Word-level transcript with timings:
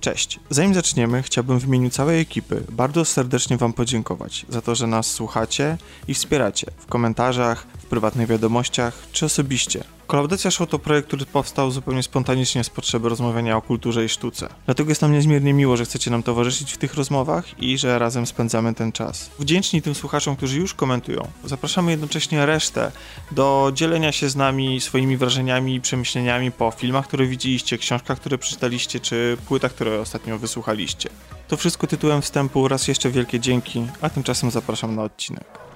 Cześć. 0.00 0.40
Zanim 0.50 0.74
zaczniemy, 0.74 1.22
chciałbym 1.22 1.60
w 1.60 1.64
imieniu 1.64 1.90
całej 1.90 2.20
ekipy 2.20 2.64
bardzo 2.72 3.04
serdecznie 3.04 3.56
Wam 3.56 3.72
podziękować 3.72 4.46
za 4.48 4.62
to, 4.62 4.74
że 4.74 4.86
nas 4.86 5.10
słuchacie 5.10 5.78
i 6.08 6.14
wspieracie 6.14 6.66
w 6.78 6.86
komentarzach, 6.86 7.66
w 7.78 7.86
prywatnych 7.86 8.28
wiadomościach 8.28 8.94
czy 9.12 9.26
osobiście. 9.26 9.97
Kolaudacja 10.08 10.50
Show 10.50 10.68
to 10.68 10.78
projekt, 10.78 11.08
który 11.08 11.26
powstał 11.26 11.70
zupełnie 11.70 12.02
spontanicznie 12.02 12.64
z 12.64 12.70
potrzeby 12.70 13.08
rozmawiania 13.08 13.56
o 13.56 13.62
kulturze 13.62 14.04
i 14.04 14.08
sztuce. 14.08 14.48
Dlatego 14.66 14.90
jest 14.90 15.02
nam 15.02 15.12
niezmiernie 15.12 15.54
miło, 15.54 15.76
że 15.76 15.84
chcecie 15.84 16.10
nam 16.10 16.22
towarzyszyć 16.22 16.72
w 16.72 16.78
tych 16.78 16.94
rozmowach 16.94 17.62
i 17.62 17.78
że 17.78 17.98
razem 17.98 18.26
spędzamy 18.26 18.74
ten 18.74 18.92
czas. 18.92 19.30
Wdzięczni 19.38 19.82
tym 19.82 19.94
słuchaczom, 19.94 20.36
którzy 20.36 20.58
już 20.58 20.74
komentują. 20.74 21.28
Zapraszamy 21.44 21.90
jednocześnie 21.90 22.46
resztę 22.46 22.92
do 23.30 23.72
dzielenia 23.74 24.12
się 24.12 24.28
z 24.28 24.36
nami 24.36 24.80
swoimi 24.80 25.16
wrażeniami 25.16 25.74
i 25.74 25.80
przemyśleniami 25.80 26.52
po 26.52 26.70
filmach, 26.70 27.06
które 27.06 27.26
widzieliście, 27.26 27.78
książkach, 27.78 28.20
które 28.20 28.38
przeczytaliście, 28.38 29.00
czy 29.00 29.36
płytach, 29.46 29.74
które 29.74 30.00
ostatnio 30.00 30.38
wysłuchaliście. 30.38 31.10
To 31.48 31.56
wszystko 31.56 31.86
tytułem 31.86 32.22
wstępu. 32.22 32.68
Raz 32.68 32.88
jeszcze 32.88 33.10
wielkie 33.10 33.40
dzięki, 33.40 33.86
a 34.00 34.10
tymczasem 34.10 34.50
zapraszam 34.50 34.96
na 34.96 35.02
odcinek. 35.02 35.67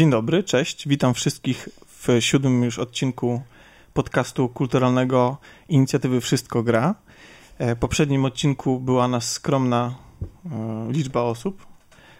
Dzień 0.00 0.10
dobry, 0.10 0.42
cześć. 0.42 0.88
Witam 0.88 1.14
wszystkich 1.14 1.68
w 1.86 2.08
siódmym 2.20 2.64
już 2.64 2.78
odcinku 2.78 3.42
podcastu 3.94 4.48
kulturalnego 4.48 5.36
inicjatywy 5.68 6.20
Wszystko 6.20 6.62
Gra. 6.62 6.94
W 7.58 7.76
poprzednim 7.80 8.24
odcinku 8.24 8.80
była 8.80 9.08
nas 9.08 9.32
skromna 9.32 9.94
e, 10.46 10.92
liczba 10.92 11.22
osób. 11.22 11.66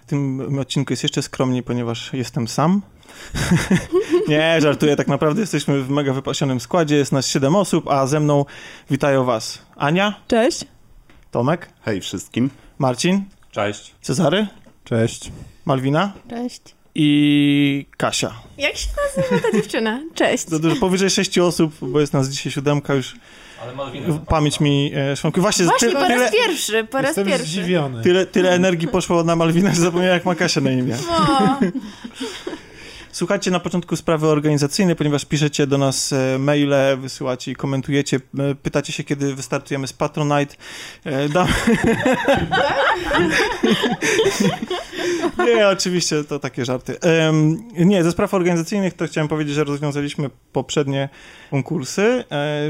W 0.02 0.07
tym 0.07 0.59
odcinku 0.59 0.93
jest 0.93 1.02
jeszcze 1.02 1.23
skromniej, 1.23 1.63
ponieważ 1.63 2.13
jestem 2.13 2.49
sam. 2.49 2.82
Nie, 4.29 4.60
żartuję, 4.60 4.96
tak 4.96 5.09
naprawdę 5.09 5.40
jesteśmy 5.40 5.83
w 5.83 5.90
mega 5.90 6.12
wypasionym 6.12 6.60
składzie, 6.60 6.96
jest 6.96 7.12
nas 7.12 7.27
siedem 7.27 7.57
osób, 7.57 7.88
a 7.88 8.07
ze 8.07 8.21
mną 8.21 8.45
witają 8.90 9.24
was 9.24 9.62
Ania. 9.77 10.21
Cześć. 10.29 10.65
Tomek. 11.30 11.68
Hej 11.83 12.01
wszystkim. 12.01 12.51
Marcin. 12.79 13.24
Cześć. 13.51 13.95
Cezary. 14.01 14.46
Cześć. 14.85 15.33
Malwina. 15.65 16.12
Cześć. 16.30 16.80
I 16.95 17.87
Kasia. 17.96 18.35
Jak 18.59 18.77
się 18.77 18.88
nazywa 19.16 19.43
ta 19.49 19.52
dziewczyna? 19.57 20.01
Cześć. 20.15 20.45
To 20.45 20.59
dużo, 20.59 20.77
powyżej 20.77 21.10
sześciu 21.10 21.46
osób, 21.46 21.73
bo 21.83 22.01
jest 22.01 22.13
nas 22.13 22.29
dzisiaj 22.29 22.52
siódemka 22.52 22.95
już. 22.95 23.15
Ale 23.63 23.74
Malwina. 23.74 24.19
Pamięć 24.29 24.60
mi 24.60 24.93
e, 24.95 25.16
szwankuje. 25.16 25.43
Właśnie, 25.43 25.65
Właśnie 25.65 25.88
tyle, 25.88 26.01
po 26.01 26.09
raz 26.09 26.18
tyle, 26.30 26.30
pierwszy, 26.46 26.85
po 26.85 26.99
raz 26.99 27.07
Jestem 27.07 27.27
pierwszy. 27.27 27.46
zdziwiony. 27.46 28.02
tyle, 28.02 28.27
tyle 28.27 28.51
energii 28.51 28.88
poszło 28.88 29.24
na 29.24 29.37
Malwinę, 29.37 29.74
że 29.74 29.80
zapomniałem 29.80 30.15
jak 30.15 30.24
ma 30.24 30.35
Kasia 30.35 30.61
na 30.61 30.71
imię. 30.71 30.96
O, 31.11 31.59
Słuchajcie 33.21 33.51
na 33.51 33.60
początku 33.60 33.96
sprawy 33.96 34.26
organizacyjne, 34.26 34.96
ponieważ 34.96 35.24
piszecie 35.24 35.66
do 35.66 35.79
nas 35.79 36.13
e, 36.13 36.38
maile, 36.38 36.96
wysyłacie 36.96 37.52
i 37.52 37.57
komentujecie, 37.57 38.21
e, 38.38 38.54
pytacie 38.54 38.93
się, 38.93 39.04
kiedy 39.04 39.35
wystartujemy 39.35 39.87
z 39.87 39.93
Patronite. 39.93 40.57
E, 41.04 41.29
Dam... 41.29 41.49
nie, 45.46 45.68
oczywiście 45.68 46.24
to 46.24 46.38
takie 46.38 46.65
żarty. 46.65 46.96
Nie, 47.73 48.04
ze 48.04 48.12
spraw 48.12 48.35
organizacyjnych 48.35 48.95
to 48.95 49.07
chciałem 49.07 49.29
powiedzieć, 49.29 49.55
że 49.55 49.65
rozwiązaliśmy 49.65 50.30
poprzednie 50.52 51.09
konkursy. 51.51 52.24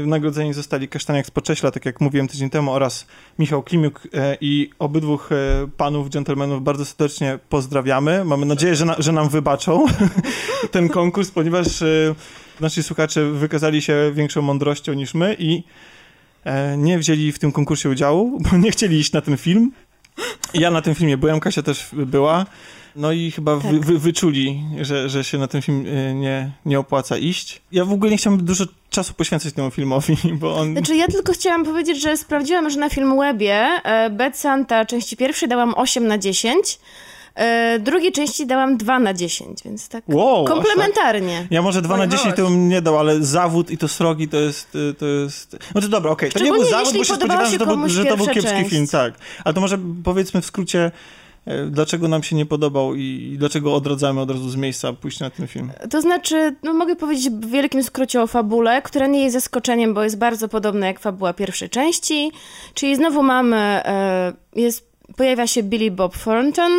Nagrodzeni 0.05 0.53
zostali 0.53 0.87
Kasztaniak 0.87 1.25
z 1.25 1.31
Pocześla, 1.31 1.71
tak 1.71 1.85
jak 1.85 2.01
mówiłem 2.01 2.27
tydzień 2.27 2.49
temu, 2.49 2.71
oraz 2.71 3.07
Michał 3.39 3.63
Klimiuk 3.63 4.07
i 4.41 4.69
obydwóch 4.79 5.29
panów, 5.77 6.09
dżentelmenów 6.09 6.63
bardzo 6.63 6.85
serdecznie 6.85 7.39
pozdrawiamy. 7.49 8.25
Mamy 8.25 8.45
nadzieję, 8.45 8.75
że, 8.75 8.85
na, 8.85 8.95
że 8.99 9.11
nam 9.11 9.29
wybaczą 9.29 9.85
ten 10.71 10.89
konkurs, 10.89 11.31
ponieważ 11.31 11.81
e, 11.81 12.15
nasi 12.59 12.83
słuchacze 12.83 13.31
wykazali 13.31 13.81
się 13.81 14.11
większą 14.13 14.41
mądrością 14.41 14.93
niż 14.93 15.13
my 15.13 15.35
i 15.39 15.63
e, 16.43 16.77
nie 16.77 16.99
wzięli 16.99 17.31
w 17.31 17.39
tym 17.39 17.51
konkursie 17.51 17.89
udziału, 17.89 18.39
bo 18.39 18.57
nie 18.57 18.71
chcieli 18.71 18.99
iść 18.99 19.11
na 19.11 19.21
ten 19.21 19.37
film. 19.37 19.71
Ja 20.53 20.71
na 20.71 20.81
tym 20.81 20.95
filmie 20.95 21.17
byłem, 21.17 21.39
Kasia 21.39 21.61
też 21.61 21.89
była. 21.93 22.45
No 22.95 23.11
i 23.11 23.31
chyba 23.31 23.59
Tak. 23.59 23.79
wy, 23.79 23.99
wyczuli, 23.99 24.63
że, 24.81 25.09
że 25.09 25.23
się 25.23 25.37
na 25.37 25.47
ten 25.47 25.61
film 25.61 25.85
e, 25.87 26.13
nie, 26.13 26.51
nie 26.65 26.79
opłaca 26.79 27.17
iść. 27.17 27.61
Ja 27.71 27.85
w 27.85 27.93
ogóle 27.93 28.11
nie 28.11 28.17
chciałem 28.17 28.45
dużo 28.45 28.65
czasu 28.89 29.13
poświęcać 29.13 29.53
temu 29.53 29.71
filmowi, 29.71 30.17
bo 30.41 30.55
on... 30.55 30.71
Znaczy 30.71 30.95
ja 30.95 31.07
tylko 31.07 31.33
chciałam 31.33 31.65
powiedzieć, 31.65 32.01
że 32.01 32.17
sprawdziłam, 32.17 32.69
że 32.69 32.79
na 32.79 32.89
Filmwebie 32.89 33.67
e, 33.83 34.09
Bad 34.09 34.37
Santa 34.37 34.85
części 34.85 35.17
pierwszej 35.17 35.49
dałam 35.49 35.73
8 35.75 36.07
na 36.07 36.17
10, 36.17 36.79
e, 37.35 37.79
drugiej 37.79 38.11
części 38.11 38.47
dałam 38.47 38.77
2 38.77 38.99
na 38.99 39.13
10, 39.13 39.63
więc 39.65 39.89
tak 39.89 40.03
Wow, 40.07 40.45
tak? 40.45 40.53
komplementarnie. 40.55 41.47
Ja 41.51 41.61
może 41.61 41.81
2 41.81 41.97
na 41.97 42.07
10 42.07 42.35
to 42.35 42.43
bym 42.43 42.69
nie 42.69 42.81
dał, 42.81 42.99
ale 42.99 43.23
zawód 43.23 43.71
i 43.71 43.77
to 43.77 43.87
srogi 43.87 44.27
to 44.27 44.37
jest. 44.37 44.75
y, 44.75 44.93
To 44.93 45.05
jest... 45.05 45.57
Znaczy 45.71 45.89
dobra, 45.89 46.11
okej. 46.11 46.31
To 46.31 46.39
nie 46.39 46.51
był 46.51 46.63
zawód, 46.65 46.93
bo 46.97 47.03
się 47.03 47.15
spodziewałem, 47.15 47.45
że 47.45 47.51
się 47.51 47.57
to, 47.59 47.77
był, 47.77 47.89
że 47.89 48.05
to 48.05 48.17
był 48.17 48.25
kiepski 48.27 48.51
część. 48.51 48.69
film, 48.69 48.87
tak. 48.87 49.13
Ale 49.43 49.53
to 49.53 49.61
może 49.61 49.77
powiedzmy 50.03 50.41
w 50.41 50.45
skrócie, 50.45 50.91
e, 51.45 51.65
dlaczego 51.65 52.07
nam 52.07 52.23
się 52.23 52.35
nie 52.35 52.45
podobał 52.45 52.95
i 52.95 53.35
dlaczego 53.39 53.75
odradzamy 53.75 54.21
od 54.21 54.31
razu 54.31 54.49
z 54.49 54.55
miejsca 54.55 54.93
pójść 54.93 55.19
na 55.19 55.29
ten 55.29 55.47
film. 55.47 55.71
To 55.89 56.01
znaczy, 56.01 56.55
no 56.63 56.73
mogę 56.73 56.95
powiedzieć 56.95 57.29
w 57.33 57.49
wielkim 57.51 57.83
skrócie 57.83 58.21
o 58.21 58.27
fabule, 58.27 58.81
która 58.81 59.07
nie 59.07 59.23
jest 59.23 59.33
zaskoczeniem, 59.33 59.93
bo 59.93 60.03
jest 60.03 60.17
bardzo 60.17 60.47
podobna 60.49 60.87
jak 60.87 60.99
fabuła 60.99 61.33
pierwszej 61.33 61.69
części. 61.69 62.31
Czyli 62.73 62.95
znowu 62.95 63.23
mamy, 63.23 63.57
e, 63.57 64.33
jest, 64.55 64.90
pojawia 65.17 65.47
się 65.47 65.63
Billy 65.63 65.91
Bob 65.91 66.17
Thornton, 66.17 66.71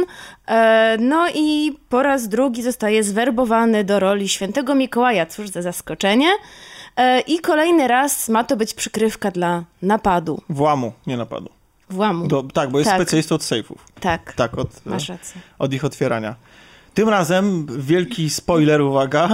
e, 0.46 0.96
no 1.00 1.26
i 1.34 1.76
po 1.88 2.02
raz 2.02 2.28
drugi 2.28 2.62
zostaje 2.62 3.04
zwerbowany 3.04 3.84
do 3.84 4.00
roli 4.00 4.28
świętego 4.28 4.74
Mikołaja, 4.74 5.26
cóż 5.26 5.48
za 5.48 5.62
zaskoczenie. 5.62 6.28
E, 6.96 7.20
I 7.20 7.38
kolejny 7.38 7.88
raz 7.88 8.28
ma 8.28 8.44
to 8.44 8.56
być 8.56 8.74
przykrywka 8.74 9.30
dla 9.30 9.64
napadu, 9.82 10.42
Włamu, 10.48 10.92
nie 11.06 11.16
napadu. 11.16 11.48
włamu. 11.90 12.26
Do, 12.28 12.42
tak, 12.42 12.70
bo 12.70 12.78
jest 12.78 12.90
Tak. 12.90 13.00
specjalistą 13.00 13.34
od 13.34 13.42
sejfów. 13.42 13.86
Tak, 14.00 14.32
Tak, 14.32 14.58
od, 14.58 14.86
masz 14.86 15.08
rację. 15.08 15.40
od 15.58 15.72
ich 15.72 15.84
otwierania. 15.84 16.34
Tym 16.94 17.08
razem 17.08 17.66
wielki 17.78 18.30
spoiler, 18.30 18.80
uwaga. 18.80 19.28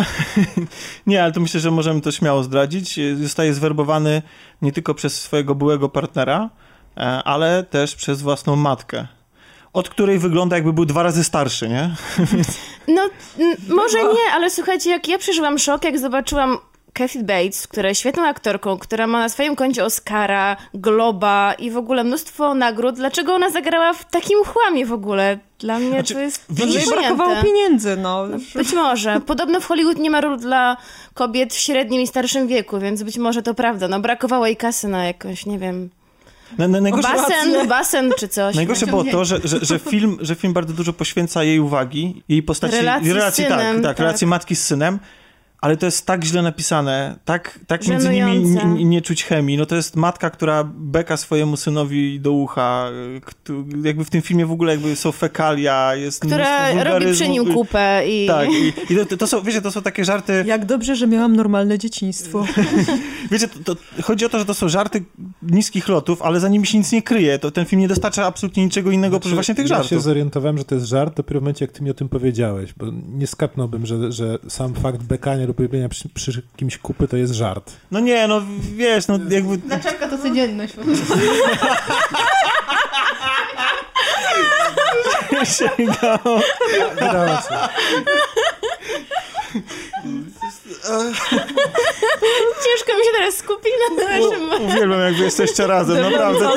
nie, 1.07 1.23
ale 1.23 1.33
to 1.33 1.41
myślę, 1.41 1.61
że 1.61 1.71
możemy 1.71 2.01
to 2.01 2.13
śmiało 2.13 2.43
zdradzić. 2.43 3.01
Zostaje 3.23 3.55
zwerbowany 3.55 4.23
nie 4.63 4.73
tylko 4.73 4.95
przez 4.95 5.21
swojego 5.21 5.55
byłego 5.55 5.89
partnera, 5.89 6.51
ale 7.25 7.65
też 7.65 7.97
przez 7.97 8.23
własną 8.23 8.57
matkę. 8.57 9.07
Od 9.73 9.89
której 9.89 10.19
wygląda 10.19 10.57
jakby 10.57 10.73
był 10.73 10.85
dwa 10.85 11.03
razy 11.03 11.25
starszy, 11.25 11.69
nie? 11.69 11.91
No, 12.89 13.03
może 13.69 14.03
nie, 14.03 14.33
ale 14.35 14.51
słuchajcie, 14.51 14.91
jak 14.91 15.09
ja 15.09 15.19
przeżyłam 15.19 15.59
szok, 15.59 15.85
jak 15.85 15.99
zobaczyłam 15.99 16.59
Kathy 16.93 17.23
Bates, 17.23 17.67
która 17.67 17.89
jest 17.89 18.01
świetną 18.01 18.27
aktorką, 18.27 18.79
która 18.79 19.07
ma 19.07 19.19
na 19.21 19.29
swoim 19.29 19.57
koncie 19.57 19.85
Oscara, 19.85 20.57
Globa 20.75 21.55
i 21.59 21.71
w 21.71 21.77
ogóle 21.77 22.05
mnóstwo 22.05 22.55
nagród. 22.55 22.97
Dlaczego 22.97 23.35
ona 23.35 23.51
zagrała 23.51 23.93
w 23.93 24.11
takim 24.11 24.45
chłamie 24.45 24.87
w 24.87 24.93
ogóle? 24.93 25.39
Dla 25.59 25.79
mnie 25.79 25.91
Znaczy, 25.91 26.15
to 26.15 26.21
jest 26.21 26.45
widzisz, 26.51 26.89
brakowało 26.91 27.43
pieniędzy, 27.43 27.97
no. 27.97 28.27
Być 28.55 28.73
może. 28.73 29.21
Podobno 29.21 29.61
w 29.61 29.67
Hollywood 29.67 29.99
nie 29.99 30.11
ma 30.11 30.21
ról 30.21 30.39
dla 30.39 30.77
kobiet 31.15 31.55
w 31.55 31.59
średnim 31.59 32.01
i 32.01 32.07
starszym 32.07 32.47
wieku, 32.47 32.79
więc 32.79 33.03
być 33.03 33.19
może 33.19 33.43
to 33.43 33.55
prawda. 33.55 33.89
No 33.89 34.01
brakowało 34.01 34.47
jej 34.47 34.57
kasy 34.57 34.89
na 34.89 35.05
jakąś, 35.05 35.47
nie 35.47 35.59
wiem, 35.59 35.91
Na, 36.59 36.69
na, 36.69 36.81
najgorsze, 36.81 37.09
basen, 37.09 37.69
basen 37.69 38.11
czy 38.19 38.29
coś. 38.29 38.55
najgorsze 38.55 38.87
było 38.87 39.05
to, 39.05 39.25
że, 39.25 39.41
że, 39.45 39.59
że, 39.63 39.79
film, 39.79 40.19
że 40.21 40.35
film 40.35 40.53
bardzo 40.53 40.73
dużo 40.73 40.93
poświęca 40.93 41.45
jej 41.45 41.61
uwagi, 41.61 42.23
jej 42.29 42.43
postaci, 42.43 42.77
Relacji 42.77 43.11
z 43.11 43.13
relacji 43.13 43.45
tak, 43.45 43.53
synem, 43.53 43.77
tak, 43.77 43.85
tak. 43.85 43.99
relacji 43.99 44.27
matki 44.27 44.57
z 44.57 44.65
synem, 44.65 44.99
ale 45.61 45.77
to 45.77 45.87
jest 45.87 46.07
tak 46.07 46.25
źle 46.25 46.43
napisane, 46.43 47.19
tak, 47.25 47.59
tak 47.67 47.89
między 47.89 48.11
nimi 48.11 48.41
nie, 48.41 48.85
nie 48.85 49.03
czuć 49.03 49.25
chemii. 49.25 49.57
No 49.57 49.67
to 49.67 49.77
jest 49.77 49.97
matka, 49.97 50.31
która 50.31 50.65
beka 50.65 51.17
swojemu 51.17 51.57
synowi 51.57 52.21
do 52.21 52.33
ucha, 52.33 52.91
któ- 53.25 53.65
jakby 53.85 54.05
w 54.05 54.11
tym 54.11 54.23
filmie 54.23 54.47
w 54.47 54.53
ogóle 54.53 54.73
jakby 54.73 54.97
są 54.97 55.13
fekalia, 55.13 55.95
jest 55.95 56.21
Która 56.21 56.85
robi 56.85 57.13
przy 57.13 57.29
nim 57.29 57.55
kupę 57.55 58.03
i... 58.09 58.27
Tak, 58.27 58.49
i, 58.53 58.93
i 58.93 58.97
to, 59.07 59.17
to, 59.17 59.27
są, 59.27 59.43
wiecie, 59.43 59.63
to 59.63 59.71
są 59.71 59.83
takie 59.83 60.05
żarty, 60.05 60.45
Jak 60.47 60.65
dobrze, 60.65 60.97
że 60.97 61.07
miałam 61.07 61.37
normalne 61.37 61.79
dzieciństwo. 61.79 62.45
wiecie, 63.31 63.49
to, 63.49 63.75
to, 63.75 63.83
chodzi 64.03 64.25
o 64.25 64.29
to, 64.29 64.39
że 64.39 64.45
to 64.45 64.55
są 64.55 64.69
żarty 64.69 65.05
niskich 65.43 65.89
lotów, 65.89 66.23
ale 66.23 66.41
za 66.41 66.49
nimi 66.49 66.67
się 66.67 66.79
nic 66.79 66.93
nie 66.93 67.03
kryje. 67.03 67.39
To 67.39 67.51
ten 67.51 67.65
film 67.65 67.81
nie 67.83 67.89
dostarcza 67.89 68.27
absolutnie 68.27 68.65
niczego 68.65 68.91
innego 68.91 69.17
oprócz 69.17 69.35
właśnie 69.35 69.55
tych 69.55 69.71
ja 69.71 69.77
się 69.77 69.83
żartów. 69.83 70.03
zorientowałem, 70.03 70.59
że 70.59 70.65
to 70.65 70.75
jest 70.75 70.87
żart 70.87 71.17
dopiero 71.17 71.41
w 71.41 71.43
momencie, 71.43 71.65
jak 71.65 71.73
ty 71.73 71.83
mi 71.83 71.91
o 71.91 71.95
tym 71.95 72.09
powiedziałeś, 72.09 72.75
bo 72.77 72.87
nie 73.09 73.27
skapnąłbym, 73.27 73.87
że, 73.87 74.13
że 74.13 74.39
sam 74.49 74.75
fakt 74.75 75.03
bekania 75.03 75.48
lub 75.49 75.61
robienia 75.61 75.89
przy, 75.89 76.09
przy 76.09 76.43
kimś 76.57 76.79
kupy 76.79 77.09
to 77.09 77.17
jest 77.17 77.33
żart. 77.33 77.73
No 77.91 78.01
nie, 78.01 78.29
no 78.29 78.43
wiesz, 78.75 79.09
no 79.09 79.19
jakby... 79.29 79.69
Naczepka 79.69 80.09
to 80.09 80.19
codzienność 80.19 80.73
po 80.73 80.83
prostu. 80.83 81.15
sięgał. 85.59 86.19
Racja. 86.97 87.69
Ciężko 92.65 92.99
mi 92.99 93.05
się 93.05 93.13
teraz 93.13 93.35
skupić 93.35 93.73
na 93.89 94.05
naszym... 94.05 94.65
Uwielbiam, 94.67 95.01
jak 95.01 95.15
wy 95.15 95.25
jesteście 95.25 95.67
razem, 95.67 96.03
naprawdę. 96.03 96.49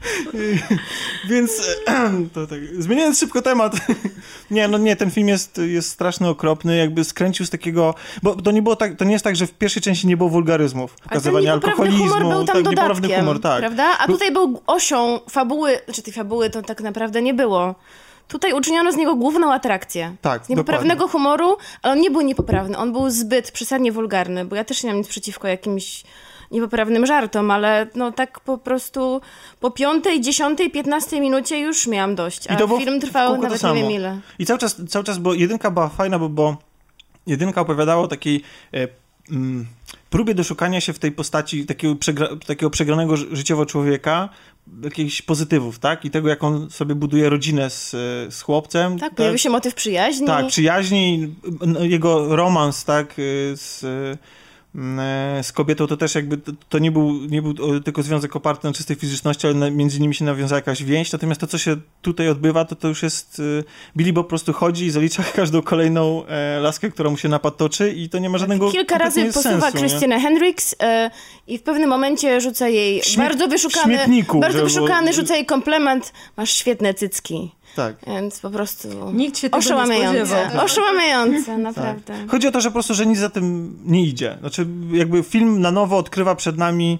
Więc 1.30 1.62
to 2.34 2.46
tak, 2.46 2.58
zmieniając 2.78 3.18
szybko 3.18 3.42
temat. 3.42 3.76
Nie, 4.50 4.68
no 4.68 4.78
nie, 4.78 4.96
ten 4.96 5.10
film 5.10 5.28
jest, 5.28 5.58
jest 5.58 5.90
straszny, 5.90 6.28
okropny, 6.28 6.76
jakby 6.76 7.04
skręcił 7.04 7.46
z 7.46 7.50
takiego, 7.50 7.94
bo 8.22 8.34
to 8.36 8.50
nie 8.50 8.62
było 8.62 8.76
tak, 8.76 8.96
to 8.96 9.04
nie 9.04 9.12
jest 9.12 9.24
tak, 9.24 9.36
że 9.36 9.46
w 9.46 9.52
pierwszej 9.52 9.82
części 9.82 10.06
nie 10.06 10.16
było 10.16 10.30
wulgaryzmów, 10.30 10.94
pokazywania 10.94 11.52
alkoholizmu, 11.52 12.04
humor 12.04 12.22
był 12.22 12.44
tam 12.44 12.46
tak, 12.46 12.56
niepoprawny 12.56 13.08
humor, 13.16 13.40
tak. 13.40 13.58
prawda? 13.60 13.98
A 13.98 14.06
tutaj 14.06 14.32
był 14.32 14.62
osią 14.66 15.20
fabuły, 15.30 15.78
czy 15.92 16.02
tej 16.02 16.12
fabuły 16.12 16.50
to 16.50 16.62
tak 16.62 16.80
naprawdę 16.80 17.22
nie 17.22 17.34
było. 17.34 17.74
Tutaj 18.28 18.52
uczyniono 18.52 18.92
z 18.92 18.96
niego 18.96 19.14
główną 19.14 19.52
atrakcję. 19.52 20.16
Tak, 20.20 20.46
Z 20.46 20.48
niepoprawnego 20.48 21.08
humoru, 21.08 21.56
ale 21.82 21.92
on 21.92 22.00
nie 22.00 22.10
był 22.10 22.20
niepoprawny, 22.20 22.78
on 22.78 22.92
był 22.92 23.10
zbyt 23.10 23.50
przesadnie 23.50 23.92
wulgarny, 23.92 24.44
bo 24.44 24.56
ja 24.56 24.64
też 24.64 24.82
nie 24.82 24.90
mam 24.90 24.98
nic 24.98 25.08
przeciwko 25.08 25.48
jakimś 25.48 26.04
niepoprawnym 26.50 27.06
żartom, 27.06 27.50
ale 27.50 27.86
no 27.94 28.12
tak 28.12 28.40
po 28.40 28.58
prostu 28.58 29.20
po 29.60 29.70
piątej, 29.70 30.20
dziesiątej, 30.20 30.70
piętnastej 30.70 31.20
minucie 31.20 31.60
już 31.60 31.86
miałam 31.86 32.14
dość, 32.14 32.50
a 32.50 32.54
I 32.54 32.56
to 32.56 32.66
było 32.66 32.80
film 32.80 33.00
trwał 33.00 33.42
nawet 33.42 33.62
nie 33.62 33.74
wiem 33.74 33.90
ile. 33.90 34.20
I 34.38 34.46
cały 34.46 34.58
czas, 34.58 34.76
cały 34.88 35.04
czas, 35.04 35.18
bo 35.18 35.34
jedynka 35.34 35.70
była 35.70 35.88
fajna, 35.88 36.18
bo, 36.18 36.28
bo 36.28 36.56
jedynka 37.26 37.60
opowiadała 37.60 38.02
o 38.02 38.08
takiej 38.08 38.42
e, 38.74 38.88
mm, 39.30 39.66
próbie 40.10 40.34
doszukania 40.34 40.80
się 40.80 40.92
w 40.92 40.98
tej 40.98 41.12
postaci 41.12 41.66
takiego, 41.66 41.96
przegra, 41.96 42.28
takiego 42.46 42.70
przegranego 42.70 43.16
ży- 43.16 43.36
życiowo 43.36 43.66
człowieka 43.66 44.28
jakichś 44.82 45.22
pozytywów, 45.22 45.78
tak? 45.78 46.04
I 46.04 46.10
tego, 46.10 46.28
jak 46.28 46.44
on 46.44 46.70
sobie 46.70 46.94
buduje 46.94 47.28
rodzinę 47.28 47.70
z, 47.70 47.94
e, 47.94 48.30
z 48.30 48.42
chłopcem. 48.42 48.98
Tak, 48.98 49.14
pojawił 49.14 49.38
się 49.38 49.50
motyw 49.50 49.74
przyjaźni. 49.74 50.26
Tak, 50.26 50.46
przyjaźni, 50.46 51.34
no, 51.66 51.80
jego 51.84 52.36
romans, 52.36 52.84
tak, 52.84 53.18
y, 53.18 53.52
z, 53.56 53.84
z 55.42 55.52
kobietą, 55.52 55.86
to 55.86 55.96
też 55.96 56.14
jakby, 56.14 56.38
to, 56.38 56.52
to 56.68 56.78
nie, 56.78 56.90
był, 56.90 57.12
nie 57.12 57.42
był 57.42 57.50
o, 57.50 57.80
tylko 57.80 58.02
związek 58.02 58.36
oparty 58.36 58.66
na 58.66 58.72
czystej 58.72 58.96
fizyczności, 58.96 59.46
ale 59.46 59.56
na, 59.56 59.70
między 59.70 60.00
nimi 60.00 60.14
się 60.14 60.24
nawiązała 60.24 60.58
jakaś 60.58 60.82
więź, 60.84 61.12
natomiast 61.12 61.40
to, 61.40 61.46
co 61.46 61.58
się 61.58 61.76
tutaj 62.02 62.28
odbywa, 62.28 62.64
to 62.64 62.76
to 62.76 62.88
już 62.88 63.02
jest, 63.02 63.38
y, 63.38 63.64
Billy 63.96 64.12
Bob 64.12 64.26
po 64.26 64.28
prostu 64.28 64.52
chodzi 64.52 64.86
i 64.86 64.90
zalicza 64.90 65.22
każdą 65.36 65.62
kolejną 65.62 66.26
e, 66.26 66.60
laskę, 66.60 66.90
która 66.90 67.10
mu 67.10 67.16
się 67.16 67.28
napad 67.28 67.56
toczy 67.56 67.92
i 67.92 68.08
to 68.08 68.18
nie 68.18 68.30
ma 68.30 68.38
żadnego 68.38 68.72
Kilka 68.72 68.98
razy 68.98 69.24
posuwa 69.24 69.60
sensu? 69.60 69.78
Krystynę 69.78 70.20
Hendricks 70.20 70.74
e, 70.82 71.10
i 71.46 71.58
w 71.58 71.62
pewnym 71.62 71.90
momencie 71.90 72.40
rzuca 72.40 72.68
jej 72.68 73.02
Śmie- 73.02 73.18
bardzo 73.18 73.48
wyszukany, 73.48 73.98
bardzo 74.34 74.64
wyszukany, 74.64 75.12
rzuca 75.12 75.36
jej 75.36 75.46
komplement, 75.46 76.12
masz 76.36 76.50
świetne 76.50 76.94
cycki. 76.94 77.50
Tak. 77.76 77.96
Więc 78.06 78.40
po 78.40 78.50
prostu 78.50 78.88
Nikt 79.12 79.38
się 79.38 79.42
tego 79.50 79.56
nie 79.56 79.58
oszałamiające. 79.58 80.26
spodziewał. 80.26 80.64
Oszałamiające, 80.64 81.58
naprawdę. 81.58 82.14
Chodzi 82.28 82.48
o 82.48 82.50
to, 82.50 82.60
że 82.60 82.68
po 82.68 82.72
prostu, 82.72 82.94
że 82.94 83.06
nic 83.06 83.18
za 83.18 83.30
tym 83.30 83.76
nie 83.84 84.04
idzie. 84.04 84.36
Znaczy, 84.40 84.57
jakby 84.92 85.22
film 85.22 85.60
na 85.60 85.70
nowo 85.70 85.96
odkrywa 85.96 86.34
przed 86.34 86.58
nami 86.58 86.98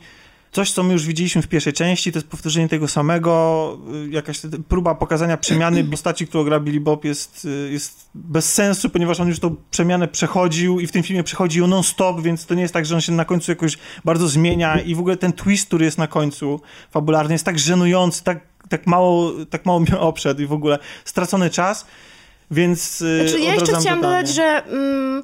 coś, 0.53 0.73
co 0.73 0.83
my 0.83 0.93
już 0.93 1.07
widzieliśmy 1.07 1.43
w 1.43 1.49
pierwszej 1.49 1.73
części, 1.73 2.13
to 2.13 2.19
jest 2.19 2.29
powtórzenie 2.29 2.69
tego 2.69 2.89
samego, 2.89 3.79
y, 4.07 4.11
jakaś 4.11 4.41
próba 4.69 4.95
pokazania 4.95 5.37
przemiany 5.37 5.85
postaci, 5.91 6.27
którą 6.27 6.45
gra 6.45 6.61
Billy 6.61 6.81
Bob 6.81 7.05
jest, 7.05 7.45
y, 7.45 7.73
jest 7.73 8.11
bez 8.15 8.53
sensu, 8.53 8.91
ponieważ 8.91 9.21
on 9.21 9.29
już 9.29 9.41
tą 9.41 9.57
przemianę 9.71 10.09
przechodził 10.09 10.81
i 10.81 10.87
w 10.87 10.93
tym 10.93 11.03
filmie 11.03 11.23
przechodzi 11.23 11.59
ją 11.59 11.67
non-stop, 11.67 12.21
więc 12.21 12.47
to 12.47 12.55
nie 12.55 12.63
jest 12.63 12.75
tak, 12.75 12.87
że 12.87 12.95
on 12.95 13.01
się 13.01 13.13
na 13.13 13.25
końcu 13.25 13.53
jakoś 13.53 13.79
bardzo 14.05 14.29
zmienia 14.29 14.81
i 14.81 14.95
w 14.95 15.01
ogóle 15.01 15.17
ten 15.17 15.33
twist, 15.33 15.67
który 15.67 15.85
jest 15.85 15.99
na 15.99 16.07
końcu 16.07 16.61
fabularny 16.91 17.35
jest 17.35 17.45
tak 17.45 17.59
żenujący, 17.59 18.25
tak, 18.25 18.41
tak 18.69 18.87
mało, 18.87 19.33
tak 19.51 19.67
mało 19.67 19.81
mnie 19.81 19.99
obszedł 19.99 20.43
i 20.43 20.47
w 20.47 20.53
ogóle 20.53 20.79
stracony 21.05 21.51
czas, 21.51 21.87
więc 22.51 23.01
y, 23.01 23.29
Znaczy, 23.29 23.45
ja 23.45 23.55
jeszcze 23.55 23.81
chciałam 23.81 24.01
dodać, 24.01 24.29
że 24.29 24.65
mm, 24.65 25.23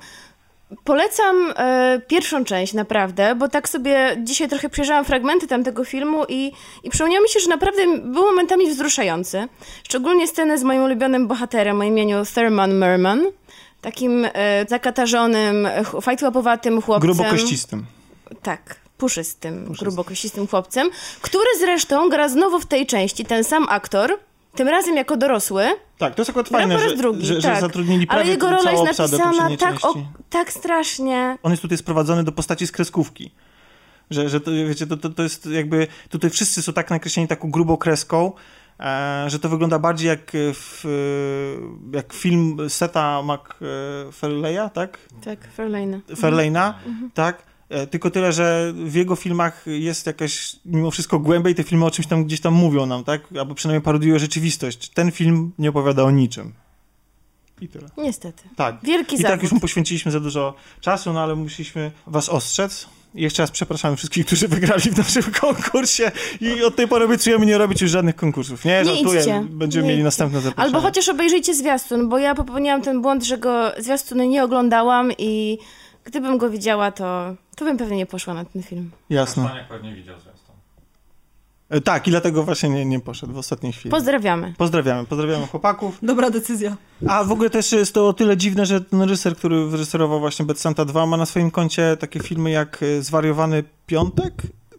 polecam 0.84 1.52
e, 1.56 2.00
pierwszą 2.08 2.44
część 2.44 2.72
naprawdę, 2.72 3.34
bo 3.34 3.48
tak 3.48 3.68
sobie 3.68 4.16
dzisiaj 4.22 4.48
trochę 4.48 4.68
przejrzałam 4.68 5.04
fragmenty 5.04 5.46
tamtego 5.46 5.84
filmu 5.84 6.24
i, 6.28 6.52
i 6.82 6.90
przypomniało 6.90 7.22
mi 7.22 7.28
się, 7.28 7.40
że 7.40 7.48
naprawdę 7.48 7.82
był 7.98 8.22
momentami 8.22 8.70
wzruszający. 8.70 9.48
Szczególnie 9.82 10.28
sceny 10.28 10.58
z 10.58 10.62
moim 10.62 10.82
ulubionym 10.82 11.28
bohaterem 11.28 11.80
o 11.80 11.84
imieniu 11.84 12.22
Thurman 12.34 12.74
Merman, 12.74 13.22
takim 13.80 14.26
e, 14.32 14.66
zakatarzonym, 14.68 15.68
fajtłapowatym 16.02 16.82
chłopcem. 16.82 17.12
Grubokościstym. 17.12 17.86
Tak, 18.42 18.76
puszystym, 18.98 19.72
grubokościstym 19.80 20.46
chłopcem, 20.46 20.90
który 21.20 21.48
zresztą 21.58 22.08
gra 22.08 22.28
znowu 22.28 22.60
w 22.60 22.66
tej 22.66 22.86
części 22.86 23.24
ten 23.24 23.44
sam 23.44 23.66
aktor, 23.68 24.18
tym 24.56 24.68
razem 24.68 24.96
jako 24.96 25.16
dorosły, 25.16 25.64
Tak, 25.98 26.14
to 26.14 26.20
jest 26.22 26.30
akurat 26.30 26.48
gra 26.48 26.58
fajne, 26.58 26.78
że, 26.78 26.96
drugi, 26.96 27.26
że, 27.26 27.42
tak. 27.42 27.54
że 27.54 27.60
zatrudnili 27.60 28.06
Ale 28.08 28.18
prawie 28.18 28.30
jego 28.30 28.50
rola 28.50 28.72
jest 28.72 28.84
napisana 28.98 29.56
tak, 29.56 29.74
o, 29.84 29.94
tak 30.30 30.52
strasznie. 30.52 31.38
On 31.42 31.50
jest 31.50 31.62
tutaj 31.62 31.78
sprowadzony 31.78 32.24
do 32.24 32.32
postaci 32.32 32.66
z 32.66 32.72
kreskówki. 32.72 33.30
Że, 34.10 34.28
że 34.28 34.40
to, 34.40 34.50
wiecie, 34.50 34.86
to, 34.86 34.96
to, 34.96 35.10
to 35.10 35.22
jest 35.22 35.46
jakby, 35.46 35.86
tutaj 36.08 36.30
wszyscy 36.30 36.62
są 36.62 36.72
tak 36.72 36.90
nakreśleni 36.90 37.28
taką 37.28 37.50
grubą 37.50 37.76
kreską, 37.76 38.32
e, 38.80 39.24
że 39.26 39.38
to 39.38 39.48
wygląda 39.48 39.78
bardziej 39.78 40.08
jak, 40.08 40.30
w, 40.34 40.84
e, 41.92 41.96
jak 41.96 42.12
film 42.12 42.56
Seta 42.68 43.22
MacFarlane'a, 43.22 44.70
tak? 44.70 44.98
Tak, 45.24 45.38
Fairlane. 45.56 46.00
Fairlane'a, 46.10 46.72
Mhm. 46.86 47.10
tak? 47.14 47.53
E, 47.74 47.86
Tylko 47.86 48.10
tyle, 48.10 48.32
że 48.32 48.72
w 48.76 48.94
jego 48.94 49.16
filmach 49.16 49.64
jest 49.66 50.06
jakaś 50.06 50.56
mimo 50.64 50.90
wszystko 50.90 51.18
głębia 51.18 51.50
i 51.50 51.54
te 51.54 51.62
filmy 51.64 51.84
o 51.84 51.90
czymś 51.90 52.06
tam 52.08 52.24
gdzieś 52.24 52.40
tam 52.40 52.54
mówią 52.54 52.86
nam, 52.86 53.04
tak? 53.04 53.20
Albo 53.38 53.54
przynajmniej 53.54 53.82
parodiują 53.82 54.18
rzeczywistość. 54.18 54.88
Ten 54.88 55.10
film 55.12 55.52
nie 55.58 55.68
opowiada 55.70 56.02
o 56.02 56.10
niczym. 56.10 56.52
I 57.60 57.68
tyle. 57.68 57.88
Niestety. 57.98 58.42
Tak. 58.56 58.76
Wielki 58.82 59.16
I 59.20 59.22
tak 59.22 59.42
już 59.42 59.52
mu 59.52 59.60
poświęciliśmy 59.60 60.12
za 60.12 60.20
dużo 60.20 60.54
czasu, 60.80 61.12
no 61.12 61.20
ale 61.22 61.34
musieliśmy 61.34 61.90
was 62.06 62.28
ostrzec. 62.28 62.88
I 63.14 63.22
jeszcze 63.22 63.42
raz 63.42 63.50
przepraszamy 63.50 63.96
wszystkich, 63.96 64.26
którzy 64.26 64.48
wygrali 64.48 64.82
w 64.82 64.98
naszym 64.98 65.22
konkursie 65.40 66.10
i 66.40 66.62
od 66.64 66.76
tej 66.76 66.88
pory 66.88 67.04
obiecujemy 67.04 67.46
nie 67.46 67.58
robić 67.58 67.82
już 67.82 67.90
żadnych 67.90 68.16
konkursów. 68.16 68.64
Nie, 68.64 68.72
Nie 68.78 68.84
żartuję, 68.84 69.20
idźcie. 69.20 69.46
będziemy 69.50 69.82
Nie 69.82 69.88
mieli 69.88 69.98
idźcie. 70.00 70.04
następne 70.04 70.40
zaproszenie. 70.40 70.66
Albo 70.76 70.80
chociaż 70.88 71.08
obejrzyjcie 71.08 71.54
zwiastun, 71.54 72.08
bo 72.08 72.18
ja 72.18 72.34
popełniłam 72.34 72.82
ten 72.82 73.02
błąd, 73.02 73.24
że 73.24 73.38
go 73.38 73.72
zwiastuny 73.78 74.26
nie 74.28 74.44
oglądałam 74.44 75.12
i 75.18 75.58
gdybym 76.04 76.38
go 76.38 76.50
widziała, 76.50 76.92
to, 76.92 77.34
to 77.56 77.64
bym 77.64 77.76
pewnie 77.76 77.96
nie 77.96 78.06
poszła 78.06 78.34
na 78.34 78.44
ten 78.44 78.62
film. 78.62 78.90
Jasne. 79.10 79.64
Pewnie 79.68 79.94
widział 79.94 80.20
zwiastun. 80.20 80.54
E, 81.70 81.80
Tak, 81.80 82.06
i 82.08 82.10
dlatego 82.10 82.42
właśnie 82.42 82.68
nie, 82.68 82.84
nie 82.84 83.00
poszedł 83.00 83.32
w 83.32 83.38
ostatniej 83.38 83.72
chwili. 83.72 83.90
Pozdrawiamy. 83.90 84.54
Pozdrawiamy, 84.58 85.06
pozdrawiamy 85.06 85.46
chłopaków. 85.46 85.98
Dobra 86.02 86.30
decyzja. 86.30 86.76
A 87.08 87.24
w 87.24 87.32
ogóle 87.32 87.50
też 87.50 87.72
jest 87.72 87.94
to 87.94 88.08
o 88.08 88.12
tyle 88.12 88.36
dziwne, 88.36 88.66
że 88.66 88.80
ten 88.80 89.02
reżyser, 89.02 89.36
który 89.36 89.66
wyreżyserował 89.66 90.20
właśnie 90.20 90.44
Bad 90.44 90.58
Santa 90.58 90.84
2 90.84 91.06
ma 91.06 91.16
na 91.16 91.26
swoim 91.26 91.50
koncie 91.50 91.96
takie 92.00 92.20
filmy 92.20 92.50
jak 92.50 92.82
e, 92.82 93.02
Zwariowany 93.02 93.64
Piątek. 93.86 94.34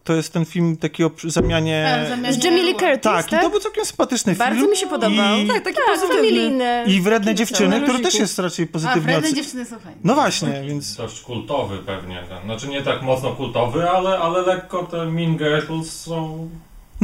To 0.06 0.14
jest 0.14 0.34
ten 0.34 0.46
film 0.46 0.78
taki 0.78 1.04
o 1.04 1.12
zamianie... 1.24 2.06
Tak, 2.10 2.20
zamiast- 2.20 2.42
Z 2.42 2.44
Jamie 2.44 2.64
Lee 2.64 2.76
Curtis, 2.76 3.02
Tak, 3.02 3.30
tak? 3.30 3.42
i 3.42 3.44
to 3.44 3.50
był 3.50 3.60
całkiem 3.60 3.86
sympatyczny 3.86 4.36
film. 4.36 4.50
Bardzo 4.50 4.68
mi 4.68 4.78
się 4.78 4.88
podobał. 4.88 5.38
I, 5.40 5.48
Tak, 5.48 5.64
taki 5.64 5.76
Tak, 5.76 5.86
pozytywny. 5.86 6.16
familijny. 6.16 6.84
i 6.88 7.02
Wredne 7.02 7.36
Dziewczyny, 7.36 7.82
który 7.82 8.00
też 8.00 8.16
jest 8.16 8.40
raczej 8.40 8.66
A, 8.70 8.74
pozytywnie 8.74 9.02
wredne 9.02 9.34
dziewczyny 9.34 9.66
są 9.66 9.80
fajne. 9.80 10.00
No 10.04 10.14
właśnie, 10.16 10.64
więc... 10.68 10.96
Dość 10.96 11.22
kultowy 11.22 11.78
pewnie. 11.78 12.24
Ten. 12.30 12.44
Znaczy 12.44 12.68
nie 12.68 12.82
tak 12.82 13.02
mocno 13.02 13.32
kultowy, 13.32 13.90
ale, 13.90 14.18
ale 14.20 14.42
lekko 14.42 14.84
te 14.84 15.06
Mean 15.06 15.38
Girls 15.38 15.92
są 15.92 16.50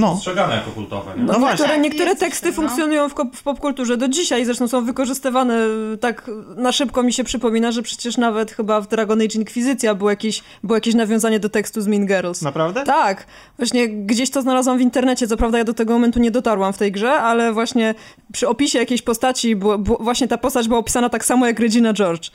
No, 0.01 0.11
postrzegane 0.11 0.55
jako 0.55 0.71
kultowe. 0.71 1.11
Nie? 1.17 1.23
No 1.23 1.33
właśnie. 1.39 1.49
Niektóre, 1.49 1.69
Tak, 1.69 1.81
niektóre 1.83 2.05
jest 2.09 2.19
coś 2.19 2.29
teksty 2.29 2.45
takiego. 2.45 2.61
funkcjonują 2.61 3.09
w, 3.09 3.13
w 3.35 3.43
popkulturze 3.43 3.97
do 3.97 4.07
dzisiaj, 4.07 4.45
zresztą 4.45 4.67
są 4.67 4.85
wykorzystywane 4.85 5.65
y, 5.93 5.97
tak 5.97 6.31
na 6.57 6.71
szybko 6.71 7.03
mi 7.03 7.13
się 7.13 7.23
przypomina, 7.23 7.71
że 7.71 7.81
przecież 7.81 8.17
nawet 8.17 8.51
chyba 8.51 8.81
w 8.81 8.87
Dragon 8.87 9.21
Age 9.21 9.35
Inquisicja 9.35 9.95
było 9.95 10.09
jakieś, 10.09 10.43
było 10.63 10.75
jakieś 10.77 10.95
nawiązanie 10.95 11.39
do 11.39 11.49
tekstu 11.49 11.81
z 11.81 11.87
Mean 11.87 12.05
Girls. 12.05 12.41
naprawdę? 12.41 12.83
Tak, 12.83 13.25
właśnie 13.57 13.89
gdzieś 13.89 14.29
to 14.31 14.41
znalazłam 14.41 14.77
w 14.77 14.81
internecie, 14.81 15.27
co 15.27 15.37
prawda 15.37 15.57
ja 15.57 15.63
do 15.63 15.73
tego 15.73 15.93
momentu 15.93 16.19
nie 16.19 16.31
dotarłam 16.31 16.73
w 16.73 16.77
tej 16.77 16.91
grze, 16.91 17.11
ale 17.13 17.53
właśnie 17.53 17.95
przy 18.33 18.47
opisie 18.47 18.79
jakiejś 18.79 19.01
postaci, 19.01 19.55
było, 19.55 19.77
było, 19.77 19.97
właśnie 19.97 20.27
ta 20.27 20.37
postać 20.37 20.67
była 20.67 20.79
opisana 20.79 21.09
tak 21.09 21.25
samo 21.25 21.47
jak 21.47 21.59
Regina 21.59 21.93
George. 21.93 22.29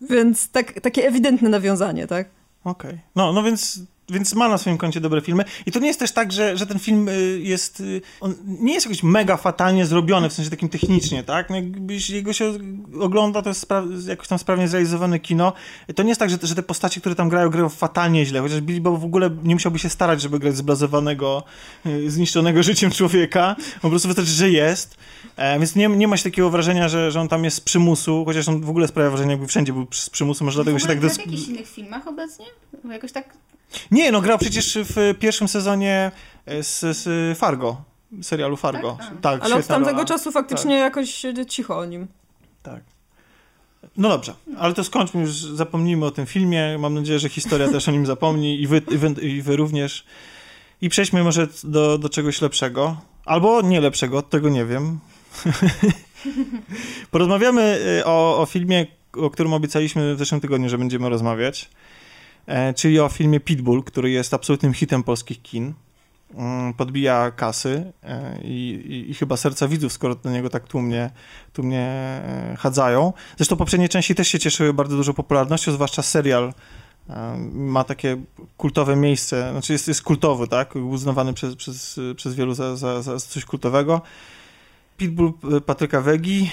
Więc 0.00 0.48
tak, 0.50 0.80
takie 0.80 1.06
ewidentne 1.06 1.48
nawiązanie, 1.48 2.06
tak? 2.06 2.28
Okej. 2.64 2.98
No, 3.16 3.32
no 3.32 3.42
więc, 3.42 3.78
więc 4.10 4.34
ma 4.34 4.48
na 4.48 4.58
swoim 4.58 4.78
koncie 4.78 5.00
dobre 5.00 5.20
filmy. 5.20 5.44
I 5.66 5.72
to 5.72 5.78
nie 5.78 5.86
jest 5.86 6.00
też 6.00 6.12
tak, 6.12 6.32
że, 6.32 6.56
że 6.56 6.66
ten 6.66 6.78
film 6.78 7.08
y, 7.08 7.40
jest. 7.42 7.80
y, 7.80 8.02
On 8.20 8.34
nie 8.46 8.74
jest 8.74 8.86
jakoś 8.86 9.02
mega 9.02 9.36
fatalnie 9.36 9.86
zrobiony, 9.86 10.28
w 10.28 10.32
sensie 10.32 10.50
takim 10.50 10.68
technicznie, 10.68 11.22
tak? 11.22 11.50
No, 11.50 11.56
jakby 11.56 11.94
jeśli 11.94 12.14
jego 12.14 12.32
się 12.32 12.52
ogląda, 13.00 13.42
to 13.42 13.48
jest 13.48 13.66
jakoś 14.06 14.28
tam 14.28 14.38
sprawnie 14.38 14.68
zrealizowane 14.68 15.18
kino. 15.18 15.52
To 15.94 16.02
nie 16.02 16.08
jest 16.08 16.18
tak, 16.18 16.30
że, 16.30 16.38
że 16.42 16.54
te 16.54 16.62
postacie, 16.62 17.00
które 17.00 17.14
tam 17.14 17.28
grają, 17.28 17.50
grają 17.50 17.68
fatalnie 17.68 18.26
źle. 18.26 18.40
Chociaż 18.40 18.60
Billy 18.60 18.80
Bob 18.80 19.00
w 19.00 19.04
ogóle 19.04 19.30
nie 19.44 19.54
musiałby 19.54 19.78
się 19.78 19.88
starać, 19.88 20.20
żeby 20.20 20.38
grać 20.38 20.56
zblazowanego, 20.56 21.42
y, 21.86 22.10
zniszczonego 22.10 22.62
życiem 22.70 22.90
człowieka. 22.90 23.56
Po 23.82 23.90
prostu 23.90 24.08
wystarczy, 24.08 24.32
że 24.32 24.50
jest. 24.50 24.96
E, 25.36 25.58
więc 25.58 25.76
nie, 25.76 25.88
nie 25.88 26.08
ma 26.08 26.16
się 26.16 26.24
takiego 26.24 26.50
wrażenia, 26.50 26.88
że, 26.88 27.10
że 27.10 27.20
on 27.20 27.28
tam 27.28 27.44
jest 27.44 27.56
z 27.56 27.60
przymusu, 27.60 28.24
chociaż 28.24 28.48
on 28.48 28.60
w 28.60 28.70
ogóle 28.70 28.88
sprawia 28.88 29.10
wrażenie, 29.10 29.30
jakby 29.30 29.46
wszędzie 29.46 29.72
był 29.72 29.86
z 29.90 30.10
przymusu. 30.10 30.44
Może 30.44 30.54
dlatego 30.56 30.78
w 30.78 30.80
się 30.80 30.88
tak... 30.88 31.00
w 31.00 31.18
jakichś 31.18 31.48
innych 31.48 31.68
filmach 31.68 32.06
obecnie? 32.06 32.46
Bo 32.84 32.92
jakoś 32.92 33.12
tak... 33.12 33.34
nie, 33.90 33.99
no 34.12 34.20
grał 34.20 34.38
przecież 34.38 34.78
w 34.84 35.14
pierwszym 35.18 35.48
sezonie 35.48 36.10
e, 36.46 36.62
z, 36.62 36.80
z 36.80 37.38
Fargo, 37.38 37.82
serialu 38.22 38.56
Fargo. 38.56 38.96
Tak? 39.00 39.12
A. 39.12 39.20
Tak, 39.20 39.44
Ale 39.44 39.54
od 39.54 39.66
tamtego 39.66 39.96
rola. 39.96 40.04
czasu 40.04 40.32
faktycznie 40.32 40.76
jakoś 40.76 41.24
e, 41.24 41.46
cicho 41.46 41.78
o 41.78 41.84
nim. 41.84 42.06
Tak. 42.62 42.82
No 43.96 44.08
dobrze, 44.08 44.34
ale 44.58 44.74
to 44.74 44.84
skończmy 44.84 45.20
już, 45.20 45.30
zapomnijmy 45.32 46.06
o 46.06 46.10
tym 46.10 46.26
filmie. 46.26 46.78
Mam 46.78 46.94
nadzieję, 46.94 47.18
że 47.18 47.28
historia 47.28 47.68
też 47.68 47.88
o 47.88 47.92
nim 47.92 48.06
zapomni 48.06 48.60
i 48.62 48.66
wy, 48.66 48.82
i 48.90 48.98
wy, 48.98 49.08
i 49.22 49.42
wy 49.42 49.56
również. 49.56 50.04
I 50.80 50.88
przejdźmy 50.88 51.24
może 51.24 51.48
do, 51.64 51.98
do 51.98 52.08
czegoś 52.08 52.40
lepszego. 52.40 52.96
Albo 53.24 53.62
nie 53.62 53.80
lepszego, 53.80 54.22
tego 54.22 54.48
nie 54.48 54.64
wiem. 54.64 54.98
Porozmawiamy 57.10 57.78
y, 58.00 58.04
o, 58.04 58.38
o 58.38 58.46
filmie, 58.46 58.86
o 59.12 59.30
którym 59.30 59.52
obiecaliśmy 59.52 60.14
w 60.14 60.18
zeszłym 60.18 60.40
tygodniu, 60.40 60.68
że 60.68 60.78
będziemy 60.78 61.08
rozmawiać. 61.08 61.70
E, 62.50 62.74
czyli 62.74 63.00
o 63.00 63.08
filmie 63.08 63.40
Pitbull, 63.40 63.82
który 63.84 64.10
jest 64.10 64.34
absolutnym 64.34 64.74
hitem 64.74 65.02
polskich 65.02 65.42
kin. 65.42 65.74
Mm, 66.34 66.74
Podbija 66.74 67.30
kasy 67.30 67.92
e, 68.02 68.40
i, 68.42 68.70
i, 68.86 69.10
i 69.10 69.14
chyba 69.14 69.36
serca 69.36 69.68
widzów, 69.68 69.92
skoro 69.92 70.14
do 70.14 70.30
niego 70.30 70.50
tak 70.50 70.68
tłumnie, 70.68 71.10
tłumnie 71.52 71.80
e, 71.80 72.56
chadzają. 72.58 73.12
Zresztą 73.36 73.56
poprzednie 73.56 73.88
części 73.88 74.14
też 74.14 74.28
się 74.28 74.38
cieszyły 74.38 74.72
bardzo 74.72 74.96
dużą 74.96 75.12
popularnością, 75.12 75.72
zwłaszcza 75.72 76.02
serial 76.02 76.52
ma 77.52 77.84
takie 77.84 78.16
kultowe 78.56 78.96
miejsce, 78.96 79.48
znaczy 79.52 79.72
jest, 79.72 79.88
jest 79.88 80.02
kultowy, 80.02 80.48
tak? 80.48 80.76
Uznawany 80.76 81.34
przez, 81.34 81.56
przez, 81.56 82.00
przez 82.16 82.34
wielu 82.34 82.54
za, 82.54 82.76
za, 82.76 83.02
za 83.02 83.18
coś 83.18 83.44
kultowego. 83.44 84.02
Pitbull 84.96 85.32
Patryka 85.66 86.00
Wegi 86.00 86.50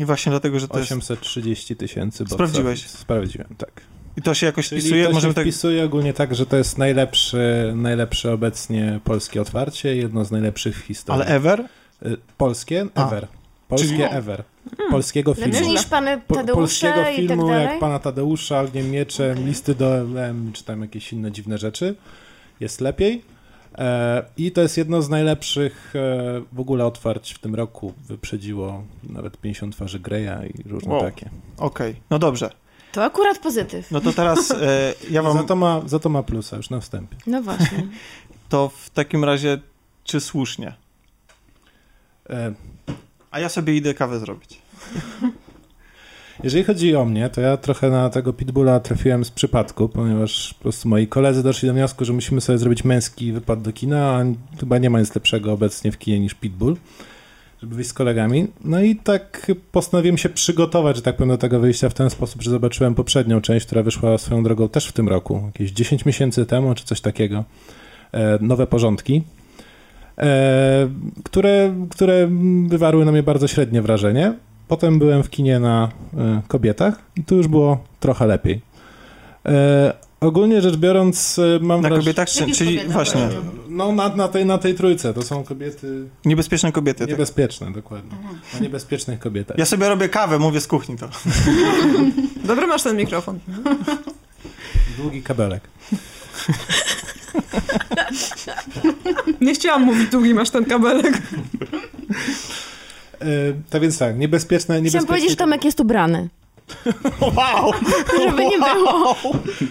i 0.00 0.04
właśnie 0.04 0.30
dlatego, 0.30 0.60
że 0.60 0.68
to 0.68 0.78
jest... 0.78 0.92
830 0.92 1.76
tysięcy. 1.76 2.24
Sprawdziłeś? 2.28 2.86
Sprawdziłem, 2.86 3.54
tak. 3.58 3.80
I 4.16 4.22
to 4.22 4.34
się 4.34 4.46
jakoś 4.46 4.68
Czyli 4.68 4.80
wpisuje, 4.80 5.06
to 5.06 5.12
możemy 5.12 5.30
się 5.30 5.34
tak... 5.34 5.44
wpisuje 5.44 5.84
ogólnie 5.84 6.12
tak, 6.12 6.34
że 6.34 6.46
to 6.46 6.56
jest 6.56 6.78
najlepszy, 6.78 7.72
najlepsze 7.76 8.32
obecnie 8.32 9.00
polskie 9.04 9.40
otwarcie, 9.42 9.96
jedno 9.96 10.24
z 10.24 10.30
najlepszych 10.30 10.76
w 10.78 10.86
historii. 10.86 11.22
Ale 11.22 11.34
ever? 11.34 11.64
Y, 12.06 12.16
Polskie? 12.38 12.86
A. 12.94 13.06
Ever. 13.06 13.26
Polskie 13.68 13.88
Czyli- 13.88 14.02
ever. 14.02 14.44
Polskiego 14.90 15.34
filmu. 15.34 15.52
Lepszy 15.52 15.68
niż 15.68 15.84
Pany 15.84 16.20
Po, 16.26 16.34
Tadeusza 16.34 16.54
polskiego 16.60 17.00
i 17.00 17.04
tak 17.04 17.14
filmu 17.16 17.48
dalej? 17.48 17.64
jak 17.66 17.78
Pana 17.80 17.98
Tadeusza, 17.98 18.60
Ogniem 18.60 18.90
Mieczem, 18.90 19.46
Listy 19.46 19.74
do 19.74 19.96
LM, 19.96 20.50
czy 20.52 20.64
tam 20.64 20.82
jakieś 20.82 21.12
inne 21.12 21.32
dziwne 21.32 21.58
rzeczy. 21.58 21.94
Jest 22.60 22.80
lepiej. 22.80 23.22
E, 23.78 24.22
I 24.36 24.52
to 24.52 24.60
jest 24.62 24.76
jedno 24.78 25.02
z 25.02 25.08
najlepszych 25.08 25.92
e, 25.96 26.42
w 26.52 26.60
ogóle 26.60 26.86
otwarć 26.86 27.32
w 27.34 27.38
tym 27.38 27.54
roku. 27.54 27.92
Wyprzedziło 28.08 28.84
nawet 29.02 29.36
50 29.40 29.74
twarzy 29.76 30.00
Greya 30.00 30.48
i 30.54 30.68
różne 30.68 30.92
Wow. 30.92 31.00
takie. 31.02 31.30
Okej, 31.58 31.96
no 32.10 32.18
dobrze. 32.18 32.50
To 32.96 33.04
akurat 33.04 33.38
pozytyw. 33.38 33.90
No 33.90 34.00
to 34.00 34.12
teraz 34.12 34.50
e, 34.50 34.94
ja 35.10 35.22
wam 35.22 35.36
Za 35.36 35.44
to, 35.44 35.56
ma, 35.56 35.82
za 35.86 35.98
to 35.98 36.08
ma 36.08 36.22
plusa 36.22 36.56
już 36.56 36.70
na 36.70 36.80
wstępie. 36.80 37.16
No 37.26 37.42
właśnie. 37.42 37.86
to 38.48 38.68
w 38.68 38.90
takim 38.90 39.24
razie, 39.24 39.58
czy 40.04 40.20
słusznie? 40.20 40.72
E, 42.30 42.54
A 43.30 43.40
ja 43.40 43.48
sobie 43.48 43.76
idę 43.76 43.94
kawę 43.94 44.18
zrobić. 44.18 44.62
Jeżeli 46.44 46.64
chodzi 46.64 46.96
o 46.96 47.04
mnie, 47.04 47.28
to 47.28 47.40
ja 47.40 47.56
trochę 47.56 47.90
na 47.90 48.10
tego 48.10 48.32
pitbulla 48.32 48.80
trafiłem 48.80 49.24
z 49.24 49.30
przypadku, 49.30 49.88
ponieważ 49.88 50.54
po 50.54 50.62
prostu 50.62 50.88
moi 50.88 51.06
koledzy 51.06 51.42
doszli 51.42 51.68
do 51.68 51.74
wniosku, 51.74 52.04
że 52.04 52.12
musimy 52.12 52.40
sobie 52.40 52.58
zrobić 52.58 52.84
męski 52.84 53.32
wypad 53.32 53.62
do 53.62 53.72
kina, 53.72 54.16
a 54.16 54.24
chyba 54.60 54.78
nie 54.78 54.90
ma 54.90 55.00
nic 55.00 55.14
lepszego 55.14 55.52
obecnie 55.52 55.92
w 55.92 55.98
kinie 55.98 56.20
niż 56.20 56.34
pitbull, 56.34 56.76
żeby 57.62 57.74
wyjść 57.74 57.90
z 57.90 57.92
kolegami. 57.92 58.46
No 58.64 58.82
i 58.82 58.96
tak 58.96 59.52
postanowiłem 59.72 60.18
się 60.18 60.28
przygotować, 60.28 60.96
że 60.96 61.02
tak 61.02 61.16
powiem, 61.16 61.28
do 61.28 61.38
tego 61.38 61.60
wyjścia 61.60 61.88
w 61.88 61.94
ten 61.94 62.10
sposób, 62.10 62.42
że 62.42 62.50
zobaczyłem 62.50 62.94
poprzednią 62.94 63.40
część, 63.40 63.66
która 63.66 63.82
wyszła 63.82 64.18
swoją 64.18 64.42
drogą 64.42 64.68
też 64.68 64.86
w 64.86 64.92
tym 64.92 65.08
roku, 65.08 65.42
jakieś 65.46 65.70
10 65.70 66.04
miesięcy 66.04 66.46
temu, 66.46 66.74
czy 66.74 66.84
coś 66.84 67.00
takiego. 67.00 67.44
E, 68.12 68.38
nowe 68.40 68.66
porządki. 68.66 69.22
E, 70.18 70.88
które, 71.24 71.74
które 71.90 72.28
wywarły 72.66 73.04
na 73.04 73.12
mnie 73.12 73.22
bardzo 73.22 73.48
średnie 73.48 73.82
wrażenie. 73.82 74.34
Potem 74.68 74.98
byłem 74.98 75.22
w 75.22 75.30
kinie 75.30 75.60
na 75.60 75.88
e, 76.16 76.42
kobietach 76.48 77.02
i 77.16 77.24
tu 77.24 77.36
już 77.36 77.48
było 77.48 77.84
trochę 78.00 78.26
lepiej. 78.26 78.60
Ogólnie 80.20 80.60
rzecz 80.62 80.76
biorąc, 80.76 81.38
e, 81.38 81.58
mam 81.62 81.80
Na 81.80 81.88
wraż- 81.88 81.98
kobietach, 81.98 82.28
czy, 82.28 82.46
czyli 82.46 82.70
kobietach? 82.76 82.92
właśnie, 82.92 83.28
No 83.68 83.92
na, 83.92 84.08
na, 84.08 84.28
tej, 84.28 84.46
na 84.46 84.58
tej 84.58 84.74
trójce, 84.74 85.14
to 85.14 85.22
są 85.22 85.44
kobiety 85.44 86.04
niebezpieczne 86.24 86.72
kobiety. 86.72 86.98
Tak? 87.00 87.08
niebezpieczne, 87.08 87.72
dokładnie. 87.72 88.10
Na 88.54 88.60
niebezpiecznych 88.60 89.18
kobietach. 89.18 89.58
Ja 89.58 89.66
sobie 89.66 89.88
robię 89.88 90.08
kawę, 90.08 90.38
mówię 90.38 90.60
z 90.60 90.66
kuchni 90.66 90.96
to. 90.96 91.08
Dobry 92.48 92.66
masz 92.66 92.82
ten 92.82 92.96
mikrofon. 92.96 93.38
Długi 94.98 95.22
kabelek. 95.22 95.62
Nie 99.40 99.54
chciałam 99.54 99.82
mówić 99.82 100.08
długi 100.10 100.34
masz 100.34 100.50
ten 100.50 100.64
kabelek. 100.64 101.22
E, 103.20 103.26
tak 103.70 103.82
więc 103.82 103.98
tak, 103.98 104.18
niebezpieczne, 104.18 104.64
Chciałam 104.64 104.84
niebezpieczne... 104.84 105.06
powiedzieć, 105.08 105.30
że 105.30 105.36
Tomek 105.36 105.64
jest 105.64 105.80
ubrany. 105.80 106.28
Wow! 107.36 107.72
Żeby 108.18 108.44
nie 108.44 108.58
było. 108.58 109.16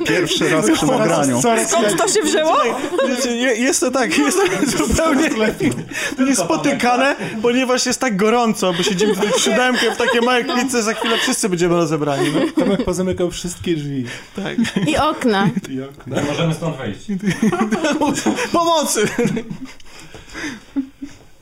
Pierwszy 0.07 0.49
raz 0.49 0.71
przy 0.71 0.85
nagraniu. 0.85 1.41
Skąd 1.41 1.97
to 1.97 2.07
się 2.07 2.21
wzięło? 2.21 2.57
Jest 3.57 3.79
to 3.79 3.91
tak, 3.91 4.17
jest 4.17 4.37
to 4.37 4.77
zupełnie 4.87 5.29
niespotykane, 6.19 7.15
ponieważ 7.41 7.85
jest 7.85 7.99
tak 7.99 8.17
gorąco, 8.17 8.73
bo 8.73 8.83
siedzimy 8.83 9.13
tutaj 9.13 9.31
w 9.31 9.39
siódemkę 9.39 9.91
w 9.91 9.97
takiej 9.97 10.21
małej 10.21 10.45
klitce, 10.45 10.83
za 10.83 10.93
chwilę 10.93 11.17
wszyscy 11.17 11.49
będziemy 11.49 11.75
rozebrani. 11.75 12.29
No. 12.35 12.63
Tomek 12.63 12.83
pozamykał 12.83 13.31
wszystkie 13.31 13.75
drzwi. 13.75 14.05
Tak. 14.35 14.87
I 14.87 14.97
okna. 14.97 15.49
I 15.69 15.81
okna. 15.81 16.21
Nie 16.21 16.27
możemy 16.27 16.53
stąd 16.53 16.77
wyjść. 16.77 17.07
Pomocy! 18.53 19.07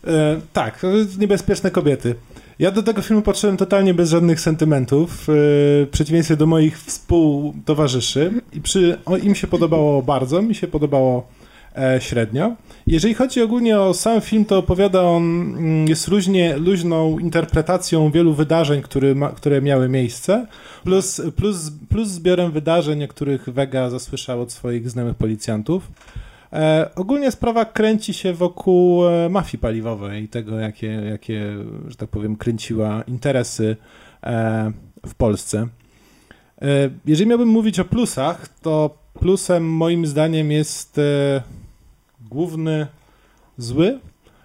E, 0.07 0.41
tak, 0.53 0.79
niebezpieczne 1.17 1.72
kobiety. 1.72 2.15
Ja 2.60 2.72
do 2.72 2.83
tego 2.83 3.01
filmu 3.01 3.22
podszedłem 3.22 3.57
totalnie 3.57 3.93
bez 3.93 4.10
żadnych 4.10 4.39
sentymentów, 4.39 5.12
e, 5.12 5.25
w 5.25 5.88
przeciwieństwie 5.91 6.36
do 6.36 6.45
moich 6.45 6.79
współtowarzyszy 6.79 8.31
i 8.53 8.62
przy, 8.62 8.98
o, 9.05 9.17
im 9.17 9.36
się 9.36 9.48
podobało 9.48 10.01
bardzo, 10.01 10.41
mi 10.41 10.55
się 10.55 10.67
podobało 10.67 11.27
e, 11.77 12.01
średnio. 12.01 12.55
Jeżeli 12.88 13.13
chodzi 13.13 13.41
ogólnie 13.41 13.79
o 13.79 13.93
sam 13.93 14.22
film, 14.22 14.45
to 14.45 14.57
opowiada 14.57 15.01
on, 15.01 15.24
mm, 15.24 15.88
jest 15.88 16.07
luźnie, 16.07 16.57
luźną 16.57 17.19
interpretacją 17.19 18.12
wielu 18.12 18.33
wydarzeń, 18.33 18.81
które, 18.81 19.15
ma, 19.15 19.29
które 19.29 19.62
miały 19.62 19.89
miejsce, 19.89 20.48
plus, 20.83 21.22
plus, 21.36 21.72
plus 21.89 22.07
zbiorem 22.07 22.51
wydarzeń, 22.51 23.03
o 23.03 23.07
których 23.07 23.50
Vega 23.50 23.89
zasłyszał 23.89 24.41
od 24.41 24.51
swoich 24.51 24.89
znajomych 24.89 25.17
policjantów. 25.17 25.91
E, 26.53 26.89
ogólnie 26.95 27.31
sprawa 27.31 27.65
kręci 27.65 28.13
się 28.13 28.33
wokół 28.33 29.07
e, 29.07 29.29
mafii 29.29 29.62
paliwowej 29.62 30.24
i 30.24 30.27
tego, 30.27 30.60
jakie, 30.60 30.88
jakie, 30.88 31.55
że 31.88 31.95
tak 31.95 32.10
powiem, 32.10 32.36
kręciła 32.36 33.03
interesy 33.07 33.77
e, 34.24 34.72
w 35.05 35.15
Polsce. 35.15 35.67
E, 36.62 36.89
jeżeli 37.05 37.29
miałbym 37.29 37.48
mówić 37.48 37.79
o 37.79 37.86
plusach, 37.86 38.48
to 38.48 38.98
plusem 39.19 39.69
moim 39.69 40.05
zdaniem 40.05 40.51
jest 40.51 40.98
e, 40.98 41.41
główny 42.29 42.88
zły 43.57 44.00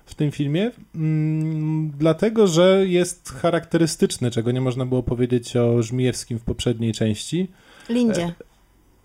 w 0.06 0.14
tym 0.14 0.30
filmie, 0.30 0.70
mm, 0.94 1.90
dlatego 1.98 2.46
że 2.46 2.84
jest 2.86 3.32
charakterystyczny, 3.32 4.30
czego 4.30 4.52
nie 4.52 4.60
można 4.60 4.86
było 4.86 5.02
powiedzieć 5.02 5.56
o 5.56 5.82
Żmijewskim 5.82 6.38
w 6.38 6.44
poprzedniej 6.44 6.92
części. 6.92 7.48
Lindzie. 7.88 8.32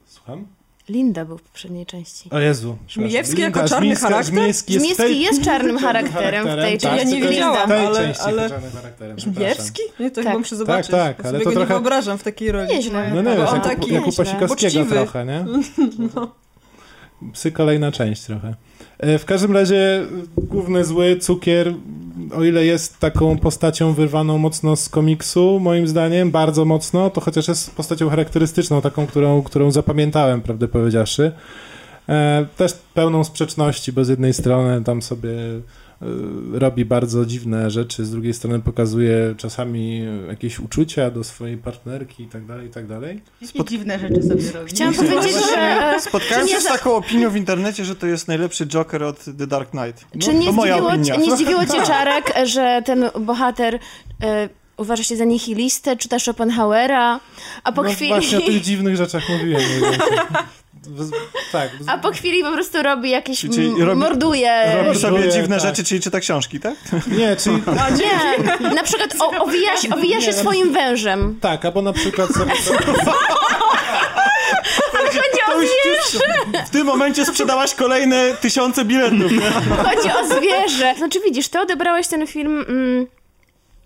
Słucham? 0.06 0.46
Linda 0.90 1.26
był 1.26 1.38
w 1.38 1.42
poprzedniej 1.42 1.86
części. 1.86 2.30
O 2.30 2.40
Jezu. 2.40 2.78
Żmijewski 2.88 3.42
jako 3.42 3.68
czarny 3.70 3.88
Żmijska- 3.88 4.00
charakter? 4.02 4.26
Żmijewski 4.26 4.74
jest 4.74 4.86
Żmijewski 4.86 5.04
tej... 5.08 5.20
jest 5.22 5.44
czarnym 5.44 5.78
charakterem 5.78 6.48
w 6.48 6.56
tej 6.56 6.78
tak, 6.78 6.92
części. 6.92 6.98
Ja 6.98 7.04
nie 7.04 7.12
tylko 7.12 7.30
wiedziałam, 7.30 7.72
ale- 7.72 8.14
ale-. 8.24 8.50
Żmijewski? 9.18 9.82
Nie, 10.00 10.10
to 10.12 10.16
Tak. 10.16 10.24
chyba 10.26 10.38
muszę 10.40 10.56
zobaczyć. 10.56 10.92
tak, 10.92 11.24
bo 11.24 11.30
ale 11.30 11.40
to 11.40 11.46
go 11.46 11.52
trochę- 11.52 11.60
nie 11.60 11.66
wyobrażam 11.80 12.18
w 12.18 12.24
takiej 12.24 12.52
roli. 12.52 12.70
Nieźle. 12.76 13.12
No 13.16 13.22
nie 13.22 13.32
on 13.32 13.56
jak, 13.56 13.64
taki 13.64 13.94
jak 13.94 14.08
u. 14.08 14.12
Pasikowskiego 14.12 14.48
Poczciwy. 14.48 14.90
trochę, 14.96 15.26
nie? 15.26 15.46
Psy 17.34 17.52
kolejna 17.52 17.92
część 17.92 18.22
trochę. 18.22 18.54
E, 19.00 19.18
W 19.20 19.26
każdym 19.26 19.52
razie 19.52 20.08
główny 20.38 20.86
zły, 20.86 21.18
cukier, 21.18 21.74
o 22.36 22.44
ile 22.44 22.66
jest 22.66 23.00
taką 23.00 23.38
postacią 23.38 23.94
wyrwaną 23.94 24.38
mocno 24.38 24.76
z 24.76 24.90
komiksu, 24.90 25.60
moim 25.60 25.88
zdaniem, 25.88 26.32
bardzo 26.32 26.66
mocno, 26.66 27.10
to 27.10 27.22
chociaż 27.22 27.48
jest 27.48 27.76
postacią 27.76 28.10
charakterystyczną, 28.10 28.82
taką, 28.82 29.08
którą, 29.08 29.44
którą 29.44 29.72
zapamiętałem, 29.72 30.42
prawdę 30.42 30.68
powiedziawszy. 30.68 31.32
E, 32.10 32.46
też 32.58 32.74
pełną 32.94 33.24
sprzeczności, 33.24 33.94
bo 33.94 34.06
z 34.06 34.10
jednej 34.10 34.34
strony 34.34 34.84
tam 34.84 35.02
sobie 35.02 35.30
robi 36.54 36.86
bardzo 36.86 37.26
dziwne 37.26 37.72
rzeczy, 37.72 38.06
z 38.06 38.12
drugiej 38.12 38.34
strony 38.34 38.60
pokazuje 38.60 39.36
czasami 39.38 40.06
jakieś 40.28 40.60
uczucia 40.60 41.12
do 41.12 41.24
swojej 41.24 41.58
partnerki 41.58 42.24
i 42.24 42.28
tak 42.28 42.46
dalej, 42.46 42.68
i 42.68 42.70
tak 42.70 42.88
dalej. 42.88 43.22
Jakie 43.42 43.64
dziwne 43.64 44.00
rzeczy 44.00 44.24
sobie 44.24 44.52
robi. 44.52 44.70
Chciałam 44.70 44.94
powiedzieć, 44.94 45.34
że... 45.56 45.96
Spotkałem 46.00 46.48
się 46.48 46.62
z 46.62 46.66
taką 46.66 46.96
opinią 46.96 47.30
w 47.30 47.36
internecie, 47.36 47.86
że 47.86 47.96
to 47.96 48.08
jest 48.08 48.28
najlepszy 48.28 48.68
Joker 48.68 49.04
od 49.04 49.26
The 49.38 49.48
Dark 49.48 49.70
Knight. 49.70 50.06
No, 50.16 50.22
Czy 50.22 50.34
nie 50.34 50.46
to 50.46 50.52
moja 50.52 50.74
zdziwiło, 50.74 50.94
opinia. 50.94 51.16
nie 51.16 51.36
zdziwiło 51.36 51.66
cię, 51.66 51.86
Czarek, 51.88 52.34
że 52.44 52.82
ten 52.86 53.10
bohater 53.20 53.80
e, 54.24 54.50
uważa 54.78 55.04
się 55.04 55.16
za 55.16 55.26
nihilistę, 55.26 55.98
czyta 55.98 56.20
Schopenhauera, 56.20 57.20
a 57.64 57.72
po 57.72 57.84
no 57.84 57.90
chwili... 57.90 58.10
właśnie 58.10 58.38
o 58.38 58.42
tych 58.42 58.62
dziwnych 58.62 58.96
rzeczach 58.96 59.24
mówiłem. 59.30 59.62
tak. 61.52 61.70
A 61.88 61.98
po 61.98 62.12
chwili 62.12 62.44
po 62.44 62.52
prostu 62.52 62.84
robi 62.84 63.10
jakieś... 63.10 63.40
Czyli- 63.42 63.72
robi- 63.76 63.96
morduje... 63.96 64.84
Robi 64.84 65.00
sobie 65.00 65.18
Żuję, 65.18 65.32
dziwne 65.32 65.56
tak. 65.56 65.66
rzeczy, 65.66 65.84
czyli 65.84 66.02
czyta 66.02 66.20
książki, 66.20 66.60
tak? 66.60 66.74
Nie, 67.08 67.36
czyli 67.36 67.56
Nie, 68.00 68.74
na 68.76 68.84
przykład 68.84 69.16
o, 69.20 69.44
owija, 69.44 69.78
się, 69.78 69.90
owija 69.96 70.22
się 70.22 70.34
swoim 70.34 70.74
wężem. 70.74 71.38
tak, 71.42 71.66
albo 71.66 71.82
na 71.82 71.94
przykład 71.94 72.30
sobie, 72.32 72.52
Chodzi 75.14 75.40
o 75.56 75.62
już, 75.62 76.22
w 76.66 76.70
tym 76.70 76.88
momencie 76.88 77.26
sprzedałaś 77.26 77.76
kolejne 77.76 78.34
tysiące 78.42 78.86
biletów. 78.86 79.32
Chodzi 79.84 80.10
o 80.10 80.26
zwierzę. 80.38 80.94
Znaczy 80.98 81.20
widzisz, 81.26 81.48
ty 81.48 81.60
odebrałeś 81.60 82.08
ten 82.08 82.28
film 82.28 82.66
mm, 82.70 83.08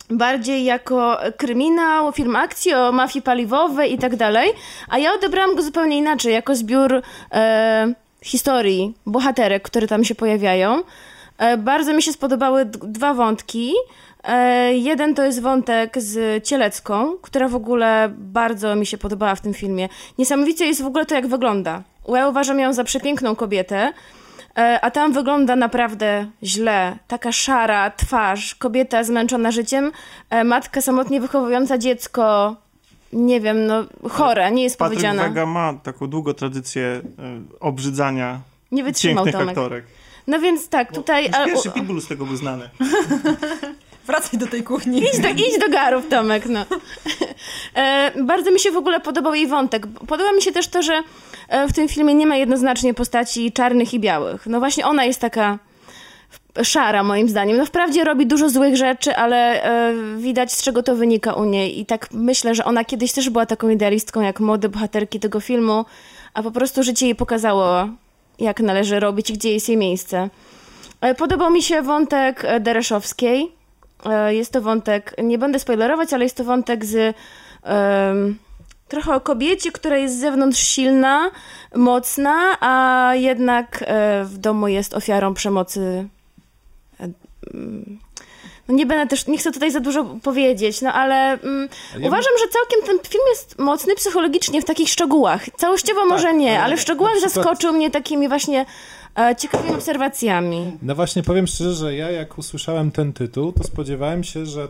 bardziej 0.10 0.64
jako 0.64 1.18
kryminał, 1.38 2.12
film 2.12 2.36
akcji 2.36 2.74
o 2.74 2.92
mafii 2.92 3.24
paliwowej 3.24 3.94
i 3.94 3.98
tak 3.98 4.16
dalej, 4.16 4.52
a 4.90 4.98
ja 4.98 5.14
odebrałam 5.14 5.56
go 5.56 5.62
zupełnie 5.62 5.98
inaczej, 5.98 6.34
jako 6.34 6.56
zbiór 6.56 7.02
e, 7.32 7.94
historii, 8.22 8.94
bohaterek, 9.06 9.64
które 9.64 9.88
tam 9.88 10.04
się 10.04 10.16
pojawiają. 10.16 10.84
E, 11.38 11.58
bardzo 11.58 11.94
mi 11.94 12.02
się 12.02 12.14
spodobały 12.14 12.66
dwa 12.66 13.14
wątki. 13.14 13.74
E, 14.24 14.74
jeden 14.74 15.16
to 15.16 15.24
jest 15.24 15.42
wątek 15.42 16.02
z 16.02 16.44
Cielecką, 16.44 17.18
która 17.22 17.48
w 17.48 17.56
ogóle 17.56 18.10
bardzo 18.18 18.76
mi 18.76 18.86
się 18.86 18.98
podobała 18.98 19.36
w 19.36 19.42
tym 19.42 19.54
filmie. 19.54 19.90
Niesamowicie 20.18 20.66
jest 20.66 20.82
w 20.82 20.86
ogóle 20.86 21.06
to, 21.06 21.16
jak 21.16 21.28
wygląda. 21.28 21.84
Ja 22.08 22.30
uważam 22.30 22.60
ją 22.60 22.74
za 22.74 22.84
przepiękną 22.84 23.36
kobietę, 23.36 23.94
a 24.82 24.92
tam 24.92 25.14
wygląda 25.14 25.56
naprawdę 25.56 26.28
źle. 26.44 26.98
Taka 27.08 27.32
szara 27.32 27.92
twarz, 27.92 28.56
kobieta 28.56 29.04
zmęczona 29.04 29.52
życiem, 29.52 29.92
e, 30.30 30.44
matka 30.44 30.82
samotnie 30.82 31.22
wychowująca 31.22 31.78
dziecko, 31.78 32.56
nie 33.14 33.42
wiem, 33.42 33.66
no 33.66 33.84
chore, 34.10 34.52
nie 34.52 34.64
jest 34.64 34.78
Patryk 34.78 34.98
powiedziane. 35.00 35.24
Wega 35.24 35.46
ma 35.46 35.74
taką 35.74 36.08
długą 36.08 36.34
tradycję 36.34 36.84
e, 36.84 37.02
obrzydzania 37.60 38.40
Nie 38.72 38.84
wytrzymał 38.84 39.26
pięknych 39.26 39.42
Tomek. 39.42 39.58
aktorek. 39.58 39.86
No 40.28 40.40
więc 40.40 40.70
tak, 40.70 40.92
tutaj... 40.94 41.30
ale- 41.34 41.46
Pierwszy 41.46 41.72
Pitbull 41.72 42.02
z 42.02 42.08
tego 42.08 42.26
był 42.26 42.36
znany. 42.36 42.70
Wracaj 44.08 44.40
do 44.40 44.48
tej 44.48 44.64
kuchni. 44.64 45.00
Idź 45.04 45.20
do, 45.20 45.28
idź 45.30 45.60
do 45.60 45.70
garów, 45.70 46.08
Tomek, 46.10 46.46
no. 46.46 46.66
E, 47.76 48.12
bardzo 48.24 48.52
mi 48.52 48.60
się 48.60 48.72
w 48.72 48.78
ogóle 48.78 49.00
podobał 49.00 49.34
jej 49.36 49.48
wątek. 49.48 49.88
Podoba 50.08 50.32
mi 50.34 50.42
się 50.42 50.52
też 50.52 50.68
to, 50.68 50.82
że 50.84 50.94
e, 50.94 51.04
w 51.70 51.74
tym 51.74 51.88
filmie 51.88 52.14
nie 52.14 52.26
ma 52.26 52.36
jednoznacznie 52.36 52.94
postaci 52.94 53.52
czarnych 53.52 53.94
i 53.94 54.00
białych. 54.00 54.48
No 54.48 54.60
właśnie 54.60 54.86
ona 54.86 55.06
jest 55.06 55.22
taka 55.22 55.60
szara, 56.64 57.04
moim 57.04 57.30
zdaniem. 57.30 57.58
No 57.58 57.66
wprawdzie 57.66 58.04
robi 58.04 58.28
dużo 58.28 58.50
złych 58.50 58.76
rzeczy, 58.78 59.16
ale 59.16 59.64
e, 59.64 59.94
widać 60.18 60.54
z 60.54 60.64
czego 60.64 60.84
to 60.84 60.96
wynika 60.96 61.34
u 61.34 61.46
niej. 61.46 61.80
I 61.80 61.86
tak 61.86 62.08
myślę, 62.12 62.56
że 62.56 62.66
ona 62.66 62.86
kiedyś 62.86 63.12
też 63.12 63.30
była 63.30 63.46
taką 63.46 63.70
idealistką, 63.70 64.22
jak 64.22 64.40
młode 64.40 64.70
bohaterki 64.70 65.20
tego 65.20 65.40
filmu, 65.40 65.86
a 66.34 66.44
po 66.44 66.52
prostu 66.52 66.84
życie 66.84 67.06
jej 67.06 67.16
pokazało, 67.16 67.88
jak 68.40 68.60
należy 68.60 69.00
robić 69.00 69.30
i 69.30 69.34
gdzie 69.34 69.54
jest 69.54 69.70
jej 69.70 69.78
miejsce. 69.78 70.30
E, 71.02 71.16
Podobał 71.16 71.52
mi 71.52 71.64
się 71.64 71.82
wątek 71.82 72.46
e, 72.46 72.60
Dereszowskiej. 72.60 73.52
E, 74.06 74.36
Jest 74.36 74.54
to 74.54 74.62
wątek, 74.62 75.16
nie 75.24 75.38
będę 75.38 75.60
spoilerować, 75.60 76.14
ale 76.14 76.24
jest 76.24 76.38
to 76.38 76.44
wątek 76.44 76.86
z 76.86 77.16
trochę 78.88 79.16
o 79.16 79.22
kobiecie, 79.22 79.72
która 79.72 79.98
jest 79.98 80.16
z 80.18 80.20
zewnątrz 80.20 80.60
silna, 80.60 81.32
mocna, 81.76 82.58
a 82.60 83.12
jednak 83.16 83.84
e, 83.88 84.24
w 84.26 84.38
domu 84.38 84.68
jest 84.68 84.94
ofiarą 84.94 85.34
przemocy. 85.34 86.08
e, 87.00 87.04
mm, 87.54 88.00
No 88.68 88.76
nie 88.76 88.86
będę 88.86 89.08
też, 89.08 89.28
nie 89.28 89.38
chcę 89.38 89.52
tutaj 89.52 89.72
za 89.72 89.80
dużo 89.80 90.06
powiedzieć, 90.24 90.82
no 90.82 90.94
ale 90.94 91.16
mm, 91.34 91.70
Ja 92.00 92.08
uważam, 92.08 92.34
że 92.40 92.46
całkiem 92.48 92.82
ten 92.88 93.10
film 93.12 93.24
jest 93.30 93.60
mocny 93.60 93.96
psychologicznie 93.96 94.62
w 94.62 94.66
takich 94.66 94.90
szczegółach. 94.90 95.46
Całościowo 95.58 96.06
może 96.06 96.34
nie, 96.34 96.62
ale 96.62 96.78
w 96.78 96.82
szczegółach 96.82 97.14
przykład- 97.14 97.34
zaskoczył 97.34 97.74
mnie 97.74 97.92
takimi 97.92 98.28
właśnie 98.28 98.66
e, 99.20 99.36
ciekawymi 99.36 99.76
obserwacjami. 99.76 100.78
No 100.82 100.96
właśnie 100.96 101.24
powiem 101.24 101.48
szczerze, 101.48 101.74
że 101.74 101.96
ja 101.96 102.12
jak 102.12 102.38
usłyszałem 102.38 102.92
ten 102.92 103.14
tytuł, 103.14 103.52
to 103.52 103.64
spodziewałem 103.64 104.24
się, 104.24 104.46
że 104.46 104.68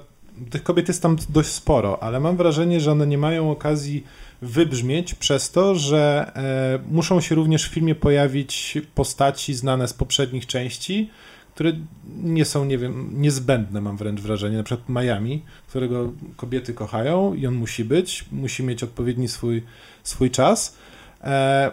tych 0.49 0.63
kobiet 0.63 0.87
jest 0.87 1.01
tam 1.01 1.15
dość 1.29 1.49
sporo, 1.49 2.03
ale 2.03 2.19
mam 2.19 2.37
wrażenie, 2.37 2.79
że 2.79 2.91
one 2.91 3.07
nie 3.07 3.17
mają 3.17 3.51
okazji 3.51 4.03
wybrzmieć 4.41 5.15
przez 5.15 5.51
to, 5.51 5.75
że 5.75 6.31
e, 6.35 6.91
muszą 6.91 7.21
się 7.21 7.35
również 7.35 7.69
w 7.69 7.73
filmie 7.73 7.95
pojawić 7.95 8.77
postaci 8.95 9.53
znane 9.53 9.87
z 9.87 9.93
poprzednich 9.93 10.45
części, 10.45 11.09
które 11.55 11.71
nie 12.23 12.45
są, 12.45 12.65
nie 12.65 12.77
wiem, 12.77 13.09
niezbędne, 13.13 13.81
mam 13.81 13.97
wręcz 13.97 14.21
wrażenie. 14.21 14.57
Na 14.57 14.63
przykład 14.63 14.89
Miami, 14.89 15.43
którego 15.67 16.11
kobiety 16.35 16.73
kochają 16.73 17.33
i 17.33 17.47
on 17.47 17.55
musi 17.55 17.85
być, 17.85 18.25
musi 18.31 18.63
mieć 18.63 18.83
odpowiedni 18.83 19.27
swój, 19.27 19.63
swój 20.03 20.31
czas. 20.31 20.77
E, 21.23 21.71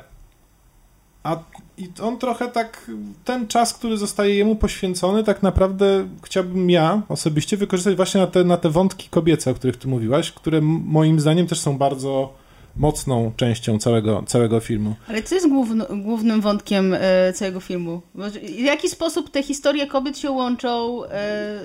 a 1.23 1.37
i 1.79 1.89
on 2.03 2.19
trochę 2.19 2.49
tak, 2.49 2.91
ten 3.25 3.47
czas, 3.47 3.75
który 3.75 3.97
zostaje 3.97 4.35
jemu 4.35 4.57
poświęcony, 4.57 5.25
tak 5.25 5.43
naprawdę 5.43 6.09
chciałbym 6.23 6.71
ja 6.71 7.03
osobiście 7.09 7.57
wykorzystać 7.57 7.97
właśnie 7.97 8.21
na 8.21 8.27
te, 8.27 8.45
na 8.45 8.57
te 8.57 8.71
wątki 8.71 9.09
kobiece, 9.09 9.51
o 9.51 9.55
których 9.55 9.77
tu 9.77 9.89
mówiłaś, 9.89 10.33
które 10.33 10.61
moim 10.61 11.21
zdaniem 11.21 11.47
też 11.47 11.61
są 11.61 11.79
bardzo 11.79 12.33
mocną 12.77 13.33
częścią 13.37 13.79
całego, 13.79 14.23
całego 14.27 14.61
filmu. 14.61 14.95
Ale 15.09 15.23
co 15.23 15.35
jest 15.35 15.49
główno, 15.49 15.87
głównym 15.91 16.41
wątkiem 16.41 16.95
e, 16.95 17.33
całego 17.33 17.61
filmu? 17.61 18.03
W 18.43 18.59
jaki 18.59 18.89
sposób 18.89 19.31
te 19.31 19.43
historie 19.43 19.87
kobiet 19.87 20.19
się 20.19 20.31
łączą 20.31 21.05
e, 21.05 21.61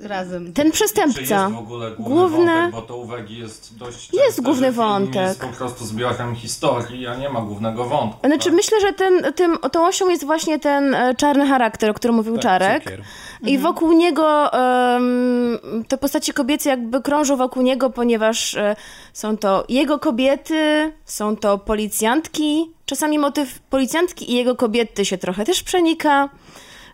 razem? 0.00 0.52
Ten 0.52 0.66
Czy 0.66 0.72
przestępca. 0.72 1.20
jest 1.20 1.54
w 1.54 1.58
ogóle 1.58 1.90
główny 1.90 2.14
Główne- 2.14 2.54
wątek, 2.60 2.70
bo 2.74 2.82
to 2.82 2.96
uwagi 2.96 3.38
jest 3.38 3.78
dość 3.78 4.12
Jest 4.12 4.24
częste, 4.26 4.42
główny 4.42 4.66
że 4.66 4.72
film 4.72 4.84
wątek. 4.86 5.14
jest 5.28 5.40
po 5.40 5.46
prostu 5.48 5.84
zbiorem 5.84 6.34
historii, 6.36 7.06
a 7.06 7.14
nie 7.16 7.28
ma 7.28 7.40
głównego 7.40 7.84
wątku. 7.84 8.26
Znaczy, 8.26 8.44
tak? 8.44 8.52
myślę, 8.54 8.80
że 8.80 8.92
ten, 8.92 9.32
tym, 9.32 9.58
tą 9.72 9.86
osią 9.86 10.08
jest 10.08 10.24
właśnie 10.24 10.58
ten 10.58 10.94
e, 10.94 11.14
czarny 11.14 11.46
charakter, 11.46 11.90
o 11.90 11.94
którym 11.94 12.16
mówił 12.16 12.34
Tak, 12.34 12.42
Czarek. 12.42 12.82
cukier. 12.84 13.02
I 13.46 13.58
wokół 13.58 13.92
niego 13.92 14.52
em, 14.52 15.58
te 15.88 15.98
postacie 15.98 16.32
kobiece 16.32 16.70
jakby 16.70 17.02
krążą 17.02 17.36
wokół 17.36 17.62
niego, 17.62 17.90
ponieważ 17.90 18.54
e, 18.54 18.76
są 19.12 19.36
to 19.36 19.64
jego 19.68 19.98
kobiety, 19.98 20.92
są 21.04 21.36
to 21.36 21.58
policjantki. 21.58 22.70
Czasami 22.86 23.18
motyw 23.18 23.58
policjantki 23.60 24.32
i 24.32 24.34
jego 24.34 24.56
kobiety 24.56 25.04
się 25.04 25.18
trochę 25.18 25.44
też 25.44 25.62
przenika. 25.62 26.28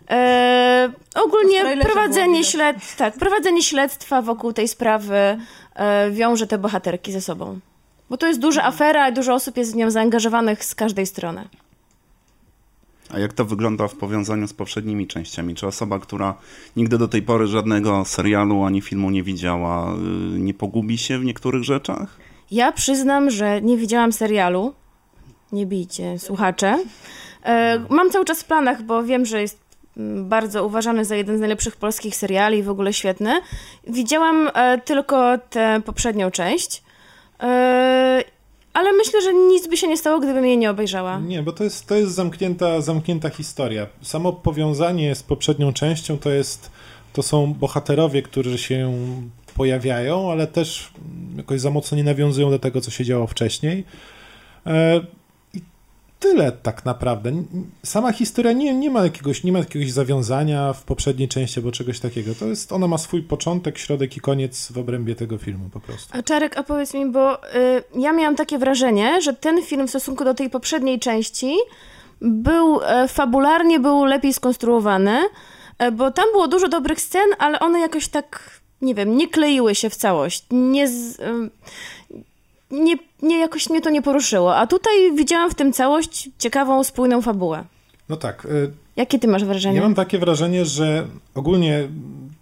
E, 0.09 0.91
ogólnie 1.15 1.77
prowadzenie, 1.81 2.43
śled, 2.43 2.95
tak, 2.97 3.17
prowadzenie 3.17 3.61
śledztwa 3.61 4.21
wokół 4.21 4.53
tej 4.53 4.67
sprawy 4.67 5.37
e, 5.75 6.11
wiąże 6.11 6.47
te 6.47 6.57
bohaterki 6.57 7.11
ze 7.11 7.21
sobą. 7.21 7.59
Bo 8.09 8.17
to 8.17 8.27
jest 8.27 8.39
duża 8.39 8.63
afera 8.63 9.09
i 9.09 9.13
dużo 9.13 9.33
osób 9.33 9.57
jest 9.57 9.73
w 9.73 9.75
nią 9.75 9.91
zaangażowanych 9.91 10.65
z 10.65 10.75
każdej 10.75 11.05
strony. 11.05 11.47
A 13.13 13.19
jak 13.19 13.33
to 13.33 13.45
wygląda 13.45 13.87
w 13.87 13.95
powiązaniu 13.95 14.47
z 14.47 14.53
poprzednimi 14.53 15.07
częściami? 15.07 15.55
Czy 15.55 15.67
osoba, 15.67 15.99
która 15.99 16.35
nigdy 16.75 16.97
do 16.97 17.07
tej 17.07 17.21
pory 17.21 17.47
żadnego 17.47 18.05
serialu 18.05 18.63
ani 18.63 18.81
filmu 18.81 19.09
nie 19.09 19.23
widziała, 19.23 19.93
y, 19.93 19.97
nie 20.39 20.53
pogubi 20.53 20.97
się 20.97 21.19
w 21.19 21.25
niektórych 21.25 21.63
rzeczach? 21.63 22.17
Ja 22.51 22.71
przyznam, 22.71 23.29
że 23.29 23.61
nie 23.61 23.77
widziałam 23.77 24.13
serialu. 24.13 24.73
Nie 25.51 25.65
bijcie, 25.65 26.19
słuchacze. 26.19 26.77
E, 27.43 27.79
mam 27.89 28.09
cały 28.09 28.25
czas 28.25 28.43
w 28.43 28.45
planach, 28.45 28.83
bo 28.83 29.03
wiem, 29.03 29.25
że 29.25 29.41
jest 29.41 29.66
bardzo 30.15 30.65
uważany 30.65 31.05
za 31.05 31.15
jeden 31.15 31.37
z 31.37 31.39
najlepszych 31.39 31.75
polskich 31.75 32.15
seriali 32.15 32.63
w 32.63 32.69
ogóle 32.69 32.93
świetny. 32.93 33.41
Widziałam 33.87 34.49
e, 34.53 34.81
tylko 34.85 35.37
tę 35.49 35.81
poprzednią 35.85 36.31
część. 36.31 36.83
E, 37.43 38.23
ale 38.73 38.93
myślę, 38.93 39.21
że 39.21 39.33
nic 39.33 39.67
by 39.67 39.77
się 39.77 39.87
nie 39.87 39.97
stało, 39.97 40.19
gdybym 40.19 40.45
jej 40.45 40.57
nie 40.57 40.69
obejrzała. 40.71 41.19
Nie, 41.19 41.43
bo 41.43 41.51
to 41.51 41.63
jest, 41.63 41.87
to 41.87 41.95
jest 41.95 42.11
zamknięta, 42.11 42.81
zamknięta 42.81 43.29
historia. 43.29 43.87
Samo 44.01 44.33
powiązanie 44.33 45.15
z 45.15 45.23
poprzednią 45.23 45.73
częścią 45.73 46.17
to 46.17 46.29
jest, 46.29 46.71
to 47.13 47.23
są 47.23 47.53
bohaterowie, 47.53 48.21
którzy 48.21 48.57
się 48.57 48.93
pojawiają, 49.55 50.31
ale 50.31 50.47
też 50.47 50.91
jakoś 51.37 51.61
za 51.61 51.69
mocno 51.69 51.97
nie 51.97 52.03
nawiązują 52.03 52.49
do 52.49 52.59
tego, 52.59 52.81
co 52.81 52.91
się 52.91 53.05
działo 53.05 53.27
wcześniej. 53.27 53.83
Tyle 56.19 56.51
tak 56.51 56.85
naprawdę. 56.85 57.31
Sama 57.83 58.11
historia 58.11 58.51
nie, 58.51 58.73
nie, 58.73 58.89
ma 58.89 59.03
jakiegoś, 59.03 59.43
nie 59.43 59.51
ma 59.51 59.59
jakiegoś 59.59 59.91
zawiązania 59.91 60.73
w 60.73 60.83
poprzedniej 60.83 61.27
części 61.27 61.59
albo 61.59 61.71
czegoś 61.71 61.99
takiego. 61.99 62.35
To 62.35 62.45
jest, 62.45 62.71
ona 62.71 62.87
ma 62.87 62.97
swój 62.97 63.23
początek, 63.23 63.77
środek 63.77 64.17
i 64.17 64.19
koniec 64.19 64.71
w 64.71 64.77
obrębie 64.77 65.15
tego 65.15 65.37
filmu 65.37 65.69
po 65.69 65.79
prostu. 65.79 66.17
A 66.17 66.23
Czarek, 66.23 66.57
a 66.57 66.63
powiedz 66.63 66.93
mi, 66.93 67.05
bo 67.05 67.45
y, 67.55 67.83
ja 67.95 68.13
miałam 68.13 68.35
takie 68.35 68.57
wrażenie, 68.57 69.21
że 69.21 69.33
ten 69.33 69.63
film 69.63 69.87
w 69.87 69.89
stosunku 69.89 70.23
do 70.23 70.33
tej 70.33 70.49
poprzedniej 70.49 70.99
części 70.99 71.55
był 72.21 72.81
e, 72.83 73.07
fabularnie 73.07 73.79
był 73.79 74.05
lepiej 74.05 74.33
skonstruowany, 74.33 75.19
e, 75.77 75.91
bo 75.91 76.11
tam 76.11 76.25
było 76.31 76.47
dużo 76.47 76.67
dobrych 76.67 77.01
scen, 77.01 77.29
ale 77.39 77.59
one 77.59 77.79
jakoś 77.79 78.07
tak, 78.07 78.61
nie 78.81 78.95
wiem, 78.95 79.17
nie 79.17 79.27
kleiły 79.27 79.75
się 79.75 79.89
w 79.89 79.95
całość. 79.95 80.45
Nie, 80.51 80.87
z, 80.87 81.19
ym, 81.19 81.51
nie, 82.71 82.95
nie 83.21 83.39
jakoś 83.39 83.69
mnie 83.69 83.81
to 83.81 83.89
nie 83.89 84.01
poruszyło. 84.01 84.55
A 84.55 84.67
tutaj 84.67 84.93
widziałam 85.15 85.51
w 85.51 85.55
tym 85.55 85.73
całość 85.73 86.29
ciekawą, 86.37 86.83
spójną 86.83 87.21
fabułę. 87.21 87.65
No 88.09 88.17
tak, 88.17 88.45
y, 88.45 88.71
Jakie 88.97 89.19
ty 89.19 89.27
masz 89.27 89.45
wrażenie? 89.45 89.75
Ja 89.75 89.81
mam 89.81 89.95
takie 89.95 90.19
wrażenie, 90.19 90.65
że 90.65 91.07
ogólnie 91.35 91.87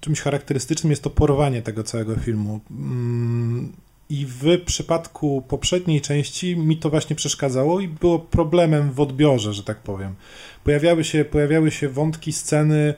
czymś 0.02 0.22
charakterystycznym 0.22 0.92
jest 0.92 1.04
to 1.04 1.10
porwanie 1.10 1.62
tego 1.62 1.84
całego 1.84 2.16
filmu. 2.16 2.60
Mm, 2.72 3.74
I 4.10 4.26
w 4.26 4.62
przypadku 4.66 5.44
poprzedniej 5.48 6.02
części 6.02 6.58
mi 6.58 6.78
to 6.78 6.90
właśnie 6.90 7.16
przeszkadzało 7.16 7.80
i 7.80 7.88
było 7.88 8.20
problemem 8.20 8.92
w 8.92 9.00
odbiorze, 9.00 9.54
że 9.54 9.64
tak 9.64 9.78
powiem. 9.78 10.16
Pojawiały 10.64 11.04
się, 11.04 11.26
pojawiały 11.26 11.72
się 11.72 11.90
wątki, 11.90 12.34
sceny, 12.34 12.94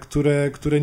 które, 0.00 0.50
które 0.50 0.80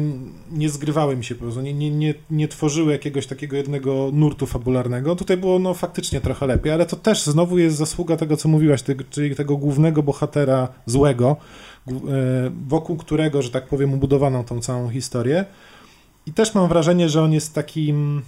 nie 0.52 0.70
zgrywały 0.70 1.16
mi 1.16 1.24
się 1.24 1.36
po 1.36 1.42
prostu, 1.42 1.62
nie, 1.62 1.74
nie, 1.74 1.92
nie, 1.92 2.14
nie 2.32 2.48
tworzyły 2.48 2.92
jakiegoś 2.92 3.28
takiego 3.28 3.58
jednego 3.58 4.10
nurtu 4.14 4.46
fabularnego. 4.46 5.16
Tutaj 5.16 5.38
było 5.38 5.60
no 5.60 5.74
faktycznie 5.74 6.22
trochę 6.22 6.48
lepiej, 6.48 6.72
ale 6.72 6.86
to 6.86 6.96
też 6.96 7.24
znowu 7.24 7.58
jest 7.58 7.78
zasługa 7.78 8.18
tego, 8.18 8.38
co 8.38 8.50
mówiłaś, 8.50 8.84
czyli 9.10 9.36
tego 9.36 9.58
głównego 9.58 10.04
bohatera 10.04 10.68
złego, 10.86 11.38
e, 11.88 11.94
wokół 12.68 12.98
którego, 12.98 13.42
że 13.42 13.50
tak 13.50 13.68
powiem, 13.68 13.94
ubudowano 13.94 14.44
tą 14.44 14.62
całą 14.62 14.90
historię. 14.90 15.46
I 16.26 16.34
też 16.34 16.56
mam 16.56 16.68
wrażenie, 16.68 17.10
że 17.10 17.22
on 17.22 17.34
jest 17.34 17.56
takim 17.56 18.22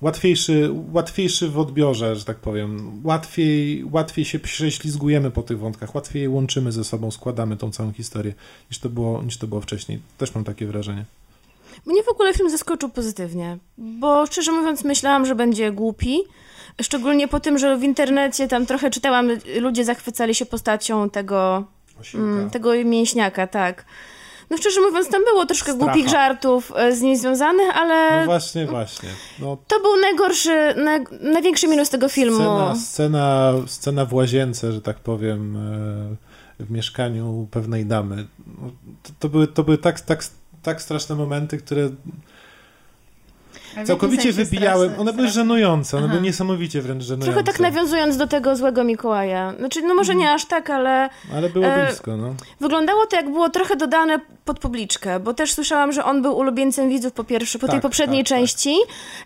łatwiejszy, 0.00 0.70
łatwiejszy 0.92 1.48
w 1.48 1.58
odbiorze, 1.58 2.16
że 2.16 2.24
tak 2.24 2.36
powiem. 2.36 3.00
Łatwiej, 3.04 3.84
łatwiej 3.92 4.24
się 4.24 4.38
prześlizgujemy 4.38 5.30
po 5.30 5.42
tych 5.42 5.58
wątkach, 5.58 5.94
łatwiej 5.94 6.22
je 6.22 6.30
łączymy 6.30 6.72
ze 6.72 6.84
sobą, 6.84 7.10
składamy 7.10 7.56
tą 7.56 7.70
całą 7.70 7.92
historię, 7.92 8.34
niż 8.70 8.78
to 8.78 8.88
było, 8.88 9.22
niż 9.22 9.38
to 9.38 9.46
było 9.46 9.60
wcześniej. 9.60 10.00
Też 10.18 10.34
mam 10.34 10.44
takie 10.44 10.66
wrażenie. 10.66 11.04
Mnie 11.86 12.02
w 12.02 12.08
ogóle 12.08 12.34
film 12.34 12.50
zaskoczył 12.50 12.88
pozytywnie, 12.88 13.58
bo 13.78 14.26
szczerze 14.26 14.52
mówiąc 14.52 14.84
myślałam, 14.84 15.26
że 15.26 15.34
będzie 15.34 15.72
głupi. 15.72 16.18
Szczególnie 16.82 17.28
po 17.28 17.40
tym, 17.40 17.58
że 17.58 17.76
w 17.76 17.82
internecie 17.82 18.48
tam 18.48 18.66
trochę 18.66 18.90
czytałam, 18.90 19.30
ludzie 19.60 19.84
zachwycali 19.84 20.34
się 20.34 20.46
postacią 20.46 21.10
tego, 21.10 21.64
mm, 22.14 22.50
tego 22.50 22.84
mięśniaka, 22.84 23.46
tak. 23.46 23.84
No 24.50 24.56
szczerze 24.56 24.80
mówiąc, 24.80 25.08
tam 25.08 25.24
było 25.24 25.46
troszkę 25.46 25.72
Stracha. 25.72 25.92
głupich 25.92 26.10
żartów 26.10 26.72
e, 26.76 26.92
z 26.96 27.00
nim 27.00 27.16
związanych, 27.16 27.76
ale 27.76 28.20
No 28.20 28.24
właśnie, 28.26 28.66
właśnie. 28.66 29.08
No, 29.38 29.56
to 29.68 29.80
był 29.80 29.96
najgorszy, 30.00 30.74
naj, 30.76 31.04
największy 31.20 31.68
minus 31.68 31.90
tego 31.90 32.08
filmu. 32.08 32.36
scena, 32.38 32.74
scena, 32.76 33.52
scena 33.66 34.04
w 34.04 34.14
łazience, 34.14 34.72
że 34.72 34.82
tak 34.82 34.96
powiem, 34.98 35.56
e, 36.60 36.64
w 36.64 36.70
mieszkaniu 36.70 37.48
pewnej 37.50 37.86
damy. 37.86 38.26
No, 38.46 38.70
To, 39.02 39.10
to 39.18 39.28
były, 39.28 39.46
to 39.46 39.64
były 39.64 39.78
tak, 39.78 40.00
tak, 40.00 40.24
tak 40.62 40.82
straszne 40.82 41.14
momenty, 41.14 41.58
które 41.58 41.88
całkowicie 43.84 44.32
wybijałem. 44.32 44.92
One 44.98 45.12
były 45.12 45.28
żenujące, 45.28 45.96
one 45.96 46.06
Aha. 46.06 46.14
były 46.14 46.26
niesamowicie 46.26 46.82
wręcz 46.82 47.02
żenujące. 47.02 47.32
Trochę 47.32 47.44
tak 47.44 47.60
nawiązując 47.60 48.16
do 48.16 48.26
tego 48.26 48.56
złego 48.56 48.84
Mikołaja. 48.84 49.54
Znaczy, 49.58 49.82
no 49.82 49.94
może 49.94 50.14
nie 50.14 50.30
aż 50.32 50.44
tak, 50.44 50.70
ale 50.70 51.08
Ale 51.34 51.50
było 51.50 51.66
E, 51.66 51.86
blisko, 51.86 52.16
no. 52.16 52.34
wyglądało 52.60 53.06
to 53.06 53.16
jak 53.16 53.30
było 53.30 53.50
trochę 53.50 53.76
dodane 53.76 54.20
pod 54.44 54.58
publiczkę, 54.58 55.20
bo 55.20 55.34
też 55.34 55.52
słyszałam, 55.52 55.92
że 55.92 56.04
on 56.04 56.22
był 56.22 56.36
ulubieńcem 56.36 56.88
widzów 56.88 57.12
po 57.12 57.24
pierwsze, 57.24 57.58
po 57.58 57.66
tej 57.66 57.76
Tak, 57.76 57.82
poprzedniej 57.82 58.24
tak, 58.24 58.28
tak. 58.28 58.38
części 58.38 58.76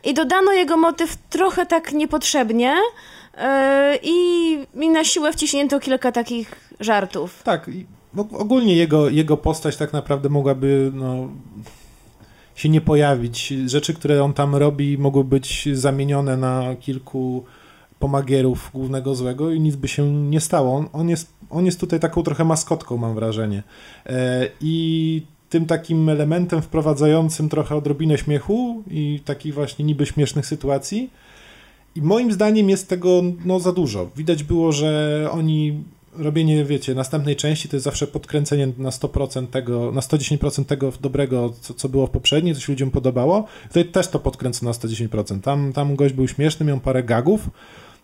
i 0.04 0.14
dodano 0.14 0.52
jego 0.52 0.76
motyw 0.76 1.16
trochę 1.16 1.66
tak 1.66 1.92
niepotrzebnie 1.92 2.76
e, 3.38 3.98
i, 4.02 4.52
i 4.74 4.88
na 4.88 5.04
siłę 5.04 5.32
wciśnięto 5.32 5.80
kilka 5.80 6.12
takich 6.12 6.54
żartów. 6.80 7.42
Tak, 7.42 7.70
ogólnie 8.32 8.76
jego, 8.76 9.08
jego 9.08 9.36
postać 9.36 9.76
tak 9.76 9.92
naprawdę 9.92 10.28
mogłaby 10.28 10.90
no, 10.94 11.28
się 12.62 12.68
nie 12.68 12.80
pojawić. 12.80 13.54
Rzeczy, 13.66 13.94
które 13.94 14.24
on 14.24 14.32
tam 14.32 14.54
robi, 14.54 14.98
mogły 14.98 15.24
być 15.24 15.68
zamienione 15.72 16.36
na 16.36 16.76
kilku 16.80 17.44
pomagierów 17.98 18.70
głównego 18.74 19.14
złego 19.14 19.50
i 19.50 19.60
nic 19.60 19.76
by 19.76 19.88
się 19.88 20.12
nie 20.12 20.40
stało. 20.40 20.76
On, 20.76 20.88
on, 20.92 21.08
jest, 21.08 21.32
on 21.50 21.66
jest 21.66 21.80
tutaj 21.80 22.00
taką 22.00 22.22
trochę 22.22 22.44
maskotką, 22.44 22.96
mam 22.96 23.14
wrażenie. 23.14 23.62
E, 24.06 24.48
I 24.60 25.22
tym 25.48 25.66
takim 25.66 26.08
elementem 26.08 26.62
wprowadzającym 26.62 27.48
trochę 27.48 27.76
odrobinę 27.76 28.18
śmiechu 28.18 28.82
i 28.90 29.20
takich 29.24 29.54
właśnie 29.54 29.84
niby 29.84 30.06
śmiesznych 30.06 30.46
sytuacji. 30.46 31.10
I 31.94 32.02
moim 32.02 32.32
zdaniem 32.32 32.70
jest 32.70 32.88
tego 32.88 33.22
no, 33.44 33.60
za 33.60 33.72
dużo. 33.72 34.10
Widać 34.16 34.44
było, 34.44 34.72
że 34.72 35.28
oni 35.32 35.84
robienie, 36.16 36.64
wiecie, 36.64 36.94
następnej 36.94 37.36
części 37.36 37.68
to 37.68 37.76
jest 37.76 37.84
zawsze 37.84 38.06
podkręcenie 38.06 38.68
na 38.78 38.90
100% 38.90 39.46
tego, 39.46 39.92
na 39.92 40.00
110% 40.00 40.64
tego 40.64 40.92
dobrego, 41.00 41.52
co, 41.60 41.74
co 41.74 41.88
było 41.88 42.06
w 42.06 42.10
poprzedniej, 42.10 42.54
co 42.54 42.60
się 42.60 42.72
ludziom 42.72 42.90
podobało. 42.90 43.46
Tutaj 43.68 43.84
też 43.84 44.08
to 44.08 44.18
podkręcono 44.18 44.70
na 44.70 44.76
110%. 44.78 45.40
Tam, 45.40 45.72
tam 45.72 45.96
gość 45.96 46.14
był 46.14 46.28
śmieszny, 46.28 46.66
miał 46.66 46.80
parę 46.80 47.02
gagów. 47.02 47.48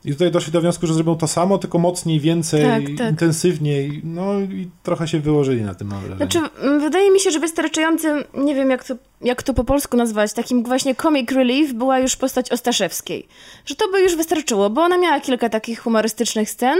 I 0.04 0.12
tutaj 0.12 0.30
doszli 0.30 0.52
do 0.52 0.60
wniosku, 0.60 0.86
że 0.86 0.94
zrobią 0.94 1.16
to 1.16 1.28
samo, 1.28 1.58
tylko 1.58 1.78
mocniej, 1.78 2.20
więcej, 2.20 2.62
Tak, 2.62 2.82
tak. 2.98 3.10
intensywniej. 3.10 4.00
No 4.04 4.40
i 4.40 4.70
trochę 4.82 5.08
się 5.08 5.20
wyłożyli 5.20 5.62
na 5.62 5.74
tym, 5.74 5.88
mam 5.88 6.00
wrażenie. 6.00 6.30
Znaczy, 6.30 6.40
wydaje 6.80 7.10
mi 7.10 7.20
się, 7.20 7.30
że 7.30 7.40
wystarczającym, 7.40 8.24
nie 8.34 8.54
wiem 8.54 8.70
jak 8.70 8.84
to, 8.84 8.94
jak 9.20 9.42
to 9.42 9.54
po 9.54 9.64
polsku 9.64 9.96
nazwać, 9.96 10.32
takim 10.32 10.64
właśnie 10.64 10.94
comic 10.94 11.32
relief 11.32 11.72
była 11.72 11.98
już 11.98 12.16
postać 12.16 12.50
Ostaszewskiej. 12.52 13.26
Że 13.66 13.74
to 13.74 13.90
by 13.92 14.00
już 14.00 14.16
wystarczyło, 14.16 14.70
bo 14.70 14.82
ona 14.82 14.98
miała 14.98 15.20
kilka 15.20 15.48
takich 15.48 15.80
humorystycznych 15.80 16.50
scen, 16.50 16.78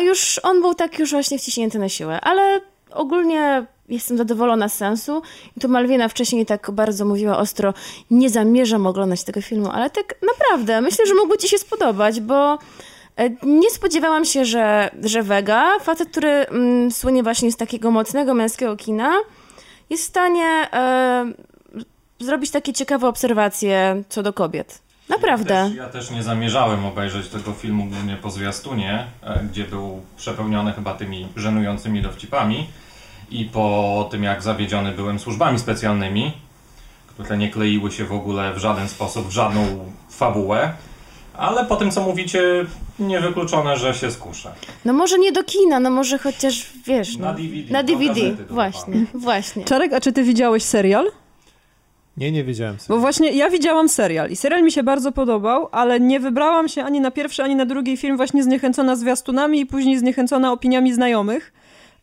już 0.00 0.40
on 0.42 0.60
był 0.60 0.74
tak 0.74 0.98
już 0.98 1.10
właśnie 1.10 1.38
wciśnięty 1.38 1.78
na 1.78 1.88
siłę. 1.88 2.20
Ale 2.20 2.60
ogólnie 2.90 3.66
jestem 3.88 4.18
zadowolona 4.18 4.68
z 4.68 4.74
sensu. 4.74 5.22
I 5.56 5.60
tu 5.60 5.68
Malwina 5.68 6.08
wcześniej 6.08 6.46
tak 6.46 6.70
bardzo 6.70 7.04
mówiła 7.04 7.38
ostro, 7.38 7.74
nie 8.10 8.30
zamierzam 8.30 8.86
oglądać 8.86 9.24
tego 9.24 9.40
filmu, 9.40 9.70
ale 9.70 9.90
tak 9.90 10.14
naprawdę 10.26 10.80
myślę, 10.80 11.06
że 11.06 11.14
mógłby 11.14 11.38
ci 11.38 11.48
się 11.48 11.58
spodobać, 11.58 12.20
bo 12.20 12.58
e, 13.16 13.30
nie 13.42 13.70
spodziewałam 13.70 14.24
się, 14.24 14.44
że, 14.44 14.90
że 15.02 15.22
Vega, 15.22 15.78
facet, 15.80 16.08
który 16.08 16.28
mm, 16.28 16.90
słynie 16.90 17.22
właśnie 17.22 17.52
z 17.52 17.56
takiego 17.56 17.90
mocnego 17.90 18.34
męskiego 18.34 18.76
kina, 18.76 19.16
jest 19.90 20.02
w 20.02 20.06
stanie 20.06 20.46
e, 20.72 21.32
zrobić 22.20 22.50
takie 22.50 22.72
ciekawe 22.72 23.08
obserwacje 23.08 24.02
co 24.08 24.22
do 24.22 24.32
kobiet. 24.32 24.83
Naprawdę. 25.08 25.54
Ja 25.54 25.68
też, 25.68 25.76
ja 25.76 25.88
też 25.88 26.10
nie 26.10 26.22
zamierzałem 26.22 26.86
obejrzeć 26.86 27.28
tego 27.28 27.52
filmu 27.52 27.84
głównie 27.84 28.16
po 28.16 28.30
zwiastunie, 28.30 29.06
e, 29.22 29.40
gdzie 29.50 29.64
był 29.64 30.02
przepełniony 30.16 30.72
chyba 30.72 30.94
tymi 30.94 31.28
żenującymi 31.36 32.02
dowcipami 32.02 32.66
i 33.30 33.44
po 33.44 34.08
tym 34.10 34.22
jak 34.22 34.42
zawiedziony 34.42 34.92
byłem 34.92 35.18
służbami 35.18 35.58
specjalnymi, 35.58 36.32
które 37.06 37.38
nie 37.38 37.50
kleiły 37.50 37.92
się 37.92 38.04
w 38.04 38.12
ogóle 38.12 38.54
w 38.54 38.58
żaden 38.58 38.88
sposób, 38.88 39.28
w 39.28 39.32
żadną 39.32 39.90
fabułę. 40.10 40.72
Ale 41.36 41.64
po 41.64 41.76
tym 41.76 41.90
co 41.90 42.02
mówicie, 42.02 42.66
niewykluczone, 42.98 43.76
że 43.76 43.94
się 43.94 44.10
skuszę. 44.10 44.52
No 44.84 44.92
może 44.92 45.18
nie 45.18 45.32
do 45.32 45.44
kina, 45.44 45.80
no 45.80 45.90
może 45.90 46.18
chociaż, 46.18 46.66
wiesz, 46.86 47.16
Na 47.16 47.32
no, 47.32 47.38
DVD. 47.38 47.72
na 47.72 47.82
DVD, 47.82 48.20
właśnie, 48.50 49.04
właśnie. 49.14 49.64
Czarek, 49.64 49.92
a 49.92 50.00
czy 50.00 50.12
ty 50.12 50.22
widziałeś 50.22 50.62
serial? 50.62 51.10
Nie, 52.16 52.32
nie 52.32 52.44
wiedziałem. 52.44 52.76
Bo 52.88 52.98
właśnie 52.98 53.30
ja 53.30 53.50
widziałam 53.50 53.88
serial 53.88 54.30
i 54.30 54.36
serial 54.36 54.62
mi 54.62 54.72
się 54.72 54.82
bardzo 54.82 55.12
podobał, 55.12 55.68
ale 55.72 56.00
nie 56.00 56.20
wybrałam 56.20 56.68
się 56.68 56.84
ani 56.84 57.00
na 57.00 57.10
pierwszy, 57.10 57.42
ani 57.42 57.56
na 57.56 57.66
drugi 57.66 57.96
film 57.96 58.16
właśnie 58.16 58.42
zniechęcona 58.42 58.96
zwiastunami 58.96 59.60
i 59.60 59.66
później 59.66 59.98
zniechęcona 59.98 60.52
opiniami 60.52 60.94
znajomych. 60.94 61.52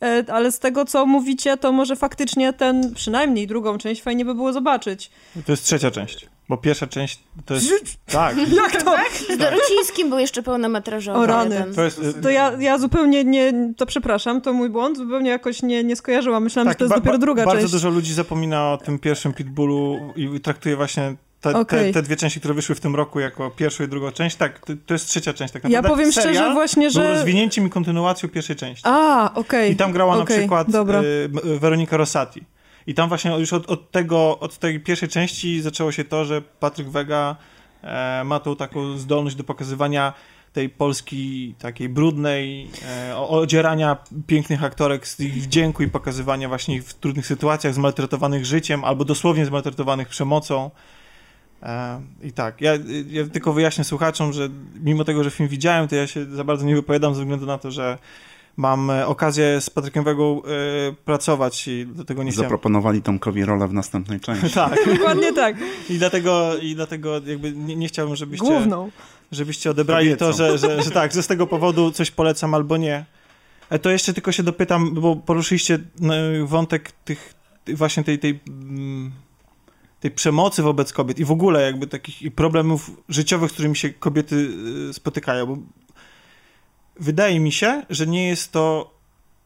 E, 0.04 0.24
Ale 0.34 0.52
z 0.52 0.60
tego, 0.60 0.86
co 0.86 1.06
mówicie, 1.06 1.58
to 1.58 1.72
może 1.72 1.96
faktycznie 1.96 2.54
ten, 2.54 2.94
przynajmniej 2.94 3.48
drugą 3.48 3.78
część 3.78 4.02
fajnie 4.02 4.26
by 4.26 4.36
było 4.36 4.54
zobaczyć. 4.54 5.12
To 5.46 5.52
jest 5.52 5.64
trzecia 5.66 5.92
część, 5.92 6.26
bo 6.50 6.58
pierwsza 6.58 6.88
część 6.88 7.20
to 7.46 7.54
jest... 7.54 7.72
Tak, 8.06 8.36
Jak 8.64 8.84
to? 8.84 8.96
Z 9.34 9.38
Dorocińskim 9.38 10.10
był 10.10 10.20
jeszcze 10.20 10.44
pełnometrażowy. 10.44 11.20
O 11.20 11.26
rany. 11.26 11.66
to 11.76 11.84
jest... 11.84 12.00
y, 12.00 12.14
To 12.22 12.30
ja, 12.30 12.52
ja 12.60 12.78
zupełnie 12.78 13.24
nie, 13.24 13.54
to 13.78 13.86
przepraszam, 13.86 14.42
to 14.42 14.54
mój 14.54 14.70
błąd, 14.70 14.98
zupełnie 14.98 15.30
jakoś 15.30 15.62
nie, 15.64 15.84
nie 15.84 15.96
skojarzyłam. 15.96 16.44
Myślałam, 16.44 16.70
że 16.70 16.76
to 16.76 16.84
jest 16.84 16.94
Tak, 16.94 17.00
ba- 17.00 17.06
dopiero 17.06 17.18
druga 17.18 17.46
bardzo 17.46 17.62
część. 17.62 17.74
dużo 17.74 17.90
ludzi 17.90 18.14
zapomina 18.14 18.74
o 18.74 18.78
tym 18.78 19.00
pierwszym 19.00 19.34
Pitbullu 19.34 19.98
i 20.16 20.22
i 20.36 20.40
traktuje 20.40 20.76
właśnie 20.76 21.16
te, 21.41 21.49
Okej. 21.49 21.93
te, 21.93 21.93
te 21.93 22.01
dwie 22.01 22.15
części, 22.15 22.39
które 22.39 22.54
wyszły 22.54 22.75
w 22.75 22.80
tym 22.80 22.95
roku 22.95 23.19
jako 23.19 23.51
pierwszą 23.51 23.84
i 23.84 23.88
drugą 23.88 24.12
część. 24.12 24.36
Tak, 24.36 24.60
to, 24.60 24.73
to 24.86 24.93
jest 24.93 25.08
trzecia 25.08 25.34
część 25.34 25.54
tak 25.54 25.63
Ja 25.63 25.69
naprawdę. 25.69 25.89
powiem 25.89 26.12
Serial 26.12 26.34
szczerze 26.34 26.54
właśnie, 26.54 26.84
Był 26.84 26.91
że... 26.91 27.13
rozwinięciem 27.13 27.67
i 27.67 27.69
kontynuacją 27.69 28.30
pierwszej 28.30 28.56
części. 28.56 28.84
A, 28.86 29.32
okej. 29.36 29.71
I 29.71 29.75
tam 29.75 29.91
grała 29.91 30.15
na 30.15 30.23
okej, 30.23 30.38
przykład 30.38 30.67
y, 30.69 31.60
Weronika 31.60 31.97
Rosati. 31.97 32.43
I 32.88 32.93
tam 32.93 33.10
właśnie 33.10 33.32
już 33.32 33.54
od, 33.54 33.69
od 33.69 33.91
tego, 33.91 34.39
od 34.39 34.58
tej 34.58 34.80
pierwszej 34.80 35.10
części 35.10 35.62
zaczęło 35.62 35.91
się 35.91 36.04
to, 36.04 36.25
że 36.25 36.41
Patryk 36.41 36.89
Wega 36.89 37.36
e, 37.84 38.23
ma 38.25 38.39
tą 38.39 38.56
taką 38.56 38.97
zdolność 38.97 39.36
do 39.36 39.43
pokazywania 39.43 40.13
tej 40.54 40.69
Polski 40.69 41.56
takiej 41.60 41.89
brudnej, 41.89 42.67
e, 43.10 43.17
odzierania 43.17 43.97
pięknych 44.27 44.63
aktorek 44.63 45.08
z 45.08 45.19
ich 45.19 45.34
wdzięku 45.34 45.84
i 45.84 45.88
pokazywania 45.88 46.47
właśnie 46.47 46.75
ich 46.75 46.84
w 46.84 46.93
trudnych 46.93 47.25
sytuacjach, 47.25 47.73
zmaltretowanych 47.73 48.45
życiem 48.45 48.84
albo 48.84 49.06
dosłownie 49.06 49.45
zmaltretowanych 49.45 50.08
przemocą. 50.08 50.71
E, 51.63 52.02
I 52.24 52.32
tak, 52.32 52.62
ja, 52.62 52.71
ja 53.10 53.28
tylko 53.28 53.54
wyjaśnię 53.54 53.84
słuchaczom, 53.84 54.34
że 54.34 54.50
mimo 54.84 55.04
tego, 55.04 55.24
że 55.24 55.32
film 55.32 55.50
widziałem, 55.50 55.88
to 55.88 55.95
ja 55.95 56.08
się 56.08 56.26
za 56.26 56.43
bardzo 56.43 56.65
nie 56.65 56.76
wypowiadam 56.76 57.15
ze 57.15 57.21
względu 57.21 57.45
na 57.45 57.58
to, 57.58 57.71
że 57.71 57.97
mam 58.58 58.89
e, 58.89 59.08
okazję 59.08 59.62
z 59.62 59.69
Patrykiem 59.69 60.04
Wegą 60.04 60.41
e, 60.43 60.47
pracować 61.06 61.67
i 61.67 61.86
do 61.86 62.06
tego 62.06 62.24
nie 62.24 62.32
chciałem. 62.32 62.45
Zaproponowali 62.45 63.02
Tomkowi 63.02 63.45
rolę 63.45 63.67
w 63.67 63.74
następnej 63.74 64.19
części. 64.26 64.50
Tak, 64.54 64.80
Dokładnie 64.97 65.34
tak. 65.34 65.56
i 65.89 65.97
dlatego, 65.97 66.58
i 66.58 66.76
dlatego 66.76 67.21
jakby 67.26 67.52
nie, 67.52 67.76
nie 67.76 67.88
chciałbym, 67.88 68.15
żebyście, 68.15 68.45
Główną. 68.47 68.91
żebyście 69.32 69.71
odebrali 69.71 70.10
to, 70.10 70.26
Kobiecą. 70.26 70.38
że, 70.38 70.58
że, 70.58 70.84
że 70.84 70.91
tak, 70.91 71.13
że 71.13 71.24
z 71.24 71.28
tego 71.28 71.47
powodu 71.47 71.91
coś 71.91 72.12
polecam 72.12 72.54
albo 72.54 72.78
nie. 72.78 73.06
To 73.82 73.89
jeszcze 73.89 74.13
tylko 74.13 74.32
się 74.32 74.43
dopytam, 74.43 74.93
bo 74.93 75.15
poruszyliście 75.15 75.80
no, 76.00 76.13
wątek 76.45 76.91
tych, 76.91 77.34
tych 77.65 77.78
właśnie 77.78 78.04
tej, 78.04 78.19
tej, 78.19 78.39
mm, 78.47 79.12
tej 80.02 80.12
przemocy 80.12 80.64
wobec 80.64 80.94
kobiet 80.94 81.20
i 81.20 81.26
w 81.26 81.32
ogóle 81.32 81.62
jakby 81.62 81.88
takich 81.88 82.36
problemów 82.36 82.92
życiowych, 83.10 83.52
z 83.52 83.54
którymi 83.54 83.76
się 83.76 83.90
kobiety 83.90 84.36
y, 84.90 84.94
spotykają, 84.94 85.46
bo 85.46 85.58
wydaje 86.96 87.40
mi 87.40 87.52
się, 87.52 87.86
że 87.90 88.08
nie 88.08 88.28
jest 88.28 88.52
to 88.52 88.94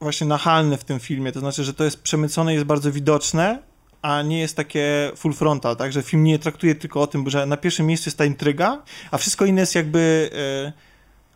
właśnie 0.02 0.28
nachalne 0.28 0.78
w 0.78 0.84
tym 0.84 1.00
filmie, 1.00 1.32
to 1.32 1.40
znaczy, 1.40 1.64
że 1.64 1.74
to 1.74 1.84
jest 1.84 2.02
przemycone, 2.02 2.54
jest 2.54 2.66
bardzo 2.66 2.92
widoczne, 2.92 3.60
a 4.02 4.22
nie 4.22 4.40
jest 4.40 4.56
takie 4.56 5.12
full 5.16 5.34
frontal, 5.34 5.76
tak, 5.76 5.92
że 5.92 6.02
film 6.04 6.24
nie 6.24 6.40
traktuje 6.40 6.76
tylko 6.76 7.02
o 7.02 7.08
tym, 7.08 7.30
że 7.30 7.46
na 7.46 7.58
pierwszym 7.58 7.86
miejscu 7.86 8.08
jest 8.08 8.18
ta 8.18 8.26
intryga, 8.26 8.84
a 9.12 9.18
wszystko 9.18 9.46
inne 9.46 9.62
jest 9.62 9.76
jakby 9.76 10.30
e, 10.68 10.74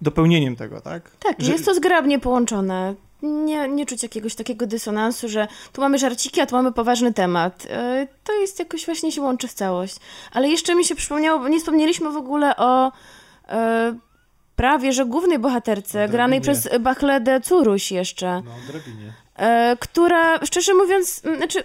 dopełnieniem 0.02 0.56
tego, 0.56 0.82
tak? 0.82 1.12
Tak, 1.20 1.42
Że- 1.42 1.52
jest 1.52 1.66
to 1.66 1.76
zgrabnie 1.76 2.20
połączone. 2.20 2.96
Nie, 3.22 3.68
nie 3.68 3.86
czuć 3.86 4.04
jakiegoś 4.04 4.36
takiego 4.36 4.68
dysonansu, 4.68 5.30
że 5.30 5.48
tu 5.74 5.82
mamy 5.82 5.98
żarciki, 5.98 6.42
a 6.42 6.46
tu 6.46 6.56
mamy 6.56 6.72
poważny 6.72 7.14
temat. 7.14 7.68
E, 7.70 8.08
To 8.24 8.34
jest 8.34 8.60
jakoś 8.60 8.86
właśnie 8.86 9.12
się 9.12 9.22
łączy 9.22 9.48
w 9.48 9.54
całość. 9.54 9.96
Ale 10.32 10.50
jeszcze 10.50 10.76
mi 10.76 10.86
się 10.86 10.96
przypomniało, 10.96 11.40
bo 11.40 11.48
nie 11.48 11.60
wspomnieliśmy 11.60 12.12
w 12.12 12.18
ogóle 12.18 12.56
o 12.58 12.92
e, 13.50 13.96
prawie, 14.56 14.94
że 14.94 15.06
głównej 15.06 15.40
bohaterce, 15.40 16.10
granej 16.10 16.42
przez 16.42 16.70
Bachledę 16.80 17.42
Curuś 17.42 17.92
jeszcze. 17.92 18.42
No, 18.46 18.52
drabinie. 18.72 19.14
e, 19.36 19.78
która, 19.80 20.46
szczerze 20.46 20.74
mówiąc, 20.74 21.22
znaczy, 21.38 21.64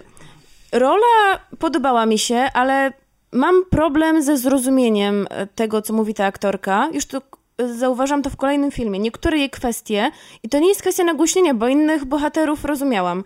rola 0.71 1.39
podobała 1.59 2.05
mi 2.05 2.19
się, 2.19 2.35
ale 2.53 2.93
mam 3.31 3.65
problem 3.69 4.21
ze 4.23 4.37
zrozumieniem 4.37 5.27
tego, 5.55 5.81
co 5.81 5.93
mówi 5.93 6.13
ta 6.13 6.25
aktorka. 6.25 6.89
Już 6.93 7.05
to 7.05 7.21
zauważam 7.59 8.21
to 8.21 8.29
w 8.29 8.35
kolejnym 8.35 8.71
filmie. 8.71 8.99
Niektóre 8.99 9.37
jej 9.37 9.49
kwestie, 9.49 10.11
i 10.43 10.49
to 10.49 10.59
nie 10.59 10.67
jest 10.67 10.81
kwestia 10.81 11.03
nagłośnienia, 11.03 11.53
bo 11.53 11.67
innych 11.67 12.05
bohaterów 12.05 12.65
rozumiałam. 12.65 13.23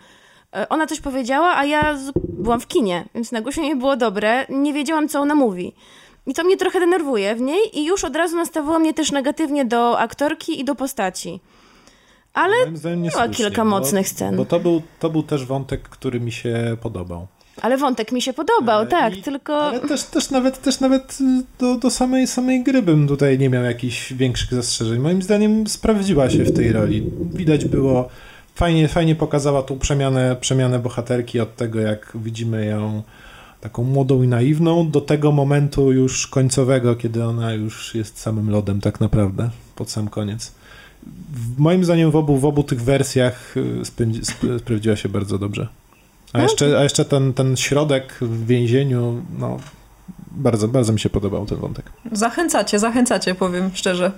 E, 0.56 0.70
Ona 0.70 0.88
coś 0.88 1.00
powiedziała, 1.00 1.56
a 1.58 1.65
ja 1.65 1.98
byłam 2.24 2.60
w 2.60 2.68
kinie, 2.68 3.06
więc 3.15 3.32
nagłośnienie 3.32 3.76
było 3.76 3.96
dobre. 3.98 4.46
Nie 4.50 4.74
wiedziałam, 4.74 5.08
co 5.10 5.20
ona 5.20 5.36
mówi. 5.36 5.74
I 6.28 6.34
to 6.34 6.44
mnie 6.44 6.58
trochę 6.58 6.80
denerwuje 6.80 7.36
w 7.36 7.42
niej 7.42 7.80
i 7.80 7.86
już 7.86 8.04
od 8.04 8.15
razu 8.15 8.36
nastawiło 8.36 8.80
mnie 8.80 8.94
też 8.94 9.12
negatywnie 9.12 9.65
do 9.65 10.00
aktorki 10.00 10.60
i 10.62 10.65
do 10.65 10.76
postaci. 10.76 11.39
Ale 12.34 12.56
miała 12.98 13.30
kilka 13.30 13.65
mocnych 13.65 14.08
scen. 14.10 14.36
Bo 14.38 14.46
to 14.46 14.60
był, 14.60 14.82
to 15.00 15.10
był 15.10 15.24
też 15.24 15.46
wątek, 15.46 15.82
który 15.82 16.20
mi 16.20 16.32
się 16.32 16.78
podobał. 16.82 17.28
Ale 17.62 17.78
wątek 17.78 18.12
mi 18.12 18.22
się 18.22 18.34
podobał, 18.34 18.86
tak, 18.86 19.17
i- 19.17 19.22
tylko... 19.22 19.62
Ale 19.62 19.80
też, 19.80 20.04
też 20.04 20.30
nawet, 20.30 20.62
też 20.62 20.80
nawet 20.80 21.17
y, 21.22 21.43
do, 21.60 21.76
do 21.76 21.89
samej, 21.89 22.28
samej 22.28 22.63
gry 22.63 22.82
bym 22.82 23.08
tutaj 23.08 23.39
nie 23.39 23.50
miał 23.50 23.63
jakichś 23.63 24.13
większych 24.13 24.54
zastrzeżeń. 24.54 25.00
Moim 25.00 25.22
zdaniem 25.22 25.67
sprawdziła 25.67 26.30
się 26.30 26.43
w 26.43 26.54
tej 26.56 26.72
roli. 26.72 27.10
Widać 27.34 27.65
było, 27.65 28.10
fajnie, 28.56 28.88
fajnie 28.88 29.15
pokazała 29.15 29.62
tą 29.63 29.80
przemianę, 29.80 30.36
przemianę 30.41 30.80
bohaterki 30.80 31.39
od 31.39 31.56
tego, 31.56 31.80
jak 31.80 32.12
widzimy 32.15 32.65
ją 32.65 33.04
taką 33.62 33.84
młodą 33.84 34.24
i 34.24 34.28
naiwną, 34.28 34.89
do 34.91 35.02
tego 35.02 35.32
momentu 35.32 35.91
już 35.91 36.28
końcowego, 36.28 36.95
kiedy 36.95 37.24
ona 37.26 37.54
już 37.54 37.95
jest 37.95 38.19
samym 38.19 38.50
lodem 38.50 38.82
tak 38.82 39.00
naprawdę, 39.00 39.50
pod 39.76 39.91
sam 39.91 40.08
koniec. 40.08 40.52
W, 41.34 41.60
moim 41.60 41.84
zdaniem 41.84 42.12
w 42.12 42.15
obu, 42.15 42.38
w 42.38 42.45
obu 42.45 42.63
tych 42.63 42.82
wersjach 42.82 43.58
y, 43.58 43.86
spędzi, 43.86 44.19
sp, 44.32 44.41
sprawdziła 44.60 44.95
się 44.95 45.10
bardzo 45.10 45.38
dobrze. 45.38 45.67
A 46.34 46.42
jeszcze, 46.42 46.80
a 46.80 46.84
jeszcze 46.84 47.06
ten, 47.06 47.34
ten 47.34 47.58
środek 47.58 48.13
w 48.22 48.46
więzieniu, 48.46 49.22
no 49.39 49.58
bardzo, 50.32 50.68
bardzo 50.68 50.94
mi 50.94 51.00
się 51.00 51.10
podobał 51.10 51.46
ten 51.46 51.58
wątek. 51.58 51.92
Zachęcacie, 52.12 52.80
zachęcacie, 52.80 53.36
powiem 53.36 53.72
szczerze. 53.74 54.12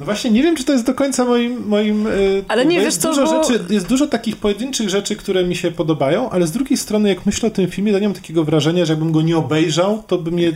No 0.00 0.06
właśnie, 0.06 0.30
nie 0.30 0.42
wiem, 0.42 0.56
czy 0.56 0.64
to 0.64 0.72
jest 0.72 0.84
do 0.84 0.94
końca 0.94 1.24
moim... 1.24 1.66
moim 1.66 2.06
y, 2.06 2.44
Ale 2.48 2.66
nie, 2.66 2.74
jest 2.76 2.86
wiesz 2.86 2.96
co, 2.96 3.08
dużo 3.08 3.24
bo- 3.24 3.44
rzeczy, 3.44 3.74
Jest 3.74 3.88
dużo 3.88 4.06
takich 4.06 4.36
pojedynczych 4.36 4.88
rzeczy, 4.88 5.16
które 5.16 5.44
mi 5.44 5.56
się 5.56 5.70
podobają, 5.70 6.30
ale 6.30 6.46
z 6.46 6.52
drugiej 6.52 6.76
strony, 6.76 7.08
jak 7.08 7.26
myślę 7.26 7.48
o 7.48 7.52
tym 7.52 7.70
filmie, 7.70 7.92
to 7.92 7.98
nie 7.98 8.08
mam 8.08 8.14
takiego 8.14 8.44
wrażenia, 8.44 8.84
że 8.84 8.92
jakbym 8.92 9.12
go 9.12 9.22
nie 9.22 9.36
obejrzał, 9.36 10.02
to 10.06 10.18
by 10.18 10.30
mnie 10.30 10.52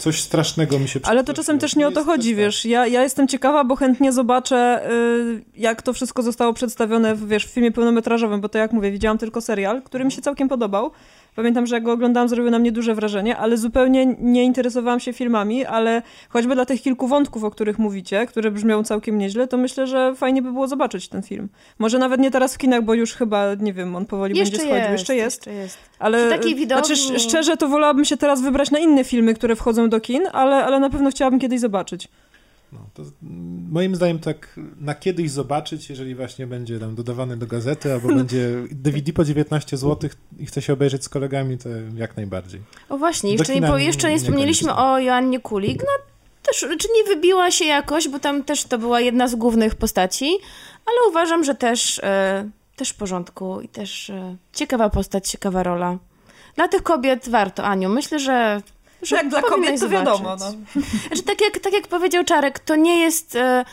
coś 0.00 0.20
strasznego 0.20 0.78
mi 0.78 0.88
się 0.88 1.00
Ale 1.02 1.24
to 1.24 1.34
czasem 1.34 1.58
też 1.58 1.76
nie 1.76 1.88
o 1.88 1.92
to 1.92 2.04
chodzi, 2.04 2.34
wiesz. 2.34 2.64
Ja, 2.64 2.86
ja 2.86 3.02
jestem 3.02 3.28
ciekawa, 3.28 3.64
bo 3.64 3.76
chętnie 3.76 4.12
zobaczę, 4.12 4.90
y, 4.90 5.44
jak 5.56 5.82
to 5.82 5.92
wszystko 5.92 6.22
zostało 6.22 6.52
przedstawione 6.52 7.14
w, 7.14 7.28
wiesz, 7.28 7.46
w 7.46 7.50
filmie 7.50 7.72
pełnometrażowym, 7.72 8.40
bo 8.40 8.48
to 8.48 8.58
jak 8.58 8.72
mówię, 8.72 8.90
widziałam 8.90 9.18
tylko 9.18 9.40
serial, 9.40 9.82
który 9.82 10.04
mi 10.04 10.12
się 10.12 10.22
całkiem 10.22 10.48
podobał. 10.48 10.90
Pamiętam, 11.36 11.66
że 11.66 11.74
jak 11.76 11.82
go 11.84 11.92
oglądałam, 11.92 12.28
zrobił 12.28 12.50
na 12.50 12.58
mnie 12.58 12.72
duże 12.72 12.94
wrażenie, 12.94 13.36
ale 13.36 13.56
zupełnie 13.56 14.06
nie 14.18 14.44
interesowałam 14.44 15.00
się 15.00 15.12
filmami, 15.12 15.64
ale 15.64 16.02
choćby 16.28 16.54
dla 16.54 16.64
tych 16.64 16.82
kilku 16.82 17.08
wątków, 17.08 17.44
o 17.44 17.50
których 17.50 17.78
mówicie, 17.78 18.26
które 18.26 18.50
brzmią 18.50 18.84
całkiem 18.84 19.18
nieźle, 19.18 19.48
to 19.48 19.56
myślę, 19.56 19.86
że 19.86 20.14
fajnie 20.16 20.42
by 20.42 20.52
było 20.52 20.68
zobaczyć 20.68 21.08
ten 21.08 21.22
film. 21.22 21.48
Może 21.78 21.98
nawet 21.98 22.20
nie 22.20 22.30
teraz 22.30 22.54
w 22.54 22.58
kinach, 22.58 22.82
bo 22.84 22.94
już 22.94 23.12
chyba, 23.14 23.54
nie 23.54 23.72
wiem, 23.72 23.96
on 23.96 24.06
powoli 24.06 24.38
Jeszcze 24.38 24.56
będzie 24.58 24.66
schodził. 24.70 24.82
jest, 24.90 24.92
Jeszcze 25.00 25.14
jest. 25.16 25.36
jeszcze 25.46 25.52
jest. 25.60 25.78
Ale 25.98 26.28
takiej 26.30 26.56
widowni- 26.56 26.86
znaczy, 26.86 26.92
sz- 26.92 27.22
szczerze, 27.22 27.56
to 27.56 27.68
wolałabym 27.68 28.04
się 28.04 28.16
teraz 28.16 28.42
wybrać 28.42 28.70
na 28.70 28.78
inne 28.78 29.04
filmy, 29.04 29.34
które 29.34 29.56
wchodzą 29.56 29.88
do 29.88 30.00
kin, 30.00 30.22
ale, 30.32 30.64
ale 30.64 30.80
na 30.80 30.90
pewno 30.90 31.10
chciałabym 31.10 31.40
kiedyś 31.40 31.60
zobaczyć. 31.60 32.08
No, 32.72 32.78
to, 32.94 33.02
moim 33.70 33.96
zdaniem 33.96 34.18
tak 34.18 34.60
na 34.80 34.94
kiedyś 34.94 35.30
zobaczyć, 35.30 35.90
jeżeli 35.90 36.14
właśnie 36.14 36.46
będzie 36.46 36.78
tam 36.78 36.94
dodawany 36.94 37.36
do 37.36 37.46
gazety, 37.46 37.92
albo 37.92 38.08
będzie 38.22 38.64
DVD 38.70 39.12
po 39.12 39.24
19 39.24 39.76
zł 39.76 40.10
i 40.38 40.46
chce 40.46 40.62
się 40.62 40.72
obejrzeć 40.72 41.04
z 41.04 41.08
kolegami, 41.08 41.58
to 41.58 41.68
jak 41.96 42.16
najbardziej. 42.16 42.60
O 42.88 42.98
właśnie, 42.98 43.30
Do 43.30 43.32
jeszcze 43.32 43.60
nie, 43.60 43.84
jeszcze 43.84 44.08
nie 44.08 44.14
nie 44.14 44.20
wspomnieliśmy 44.20 44.74
o 44.74 44.98
Joannie 44.98 45.40
Kulik. 45.40 45.82
No 45.82 46.10
też, 46.42 46.60
czy 46.78 46.88
nie 46.96 47.14
wybiła 47.14 47.50
się 47.50 47.64
jakoś, 47.64 48.08
bo 48.08 48.18
tam 48.18 48.44
też 48.44 48.64
to 48.64 48.78
była 48.78 49.00
jedna 49.00 49.28
z 49.28 49.34
głównych 49.34 49.74
postaci, 49.74 50.38
ale 50.86 51.10
uważam, 51.10 51.44
że 51.44 51.54
też, 51.54 51.98
e, 51.98 52.50
też 52.76 52.90
w 52.90 52.94
porządku 52.94 53.60
i 53.60 53.68
też 53.68 54.10
e, 54.10 54.36
ciekawa 54.52 54.90
postać, 54.90 55.28
ciekawa 55.28 55.62
rola. 55.62 55.98
Dla 56.56 56.68
tych 56.68 56.82
kobiet 56.82 57.28
warto, 57.28 57.64
Aniu. 57.64 57.88
Myślę, 57.88 58.18
że 58.18 58.62
Że 59.02 59.16
jak 59.16 59.28
dla 59.28 59.42
powinnaś 59.42 59.60
kobiet, 59.66 59.80
to 59.80 59.88
wiadomo. 59.88 60.38
zobaczyć. 60.38 60.58
No. 60.74 60.82
Znaczy, 61.06 61.22
tak, 61.22 61.40
jak, 61.40 61.58
tak 61.58 61.72
jak 61.72 61.88
powiedział 61.88 62.24
Czarek, 62.24 62.58
to 62.58 62.76
nie 62.76 63.00
jest 63.00 63.36
e, 63.36 63.64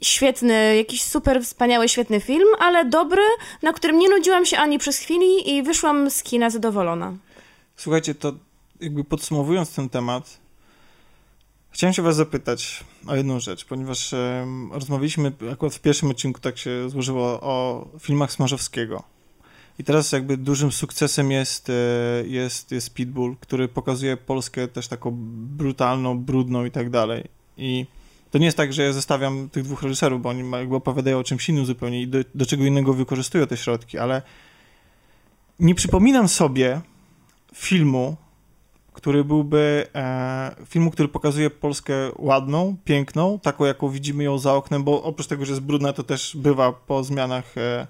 świetny, 0.00 0.76
jakiś 0.76 1.02
super 1.02 1.42
wspaniały, 1.42 1.88
świetny 1.88 2.20
film, 2.20 2.48
ale 2.58 2.84
dobry, 2.84 3.22
na 3.62 3.72
którym 3.72 3.98
nie 3.98 4.08
nudziłam 4.08 4.46
się 4.46 4.58
ani 4.58 4.78
przez 4.78 4.98
chwili 4.98 5.56
i 5.56 5.62
wyszłam 5.62 6.10
z 6.10 6.22
kina 6.22 6.50
zadowolona. 6.50 7.12
Słuchajcie, 7.76 8.14
to 8.14 8.32
jakby 8.80 9.04
podsumowując 9.04 9.74
ten 9.74 9.88
temat, 9.88 10.38
chciałem 11.70 11.94
się 11.94 12.02
was 12.02 12.16
zapytać 12.16 12.84
o 13.06 13.16
jedną 13.16 13.40
rzecz, 13.40 13.64
ponieważ 13.64 14.12
em, 14.12 14.72
rozmawialiśmy 14.72 15.32
akurat 15.52 15.74
w 15.74 15.80
pierwszym 15.80 16.10
odcinku, 16.10 16.40
tak 16.40 16.58
się 16.58 16.90
złożyło, 16.90 17.40
o 17.40 17.86
filmach 18.00 18.32
Smarzowskiego. 18.32 19.02
I 19.78 19.84
teraz 19.84 20.12
jakby 20.12 20.36
dużym 20.36 20.72
sukcesem 20.72 21.30
jest, 21.30 21.70
e, 21.70 21.72
jest, 22.26 22.72
jest 22.72 22.94
Pitbull, 22.94 23.36
który 23.40 23.68
pokazuje 23.68 24.16
Polskę 24.16 24.68
też 24.68 24.88
taką 24.88 25.10
brutalną, 25.56 26.18
brudną 26.18 26.64
i 26.64 26.70
tak 26.70 26.90
dalej. 26.90 27.24
I 27.56 27.86
to 28.30 28.38
nie 28.38 28.44
jest 28.44 28.56
tak, 28.56 28.72
że 28.72 28.82
ja 28.82 28.92
zestawiam 28.92 29.48
tych 29.48 29.64
dwóch 29.64 29.82
reżyserów, 29.82 30.22
bo 30.22 30.28
oni 30.28 30.50
jakby 30.50 30.76
opowiadają 30.76 31.18
o 31.18 31.24
czymś 31.24 31.48
innym 31.48 31.66
zupełnie 31.66 32.02
i 32.02 32.08
do, 32.08 32.18
do 32.34 32.46
czego 32.46 32.64
innego 32.64 32.94
wykorzystują 32.94 33.46
te 33.46 33.56
środki, 33.56 33.98
ale 33.98 34.22
nie 35.60 35.74
przypominam 35.74 36.28
sobie 36.28 36.80
filmu, 37.54 38.16
który 38.92 39.24
byłby 39.24 39.86
e, 39.94 40.54
filmu, 40.66 40.90
który 40.90 41.08
pokazuje 41.08 41.50
Polskę 41.50 41.94
ładną, 42.16 42.76
piękną, 42.84 43.38
taką 43.38 43.64
jaką 43.64 43.88
widzimy 43.88 44.24
ją 44.24 44.38
za 44.38 44.54
oknem, 44.54 44.84
bo 44.84 45.02
oprócz 45.02 45.26
tego, 45.26 45.44
że 45.44 45.52
jest 45.52 45.62
brudna, 45.62 45.92
to 45.92 46.02
też 46.02 46.36
bywa 46.36 46.72
po 46.72 47.04
zmianach, 47.04 47.58
e, 47.58 47.86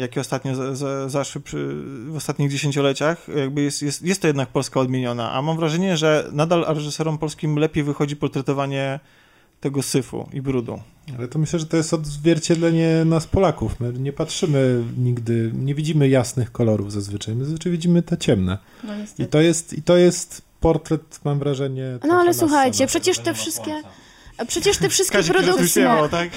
jakie 0.00 0.20
ostatnio 0.20 0.54
za, 0.54 0.74
za, 0.74 1.08
zaszły 1.08 1.40
przy, 1.40 1.82
w 2.06 2.16
ostatnich 2.16 2.50
dziesięcioleciach, 2.50 3.28
jakby 3.36 3.62
jest, 3.62 3.82
jest, 3.82 4.02
jest 4.02 4.22
to 4.22 4.26
jednak 4.26 4.48
Polska 4.48 4.80
odmieniona, 4.80 5.32
a 5.32 5.42
mam 5.42 5.56
wrażenie, 5.56 5.96
że 5.96 6.28
nadal 6.32 6.64
reżyserom 6.68 7.18
polskim 7.18 7.56
lepiej 7.56 7.84
wychodzi 7.84 8.16
portretowanie 8.16 9.00
tego 9.60 9.82
syfu 9.82 10.28
i 10.32 10.42
brudu. 10.42 10.80
Ale 11.18 11.28
to 11.28 11.38
myślę, 11.38 11.58
że 11.58 11.66
to 11.66 11.76
jest 11.76 11.94
odzwierciedlenie 11.94 13.04
nas 13.04 13.26
Polaków. 13.26 13.80
My 13.80 13.92
nie 13.92 14.12
patrzymy 14.12 14.84
nigdy, 14.98 15.50
nie 15.54 15.74
widzimy 15.74 16.08
jasnych 16.08 16.52
kolorów 16.52 16.92
zazwyczaj, 16.92 17.34
my 17.34 17.44
zazwyczaj 17.44 17.72
widzimy 17.72 18.02
te 18.02 18.16
ciemne. 18.16 18.58
No 18.84 18.92
I 19.18 19.26
to 19.26 19.40
jest, 19.40 19.72
i 19.72 19.82
to 19.82 19.96
jest 19.96 20.42
portret, 20.60 21.20
mam 21.24 21.38
wrażenie... 21.38 21.98
No 22.08 22.14
ale 22.14 22.34
słuchajcie, 22.34 22.86
przecież 22.86 23.18
te 23.18 23.34
wszystkie... 23.34 23.82
Przecież 24.46 24.76
te 24.78 24.88
wszystkie 24.88 25.16
Kazik 25.18 25.32
produkcje... 25.32 25.52
rozmyśliwał, 25.84 26.08
tak? 26.08 26.28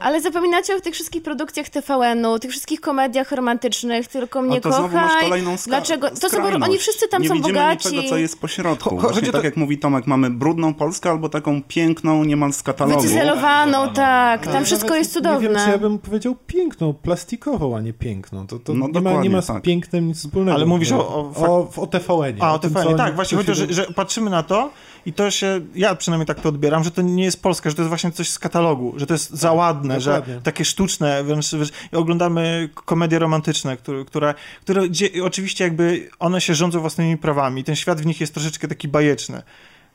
Ale 0.00 0.20
zapominacie 0.20 0.76
o 0.76 0.80
tych 0.80 0.94
wszystkich 0.94 1.22
produkcjach 1.22 1.68
TVN-u, 1.68 2.38
tych 2.38 2.50
wszystkich 2.50 2.80
komediach 2.80 3.32
romantycznych, 3.32 4.08
tylko 4.08 4.42
mnie 4.42 4.56
A 4.56 4.60
to 4.60 4.72
znowu 4.72 4.96
masz 4.96 5.12
kochaj. 5.22 5.42
Dlaczego? 5.66 6.10
To 6.10 6.28
skrajność. 6.28 6.64
oni 6.68 6.78
wszyscy 6.78 7.08
tam 7.08 7.22
nie 7.22 7.28
są 7.28 7.34
widzimy 7.34 7.52
bogaci. 7.58 7.88
niczego, 7.88 8.08
co 8.08 8.16
jest 8.16 8.40
pośrodku. 8.40 8.90
Cho- 8.96 9.00
Właśnie 9.00 9.14
chodzi 9.14 9.28
o 9.28 9.32
tak 9.32 9.40
to- 9.40 9.46
jak 9.46 9.56
mówi 9.56 9.78
Tomek, 9.78 10.06
mamy 10.06 10.30
brudną 10.30 10.74
Polskę 10.74 11.10
albo 11.10 11.28
taką 11.28 11.62
piękną 11.62 12.24
niemal 12.24 12.52
z 12.52 12.62
katalogu. 12.62 13.00
Wycyzelowaną, 13.02 13.88
tak. 13.92 14.44
Ale 14.46 14.52
Tam 14.54 14.64
wszystko 14.64 14.88
nawet 14.88 15.02
jest 15.02 15.16
Nie 15.16 15.22
wiem, 15.22 15.38
cudowne. 15.40 15.64
czy 15.64 15.70
ja 15.70 15.78
bym 15.78 15.98
powiedział 15.98 16.36
piękną, 16.46 16.94
plastikową, 16.94 17.76
a 17.76 17.80
nie 17.80 17.92
piękną. 17.92 18.46
To, 18.46 18.58
to 18.58 18.74
No 18.74 18.88
nie, 18.88 19.00
ma, 19.00 19.22
nie 19.22 19.30
ma 19.30 19.42
z 19.42 19.46
tak. 19.46 19.62
pięknem 19.62 20.08
nic 20.08 20.18
wspólnego. 20.18 20.54
Ale 20.56 20.66
mówisz 20.66 20.92
o, 20.92 21.08
o- 21.08 21.32
o 21.76 21.82
o, 21.82 21.86
TVN-ie. 21.86 22.42
A, 22.42 22.54
o 22.54 22.58
tym, 22.58 22.70
TVN, 22.74 22.82
co 22.90 22.94
tak, 22.96 23.14
właśnie 23.14 23.38
chodzi 23.38 23.50
o 23.52 23.54
to, 23.54 23.60
że, 23.60 23.72
że 23.72 23.84
patrzymy 23.94 24.30
na 24.30 24.42
to 24.42 24.70
i 25.06 25.12
to 25.12 25.30
się, 25.30 25.60
ja 25.74 25.94
przynajmniej 25.94 26.26
tak 26.26 26.40
to 26.40 26.48
odbieram, 26.48 26.84
że 26.84 26.90
to 26.90 27.02
nie 27.02 27.24
jest 27.24 27.42
Polska, 27.42 27.70
że 27.70 27.76
to 27.76 27.82
jest 27.82 27.88
właśnie 27.88 28.12
coś 28.12 28.28
z 28.28 28.38
katalogu, 28.38 28.94
że 28.96 29.06
to 29.06 29.14
jest 29.14 29.30
za 29.30 29.52
ładne, 29.52 30.00
że 30.00 30.10
dokładnie. 30.10 30.40
takie 30.42 30.64
sztuczne, 30.64 31.24
wręcz, 31.24 31.50
wręcz 31.50 31.72
i 31.92 31.96
oglądamy 31.96 32.68
komedie 32.74 33.18
romantyczne, 33.18 33.76
które, 33.76 34.04
które, 34.04 34.34
które 34.60 34.82
oczywiście 35.22 35.64
jakby 35.64 36.10
one 36.18 36.40
się 36.40 36.54
rządzą 36.54 36.80
własnymi 36.80 37.16
prawami, 37.16 37.64
ten 37.64 37.76
świat 37.76 38.00
w 38.00 38.06
nich 38.06 38.20
jest 38.20 38.34
troszeczkę 38.34 38.68
taki 38.68 38.88
bajeczny, 38.88 39.42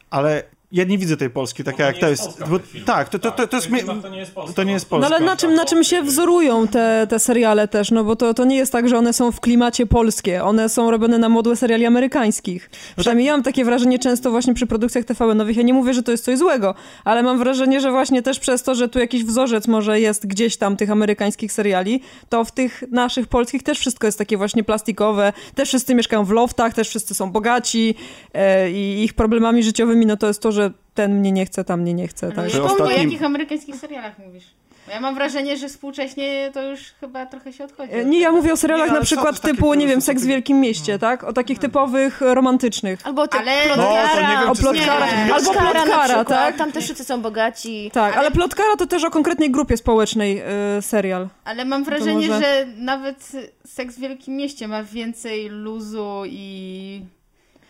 ale 0.10 0.44
Ja 0.74 0.84
nie 0.84 0.98
widzę 0.98 1.18
tej 1.18 1.30
Polski, 1.30 1.64
taka 1.64 1.78
to 1.78 1.84
jak 1.84 1.98
to 1.98 2.10
jest 2.10 2.40
bo, 2.50 2.60
tak, 2.86 3.10
to, 3.10 3.20
to, 3.20 3.32
to, 3.32 3.38
Tak, 3.38 3.50
to 3.50 3.62
w 3.62 3.72
jest. 3.72 3.88
to 4.02 4.10
nie 4.10 4.18
jest 4.20 4.34
Polska. 4.36 4.56
To 4.56 4.64
nie 4.64 4.74
jest 4.74 4.86
No 4.86 4.90
Polska. 4.90 5.16
ale 5.16 5.26
na 5.26 5.36
czym, 5.38 5.54
na 5.54 5.66
czym 5.66 5.84
się 5.84 6.02
wzorują 6.02 6.68
te, 6.68 7.08
te 7.10 7.20
seriale 7.20 7.68
też? 7.68 7.92
No 7.92 8.04
bo 8.04 8.16
to, 8.16 8.34
to 8.34 8.46
nie 8.46 8.56
jest 8.56 8.72
tak, 8.72 8.90
że 8.90 8.98
one 8.98 9.14
są 9.14 9.32
w 9.32 9.40
klimacie 9.40 9.86
polskie. 9.86 10.44
One 10.44 10.70
są 10.70 10.92
robione 10.92 11.18
na 11.18 11.30
modłę 11.30 11.56
seriali 11.56 11.86
amerykańskich. 11.86 12.70
Przynajmniej 12.98 13.28
ja 13.28 13.34
mam 13.34 13.44
takie 13.44 13.66
wrażenie 13.66 14.00
często 14.00 14.32
właśnie 14.32 14.54
przy 14.54 14.68
produkcjach 14.68 15.06
TVN-owych. 15.06 15.58
Ja 15.58 15.64
nie 15.64 15.74
mówię, 15.74 15.94
że 15.94 16.04
to 16.04 16.12
jest 16.12 16.26
coś 16.26 16.38
złego, 16.38 16.76
ale 17.04 17.24
mam 17.24 17.38
wrażenie, 17.40 17.80
że 17.82 17.92
właśnie 17.92 18.22
też 18.22 18.40
przez 18.40 18.64
to, 18.64 18.76
że 18.76 18.90
tu 18.90 19.00
jakiś 19.00 19.24
wzorzec 19.24 19.68
może 19.68 20.00
jest 20.00 20.28
gdzieś 20.28 20.58
tam 20.58 20.78
tych 20.78 20.92
amerykańskich 20.92 21.52
seriali, 21.52 22.02
to 22.30 22.46
w 22.46 22.52
tych 22.52 22.84
naszych 22.92 23.28
polskich 23.28 23.64
też 23.64 23.80
wszystko 23.80 24.08
jest 24.08 24.18
takie 24.18 24.38
właśnie 24.38 24.64
plastikowe. 24.64 25.34
Też 25.56 25.70
wszyscy 25.70 25.96
mieszkają 25.96 26.26
w 26.26 26.32
loftach, 26.32 26.74
też 26.74 26.90
wszyscy 26.90 27.14
są 27.14 27.32
bogaci 27.32 27.96
e, 28.34 28.72
i 28.72 29.04
ich 29.04 29.14
problemami 29.14 29.64
życiowymi 29.64 30.06
no 30.06 30.18
to 30.18 30.28
jest 30.28 30.42
to, 30.42 30.52
że 30.52 30.63
ten 30.94 31.20
mnie 31.20 31.32
nie 31.32 31.46
chce, 31.46 31.64
tam 31.64 31.82
mnie 31.82 31.94
nie 31.94 32.08
chce. 32.08 32.30
Tak? 32.30 32.38
Ale 32.40 32.50
Czy 32.50 32.58
skąd, 32.58 32.72
o 32.72 32.74
ostatnim- 32.84 33.04
jakich 33.04 33.24
amerykańskich 33.24 33.76
serialach 33.76 34.20
mówisz? 34.20 34.44
Bo 34.88 34.92
Ja 34.94 35.00
mam 35.00 35.16
wrażenie, 35.16 35.58
że 35.58 35.68
współcześnie 35.70 36.52
to 36.54 36.62
już 36.64 36.80
chyba 37.00 37.26
trochę 37.26 37.54
się 37.54 37.64
odchodzi. 37.64 37.94
E, 37.94 38.06
Nie, 38.06 38.20
ja 38.20 38.32
mówię 38.32 38.54
o 38.54 38.58
serialach 38.58 38.86
Nie, 38.86 38.92
ale 38.92 39.00
na 39.00 39.06
przykład 39.06 39.40
typu, 39.42 39.74
nie 39.74 39.88
wiem, 39.88 40.02
Seks 40.02 40.24
w 40.24 40.26
Wielkim 40.26 40.60
Mieście, 40.60 41.00
tak? 41.00 41.24
O 41.24 41.34
takich 41.34 41.60
typowych 41.60 42.22
e, 42.22 42.36
romantycznych. 42.36 43.00
Albo 43.04 43.28
tych 43.28 43.42
Ale- 43.42 43.52
plotkara, 43.64 44.08
No, 44.08 44.16
to 44.16 44.22
nie 44.32 44.38
wiem, 44.40 44.50
o 44.50 44.56
czy 44.56 44.62
plotkara, 44.62 45.06
nie. 45.26 45.34
albo 45.34 45.52
Plotkara 45.52 46.26
tak? 46.26 46.58
Tam 46.58 46.72
też 46.72 46.84
wszyscy 46.84 47.04
są 47.04 47.22
bogaci. 47.22 47.92
Tak, 47.94 48.18
ale 48.18 48.32
plotkara 48.32 48.76
to 48.78 48.88
też 48.88 49.04
o 49.04 49.10
konkretnej 49.12 49.52
grupie 49.52 49.78
społecznej 49.78 50.40
e, 50.78 50.82
serial. 50.82 51.28
Ale 51.46 51.66
mam 51.66 51.84
wrażenie, 51.84 52.28
może- 52.28 52.40
że 52.42 52.66
nawet 52.78 53.32
Seks 53.68 53.96
w 53.96 54.00
Wielkim 54.00 54.36
Mieście 54.36 54.68
ma 54.68 54.84
więcej 54.84 55.50
luzu 55.50 56.22
i 56.26 57.02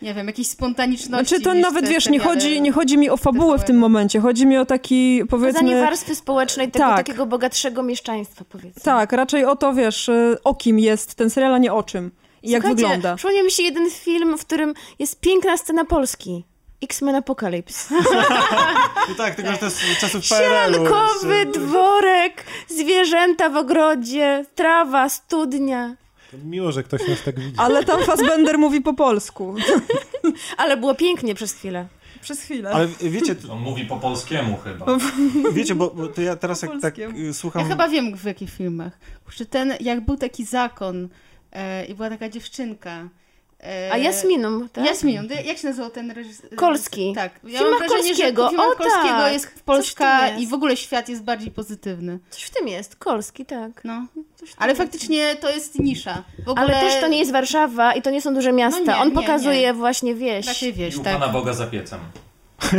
nie 0.04 0.14
wiem, 0.14 0.28
jakiejś 0.28 0.48
spontaniczności. 0.48 1.28
Znaczy 1.28 1.44
to 1.44 1.54
niż 1.54 1.62
nawet, 1.64 1.86
te 1.86 1.92
wiesz, 1.92 2.10
nie 2.10 2.20
chodzi, 2.20 2.62
nie 2.62 2.72
chodzi 2.72 2.98
mi 2.98 3.10
o 3.10 3.18
fabułę 3.18 3.60
w 3.60 3.64
tym 3.64 3.78
momencie, 3.78 4.20
chodzi 4.20 4.46
mi 4.46 4.58
o 4.58 4.66
taki, 4.66 5.22
powiedzmy... 5.30 5.82
warstwy 5.82 6.16
społecznej 6.16 6.72
tego 6.72 6.86
Tak. 6.86 6.98
takiego 6.98 7.26
bogatszego 7.26 7.84
mieszczaństwa, 7.84 8.46
powiedzmy. 8.50 8.82
Tak, 8.82 9.12
raczej 9.12 9.46
o 9.46 9.56
to, 9.56 9.74
wiesz, 9.74 10.10
e, 10.10 10.38
o 10.44 10.56
kim 10.56 10.80
jest 10.80 11.16
ten 11.16 11.30
serial, 11.30 11.54
a 11.54 11.58
nie 11.58 11.74
o 11.74 11.84
czym. 11.84 12.12
I 12.44 12.50
jak 12.50 12.68
wygląda. 12.68 13.16
Przypomniał 13.16 13.46
mi 13.46 13.52
się 13.52 13.64
jeden 13.64 13.92
film, 13.92 14.38
w 14.38 14.46
którym 14.46 14.74
jest 15.00 15.20
piękna 15.20 15.58
scena 15.58 15.86
Polski. 15.86 16.44
X-Men 16.84 17.16
Apocalypse. 17.16 17.96
No 19.10 19.16
tak, 19.16 19.36
tylko 19.36 19.52
że 19.52 19.58
to 19.58 19.66
jest 19.66 19.78
z 19.78 20.00
czasów 20.00 20.30
PRL-u. 20.30 20.74
Siankowy 20.74 21.46
dworek, 21.46 22.46
zwierzęta 22.68 23.50
w 23.50 23.58
ogrodzie, 23.58 24.46
trawa, 24.56 25.10
studnia. 25.10 25.96
Miło, 26.46 26.72
że 26.72 26.84
ktoś 26.84 27.08
nas 27.08 27.24
tak 27.24 27.40
widzi. 27.40 27.58
Ale 27.58 27.84
tam 27.84 28.04
Fassbender 28.04 28.58
mówi 28.58 28.82
po 28.82 28.94
polsku. 28.94 29.56
Ale 30.58 30.78
było 30.78 30.96
pięknie 30.96 31.36
przez 31.36 31.54
chwilę. 31.54 31.88
Przez 32.22 32.42
chwilę. 32.42 32.70
Ale 32.70 32.88
wiecie, 33.02 33.36
On 33.52 33.60
mówi 33.60 33.86
po 33.86 33.98
polskiemu 33.98 34.58
chyba. 34.58 34.86
wiecie, 35.52 35.76
bo, 35.76 35.90
bo 35.90 36.08
to 36.08 36.22
ja 36.22 36.36
teraz 36.36 36.62
jak 36.62 36.72
tak 36.82 37.00
y, 37.00 37.34
słucham... 37.34 37.62
Ja 37.62 37.68
chyba 37.68 37.90
wiem 37.90 38.18
w 38.18 38.24
jakich 38.24 38.50
filmach. 38.50 39.00
Czy 39.36 39.46
ten, 39.46 39.74
jak 39.80 40.06
był 40.06 40.18
taki 40.18 40.46
zakon 40.46 41.10
e, 41.52 41.86
i 41.86 41.96
była 41.96 42.10
taka 42.10 42.30
dziewczynka. 42.30 43.10
E, 43.64 43.90
A 43.92 43.98
Jasminą, 43.98 44.70
tak? 44.70 44.86
Jasminą. 44.86 45.22
Jak 45.46 45.58
się 45.58 45.68
nazywał 45.68 45.90
ten 45.90 46.12
reżyser? 46.12 46.56
Kolski. 46.56 47.14
Tak. 47.16 47.32
Ja 47.44 47.60
Filmach 47.60 47.80
mam 47.80 47.90
wrażenie, 47.90 48.10
Kolskiego. 48.10 48.50
że 48.50 48.58
O, 48.58 48.76
Kolskiego 48.76 49.08
tak. 49.18 49.34
jest 49.34 49.64
Polska 49.66 50.28
jest. 50.28 50.42
i 50.42 50.48
w 50.48 50.54
ogóle 50.54 50.78
świat 50.78 51.10
jest 51.10 51.24
bardziej 51.24 51.52
pozytywny. 51.52 52.20
Coś 52.30 52.44
w 52.44 52.50
tym 52.50 52.68
jest, 52.68 52.96
Kolski, 52.96 53.46
tak. 53.46 53.82
No. 53.84 54.06
Ale 54.58 54.72
jest. 54.72 54.82
faktycznie 54.82 55.36
to 55.36 55.50
jest 55.50 55.80
nisza. 55.80 56.24
W 56.46 56.50
ogóle... 56.50 56.66
Ale 56.66 56.74
też 56.90 57.02
to 57.02 57.08
nie 57.08 57.20
jest 57.20 57.32
Warszawa 57.32 57.94
i 57.94 58.02
to 58.02 58.10
nie 58.10 58.22
są 58.22 58.34
duże 58.34 58.54
miasta. 58.54 58.80
No 58.86 58.94
nie, 58.94 59.00
On 59.00 59.08
nie, 59.10 59.16
pokazuje 59.16 59.62
nie. 59.62 59.74
właśnie 59.74 60.16
wieś. 60.16 60.48
Raczej 60.48 60.70
I 60.70 60.74
wieś, 60.74 60.96
u 60.96 61.04
tak. 61.04 61.14
Pana 61.20 61.34
Boga 61.34 61.54
za 61.54 61.68
piecem. 61.68 62.00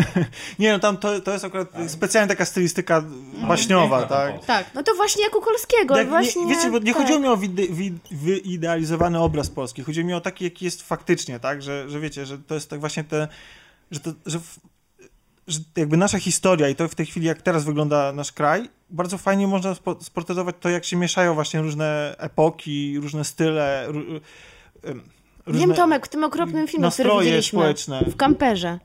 Nie 0.59 0.73
no, 0.73 0.79
tam 0.79 0.97
to, 0.97 1.21
to 1.21 1.33
jest 1.33 1.45
akurat 1.45 1.69
specjalnie 1.87 2.29
taka 2.29 2.45
stylistyka 2.45 3.05
baśniowa, 3.49 3.99
Piękna 3.99 4.17
tak? 4.17 4.45
Tak. 4.45 4.67
No 4.75 4.83
to 4.83 4.95
właśnie 4.95 5.25
jak 5.25 5.37
u 5.37 5.41
Kolskiego. 5.41 5.97
Jak, 5.97 6.09
właśnie, 6.09 6.45
nie, 6.45 6.55
wiecie, 6.55 6.71
bo 6.71 6.79
nie 6.79 6.93
tak. 6.95 7.03
chodziło 7.03 7.19
mi 7.19 7.29
o 7.29 7.37
wide, 7.37 7.63
wi, 7.71 7.93
wyidealizowany 8.11 9.19
obraz 9.19 9.51
Polski, 9.51 9.83
chodziło 9.83 10.07
mi 10.07 10.15
o 10.15 10.21
taki, 10.21 10.45
jaki 10.45 10.65
jest 10.65 10.83
faktycznie, 10.83 11.41
tak? 11.41 11.63
Że, 11.63 11.89
że 11.89 12.01
wiecie, 12.01 12.27
że 12.27 12.39
to 12.39 12.55
jest 12.55 12.71
tak 12.71 12.81
właśnie 12.81 13.05
te, 13.05 13.29
że, 13.91 14.01
to, 14.01 14.13
że, 14.27 14.39
w, 14.39 14.59
że 15.47 15.61
jakby 15.77 15.97
nasza 15.97 16.19
historia 16.19 16.69
i 16.69 16.75
to 16.75 16.89
w 16.89 16.95
tej 16.95 17.07
chwili, 17.07 17.27
jak 17.27 17.43
teraz 17.43 17.65
wygląda 17.65 18.13
nasz 18.13 18.33
kraj, 18.33 18.69
bardzo 18.91 19.19
fajnie 19.19 19.47
można 19.47 19.75
spo, 19.75 19.97
sportretować 20.01 20.57
to, 20.61 20.69
jak 20.69 20.85
się 20.85 20.97
mieszają 20.97 21.35
właśnie 21.35 21.61
różne 21.61 22.15
epoki, 22.19 22.99
różne 23.01 23.25
style, 23.25 23.87
różne 23.87 24.21
Wiem, 25.47 25.75
Tomek, 25.75 26.07
w 26.07 26.09
tym 26.09 26.25
okropnym 26.25 26.69
filmie, 26.69 26.91
który 26.91 27.09
nastroje 27.09 27.25
widzieliśmy. 27.25 27.59
społeczne. 27.59 28.05
W 28.09 28.17
kamperze. 28.17 28.79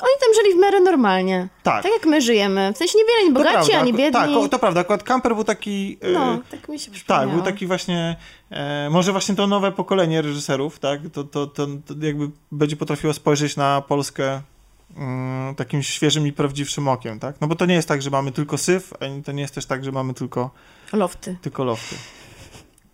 Oni 0.00 0.12
tam 0.20 0.34
żyli 0.34 0.54
w 0.58 0.62
miarę 0.62 0.80
normalnie. 0.80 1.48
Tak. 1.62 1.82
Tak 1.82 1.92
jak 1.92 2.06
my 2.06 2.20
żyjemy. 2.20 2.72
W 2.74 2.78
sensie 2.78 2.98
niewiele 2.98 3.24
nie 3.28 3.32
bogaci, 3.32 3.52
prawda, 3.54 3.78
ani 3.78 3.92
biedni. 3.92 4.12
Tak, 4.12 4.30
o, 4.30 4.48
to 4.48 4.58
prawda, 4.58 4.80
akurat 4.80 5.02
Camper 5.02 5.34
był 5.34 5.44
taki... 5.44 5.98
e, 6.00 6.10
No, 6.10 6.38
tak 6.50 6.68
mi 6.68 6.78
się 6.78 6.90
przypomniało. 6.90 7.26
Tak, 7.26 7.34
był 7.36 7.44
taki 7.44 7.66
właśnie, 7.66 8.16
e, 8.50 8.88
może 8.90 9.12
właśnie 9.12 9.34
to 9.34 9.46
nowe 9.46 9.72
pokolenie 9.72 10.22
reżyserów, 10.22 10.78
tak, 10.78 11.00
to, 11.12 11.24
to, 11.24 11.46
to, 11.46 11.66
to 11.66 11.94
jakby 12.00 12.30
będzie 12.52 12.76
potrafiło 12.76 13.12
spojrzeć 13.12 13.56
na 13.56 13.80
Polskę 13.88 14.42
mm, 14.96 15.54
takim 15.54 15.82
świeżym 15.82 16.26
i 16.26 16.32
prawdziwszym 16.32 16.88
okiem, 16.88 17.20
tak, 17.20 17.40
no 17.40 17.46
bo 17.46 17.54
to 17.54 17.66
nie 17.66 17.74
jest 17.74 17.88
tak, 17.88 18.02
że 18.02 18.10
mamy 18.10 18.32
tylko 18.32 18.58
syf, 18.58 18.92
ani 19.00 19.22
to 19.22 19.32
nie 19.32 19.42
jest 19.42 19.54
też 19.54 19.66
tak, 19.66 19.84
że 19.84 19.92
mamy 19.92 20.14
tylko, 20.14 20.50
Lofty. 20.92 21.36
tylko 21.42 21.64
lofty. 21.64 21.96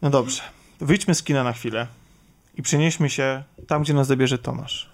No 0.03 0.11
dobrze, 0.11 0.43
wyjdźmy 0.81 1.15
z 1.15 1.23
kina 1.23 1.45
na 1.45 1.53
chwilę 1.53 1.87
i 2.57 2.63
przenieśmy 2.63 3.11
się 3.11 3.43
tam, 3.67 3.83
gdzie 3.83 3.95
nas 3.95 4.07
zabierze 4.07 4.39
Tomasz. 4.39 4.91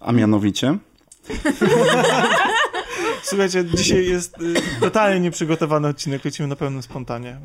A 0.00 0.12
mianowicie? 0.12 0.78
Słuchajcie, 3.22 3.64
dzisiaj 3.64 4.06
jest 4.08 4.40
y, 4.42 4.54
totalnie 4.80 5.20
nieprzygotowany 5.20 5.88
odcinek, 5.88 6.24
lecimy 6.24 6.48
na 6.48 6.56
pełnym 6.56 6.82
spontanie. 6.82 7.36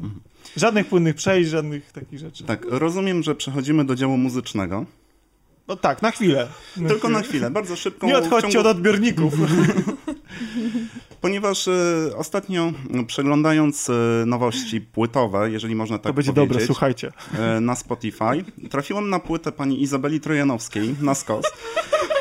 Żadnych 0.58 0.88
płynnych 0.88 1.16
przejść, 1.16 1.50
żadnych 1.50 1.92
takich 1.92 2.20
rzeczy. 2.20 2.44
Tak, 2.44 2.66
rozumiem, 2.70 3.24
że 3.24 3.36
przechodzimy 3.36 3.86
do 3.86 3.96
działu 3.96 4.18
muzycznego. 4.18 4.86
No 5.68 5.76
tak, 5.76 6.02
na 6.02 6.12
chwilę. 6.12 6.48
Tylko 6.88 7.10
na 7.10 7.22
chwilę, 7.22 7.50
bardzo 7.52 7.76
szybko. 7.76 8.08
Nie 8.08 8.18
odchodźcie 8.18 8.52
ciągu- 8.52 8.60
od 8.60 8.68
odbiorników. 8.68 9.34
Ponieważ 11.26 11.68
e, 11.68 11.72
ostatnio 12.18 12.72
przeglądając 13.08 13.90
e, 13.90 13.94
nowości 14.26 14.82
płytowe, 14.82 15.52
jeżeli 15.52 15.76
można 15.76 15.98
To 15.98 16.04
tak 16.04 16.14
będzie 16.14 16.34
powiedzieć, 16.34 16.54
dobre, 16.54 16.66
słuchajcie. 16.66 17.12
e, 17.40 17.62
na 17.62 17.76
Spotify, 17.76 18.46
trafiłem 18.70 19.10
na 19.10 19.20
płytę 19.20 19.52
pani 19.52 19.82
Izabeli 19.82 20.20
Trojanowskiej 20.20 20.96
na 21.02 21.16
skos. 21.16 21.46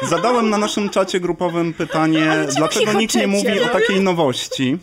Zadałem 0.08 0.50
na 0.50 0.58
naszym 0.58 0.90
czacie 0.90 1.20
grupowym 1.20 1.72
pytanie, 1.72 2.46
dlaczego 2.56 2.92
nikt 2.92 3.14
nie 3.14 3.26
mówi 3.26 3.60
o 3.60 3.68
takiej 3.68 4.00
nowości, 4.00 4.78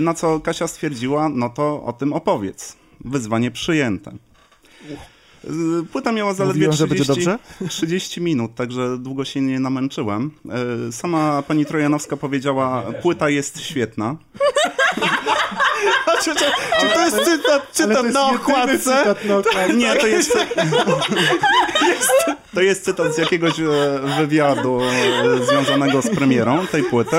na 0.00 0.14
co 0.14 0.40
Kasia 0.40 0.66
stwierdziła, 0.66 1.28
no 1.28 1.50
to 1.50 1.82
o 1.84 1.92
tym 1.92 2.12
opowiedz. 2.12 2.76
Wyzwanie 3.04 3.50
przyjęte. 3.50 4.12
E, 5.80 5.86
Płyta 5.92 6.12
miała 6.12 6.34
zaledwie 6.34 6.66
Mówiłem, 6.68 6.72
że 6.76 6.86
będzie 6.86 7.04
30, 7.04 7.24
dobrze? 7.24 7.68
30 7.68 8.20
minut, 8.20 8.54
także 8.54 8.98
długo 8.98 9.24
się 9.24 9.40
nie 9.40 9.60
namęczyłem. 9.60 10.30
E, 10.88 10.92
Sama 10.92 11.42
pani 11.42 11.66
Trojanowska 11.66 12.16
powiedziała, 12.16 12.82
płyta 13.02 13.28
jest 13.30 13.60
świetna. 13.60 14.16
Czy, 16.24 16.34
czy, 16.34 16.44
czy 16.80 16.86
to 16.94 17.04
jest 17.04 17.16
cytat, 17.16 17.62
to 17.62 17.72
cytat 17.72 18.02
jest 18.04 18.14
na 18.14 18.30
okładce? 18.30 19.14
Nie, 19.76 19.96
to 19.96 20.06
jest, 20.06 20.38
to 22.54 22.60
jest 22.62 22.84
cytat 22.84 23.14
z 23.14 23.18
jakiegoś 23.18 23.60
e, 23.60 23.64
wywiadu 24.18 24.80
e, 24.82 25.44
związanego 25.46 26.02
z 26.02 26.10
premierą 26.10 26.66
tej 26.66 26.82
płyty, 26.82 27.16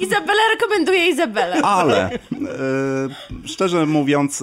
Izabela 0.00 0.40
rekomenduje 0.54 1.08
Izabelę. 1.08 1.62
ale 1.62 2.10
e, 2.10 2.18
szczerze 3.44 3.86
mówiąc, 3.86 4.42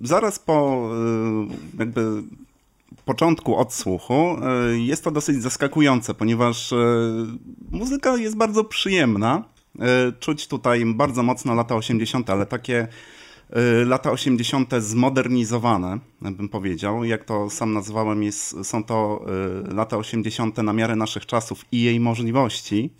zaraz 0.00 0.38
po 0.38 0.88
e, 0.92 1.78
jakby 1.78 2.22
początku 3.04 3.56
odsłuchu 3.56 4.14
e, 4.14 4.78
jest 4.78 5.04
to 5.04 5.10
dosyć 5.10 5.42
zaskakujące, 5.42 6.14
ponieważ 6.14 6.72
e, 6.72 6.76
muzyka 7.70 8.16
jest 8.16 8.36
bardzo 8.36 8.64
przyjemna. 8.64 9.44
Czuć 10.20 10.48
tutaj 10.48 10.84
bardzo 10.86 11.22
mocno 11.22 11.54
lata 11.54 11.76
80., 11.76 12.30
ale 12.30 12.46
takie 12.46 12.88
lata 13.86 14.10
80. 14.10 14.70
zmodernizowane, 14.78 15.98
bym 16.20 16.48
powiedział. 16.48 17.04
Jak 17.04 17.24
to 17.24 17.50
sam 17.50 17.72
nazwałem, 17.72 18.22
jest, 18.22 18.56
są 18.62 18.84
to 18.84 19.24
e, 19.70 19.74
lata 19.74 19.96
80. 19.96 20.58
na 20.58 20.72
miarę 20.72 20.96
naszych 20.96 21.26
czasów 21.26 21.64
i 21.72 21.82
jej 21.82 22.00
możliwości. 22.00 22.90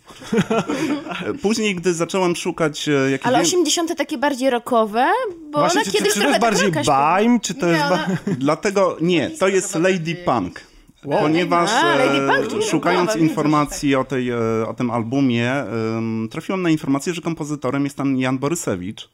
Później, 1.41 1.75
gdy 1.75 1.93
zacząłem 1.93 2.35
szukać 2.35 2.87
jakichś... 3.11 3.27
Ale 3.27 3.39
80. 3.39 3.97
takie 3.97 4.17
bardziej 4.17 4.49
rockowe, 4.49 5.07
bo 5.51 5.59
Właśnie, 5.59 5.81
ona 5.81 5.85
czy, 5.85 5.91
czy, 5.91 5.97
kiedyś 5.97 6.13
czy 6.13 6.19
to 6.19 6.21
trochę 6.21 6.29
jest 6.29 6.41
bardziej 6.41 6.65
tak 6.65 6.75
rockaś 6.75 6.87
bajm, 6.87 7.39
czy 7.39 7.53
to 7.53 7.65
Nie, 7.65 7.71
jest... 7.71 7.85
Ona- 7.85 8.07
Dlatego 8.37 8.97
nie, 9.01 9.29
to 9.29 9.47
jest 9.47 9.75
Lady 9.75 10.15
Punk. 10.15 10.61
Ponieważ 11.03 11.69
A, 11.69 12.61
szukając 12.69 13.15
informacji 13.15 13.95
o, 13.95 14.03
tej, 14.03 14.33
o 14.67 14.73
tym 14.77 14.91
albumie, 14.91 15.53
em, 15.53 16.27
trafiłem 16.31 16.61
na 16.61 16.69
informację, 16.69 17.13
że 17.13 17.21
kompozytorem 17.21 17.83
jest 17.83 17.97
tam 17.97 18.17
Jan 18.17 18.37
Borysewicz. 18.37 19.09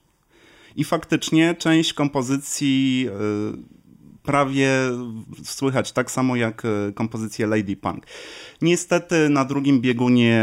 I 0.78 0.84
faktycznie 0.84 1.56
część 1.56 1.94
kompozycji 1.94 3.08
e, 3.10 3.14
prawie 4.24 4.70
słychać 5.44 5.92
tak 5.92 6.12
samo 6.12 6.36
jak 6.36 6.64
e, 6.66 6.92
kompozycję 6.94 7.48
Lady 7.48 7.76
Punk. 7.76 8.06
Niestety 8.62 9.30
na 9.30 9.46
drugim 9.46 9.82
biegunie 9.82 10.36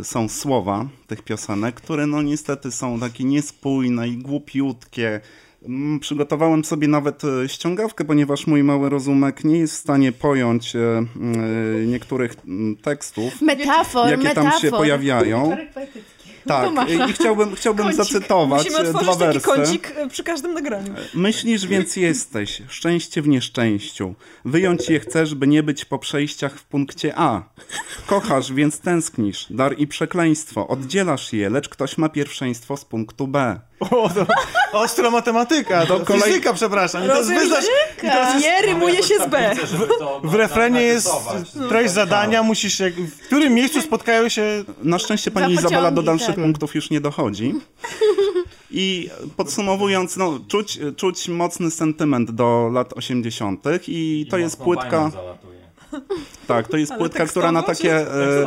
e, 0.00 0.04
są 0.04 0.28
słowa 0.28 0.88
tych 1.06 1.22
piosenek, 1.22 1.74
które 1.74 2.06
no 2.06 2.22
niestety 2.22 2.70
są 2.70 3.00
takie 3.00 3.24
niespójne 3.24 4.08
i 4.08 4.16
głupiutkie. 4.16 5.20
Mm, 5.62 6.00
Przygotowałem 6.00 6.64
sobie 6.64 6.88
nawet 6.88 7.22
ściągawkę, 7.46 8.04
ponieważ 8.04 8.46
mój 8.46 8.62
mały 8.62 8.88
rozumek 8.88 9.44
nie 9.44 9.58
jest 9.58 9.74
w 9.74 9.76
stanie 9.76 10.12
pojąć 10.12 10.72
niektórych 11.86 12.34
mm, 12.46 12.76
tekstów, 12.76 13.42
Metafor, 13.42 14.10
jakie 14.10 14.22
metafor. 14.22 14.52
tam 14.52 14.60
się 14.60 14.70
pojawiają. 14.70 15.56
Tak, 16.48 16.90
i 17.08 17.12
chciałbym, 17.12 17.54
chciałbym 17.54 17.92
zacytować 17.92 18.66
e, 18.66 18.70
dwa 18.70 18.80
otworzyć 18.80 19.18
taki 19.18 19.32
wersy. 19.32 19.46
kącik 19.46 19.92
e, 19.96 20.08
przy 20.08 20.24
każdym 20.24 20.54
nagraniu. 20.54 20.94
Myślisz 21.14 21.66
więc 21.66 21.96
jesteś, 21.96 22.62
szczęście 22.68 23.22
w 23.22 23.28
nieszczęściu. 23.28 24.14
Wyjąć 24.44 24.88
je 24.88 25.00
chcesz, 25.00 25.34
by 25.34 25.46
nie 25.46 25.62
być 25.62 25.84
po 25.84 25.98
przejściach 25.98 26.58
w 26.58 26.64
punkcie 26.64 27.12
A. 27.16 27.42
Kochasz, 28.06 28.52
więc 28.52 28.80
tęsknisz. 28.80 29.46
Dar 29.50 29.78
i 29.78 29.86
przekleństwo. 29.86 30.68
Oddzielasz 30.68 31.32
je, 31.32 31.50
lecz 31.50 31.68
ktoś 31.68 31.98
ma 31.98 32.08
pierwszeństwo 32.08 32.76
z 32.76 32.84
punktu 32.84 33.28
B. 33.28 33.60
O, 33.80 34.08
to 34.08 34.26
ostra 34.72 35.10
matematyka, 35.10 35.86
to 35.86 36.00
kolej- 36.00 36.22
fizyka, 36.22 36.52
przepraszam. 36.54 37.04
I 37.04 37.08
to 37.08 37.16
jest 37.18 37.30
Nie 38.40 38.62
rymuje 38.62 39.02
się 39.02 39.14
z 39.18 39.26
B. 39.30 39.54
w 40.24 40.34
refrenie 40.34 40.82
jest 40.82 41.10
treść 41.68 41.92
zadania, 41.92 42.42
musisz, 42.42 42.80
jak, 42.80 42.94
w 42.94 43.26
którym 43.26 43.54
miejscu 43.54 43.82
spotkają 43.82 44.28
się 44.28 44.64
Na 44.82 44.98
szczęście 44.98 45.30
pani 45.30 45.54
Izabela 45.54 45.90
do 45.90 46.02
dalszych 46.02 46.26
tak. 46.26 46.36
punktów 46.36 46.74
już 46.74 46.90
nie 46.90 47.00
dochodzi. 47.00 47.54
I 48.70 49.10
podsumowując, 49.36 50.16
no, 50.16 50.38
czuć, 50.48 50.78
czuć 50.96 51.28
mocny 51.28 51.70
sentyment 51.70 52.30
do 52.30 52.70
lat 52.72 52.92
80. 52.92 53.64
i 53.88 54.26
to 54.30 54.38
I 54.38 54.40
jest 54.40 54.56
płytka, 54.56 55.10
zalatuje. 55.10 55.57
Tak, 56.46 56.68
to 56.68 56.76
jest 56.76 56.92
Ale 56.92 56.98
płytka, 56.98 57.26
która 57.26 57.52
na 57.52 57.62
takie 57.62 57.96
e, 57.96 58.46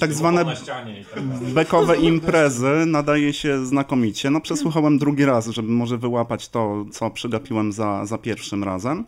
tak 0.00 0.12
zwane 0.14 0.44
na 0.44 0.56
ścianie 0.56 1.00
i 1.00 1.04
tak 1.04 1.28
dalej. 1.28 1.54
bekowe 1.54 1.96
imprezy 1.96 2.84
nadaje 2.86 3.32
się 3.32 3.66
znakomicie. 3.66 4.30
No 4.30 4.40
przesłuchałem 4.40 4.98
drugi 4.98 5.24
raz, 5.24 5.48
żeby 5.48 5.68
może 5.68 5.98
wyłapać 5.98 6.48
to, 6.48 6.84
co 6.92 7.10
przegapiłem 7.10 7.72
za, 7.72 8.06
za 8.06 8.18
pierwszym 8.18 8.64
razem. 8.64 9.04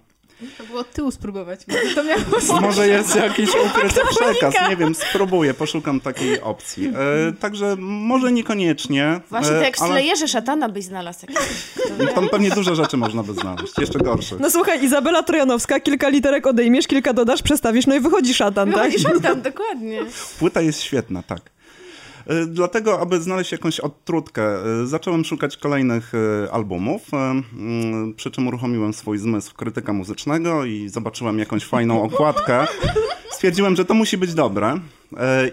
To 0.58 0.64
było 0.64 0.80
od 0.80 0.92
tyłu 0.92 1.10
spróbować. 1.10 1.60
Może 1.68 1.94
to 1.94 2.04
miało 2.04 2.22
Może 2.66 2.88
jest 2.88 3.16
jakiś 3.16 3.50
ukryty 3.50 4.00
przekaz, 4.16 4.54
nie 4.70 4.76
wiem, 4.76 4.94
spróbuję, 4.94 5.54
poszukam 5.54 6.00
takiej 6.00 6.40
opcji. 6.40 6.86
E, 7.28 7.32
także 7.32 7.76
może 7.78 8.32
niekoniecznie. 8.32 9.20
Właśnie 9.30 9.52
e, 9.52 9.54
tak 9.54 9.64
jak 9.64 9.76
w 9.76 9.82
ale 9.82 10.16
szatana 10.28 10.68
byś 10.68 10.84
znalazł. 10.84 11.26
jakiegoś. 11.28 12.14
tam 12.14 12.28
pewnie 12.28 12.50
dużo 12.50 12.74
rzeczy 12.74 12.96
można 12.96 13.22
by 13.22 13.32
znaleźć, 13.32 13.78
jeszcze 13.78 13.98
gorsze. 13.98 14.36
No 14.40 14.50
słuchaj, 14.50 14.84
Izabela 14.84 15.22
Trojanowska, 15.22 15.80
kilka 15.80 16.08
literek 16.08 16.46
odejmiesz, 16.46 16.86
kilka 16.86 17.12
dodasz, 17.12 17.42
przestawisz, 17.42 17.86
no 17.86 17.94
i 17.94 18.00
wychodzi 18.00 18.34
szatan, 18.34 18.72
tak? 18.72 18.90
Wychodzi 18.92 19.04
szatan, 19.04 19.42
dokładnie. 19.42 20.00
Płyta 20.38 20.60
jest 20.60 20.80
świetna, 20.80 21.22
tak. 21.22 21.40
E, 22.28 22.46
Dlatego, 22.46 23.00
aby 23.00 23.20
znaleźć 23.20 23.52
jakąś 23.52 23.80
odtrutkę, 23.80 24.64
e, 24.82 24.86
zacząłem 24.86 25.24
szukać 25.24 25.56
kolejnych 25.56 26.12
e, 26.14 26.52
albumów, 26.52 27.02
przy 28.16 28.30
czym 28.30 28.46
uruchomiłem 28.48 28.92
swój 28.92 29.18
zmysł 29.18 29.54
krytyka 29.54 29.92
muzycznego 29.92 30.64
i 30.64 30.88
zobaczyłem 30.88 31.38
jakąś 31.38 31.64
fajną 31.64 32.02
okładkę. 32.02 32.66
Stwierdziłem, 33.30 33.76
że 33.76 33.84
to 33.84 33.94
musi 33.94 34.18
być 34.18 34.34
dobre 34.34 34.80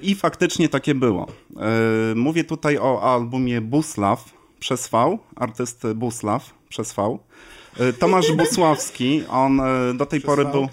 i 0.01 0.15
faktycznie 0.15 0.69
takie 0.69 0.95
było. 0.95 1.27
Mówię 2.15 2.43
tutaj 2.43 2.77
o 2.77 3.13
albumie 3.13 3.61
Buslaw 3.61 4.33
przez 4.59 4.87
V, 4.87 5.17
artysty 5.35 5.95
Buslaw 5.95 6.53
przez 6.69 6.93
V. 6.93 7.17
Tomasz 7.99 8.31
Busławski, 8.31 9.23
on 9.29 9.61
do 9.93 10.05
tej 10.05 10.21
pory 10.21 10.43
V? 10.45 10.51
był... 10.51 10.67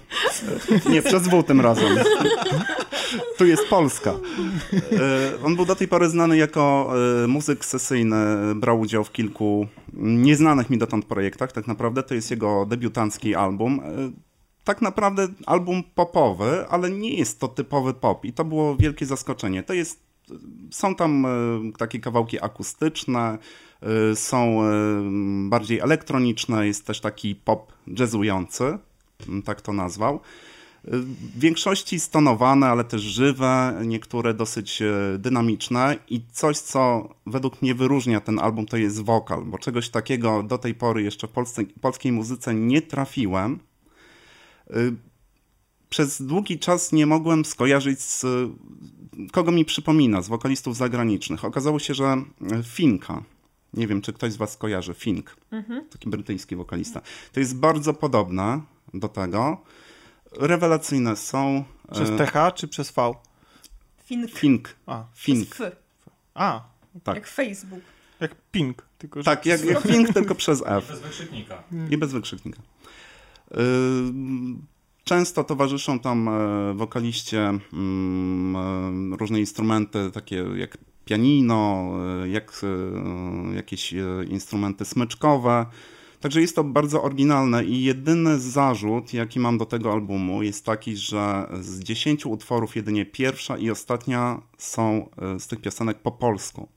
Nie, 0.92 1.02
przez 1.02 1.28
W 1.28 1.42
tym 1.42 1.60
razem. 1.60 1.98
Tu 3.38 3.46
jest 3.46 3.68
Polska. 3.70 4.10
E, 4.12 5.44
On 5.44 5.56
był 5.56 5.64
do 5.64 5.76
tej 5.76 5.88
pory 5.88 6.08
znany 6.08 6.36
jako 6.36 6.92
e, 7.24 7.26
muzyk 7.26 7.64
sesyjny, 7.64 8.16
brał 8.54 8.80
udział 8.80 9.04
w 9.04 9.12
kilku 9.12 9.66
nieznanych 9.92 10.70
mi 10.70 10.78
dotąd 10.78 11.04
projektach. 11.04 11.52
Tak 11.52 11.66
naprawdę 11.66 12.02
to 12.02 12.14
jest 12.14 12.30
jego 12.30 12.66
debiutancki 12.66 13.34
album. 13.34 13.80
E, 13.84 14.10
Tak 14.64 14.82
naprawdę 14.82 15.28
album 15.46 15.82
popowy, 15.94 16.66
ale 16.68 16.90
nie 16.90 17.14
jest 17.14 17.40
to 17.40 17.48
typowy 17.48 17.94
pop 17.94 18.24
i 18.24 18.32
to 18.32 18.44
było 18.44 18.76
wielkie 18.76 19.06
zaskoczenie. 19.06 19.62
To 19.62 19.72
jest, 19.74 20.00
są 20.70 20.94
tam 20.94 21.26
e, 21.26 21.28
takie 21.78 22.00
kawałki 22.00 22.40
akustyczne, 22.44 23.38
e, 23.82 24.16
są 24.16 24.62
e, 24.62 24.68
bardziej 25.48 25.78
elektroniczne, 25.78 26.66
jest 26.66 26.86
też 26.86 27.00
taki 27.00 27.34
pop 27.34 27.72
jazzujący, 27.86 28.78
tak 29.44 29.60
to 29.60 29.72
nazwał. 29.72 30.20
W 30.84 31.38
większości 31.40 32.00
stonowane, 32.00 32.66
ale 32.66 32.84
też 32.84 33.02
żywe, 33.02 33.80
niektóre 33.86 34.34
dosyć 34.34 34.82
e, 34.82 35.18
dynamiczne 35.18 35.96
i 36.08 36.20
coś, 36.32 36.58
co 36.58 37.14
według 37.26 37.62
mnie 37.62 37.74
wyróżnia 37.74 38.20
ten 38.20 38.38
album, 38.38 38.66
to 38.66 38.76
jest 38.76 39.02
wokal, 39.02 39.44
bo 39.44 39.58
czegoś 39.58 39.88
takiego 39.88 40.42
do 40.42 40.58
tej 40.58 40.74
pory 40.74 41.02
jeszcze 41.02 41.26
w 41.26 41.30
polsce, 41.30 41.64
polskiej 41.80 42.12
muzyce 42.12 42.54
nie 42.54 42.82
trafiłem. 42.82 43.58
Y, 44.70 44.94
Przez 45.88 46.22
długi 46.22 46.58
czas 46.58 46.92
nie 46.92 47.06
mogłem 47.06 47.44
skojarzyć 47.44 48.00
z 48.00 48.24
kogo 49.32 49.52
mi 49.52 49.64
przypomina 49.64 50.22
z 50.22 50.28
wokalistów 50.28 50.76
zagranicznych. 50.76 51.44
Okazało 51.44 51.78
się, 51.78 51.94
że 51.94 52.04
e, 52.04 52.24
Finka, 52.62 53.22
nie 53.74 53.86
wiem 53.86 54.00
czy 54.00 54.12
ktoś 54.12 54.32
z 54.32 54.36
was 54.36 54.56
kojarzy, 54.56 54.94
Fink, 54.94 55.36
taki 55.90 56.10
brytyjski 56.10 56.56
wokalista, 56.56 57.00
to 57.32 57.40
jest 57.40 57.56
bardzo 57.56 57.94
podobne 57.94 58.60
do 58.94 59.08
tego. 59.08 59.62
Rewelacyjne 60.38 61.16
są. 61.16 61.64
przez 61.92 62.10
e, 62.10 62.16
TH 62.16 62.54
czy 62.54 62.68
przez 62.68 62.90
V? 62.90 63.14
Fink. 64.04 64.30
Fink. 64.30 64.74
A, 64.86 65.04
Fink. 65.14 65.60
F, 65.60 65.76
a 66.34 66.62
Tak. 67.04 67.14
jak 67.14 67.26
Facebook. 67.26 67.80
jak 68.20 68.34
ping, 68.50 68.82
tylko 68.98 69.20
że 69.20 69.24
Tak, 69.24 69.46
jak, 69.46 69.64
jak 69.64 69.82
tylko 70.14 70.34
przez 70.34 70.62
F. 70.66 70.88
Bez 70.88 71.00
wykrzyknika. 71.00 71.62
I 71.90 71.96
bez 71.96 72.12
wykrzyknika. 72.12 72.62
Y, 73.52 73.56
Często 75.04 75.44
towarzyszą 75.44 75.98
tam 75.98 76.28
e, 76.28 76.32
wokaliście 76.74 77.58
mm, 77.72 78.56
e, 79.12 79.16
różne 79.16 79.40
instrumenty, 79.40 80.10
takie 80.10 80.36
jak 80.36 80.78
pianino, 81.04 81.92
e, 82.24 82.28
jak 82.28 82.60
e, 82.62 83.54
jakieś 83.54 83.94
e, 83.94 84.24
instrumenty 84.28 84.84
smyczkowe. 84.84 85.66
Także 86.22 86.40
jest 86.40 86.56
to 86.56 86.64
bardzo 86.64 87.02
oryginalne 87.02 87.64
i 87.64 87.84
jedyny 87.84 88.40
zarzut, 88.40 89.14
jaki 89.14 89.40
mam 89.40 89.58
do 89.58 89.66
tego 89.66 89.92
albumu, 89.92 90.42
jest 90.42 90.64
taki, 90.64 90.96
że 90.96 91.48
z 91.60 91.80
10 91.80 92.26
utworów 92.26 92.76
jedynie 92.76 93.06
pierwsza 93.06 93.58
i 93.58 93.70
ostatnia 93.70 94.42
są 94.58 95.08
e, 95.18 95.40
z 95.40 95.46
tych 95.46 95.60
piosenek 95.60 95.98
po 95.98 96.12
polsku. 96.12 96.68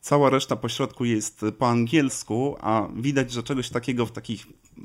Cała 0.00 0.30
reszta 0.30 0.56
pośrodku 0.56 1.04
jest 1.04 1.44
po 1.58 1.68
angielsku, 1.68 2.56
a 2.60 2.88
widać, 2.96 3.32
że 3.32 3.42
czegoś 3.42 3.70
takiego 3.70 4.06
w 4.06 4.12
takiej 4.12 4.38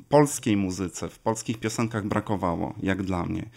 polskiej 0.08 0.56
muzyce, 0.56 1.08
w 1.08 1.18
polskich 1.18 1.58
piosenkach 1.58 2.06
brakowało, 2.06 2.74
jak 2.82 3.02
dla 3.02 3.24
mnie. 3.24 3.50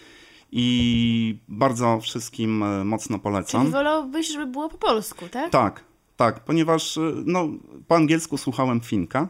I 0.51 1.39
bardzo 1.47 1.99
wszystkim 1.99 2.63
e, 2.63 2.83
mocno 2.83 3.19
polecam. 3.19 3.61
Czyli 3.61 3.73
wolałbyś, 3.73 4.31
żeby 4.31 4.45
było 4.45 4.69
po 4.69 4.77
polsku, 4.77 5.29
tak? 5.29 5.51
Tak, 5.51 5.90
tak, 6.21 6.39
ponieważ 6.39 6.97
e, 6.97 7.01
no, 7.25 7.47
po 7.87 7.95
angielsku 7.95 8.37
słuchałem 8.37 8.81
Finka. 8.81 9.27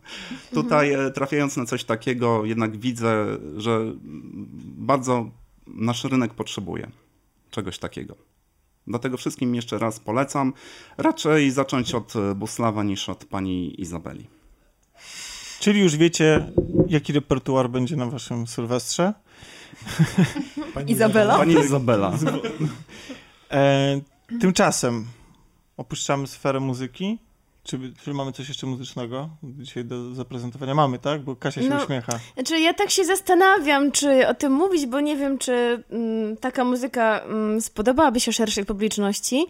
Tutaj 0.54 0.92
e, 0.92 1.10
trafiając 1.10 1.56
na 1.56 1.66
coś 1.66 1.84
takiego, 1.84 2.44
jednak 2.44 2.76
widzę, 2.76 3.26
że 3.56 3.92
bardzo 4.62 5.30
nasz 5.66 6.04
rynek 6.04 6.34
potrzebuje 6.34 6.90
czegoś 7.50 7.78
takiego. 7.78 8.14
Dlatego 8.86 9.16
wszystkim 9.16 9.54
jeszcze 9.54 9.78
raz 9.78 10.00
polecam. 10.00 10.52
Raczej 10.98 11.50
zacząć 11.50 11.94
od 11.94 12.16
e, 12.16 12.34
Buslawa 12.34 12.82
niż 12.82 13.08
od 13.08 13.24
pani 13.24 13.80
Izabeli. 13.80 14.26
Czyli 15.60 15.80
już 15.80 15.96
wiecie, 15.96 16.52
jaki 16.88 17.12
repertuar 17.12 17.70
będzie 17.70 17.96
na 17.96 18.06
waszym 18.06 18.46
Sylwestrze. 18.46 19.12
Pani 20.74 20.92
Izabela? 20.92 21.38
Pani 21.38 21.54
Izabela. 21.54 22.12
E, 23.52 24.00
tymczasem 24.40 25.06
opuszczamy 25.80 26.26
sferę 26.26 26.60
muzyki. 26.60 27.18
Czy, 27.64 27.78
czy 28.04 28.14
mamy 28.14 28.32
coś 28.32 28.48
jeszcze 28.48 28.66
muzycznego 28.66 29.28
dzisiaj 29.42 29.84
do 29.84 30.14
zaprezentowania? 30.14 30.74
Mamy, 30.74 30.98
tak? 30.98 31.20
Bo 31.22 31.36
Kasia 31.36 31.62
się 31.62 31.68
No, 31.68 31.82
uśmiecha. 31.82 32.18
Znaczy, 32.34 32.60
ja 32.60 32.74
tak 32.74 32.90
się 32.90 33.04
zastanawiam, 33.04 33.92
czy 33.92 34.28
o 34.28 34.34
tym 34.34 34.52
mówić, 34.52 34.86
bo 34.86 35.00
nie 35.00 35.16
wiem, 35.16 35.38
czy 35.38 35.84
mm, 35.90 36.36
taka 36.36 36.64
muzyka 36.64 37.20
mm, 37.20 37.60
spodobałaby 37.60 38.20
się 38.20 38.32
szerszej 38.32 38.64
publiczności, 38.64 39.46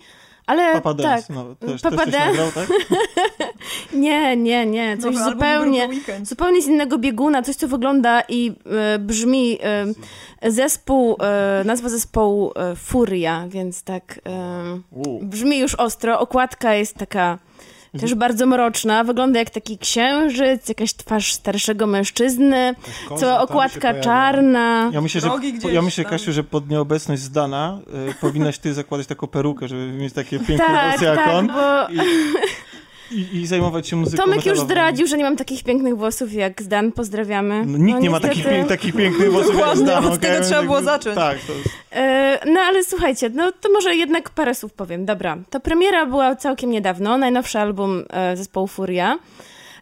ale 0.47 0.73
Papa 0.73 0.95
Dance, 0.95 1.27
tak. 1.27 1.37
no, 1.37 1.55
też, 1.55 1.83
Papa 1.83 2.05
też 2.05 2.13
Dance. 2.13 2.53
tak? 2.55 2.69
Nie, 3.93 4.37
nie, 4.37 4.67
nie, 4.67 4.99
coś 4.99 5.15
Nowy 5.15 5.31
zupełnie, 5.31 5.89
zupełnie 6.23 6.63
z 6.63 6.67
innego 6.67 6.99
bieguna, 6.99 7.43
coś, 7.43 7.57
co 7.57 7.69
wygląda 7.69 8.23
i 8.29 8.53
e, 8.67 8.99
brzmi 8.99 9.59
e, 10.43 10.51
zespół, 10.53 11.17
e, 11.21 11.63
nazwa 11.65 11.89
zespołu 11.89 12.53
e, 12.57 12.77
Furia, 12.77 13.49
więc 13.49 13.83
tak 13.83 14.21
e, 14.27 14.81
brzmi 15.23 15.59
już 15.59 15.75
ostro. 15.75 16.21
Okładka 16.21 16.75
jest 16.75 16.95
taka 16.95 17.39
Też 18.01 18.15
bardzo 18.15 18.47
mroczna, 18.47 19.05
wygląda 19.05 19.39
jak 19.39 19.51
taki 19.51 19.79
księżyc, 19.79 20.69
jakaś 20.69 20.95
twarz 20.95 21.33
starszego 21.33 21.87
mężczyzny, 21.87 22.75
Koza 23.09 23.21
cała 23.21 23.41
okładka 23.41 24.01
czarna. 24.01 24.91
Ja 24.93 25.01
myślę, 25.01 25.21
że, 25.21 25.31
ja 25.73 25.83
myślę 25.83 26.05
tam. 26.05 26.11
Kasiu, 26.11 26.33
że 26.33 26.45
pod 26.45 26.71
nieobecność 26.71 27.23
zdana 27.23 27.81
y, 28.11 28.15
powinnaś 28.15 28.59
ty 28.59 28.75
zakładać 28.75 29.07
taką 29.07 29.27
perukę, 29.27 29.69
żeby 29.69 29.93
mieć 29.93 30.13
takie 30.15 30.39
piękne 30.39 30.67
Tak, 30.67 30.91
włosy 30.91 31.05
jak 31.05 31.17
tak, 31.17 31.35
on 31.35 31.47
bo 31.47 31.89
i, 31.89 31.99
i, 33.11 33.37
i 33.37 33.47
zajmować 33.47 33.89
się 33.89 33.97
muzyką 33.97 34.23
Tomek 34.23 34.47
już 34.47 34.61
zdradził, 34.61 35.07
że 35.07 35.19
nie 35.19 35.25
mam 35.25 35.37
takich 35.37 35.65
pięknych 35.65 35.97
włosów 35.97 36.33
jak 36.33 36.63
Zdan, 36.63 36.93
pozdrawiamy. 36.93 37.67
No, 37.67 37.79
nikt 37.79 37.93
No, 37.93 37.99
nie 37.99 38.11
ma 38.11 38.21
takich, 38.21 38.47
takich 38.69 38.95
pięknych 38.95 39.33
włosów 39.33 39.59
jak 39.59 39.77
Zdan, 39.77 40.05
od 40.05 40.15
okej? 40.15 40.31
tego 40.31 40.45
trzeba 40.45 40.63
było 40.63 40.83
zacząć. 40.83 41.17
Tak, 41.17 41.39
to 41.47 41.53
jest... 41.53 41.69
No 42.47 42.61
ale 42.61 42.85
słuchajcie, 42.85 43.31
no 43.35 43.53
to 43.53 43.73
może 43.73 43.95
jednak 43.95 44.31
parę 44.31 44.55
słów 44.55 44.73
powiem. 44.73 45.05
Dobra, 45.07 45.37
to 45.51 45.61
premiera 45.61 46.07
była 46.07 46.37
całkiem 46.37 46.71
niedawno, 46.71 47.19
najnowszy 47.19 47.59
album 47.59 48.05
e, 48.11 48.37
zespołu 48.37 48.67
Furia. 48.67 49.19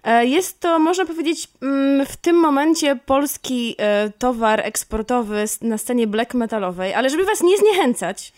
E, 0.04 0.26
Jest 0.26 0.60
to, 0.60 0.78
można 0.78 1.06
powiedzieć, 1.06 1.48
mm, 1.62 2.06
w 2.06 2.16
tym 2.16 2.36
momencie 2.36 2.96
polski 3.06 3.74
e, 3.78 4.10
towar 4.18 4.60
eksportowy 4.60 5.44
na 5.62 5.78
scenie 5.78 6.06
black 6.06 6.34
metalowej, 6.34 6.94
ale 6.94 7.10
żeby 7.10 7.24
was 7.24 7.42
nie 7.42 7.56
zniechęcać, 7.58 8.32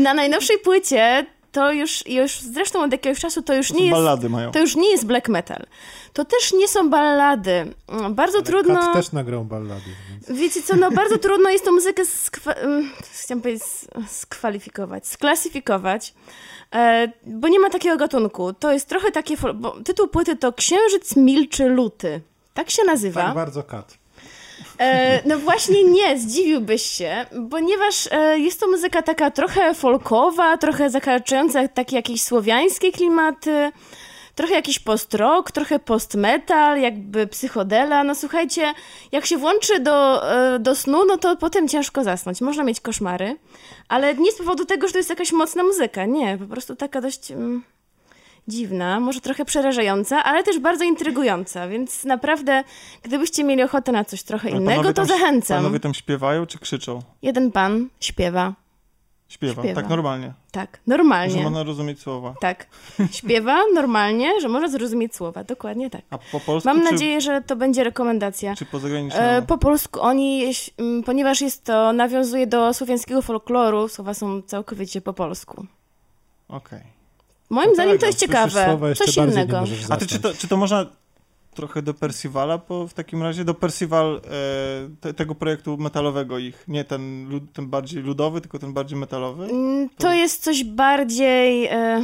na 0.00 0.14
najnowszej 0.14 0.58
płycie 0.58 1.26
to 1.56 1.72
już, 1.72 2.06
już 2.06 2.40
zresztą 2.40 2.82
od 2.82 2.92
jakiegoś 2.92 3.18
czasu 3.20 3.42
to 3.42 3.54
już 3.54 3.68
To 3.68 3.74
nie 3.74 3.78
są 3.80 3.84
jest... 3.84 3.96
ballady 3.96 4.28
mają. 4.28 4.50
To 4.52 4.58
już 4.60 4.76
nie 4.76 4.90
jest 4.90 5.06
black 5.06 5.28
metal. 5.28 5.66
To 6.12 6.24
też 6.24 6.52
nie 6.52 6.68
są 6.68 6.90
ballady. 6.90 7.74
Mm, 7.88 8.14
Bardzo 8.14 8.42
trudno... 8.42 8.74
Kat 8.74 8.92
też 8.92 9.12
nagrał 9.12 9.44
ballady. 9.44 9.90
Więc... 10.10 10.40
Wiecie 10.40 10.62
co, 10.62 10.76
no 10.76 10.90
bardzo 10.90 11.18
trudno 11.18 11.50
jest 11.50 11.64
tą 11.64 11.72
muzykę 11.72 12.02
skwa- 12.02 12.56
em, 12.58 12.90
chciałam 13.22 13.42
powiedzieć 13.42 13.62
skwalifikować, 14.08 15.06
sklasyfikować, 15.06 16.14
e, 16.74 17.08
bo 17.26 17.48
nie 17.48 17.60
ma 17.60 17.70
takiego 17.70 17.96
gatunku. 17.96 18.52
To 18.52 18.72
jest 18.72 18.88
trochę 18.88 19.10
takie, 19.10 19.36
bo 19.54 19.70
tytuł 19.84 20.08
płyty 20.08 20.36
to 20.36 20.52
Księżyc 20.52 21.16
milczy 21.16 21.68
luty. 21.68 22.20
Tak 22.54 22.70
się 22.70 22.84
nazywa. 22.84 23.22
Tak 23.22 23.34
bardzo 23.34 23.62
kat. 23.62 23.98
E, 24.78 25.28
no 25.28 25.38
właśnie 25.38 25.84
nie, 25.84 26.18
zdziwiłbyś 26.18 26.82
się, 26.82 27.26
ponieważ 27.50 28.08
e, 28.12 28.38
jest 28.38 28.60
to 28.60 28.66
muzyka 28.68 29.02
taka 29.02 29.30
trochę 29.30 29.74
folkowa, 29.74 30.56
trochę 30.56 30.90
zahaczająca 30.90 31.68
takie 31.68 31.96
jakieś 31.96 32.22
słowiańskie 32.22 32.92
klimaty, 32.92 33.72
trochę 34.34 34.54
jakiś 34.54 34.78
post-rock, 34.78 35.50
trochę 35.50 35.78
post-metal, 35.78 36.80
jakby 36.80 37.26
psychodela. 37.26 38.04
No 38.04 38.14
słuchajcie, 38.14 38.74
jak 39.12 39.26
się 39.26 39.36
włączy 39.36 39.80
do, 39.80 40.30
e, 40.32 40.58
do 40.58 40.74
snu, 40.74 41.04
no 41.06 41.16
to 41.16 41.36
potem 41.36 41.68
ciężko 41.68 42.04
zasnąć. 42.04 42.40
Można 42.40 42.64
mieć 42.64 42.80
koszmary, 42.80 43.36
ale 43.88 44.14
nie 44.14 44.32
z 44.32 44.38
powodu 44.38 44.64
tego, 44.64 44.86
że 44.86 44.92
to 44.92 44.98
jest 44.98 45.10
jakaś 45.10 45.32
mocna 45.32 45.62
muzyka. 45.62 46.04
Nie, 46.04 46.38
po 46.38 46.46
prostu 46.46 46.76
taka 46.76 47.00
dość... 47.00 47.30
Mm, 47.30 47.62
dziwna, 48.48 49.00
może 49.00 49.20
trochę 49.20 49.44
przerażająca, 49.44 50.24
ale 50.24 50.42
też 50.42 50.58
bardzo 50.58 50.84
intrygująca, 50.84 51.68
więc 51.68 52.04
naprawdę, 52.04 52.64
gdybyście 53.02 53.44
mieli 53.44 53.62
ochotę 53.62 53.92
na 53.92 54.04
coś 54.04 54.22
trochę 54.22 54.50
innego, 54.50 54.92
to 54.92 55.04
zachęcam. 55.04 55.56
Panowie 55.58 55.80
tam 55.80 55.94
śpiewają 55.94 56.46
czy 56.46 56.58
krzyczą? 56.58 57.02
Jeden 57.22 57.52
pan 57.52 57.88
śpiewa, 58.00 58.52
Śpiewa, 59.28 59.62
Śpiewa. 59.62 59.80
tak 59.80 59.90
normalnie. 59.90 60.32
tak, 60.52 60.72
Że 60.72 60.80
normalnie. 60.86 61.42
można 61.42 61.62
rozumieć 61.62 62.00
słowa. 62.00 62.34
Tak, 62.40 62.66
śpiewa 63.18 63.58
normalnie, 63.74 64.40
że 64.40 64.48
można 64.48 64.68
zrozumieć 64.68 65.14
słowa, 65.16 65.44
dokładnie 65.44 65.90
tak. 65.90 66.02
A 66.10 66.18
po 66.18 66.40
polsku 66.40 66.68
Mam 66.68 66.78
czy, 66.86 66.92
nadzieję, 66.92 67.20
że 67.20 67.42
to 67.42 67.56
będzie 67.56 67.84
rekomendacja. 67.84 68.54
czy 68.54 68.66
po 68.66 68.78
zagranicznemu? 68.78 69.28
E, 69.28 69.42
po 69.42 69.58
polsku 69.58 70.00
oni, 70.02 70.52
ponieważ 71.06 71.40
jest 71.40 71.64
to, 71.64 71.92
nawiązuje 71.92 72.46
do 72.46 72.74
słowiańskiego 72.74 73.22
folkloru, 73.22 73.88
słowa 73.88 74.14
są 74.14 74.42
całkowicie 74.42 75.00
po 75.00 75.12
polsku. 75.12 75.66
Okej. 76.48 76.95
Moim 77.50 77.68
No 77.68 77.74
zdaniem 77.74 77.92
tak, 77.92 78.00
to 78.00 78.06
a 78.06 78.08
jest 78.08 78.18
ciekawe, 78.18 78.94
coś 78.94 79.16
innego. 79.16 79.64
A 79.88 79.96
ty, 79.96 80.06
czy 80.06 80.18
to, 80.18 80.34
czy 80.34 80.48
to 80.48 80.56
można 80.56 80.86
trochę 81.54 81.82
do 81.82 81.94
Percivala 81.94 82.58
po, 82.58 82.86
w 82.86 82.94
takim 82.94 83.22
razie? 83.22 83.44
Do 83.44 83.54
Percival 83.54 84.20
e, 84.24 84.30
te, 85.00 85.14
tego 85.14 85.34
projektu 85.34 85.76
metalowego 85.78 86.38
ich. 86.38 86.64
Nie 86.68 86.84
ten, 86.84 87.28
lud, 87.28 87.52
ten 87.52 87.66
bardziej 87.66 88.02
ludowy, 88.02 88.40
tylko 88.40 88.58
ten 88.58 88.72
bardziej 88.72 88.98
metalowy? 88.98 89.44
Mm, 89.44 89.88
To 89.98 90.12
jest 90.12 90.44
coś 90.44 90.64
bardziej. 90.64 91.66
E, 91.66 92.02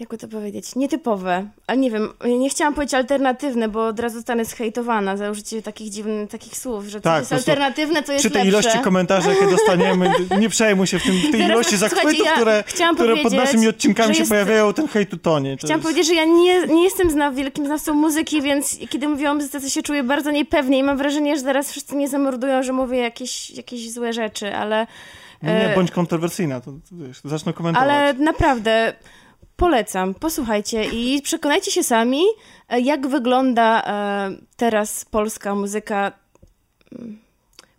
jakby 0.00 0.18
to 0.18 0.28
powiedzieć? 0.28 0.76
Nietypowe. 0.76 1.48
Ale 1.66 1.78
nie 1.78 1.90
wiem, 1.90 2.08
nie 2.38 2.50
chciałam 2.50 2.74
powiedzieć 2.74 2.94
alternatywne, 2.94 3.68
bo 3.68 3.86
od 3.86 4.00
razu 4.00 4.14
zostanę 4.16 4.44
zhejtowana 4.44 5.16
za 5.16 5.30
użycie 5.30 5.62
takich 5.62 5.90
dziwnych 5.90 6.30
takich 6.30 6.56
słów, 6.58 6.84
że 6.84 7.00
Tak, 7.00 7.14
to 7.14 7.20
jest 7.20 7.32
alternatywne, 7.32 8.02
to 8.02 8.12
jest 8.12 8.24
Przy 8.24 8.30
tej 8.30 8.44
lepsze. 8.50 8.60
ilości 8.68 8.84
komentarzy, 8.84 9.28
jakie 9.28 9.46
dostaniemy, 9.46 10.12
nie 10.40 10.48
przejmuj 10.48 10.86
się 10.86 10.98
w, 10.98 11.02
tym, 11.02 11.12
tej 11.20 11.30
Zaraz, 11.40 11.48
ilości 11.48 11.76
zachwytów, 11.76 12.26
ja 12.26 12.32
które, 12.32 12.64
które 12.94 13.16
pod 13.16 13.32
naszymi 13.32 13.68
odcinkami 13.68 14.08
że 14.08 14.14
się 14.14 14.20
jest- 14.20 14.30
pojawiają, 14.30 14.72
ten 14.72 14.88
hejt 14.88 15.22
tonie. 15.22 15.56
To 15.56 15.66
Chciałam 15.66 15.80
jest... 15.80 15.82
powiedzieć, 15.90 16.06
że 16.06 16.14
ja 16.14 16.24
nie, 16.24 16.66
nie 16.66 16.84
jestem 16.84 17.10
zna, 17.10 17.30
wielkim 17.30 17.66
znawcą 17.66 17.94
muzyki, 17.94 18.42
więc 18.42 18.78
kiedy 18.90 19.08
mówię 19.08 19.30
o 19.30 19.34
muzyce, 19.34 19.60
to 19.60 19.68
się 19.68 19.82
czuję 19.82 20.02
bardzo 20.02 20.30
niepewnie 20.30 20.78
i 20.78 20.82
mam 20.82 20.96
wrażenie, 20.98 21.36
że 21.36 21.42
zaraz 21.42 21.70
wszyscy 21.70 21.94
mnie 21.96 22.08
zamordują, 22.08 22.62
że 22.62 22.72
mówię 22.72 22.98
jakieś, 22.98 23.50
jakieś 23.50 23.92
złe 23.92 24.12
rzeczy, 24.12 24.54
ale... 24.56 24.86
Nie, 25.42 25.70
e, 25.70 25.74
bądź 25.74 25.90
kontrowersyjna, 25.90 26.60
to, 26.60 26.72
to 26.72 26.78
wiesz, 26.92 27.20
zacznę 27.24 27.52
komentować. 27.52 27.88
Ale 27.88 28.14
naprawdę 28.14 28.92
polecam, 29.56 30.14
posłuchajcie 30.14 30.84
i 30.84 31.22
przekonajcie 31.22 31.70
się 31.70 31.82
sami, 31.82 32.22
e, 32.68 32.80
jak 32.80 33.06
wygląda 33.06 33.82
e, 33.82 34.30
teraz 34.56 35.04
polska 35.04 35.54
muzyka 35.54 36.12
mm, 36.92 37.18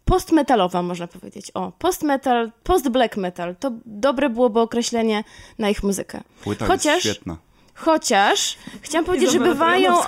postmetalowa, 0.06 0.82
można 0.82 1.08
powiedzieć. 1.08 1.52
O, 1.54 1.72
postmetal, 1.80 2.52
post-black 2.64 3.18
metal. 3.18 3.56
To 3.60 3.72
dobre 3.86 4.30
byłoby 4.30 4.60
określenie 4.60 5.24
na 5.60 5.70
ich 5.70 5.84
muzykę. 5.84 6.22
Płyta 6.44 6.66
Chociaż- 6.66 7.06
jest 7.06 7.18
świetna. 7.18 7.38
Chociaż 7.76 8.58
chciałam 8.82 9.06
powiedzieć, 9.06 9.32
że 9.32 9.40
bywają. 9.40 10.00
O... 10.00 10.08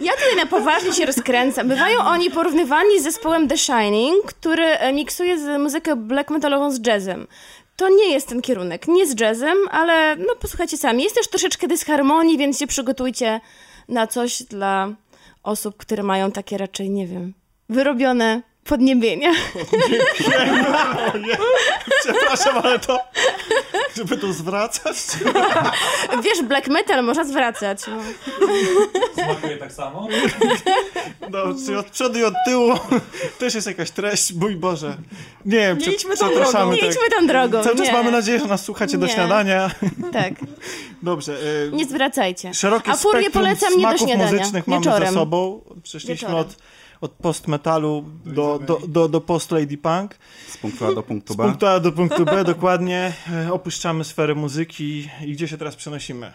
Ja 0.00 0.12
tutaj 0.12 0.36
na 0.36 0.46
poważnie 0.46 0.92
się 0.92 1.06
rozkręcam. 1.06 1.68
Bywają 1.68 1.98
oni 2.00 2.30
porównywani 2.30 3.00
z 3.00 3.02
zespołem 3.02 3.48
The 3.48 3.58
Shining, 3.58 4.26
który 4.26 4.64
e, 4.64 4.92
miksuje 4.92 5.58
muzykę 5.58 5.96
black 5.96 6.30
metalową 6.30 6.70
z 6.70 6.86
jazzem. 6.86 7.26
To 7.78 7.88
nie 7.88 8.12
jest 8.12 8.28
ten 8.28 8.42
kierunek, 8.42 8.88
nie 8.88 9.06
z 9.06 9.20
jazzem, 9.20 9.58
ale 9.70 10.16
no 10.16 10.34
posłuchajcie 10.40 10.76
sami. 10.76 11.02
Jest 11.02 11.16
też 11.16 11.28
troszeczkę 11.28 11.68
dysharmonii, 11.68 12.38
więc 12.38 12.58
się 12.58 12.66
przygotujcie 12.66 13.40
na 13.88 14.06
coś 14.06 14.42
dla 14.42 14.94
osób, 15.42 15.76
które 15.76 16.02
mają 16.02 16.32
takie 16.32 16.58
raczej, 16.58 16.90
nie 16.90 17.06
wiem, 17.06 17.34
wyrobione 17.68 18.42
podniebienia. 18.68 19.32
Przepraszam, 22.04 22.58
ale 22.64 22.78
to, 22.78 23.00
żeby 23.96 24.16
to 24.18 24.32
zwracać? 24.32 24.96
Wiesz, 26.22 26.42
black 26.42 26.68
metal 26.68 27.04
można 27.04 27.24
zwracać. 27.24 27.80
No. 27.86 27.96
Smakuje 29.24 29.56
tak 29.56 29.72
samo? 29.72 30.08
No, 31.30 31.38
czyli 31.66 31.76
od 31.76 31.86
przodu 31.90 32.18
i 32.18 32.24
od 32.24 32.34
tyłu 32.46 32.72
też 33.38 33.54
jest 33.54 33.66
jakaś 33.66 33.90
treść, 33.90 34.32
mój 34.32 34.56
Boże. 34.56 34.96
Nie 35.44 35.58
wiem, 35.58 35.78
Nie 35.78 35.84
czy 35.84 35.92
idźmy 35.92 36.16
tą 36.16 36.28
drogą. 36.34 36.72
Nie 36.72 36.78
tak. 36.80 36.90
idźmy 36.90 37.02
tą 37.20 37.26
drogą. 37.26 37.62
Cały 37.64 37.76
czas 37.76 37.86
nie. 37.86 37.92
mamy 37.92 38.10
nadzieję, 38.10 38.38
że 38.38 38.46
nas 38.46 38.64
słuchacie 38.64 38.98
do 38.98 39.06
Nie. 39.06 39.12
śniadania. 39.12 39.70
Tak, 40.12 40.32
Dobrze. 41.02 41.32
y, 41.32 41.70
nie 41.72 41.84
zwracajcie. 41.84 42.54
Szerokie 42.54 42.90
A 42.90 42.96
furię 42.96 43.20
spektrum 43.20 43.44
polecam 43.44 43.68
nie 43.70 43.76
do 43.76 43.80
smaków 43.80 44.00
śniadania, 44.00 44.32
muzycznych 44.32 44.66
mamy 44.66 44.80
wieczorem. 44.84 45.08
za 45.14 45.20
sobą. 45.20 45.60
Przeszliśmy 45.82 46.14
Wieczorem. 46.14 46.36
od, 46.36 46.56
od 47.00 47.12
post-metalu 47.12 48.04
do, 48.24 48.58
do, 48.66 48.80
do, 48.88 49.08
do 49.08 49.20
post-lady 49.20 49.76
punk. 49.76 50.14
Z 50.48 50.56
punktu 50.56 50.86
A 50.86 50.94
do 50.94 51.02
punktu 51.02 51.32
Z 51.32 51.36
B. 51.36 51.44
punktu 51.44 51.66
A 51.66 51.80
do 51.80 51.92
punktu 51.92 52.24
B, 52.24 52.44
dokładnie. 52.44 53.12
E, 53.32 53.52
Opuszczamy 53.52 54.04
sferę 54.04 54.34
muzyki 54.34 55.08
i 55.24 55.32
gdzie 55.32 55.48
się 55.48 55.58
teraz 55.58 55.76
przenosimy? 55.76 56.32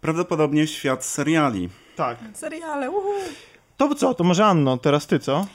Prawdopodobnie 0.00 0.66
świat 0.66 1.04
seriali. 1.04 1.68
Tak. 1.96 2.18
Seriale, 2.34 2.90
uhu. 2.90 3.12
To 3.76 3.94
co? 3.94 4.14
To 4.14 4.24
może 4.24 4.44
Anno, 4.46 4.76
teraz 4.76 5.06
ty, 5.06 5.18
co? 5.18 5.46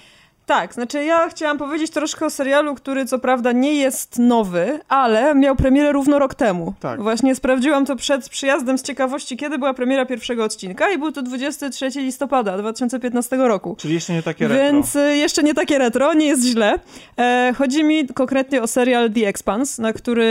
Tak, 0.48 0.74
znaczy 0.74 1.04
ja 1.04 1.30
chciałam 1.30 1.58
powiedzieć 1.58 1.91
troszkę 1.91 2.26
o 2.26 2.30
serialu, 2.30 2.76
który 2.76 3.06
co 3.06 3.20
prawda 3.20 3.52
nie 3.52 3.74
jest 3.74 4.20
nowy, 4.20 4.80
ale 4.88 5.36
miał 5.36 5.56
premierę 5.56 5.91
równo 5.91 6.20
rok 6.20 6.36
temu. 6.36 6.74
Tak. 6.80 7.02
Właśnie 7.02 7.36
sprawdziłam 7.36 7.86
to 7.86 7.95
przed 7.95 8.30
przyjazdem 8.30 8.78
z 8.78 8.82
ciekawości, 8.82 9.38
kiedy 9.38 9.58
była 9.58 9.74
premiera 9.74 10.06
pierwszego 10.06 10.43
odcinka 10.43 10.89
i 10.89 10.98
był 10.98 11.12
to 11.12 11.22
23 11.22 11.89
listopada 11.95 12.58
2015 12.58 13.38
roku. 13.38 13.76
Czyli 13.80 13.93
jeszcze 13.93 14.14
nie 14.14 14.24
takie 14.24 14.48
retro. 14.48 14.64
Więc 14.64 14.95
y, 14.95 15.18
jeszcze 15.18 15.43
nie 15.43 15.54
takie 15.54 15.78
retro, 15.78 16.14
nie 16.14 16.26
jest 16.26 16.43
źle. 16.43 16.80
E, 17.18 17.54
chodzi 17.58 17.84
mi 17.84 18.08
konkretnie 18.08 18.62
o 18.62 18.68
serial 18.68 19.12
The 19.12 19.28
Expanse, 19.28 19.82
na 19.82 19.93
który 19.93 20.24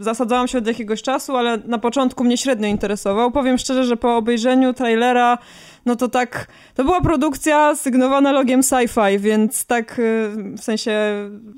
y, 0.00 0.02
zasadzałam 0.04 0.48
się 0.48 0.58
od 0.58 0.66
jakiegoś 0.66 1.02
czasu, 1.02 1.36
ale 1.36 1.58
na 1.66 1.78
początku 1.78 2.24
mnie 2.24 2.36
średnio 2.36 2.68
interesował. 2.68 3.30
Powiem 3.30 3.58
szczerze, 3.58 3.84
że 3.84 3.96
po 3.96 4.16
obejrzeniu 4.16 4.72
trailera, 4.72 5.38
no 5.86 5.96
to 5.96 6.08
tak, 6.08 6.46
to 6.74 6.84
była 6.84 7.00
produkcja 7.00 7.74
sygnowana 7.76 8.32
logiem 8.32 8.60
sci-fi, 8.60 9.18
więc 9.20 9.64
tak 9.64 9.98
y, 9.98 10.30
w 10.58 10.60
sensie 10.60 10.92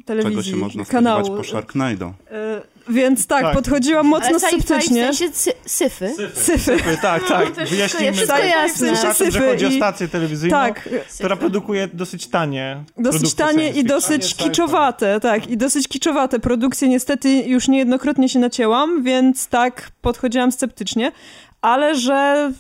telewizji, 0.05 0.35
Czego 0.37 0.43
się 0.43 0.57
można 0.57 0.85
kanału. 0.85 1.25
spodziewać 1.25 1.47
po 1.47 1.53
Sharknado. 1.53 2.07
Y, 2.07 2.75
Więc 2.89 3.27
tak, 3.27 3.43
Tak. 3.43 3.55
podchodziłam 3.55 4.07
mocno 4.07 4.29
Ale 4.29 4.39
sci-fi 4.39 4.59
w 4.61 4.65
sceptycznie. 4.65 5.05
sensie 5.05 5.29
sy- 5.29 5.53
syfy. 5.67 6.15
Syfy. 6.35 6.79
Tak, 7.03 7.29
tak. 7.29 7.47
To 7.49 7.53
wszystko, 7.55 7.71
Wyjaśnijmy 7.77 8.13
wszystko 8.13 8.37
tak, 8.37 8.47
jasne. 8.47 8.69
w 8.75 8.79
sensie 8.79 8.97
słuchaczom, 8.97 9.27
że 9.27 9.33
syfy 9.33 9.49
chodzi 9.51 9.67
o 9.67 9.71
stację 9.71 10.09
telewizyjną, 10.09 10.57
Tak, 10.57 10.89
która 11.19 11.37
produkuje 11.37 11.89
dosyć 11.93 12.27
tanie 12.27 12.85
dosyć 12.99 13.35
tanie 13.35 13.71
i 13.71 13.85
dosyć 13.85 14.35
Tanie 14.35 14.51
kiczowate, 14.51 15.21
tak, 15.21 15.47
i 15.51 15.57
dosyć 15.57 15.89
kiczowate 15.89 16.39
produkcje. 16.39 16.89
Niestety 16.89 17.31
już 17.35 17.69
niejednokrotnie 17.69 18.29
się 18.29 18.39
nacięłam, 18.39 19.03
więc 19.03 19.47
tak 19.49 19.91
podchodziłam 20.03 20.53
sceptycznie, 20.53 21.13
ale 21.61 21.95
że 21.95 22.53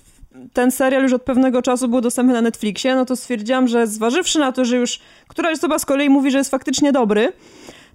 ten 0.52 0.70
serial 0.70 1.02
już 1.02 1.12
od 1.12 1.22
pewnego 1.22 1.62
czasu 1.62 1.88
był 1.88 2.00
dostępny 2.00 2.34
na 2.34 2.40
Netflixie, 2.40 2.94
no 2.94 3.04
to 3.04 3.16
stwierdziłam, 3.16 3.68
że 3.68 3.86
zważywszy 3.86 4.38
na 4.38 4.52
to, 4.52 4.64
że 4.64 4.76
już 4.76 5.00
któraś 5.28 5.52
osoba 5.52 5.78
z 5.78 5.84
kolei 5.84 6.10
mówi, 6.10 6.30
że 6.30 6.38
jest 6.38 6.50
faktycznie 6.50 6.92
dobry, 6.92 7.32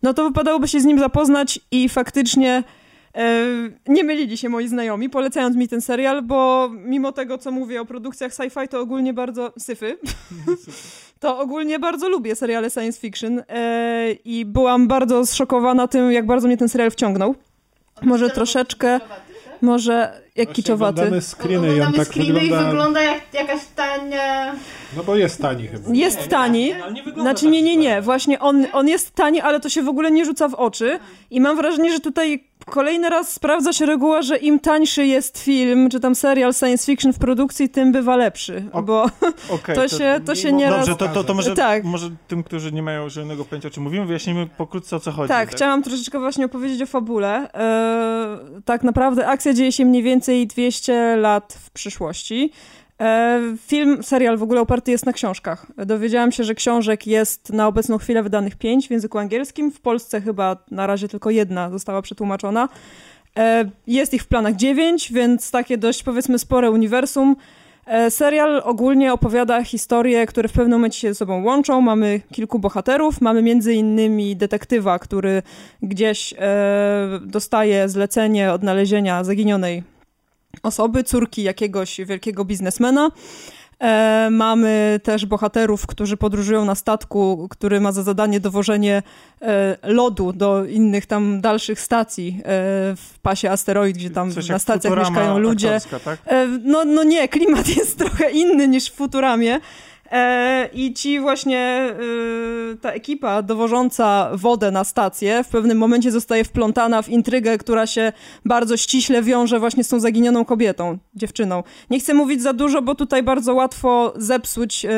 no 0.03 0.13
to 0.13 0.23
wypadałoby 0.23 0.67
się 0.67 0.79
z 0.79 0.85
nim 0.85 0.99
zapoznać 0.99 1.59
i 1.71 1.89
faktycznie 1.89 2.63
e, 3.15 3.45
nie 3.87 4.03
mylili 4.03 4.37
się 4.37 4.49
moi 4.49 4.67
znajomi, 4.67 5.09
polecając 5.09 5.55
mi 5.55 5.67
ten 5.67 5.81
serial, 5.81 6.21
bo 6.21 6.69
mimo 6.73 7.11
tego, 7.11 7.37
co 7.37 7.51
mówię 7.51 7.81
o 7.81 7.85
produkcjach 7.85 8.31
sci-fi, 8.31 8.67
to 8.67 8.79
ogólnie 8.79 9.13
bardzo 9.13 9.53
syfy. 9.59 9.97
to 11.19 11.39
ogólnie 11.39 11.79
bardzo 11.79 12.09
lubię 12.09 12.35
seriale 12.35 12.69
science 12.69 12.99
fiction 12.99 13.43
e, 13.49 14.11
i 14.11 14.45
byłam 14.45 14.87
bardzo 14.87 15.25
zszokowana 15.25 15.87
tym, 15.87 16.11
jak 16.11 16.25
bardzo 16.25 16.47
mnie 16.47 16.57
ten 16.57 16.69
serial 16.69 16.91
wciągnął. 16.91 17.35
Może 18.01 18.29
troszeczkę, 18.29 18.99
może 19.61 19.93
jak 20.35 20.47
Właśnie 20.47 20.53
kiczowaty. 20.53 21.01
Oglądamy 21.01 21.21
screeny 21.21 21.67
i 21.67 21.81
on 21.81 21.87
Oglądamy 21.87 21.97
tak 21.97 22.07
screeny 22.07 22.39
wygląda... 22.39 22.61
i 22.61 22.69
wygląda 22.69 23.01
jak 23.01 23.33
jakaś 23.33 23.61
tania... 23.75 24.55
No 24.97 25.03
bo 25.03 25.15
jest 25.15 25.41
tani 25.41 25.67
chyba. 25.67 25.89
Jest 25.93 26.27
tani. 26.27 26.65
Nie 26.93 27.03
wygląda 27.03 27.21
Znaczy 27.21 27.45
tak 27.45 27.53
nie, 27.53 27.61
nie, 27.61 27.77
nie. 27.77 28.01
Właśnie 28.01 28.39
on, 28.39 28.65
on 28.73 28.87
jest 28.87 29.11
tani, 29.11 29.41
ale 29.41 29.59
to 29.59 29.69
się 29.69 29.83
w 29.83 29.89
ogóle 29.89 30.11
nie 30.11 30.25
rzuca 30.25 30.47
w 30.47 30.53
oczy. 30.53 30.99
I 31.31 31.41
mam 31.41 31.57
wrażenie, 31.57 31.91
że 31.91 31.99
tutaj 31.99 32.49
kolejny 32.65 33.09
raz 33.09 33.33
sprawdza 33.33 33.73
się 33.73 33.85
reguła, 33.85 34.21
że 34.21 34.37
im 34.37 34.59
tańszy 34.59 35.05
jest 35.05 35.37
film, 35.37 35.89
czy 35.89 35.99
tam 35.99 36.15
serial 36.15 36.53
science 36.53 36.85
fiction 36.85 37.13
w 37.13 37.19
produkcji, 37.19 37.69
tym 37.69 37.91
bywa 37.91 38.15
lepszy. 38.15 38.63
O- 38.73 38.81
Bo 38.81 39.03
Okej, 39.49 39.75
to 39.75 39.87
się, 39.87 40.21
to 40.25 40.35
się 40.35 40.53
nieraz... 40.53 40.87
Dobrze, 40.87 40.95
to, 40.95 41.13
to, 41.13 41.23
to 41.23 41.33
może, 41.33 41.55
Tak. 41.55 41.83
może 41.83 42.09
tym, 42.27 42.43
którzy 42.43 42.71
nie 42.71 42.83
mają 42.83 43.09
żadnego 43.09 43.45
pojęcia 43.45 43.67
o 43.67 43.71
czym 43.71 43.83
mówimy, 43.83 44.05
wyjaśnijmy 44.05 44.47
pokrótce 44.47 44.95
o 44.95 44.99
co 44.99 45.11
chodzi. 45.11 45.27
Tak, 45.27 45.51
chciałam 45.51 45.83
troszeczkę 45.83 46.19
właśnie 46.19 46.45
opowiedzieć 46.45 46.81
o 46.81 46.85
fabule. 46.85 47.53
E, 47.53 48.61
tak 48.65 48.83
naprawdę 48.83 49.27
akcja 49.27 49.53
dzieje 49.53 49.71
się 49.71 49.85
mniej 49.85 50.03
więcej 50.03 50.47
200 50.47 51.15
lat 51.17 51.57
w 51.65 51.71
przyszłości. 51.71 52.51
E, 52.99 53.39
film, 53.67 54.03
serial 54.03 54.37
w 54.37 54.43
ogóle 54.43 54.61
oparty 54.61 54.91
jest 54.91 55.05
na 55.05 55.13
książkach. 55.13 55.65
Dowiedziałam 55.85 56.31
się, 56.31 56.43
że 56.43 56.55
książek 56.55 57.07
jest 57.07 57.53
na 57.53 57.67
obecną 57.67 57.97
chwilę 57.97 58.23
wydanych 58.23 58.55
pięć 58.55 58.87
w 58.87 58.91
języku 58.91 59.17
angielskim. 59.17 59.71
W 59.71 59.81
Polsce 59.81 60.21
chyba 60.21 60.57
na 60.71 60.87
razie 60.87 61.07
tylko 61.07 61.29
jedna 61.29 61.69
została 61.69 62.01
przetłumaczona. 62.01 62.69
E, 63.37 63.69
jest 63.87 64.13
ich 64.13 64.23
w 64.23 64.27
planach 64.27 64.55
dziewięć, 64.55 65.13
więc 65.13 65.51
takie 65.51 65.77
dość 65.77 66.03
powiedzmy 66.03 66.39
spore 66.39 66.71
uniwersum. 66.71 67.35
E, 67.85 68.11
Serial 68.11 68.61
ogólnie 68.65 69.13
opowiada 69.13 69.63
historie, 69.63 70.25
które 70.25 70.49
w 70.49 70.53
pewnym 70.53 70.71
momencie 70.71 70.99
się 70.99 71.07
ze 71.07 71.15
sobą 71.15 71.43
łączą. 71.43 71.81
Mamy 71.81 72.21
kilku 72.31 72.59
bohaterów, 72.59 73.21
mamy 73.21 73.41
między 73.41 73.73
innymi 73.73 74.35
detektywa, 74.35 74.99
który 74.99 75.41
gdzieś 75.83 76.33
dostaje 77.21 77.89
zlecenie 77.89 78.51
odnalezienia 78.51 79.23
zaginionej 79.23 79.83
osoby, 80.63 81.03
córki 81.03 81.43
jakiegoś 81.43 82.01
wielkiego 82.05 82.45
biznesmena. 82.45 83.11
E, 83.81 84.27
mamy 84.31 84.99
też 85.03 85.25
bohaterów, 85.25 85.87
którzy 85.87 86.17
podróżują 86.17 86.65
na 86.65 86.75
statku, 86.75 87.47
który 87.49 87.79
ma 87.81 87.91
za 87.91 88.03
zadanie 88.03 88.39
dowożenie 88.39 89.03
e, 89.41 89.77
lodu 89.83 90.33
do 90.33 90.65
innych 90.65 91.05
tam 91.05 91.41
dalszych 91.41 91.81
stacji 91.81 92.37
e, 92.39 92.43
w 92.95 93.19
pasie 93.21 93.51
asteroid, 93.51 93.97
gdzie 93.97 94.09
tam 94.09 94.31
Coś 94.31 94.49
na 94.49 94.59
stacjach 94.59 94.97
mieszkają 94.97 95.37
ludzie. 95.37 95.79
tak? 96.05 96.19
E, 96.25 96.47
No, 96.47 96.85
no 96.85 97.03
nie, 97.03 97.27
klimat 97.37 97.67
jest 97.67 97.97
trochę 97.97 98.31
inny 98.31 98.67
niż 98.67 98.89
w 98.91 98.95
Futuramie. 98.95 99.59
E, 100.11 100.69
I 100.73 100.93
ci 100.93 101.19
właśnie, 101.19 101.59
e, 101.59 102.77
ta 102.81 102.91
ekipa 102.91 103.41
dowożąca 103.41 104.29
wodę 104.33 104.71
na 104.71 104.83
stację 104.83 105.43
w 105.43 105.47
pewnym 105.47 105.77
momencie 105.77 106.11
zostaje 106.11 106.43
wplątana 106.43 107.01
w 107.01 107.09
intrygę, 107.09 107.57
która 107.57 107.87
się 107.87 108.13
bardzo 108.45 108.77
ściśle 108.77 109.23
wiąże 109.23 109.59
właśnie 109.59 109.83
z 109.83 109.87
tą 109.87 109.99
zaginioną 109.99 110.45
kobietą, 110.45 110.97
dziewczyną. 111.15 111.63
Nie 111.89 111.99
chcę 111.99 112.13
mówić 112.13 112.41
za 112.41 112.53
dużo, 112.53 112.81
bo 112.81 112.95
tutaj 112.95 113.23
bardzo 113.23 113.53
łatwo 113.53 114.13
zepsuć 114.15 114.85
e, 114.85 114.89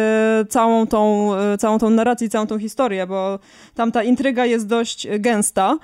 całą, 0.49 0.87
tą, 0.87 1.31
całą 1.59 1.79
tą 1.79 1.89
narrację, 1.89 2.29
całą 2.29 2.47
tą 2.47 2.59
historię, 2.59 3.07
bo 3.07 3.39
tam 3.75 3.91
ta 3.91 4.03
intryga 4.03 4.45
jest 4.45 4.67
dość 4.67 5.07
gęsta. 5.19 5.77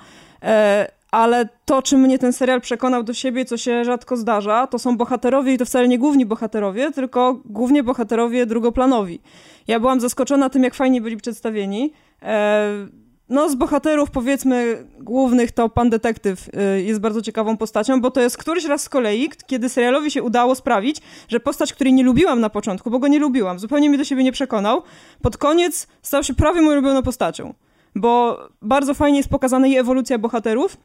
E, 1.12 1.16
ale 1.16 1.48
to, 1.64 1.82
czym 1.82 2.00
mnie 2.00 2.18
ten 2.18 2.32
serial 2.32 2.60
przekonał 2.60 3.02
do 3.02 3.14
siebie, 3.14 3.44
co 3.44 3.56
się 3.56 3.84
rzadko 3.84 4.16
zdarza, 4.16 4.66
to 4.66 4.78
są 4.78 4.96
bohaterowie 4.96 5.54
i 5.54 5.58
to 5.58 5.64
wcale 5.64 5.88
nie 5.88 5.98
główni 5.98 6.26
bohaterowie, 6.26 6.90
tylko 6.90 7.40
głównie 7.44 7.82
bohaterowie 7.82 8.46
drugoplanowi. 8.46 9.20
Ja 9.68 9.80
byłam 9.80 10.00
zaskoczona 10.00 10.50
tym, 10.50 10.62
jak 10.62 10.74
fajnie 10.74 11.00
byli 11.00 11.16
przedstawieni. 11.16 11.92
E, 12.22 12.88
no, 13.28 13.48
z 13.48 13.54
bohaterów, 13.54 14.10
powiedzmy, 14.10 14.86
głównych, 15.00 15.52
to 15.52 15.68
pan 15.68 15.90
detektyw 15.90 16.48
y, 16.48 16.82
jest 16.82 17.00
bardzo 17.00 17.22
ciekawą 17.22 17.56
postacią, 17.56 18.00
bo 18.00 18.10
to 18.10 18.20
jest 18.20 18.38
któryś 18.38 18.64
raz 18.64 18.82
z 18.82 18.88
kolei, 18.88 19.30
kiedy 19.46 19.68
serialowi 19.68 20.10
się 20.10 20.22
udało 20.22 20.54
sprawić, 20.54 21.00
że 21.28 21.40
postać, 21.40 21.72
której 21.72 21.92
nie 21.92 22.04
lubiłam 22.04 22.40
na 22.40 22.50
początku, 22.50 22.90
bo 22.90 22.98
go 22.98 23.08
nie 23.08 23.18
lubiłam, 23.18 23.58
zupełnie 23.58 23.88
mnie 23.88 23.98
do 23.98 24.04
siebie 24.04 24.24
nie 24.24 24.32
przekonał, 24.32 24.82
pod 25.22 25.36
koniec 25.36 25.86
stał 26.02 26.22
się 26.22 26.34
prawie 26.34 26.60
moją 26.60 26.72
ulubioną 26.72 27.02
postacią. 27.02 27.54
Bo 27.94 28.38
bardzo 28.62 28.94
fajnie 28.94 29.18
jest 29.18 29.30
pokazana 29.30 29.66
jej 29.66 29.76
ewolucja 29.76 30.18
bohaterów, 30.18 30.76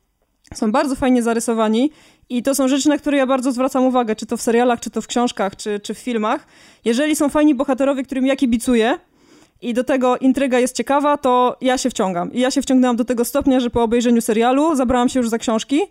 są 0.53 0.71
bardzo 0.71 0.95
fajnie 0.95 1.23
zarysowani 1.23 1.91
i 2.29 2.43
to 2.43 2.55
są 2.55 2.67
rzeczy, 2.67 2.89
na 2.89 2.97
które 2.97 3.17
ja 3.17 3.27
bardzo 3.27 3.51
zwracam 3.51 3.85
uwagę, 3.85 4.15
czy 4.15 4.25
to 4.25 4.37
w 4.37 4.41
serialach, 4.41 4.79
czy 4.79 4.89
to 4.89 5.01
w 5.01 5.07
książkach, 5.07 5.55
czy, 5.55 5.79
czy 5.79 5.93
w 5.93 5.97
filmach. 5.97 6.47
Jeżeli 6.85 7.15
są 7.15 7.29
fajni 7.29 7.55
bohaterowie, 7.55 8.03
którym 8.03 8.25
ja 8.25 8.35
kibicuję 8.35 8.97
i 9.61 9.73
do 9.73 9.83
tego 9.83 10.17
intryga 10.17 10.59
jest 10.59 10.75
ciekawa, 10.75 11.17
to 11.17 11.57
ja 11.61 11.77
się 11.77 11.89
wciągam. 11.89 12.33
I 12.33 12.39
ja 12.39 12.51
się 12.51 12.61
wciągnęłam 12.61 12.95
do 12.95 13.05
tego 13.05 13.25
stopnia, 13.25 13.59
że 13.59 13.69
po 13.69 13.83
obejrzeniu 13.83 14.21
serialu 14.21 14.75
zabrałam 14.75 15.09
się 15.09 15.19
już 15.19 15.29
za 15.29 15.37
książki. 15.37 15.81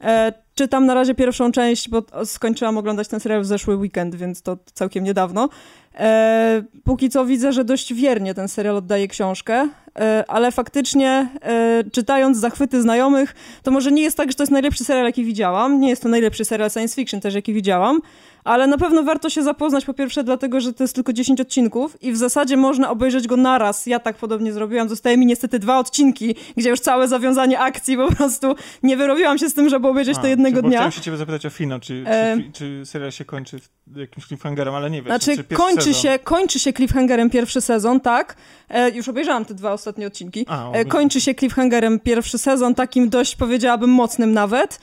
E, 0.00 0.32
czytam 0.54 0.86
na 0.86 0.94
razie 0.94 1.14
pierwszą 1.14 1.52
część, 1.52 1.88
bo 1.88 2.02
skończyłam 2.24 2.78
oglądać 2.78 3.08
ten 3.08 3.20
serial 3.20 3.42
w 3.42 3.46
zeszły 3.46 3.76
weekend, 3.76 4.14
więc 4.14 4.42
to 4.42 4.56
całkiem 4.74 5.04
niedawno. 5.04 5.48
E, 5.94 6.62
póki 6.84 7.08
co 7.10 7.26
widzę, 7.26 7.52
że 7.52 7.64
dość 7.64 7.94
wiernie 7.94 8.34
ten 8.34 8.48
serial 8.48 8.76
oddaje 8.76 9.08
książkę, 9.08 9.68
e, 9.98 10.24
ale 10.28 10.52
faktycznie 10.52 11.28
e, 11.42 11.84
czytając 11.92 12.38
zachwyty 12.38 12.82
znajomych, 12.82 13.34
to 13.62 13.70
może 13.70 13.92
nie 13.92 14.02
jest 14.02 14.16
tak, 14.16 14.30
że 14.30 14.34
to 14.34 14.42
jest 14.42 14.52
najlepszy 14.52 14.84
serial, 14.84 15.04
jaki 15.04 15.24
widziałam. 15.24 15.80
Nie 15.80 15.88
jest 15.88 16.02
to 16.02 16.08
najlepszy 16.08 16.44
serial 16.44 16.70
science 16.70 16.94
fiction 16.94 17.20
też, 17.20 17.34
jaki 17.34 17.52
widziałam, 17.52 18.00
ale 18.44 18.66
na 18.66 18.78
pewno 18.78 19.02
warto 19.02 19.30
się 19.30 19.42
zapoznać 19.42 19.84
po 19.84 19.94
pierwsze 19.94 20.24
dlatego, 20.24 20.60
że 20.60 20.72
to 20.72 20.84
jest 20.84 20.94
tylko 20.94 21.12
10 21.12 21.40
odcinków 21.40 22.02
i 22.02 22.12
w 22.12 22.16
zasadzie 22.16 22.56
można 22.56 22.90
obejrzeć 22.90 23.26
go 23.26 23.36
naraz. 23.36 23.86
Ja 23.86 24.00
tak 24.00 24.16
podobnie 24.16 24.52
zrobiłam. 24.52 24.88
Zostaje 24.88 25.16
mi 25.16 25.26
niestety 25.26 25.58
dwa 25.58 25.78
odcinki, 25.78 26.34
gdzie 26.56 26.70
już 26.70 26.80
całe 26.80 27.08
zawiązanie 27.08 27.60
akcji 27.60 27.96
po 27.96 28.12
prostu 28.12 28.54
nie 28.82 28.96
wyrobiłam 28.96 29.38
się 29.38 29.48
z 29.48 29.54
tym, 29.54 29.68
żeby 29.68 29.88
obejrzeć 29.88 30.18
to 30.18 30.26
jednego 30.26 30.62
dnia. 30.62 30.70
Chciałem 30.70 30.92
się 30.92 31.00
ciebie 31.00 31.16
zapytać 31.16 31.46
o 31.46 31.50
finał, 31.50 31.80
czy, 31.80 32.04
E, 32.06 32.36
czy, 32.36 32.52
czy 32.52 32.86
serial 32.86 33.12
się 33.12 33.24
kończy 33.24 33.60
jakimś 33.96 34.26
cliffhangerem, 34.26 34.74
ale 34.74 34.90
nie 34.90 35.02
wiem. 35.02 35.06
Znaczy, 35.06 35.36
czy 35.36 35.44
kończy 35.56 35.82
sezon. 35.82 36.02
się, 36.02 36.18
kończy 36.18 36.58
się 36.58 36.72
cliffhangerem 36.72 37.30
pierwszy 37.30 37.60
sezon, 37.60 38.00
tak. 38.00 38.36
E, 38.68 38.90
już 38.90 39.08
obejrzałam 39.08 39.44
te 39.44 39.54
dwa 39.54 39.72
ostatnie 39.72 40.06
odcinki. 40.06 40.46
A, 40.48 40.72
E, 40.72 40.84
kończy 40.84 41.20
się 41.20 41.34
cliffhangerem 41.34 42.00
pierwszy 42.00 42.38
sezon, 42.38 42.74
takim 42.74 43.08
dość 43.08 43.36
powiedziałabym 43.36 43.90
mocnym 43.90 44.32
nawet, 44.32 44.80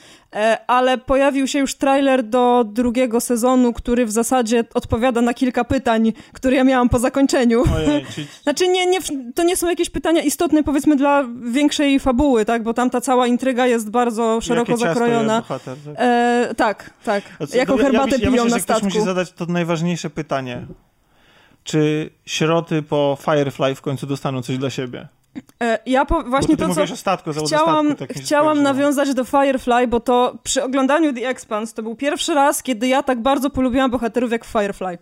ale 0.66 0.98
pojawił 0.98 1.46
się 1.46 1.58
już 1.58 1.74
trailer 1.74 2.22
do 2.24 2.64
drugiego 2.64 3.20
sezonu, 3.20 3.72
który 3.72 4.06
w 4.06 4.10
zasadzie 4.10 4.64
odpowiada 4.74 5.20
na 5.20 5.34
kilka 5.34 5.64
pytań, 5.64 6.12
które 6.32 6.56
ja 6.56 6.64
miałam 6.64 6.88
po 6.88 6.98
zakończeniu. 6.98 7.62
Ojej, 7.76 8.06
czyli 8.14 8.26
Znaczy, 8.42 8.68
nie, 8.68 8.86
nie, 8.86 8.98
to 9.34 9.42
nie 9.42 9.56
są 9.56 9.68
jakieś 9.68 9.90
pytania 9.90 10.22
istotne, 10.22 10.62
powiedzmy, 10.64 10.96
dla 10.96 11.24
większej 11.42 12.00
fabuły, 12.00 12.44
tak? 12.44 12.62
Bo 12.62 12.74
tam 12.74 12.90
ta 12.90 13.00
cała 13.00 13.26
intryga 13.26 13.66
jest 13.66 13.90
bardzo 13.90 14.40
szeroko 14.40 14.72
jakie 14.72 14.84
zakrojona. 14.84 15.40
bohater, 15.40 15.76
tak? 15.84 15.94
E, 15.98 16.54
tak, 16.56 16.90
tak. 17.04 17.24
Jaką 17.54 17.72
to 17.72 17.78
ja- 17.78 17.84
ja 17.86 17.90
herbatę 17.90 18.04
myślę- 18.10 18.24
ja 18.24 18.30
piją 18.30 18.44
myślę, 18.44 18.50
na 18.50 18.58
że 18.58 18.64
ktoś 18.64 18.76
statku. 18.76 18.84
musi 18.84 19.00
zadać 19.00 19.32
to 19.32 19.46
najważniejsze 19.46 20.10
pytanie. 20.10 20.66
Czy 21.64 22.10
sieroty 22.26 22.82
po 22.82 23.18
Firefly 23.20 23.74
w 23.74 23.80
końcu 23.82 24.06
dostaną 24.06 24.42
coś 24.42 24.58
dla 24.58 24.70
siebie? 24.70 25.08
E, 25.62 25.78
ja 25.86 26.04
po, 26.04 26.22
Bo 26.22 26.30
właśnie 26.30 26.56
ty 26.56 26.62
to, 26.62 26.68
co... 26.68 26.80
mówisz 26.80 26.92
o 26.92 26.96
statku, 26.96 27.30
Chciałam, 27.46 27.86
statku. 27.86 28.06
Tak 28.06 28.16
chciałam 28.16 28.62
nawiązać 28.62 29.14
do 29.14 29.24
Firefly, 29.24 29.88
bo 29.88 30.00
to 30.00 30.38
przy 30.42 30.62
oglądaniu 30.64 31.14
The 31.14 31.28
Expanse 31.28 31.74
to 31.74 31.82
był 31.82 31.96
pierwszy 31.96 32.34
raz, 32.34 32.62
kiedy 32.62 32.88
ja 32.88 33.02
tak 33.02 33.22
bardzo 33.22 33.50
polubiłam 33.50 33.90
bohaterów 33.90 34.32
jak 34.32 34.44
w 34.44 34.48
Firefly. 34.48 34.98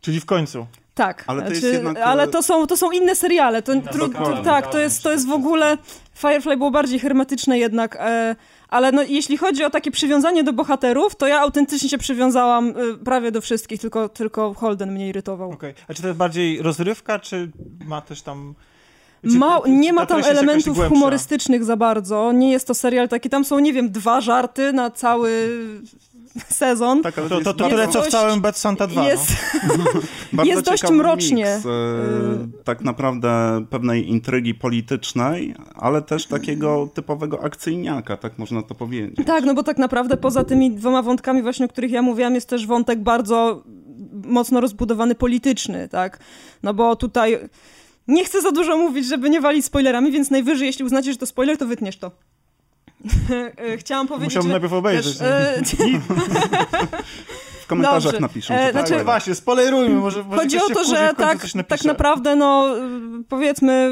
Czyli 0.00 0.20
w 0.20 0.26
końcu. 0.26 0.66
Tak, 0.94 1.24
Ale 1.26 1.42
to 1.42 1.50
Znaczy, 1.50 1.66
jednak, 1.66 1.96
e, 1.96 2.04
ale 2.04 2.28
to 2.28 2.42
są, 2.42 2.66
to 2.66 2.76
są 2.76 2.90
inne 2.90 3.16
seriale. 3.16 3.62
To, 3.62 3.80
tru, 3.80 4.08
to, 4.08 4.42
tak, 4.42 4.70
to 4.70 4.78
jest, 4.78 5.02
to 5.02 5.12
jest 5.12 5.26
w 5.28 5.32
ogóle. 5.32 5.78
Firefly 6.14 6.56
było 6.56 6.70
bardziej 6.70 6.98
hermetyczne 6.98 7.58
jednak, 7.58 7.96
e, 7.96 8.36
ale 8.68 8.92
no, 8.92 9.02
jeśli 9.02 9.36
chodzi 9.36 9.64
o 9.64 9.70
takie 9.70 9.90
przywiązanie 9.90 10.44
do 10.44 10.52
bohaterów, 10.52 11.16
to 11.16 11.26
ja 11.26 11.40
autentycznie 11.40 11.88
się 11.88 11.98
przywiązałam 11.98 12.68
e, 12.68 12.74
prawie 13.04 13.32
do 13.32 13.40
wszystkich, 13.40 13.80
tylko, 13.80 14.08
tylko 14.08 14.54
Holden 14.54 14.92
mnie 14.92 15.08
irytował. 15.08 15.50
Okej. 15.50 15.74
A 15.88 15.94
czy 15.94 16.02
to 16.02 16.08
jest 16.08 16.18
bardziej 16.18 16.62
rozrywka, 16.62 17.18
czy 17.18 17.50
ma 17.86 18.00
też 18.00 18.22
tam 18.22 18.54
Ma, 19.34 19.60
nie 19.68 19.92
ma 19.92 20.06
ta 20.06 20.14
tam 20.14 20.24
elementów 20.24 20.78
humorystycznych 20.88 21.64
za 21.64 21.76
bardzo. 21.76 22.32
Nie 22.32 22.52
jest 22.52 22.66
to 22.66 22.74
serial 22.74 23.08
taki. 23.08 23.30
Tam 23.30 23.44
są, 23.44 23.58
nie 23.58 23.72
wiem, 23.72 23.90
dwa 23.90 24.20
żarty 24.20 24.72
na 24.72 24.90
cały 24.90 25.30
sezon. 26.48 27.02
Tak, 27.02 27.18
ale 27.18 27.28
To, 27.28 27.40
to, 27.40 27.54
to 27.54 27.64
jest 27.64 27.76
tyle, 27.76 27.88
co 27.88 28.02
w 28.02 28.08
całym 28.08 28.40
Bad 28.40 28.58
Santa 28.58 28.86
2. 28.86 29.04
Jest, 29.08 29.32
Bardzo 30.32 30.52
Jest 30.52 30.64
dość 30.64 30.90
mrocznie. 30.90 31.54
Miks, 31.56 31.66
e, 31.66 32.62
tak 32.64 32.80
naprawdę 32.80 33.64
pewnej 33.70 34.10
intrygi 34.10 34.54
politycznej, 34.54 35.54
ale 35.74 36.02
też 36.02 36.26
takiego 36.26 36.88
typowego 36.94 37.44
akcyjniaka, 37.44 38.16
tak 38.16 38.38
można 38.38 38.62
to 38.62 38.74
powiedzieć. 38.74 39.26
tak, 39.26 39.44
no 39.44 39.54
bo 39.54 39.62
tak 39.62 39.78
naprawdę 39.78 40.16
poza 40.16 40.44
tymi 40.44 40.70
dwoma 40.70 41.02
wątkami 41.02 41.42
właśnie, 41.42 41.66
o 41.66 41.68
których 41.68 41.90
ja 41.90 42.02
mówiłam, 42.02 42.34
jest 42.34 42.48
też 42.48 42.66
wątek 42.66 43.00
bardzo 43.00 43.62
mocno 44.12 44.60
rozbudowany 44.60 45.14
polityczny, 45.14 45.88
tak? 45.88 46.18
No 46.62 46.74
bo 46.74 46.96
tutaj 46.96 47.38
nie 48.08 48.24
chcę 48.24 48.42
za 48.42 48.52
dużo 48.52 48.76
mówić, 48.76 49.06
żeby 49.06 49.30
nie 49.30 49.40
walić 49.40 49.64
spoilerami, 49.64 50.12
więc 50.12 50.30
najwyżej, 50.30 50.66
jeśli 50.66 50.84
uznacie, 50.84 51.12
że 51.12 51.18
to 51.18 51.26
spoiler, 51.26 51.58
to 51.58 51.66
wytniesz 51.66 51.96
to. 51.98 52.10
Chciałam 53.78 54.06
powiedzieć, 54.08 54.28
Musiałbym 54.28 54.52
najpierw 54.52 54.72
obejrzeć. 54.72 55.18
też, 55.18 55.28
e, 55.28 55.62
W 57.62 57.66
komentarzach 57.68 58.12
Dobrze. 58.12 58.20
napiszą. 58.20 58.54
E, 58.54 58.66
to 58.66 58.72
znaczy- 58.72 58.86
spoiler. 58.86 59.04
Właśnie, 59.04 59.34
spoilerujmy, 59.34 59.94
może, 60.00 60.22
może 60.24 60.42
Chodzi 60.42 60.58
o 60.58 60.60
to, 60.60 60.74
wkurzy, 60.74 60.90
że 60.96 61.14
tak, 61.16 61.38
tak 61.68 61.84
naprawdę, 61.84 62.36
no 62.36 62.76
y, 62.78 63.24
powiedzmy, 63.28 63.90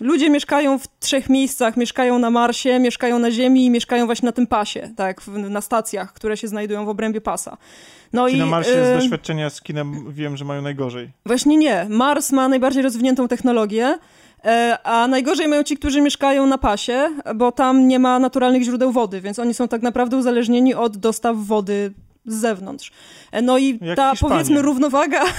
ludzie 0.00 0.30
mieszkają 0.30 0.78
w 0.78 0.84
trzech 1.00 1.28
miejscach. 1.30 1.76
Mieszkają 1.76 2.18
na 2.18 2.30
Marsie, 2.30 2.78
mieszkają 2.78 3.18
na 3.18 3.30
Ziemi 3.30 3.64
i 3.66 3.70
mieszkają 3.70 4.06
właśnie 4.06 4.26
na 4.26 4.32
tym 4.32 4.46
pasie, 4.46 4.90
tak, 4.96 5.20
na 5.26 5.60
stacjach, 5.60 6.12
które 6.12 6.36
się 6.36 6.48
znajdują 6.48 6.84
w 6.84 6.88
obrębie 6.88 7.20
pasa. 7.20 7.56
No 8.12 8.30
Ci 8.30 8.36
i 8.36 8.38
na 8.38 8.46
Marsie 8.46 8.84
z 8.84 8.88
y, 8.96 9.00
doświadczenia 9.00 9.50
z 9.50 9.60
kinem 9.62 10.12
wiem, 10.12 10.36
że 10.36 10.44
mają 10.44 10.62
najgorzej. 10.62 11.10
właśnie 11.26 11.56
nie. 11.56 11.86
Mars 11.88 12.32
ma 12.32 12.48
najbardziej 12.48 12.82
rozwiniętą 12.82 13.28
technologię. 13.28 13.98
e, 14.44 14.78
A 14.84 15.08
najgorzej 15.08 15.48
mają 15.48 15.62
ci, 15.62 15.76
którzy 15.76 16.00
mieszkają 16.00 16.46
na 16.46 16.58
pasie, 16.58 17.08
bo 17.34 17.52
tam 17.52 17.88
nie 17.88 17.98
ma 17.98 18.18
naturalnych 18.18 18.62
źródeł 18.62 18.92
wody, 18.92 19.20
więc 19.20 19.38
oni 19.38 19.54
są 19.54 19.68
tak 19.68 19.82
naprawdę 19.82 20.16
uzależnieni 20.16 20.74
od 20.74 20.96
dostaw 20.96 21.36
wody 21.36 21.92
z 22.26 22.34
zewnątrz. 22.34 22.92
E, 23.32 23.42
No 23.42 23.58
i 23.58 23.78
Jak 23.82 23.96
ta 23.96 24.10
Hiszpanie. 24.10 24.32
powiedzmy 24.34 24.62
równowaga 24.62 25.24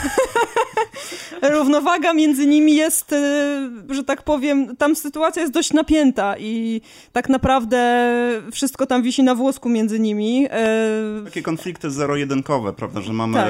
równowaga 1.41 2.13
między 2.13 2.47
nimi 2.47 2.75
jest, 2.75 3.13
e, 3.13 3.69
że 3.89 4.03
tak 4.03 4.23
powiem, 4.23 4.75
tam 4.75 4.95
sytuacja 4.95 5.41
jest 5.41 5.53
dość 5.53 5.73
napięta 5.73 6.35
i 6.37 6.81
tak 7.11 7.29
naprawdę 7.29 7.79
wszystko 8.51 8.85
tam 8.85 9.01
wisi 9.03 9.23
na 9.23 9.35
włosku 9.35 9.69
między 9.69 9.99
nimi. 9.99 10.47
E, 10.51 11.21
Takie 11.25 11.41
konflikty 11.41 11.91
zero-jedynkowe, 11.91 12.73
prawda, 12.73 13.01
że 13.01 13.13
mamy 13.13 13.33
Tak. 13.37 13.47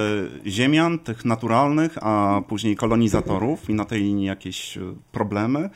ziemian, 0.51 0.99
tych 0.99 1.25
naturalnych, 1.25 1.97
a 2.01 2.41
później 2.47 2.75
kolonizatorów 2.75 3.69
i 3.69 3.73
na 3.73 3.85
tej 3.85 4.01
linii 4.01 4.25
jakieś 4.25 4.77
e, 4.77 4.81
problemy. 5.11 5.69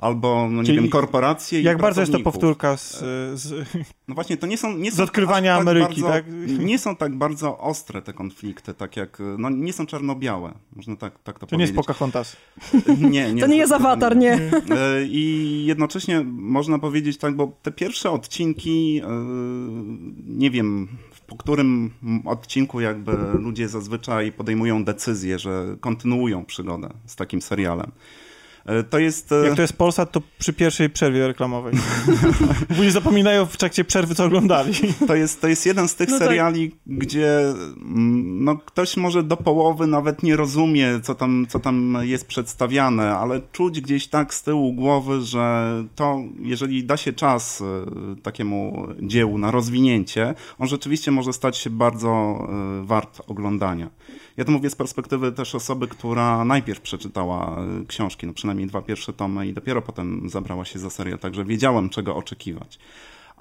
Albo, 0.00 0.48
no 0.50 0.62
nie 0.62 0.66
Czyli 0.66 0.80
wiem, 0.80 0.88
korporacje 0.90 1.60
i 1.60 1.62
Jak 1.62 1.78
bardzo 1.78 2.00
jest 2.00 2.12
to 2.12 2.20
powtórka 2.20 2.76
z, 2.76 2.98
z, 3.40 3.68
No 4.08 4.14
właśnie, 4.14 4.36
to 4.36 4.46
nie 4.46 4.58
są... 4.58 4.76
Nie 4.76 4.92
z 4.92 4.96
są 4.96 5.02
odkrywania 5.02 5.54
aż 5.54 5.60
Ameryki, 5.60 6.02
bardzo, 6.02 6.08
tak? 6.08 6.24
Nie 6.58 6.78
są 6.78 6.96
tak 6.96 7.16
bardzo 7.16 7.58
ostre 7.58 8.02
te 8.08 8.12
konflikty, 8.12 8.74
tak 8.74 8.96
jak... 8.96 9.22
No 9.38 9.50
nie 9.50 9.72
są 9.72 9.86
czarno-białe, 9.86 10.54
można 10.76 10.96
tak, 10.96 11.18
tak 11.18 11.38
to, 11.38 11.46
To 11.46 11.56
nie 11.56 11.62
jest 11.62 11.74
powiedzieć. 11.74 11.86
Pocahontas. 11.86 12.36
Nie, 13.10 13.34
nie. 13.34 13.40
to 13.40 13.46
nie 13.46 13.56
jest 13.56 13.72
awatar, 13.72 14.16
nie. 14.16 14.32
E, 14.32 15.04
I 15.04 15.64
jednocześnie 15.66 16.24
można 16.30 16.78
powiedzieć 16.78 17.18
tak, 17.18 17.36
bo 17.36 17.52
te 17.62 17.72
pierwsze 17.72 18.10
odcinki, 18.10 19.00
e, 19.04 19.08
nie 20.26 20.50
wiem, 20.50 20.88
po 21.26 21.36
którym 21.36 21.90
odcinku 22.24 22.80
jakby 22.80 23.12
ludzie 23.38 23.68
zazwyczaj 23.68 24.32
podejmują 24.32 24.84
decyzję, 24.84 25.38
że 25.38 25.76
kontynuują 25.80 26.44
przygodę 26.44 26.88
z 27.06 27.16
takim 27.16 27.42
serialem. 27.42 27.90
E, 28.68 28.82
To 28.82 28.98
jest... 28.98 29.32
e, 29.32 29.44
Jak 29.46 29.54
to 29.54 29.62
jest 29.62 29.76
Polsat, 29.76 30.12
to 30.12 30.22
przy 30.38 30.52
pierwszej 30.52 30.90
przerwie 30.90 31.26
reklamowej. 31.26 31.74
Później 32.68 32.90
zapominają 32.90 33.46
w 33.46 33.56
trakcie 33.56 33.84
przerwy, 33.84 34.14
co 34.14 34.24
oglądali. 34.24 34.72
To 35.06 35.14
jest, 35.14 35.40
to 35.40 35.48
jest 35.48 35.66
jeden 35.66 35.88
z 35.88 35.94
tych 35.94 36.08
No 36.08 36.18
tak. 36.18 36.28
seriali, 36.28 36.74
gdzie 36.86 37.40
mm, 37.48 38.44
no, 38.44 38.56
ktoś 38.56 38.96
może 38.96 39.22
do 39.22 39.36
połowy 39.36 39.86
nawet 39.86 40.22
nie 40.22 40.36
rozumie, 40.36 41.00
co 41.02 41.14
tam, 41.14 41.46
co 41.48 41.58
tam 41.60 41.98
jest 42.02 42.26
przedstawiane, 42.26 43.16
ale 43.16 43.40
czuć 43.52 43.80
gdzieś 43.80 44.06
tak 44.06 44.34
z 44.34 44.42
tyłu 44.42 44.72
głowy, 44.72 45.20
że 45.20 45.72
to, 45.94 46.18
jeżeli 46.42 46.84
da 46.84 46.96
się 46.96 47.12
czas 47.12 47.60
e, 47.60 48.16
takiemu 48.22 48.86
dziełu 49.02 49.38
na 49.38 49.50
rozwinięcie, 49.50 50.34
on 50.58 50.68
rzeczywiście 50.68 51.10
może 51.10 51.32
stać 51.32 51.56
się 51.56 51.70
bardzo 51.70 52.38
wart 52.82 53.20
oglądania. 53.26 53.90
Ja 54.38 54.44
to 54.44 54.52
mówię 54.52 54.70
z 54.70 54.76
perspektywy 54.76 55.32
też 55.32 55.54
osoby, 55.54 55.88
która 55.88 56.44
najpierw 56.44 56.80
przeczytała 56.80 57.56
e, 57.60 57.86
książki, 57.86 58.26
no 58.26 58.32
przynajmniej 58.32 58.66
dwa 58.66 58.82
pierwsze 58.82 59.12
tomy 59.12 59.46
i 59.46 59.52
dopiero 59.52 59.82
potem 59.82 60.30
zabrała 60.30 60.64
się 60.64 60.78
za 60.78 60.90
serial, 60.90 61.18
także 61.18 61.44
wiedziałem 61.44 61.88
czego 61.88 62.16
oczekiwać 62.16 62.78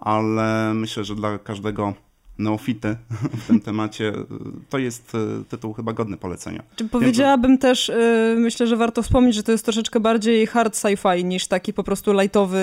ale 0.01 0.73
myślę, 0.73 1.03
że 1.03 1.15
dla 1.15 1.39
każdego 1.39 1.93
neofity 2.39 2.95
w 3.37 3.47
tym 3.47 3.59
temacie 3.59 4.09
y, 4.09 4.25
to 4.69 4.77
jest 4.77 5.15
y, 5.15 5.43
tytuł 5.49 5.73
chyba 5.73 5.93
godny 5.93 6.17
polecenia. 6.17 6.63
Czy 6.75 6.85
powiedziałabym 6.89 7.57
też, 7.57 7.91
myślę, 8.35 8.67
że 8.67 8.77
warto 8.77 9.03
wspomnieć, 9.03 9.35
że 9.35 9.43
to 9.43 9.51
jest 9.51 9.65
troszeczkę 9.65 9.99
bardziej 9.99 10.47
hard 10.47 10.75
sci-fi 10.75 11.23
niż 11.25 11.47
taki 11.47 11.73
po 11.73 11.83
prostu 11.83 12.13
lightowy 12.13 12.59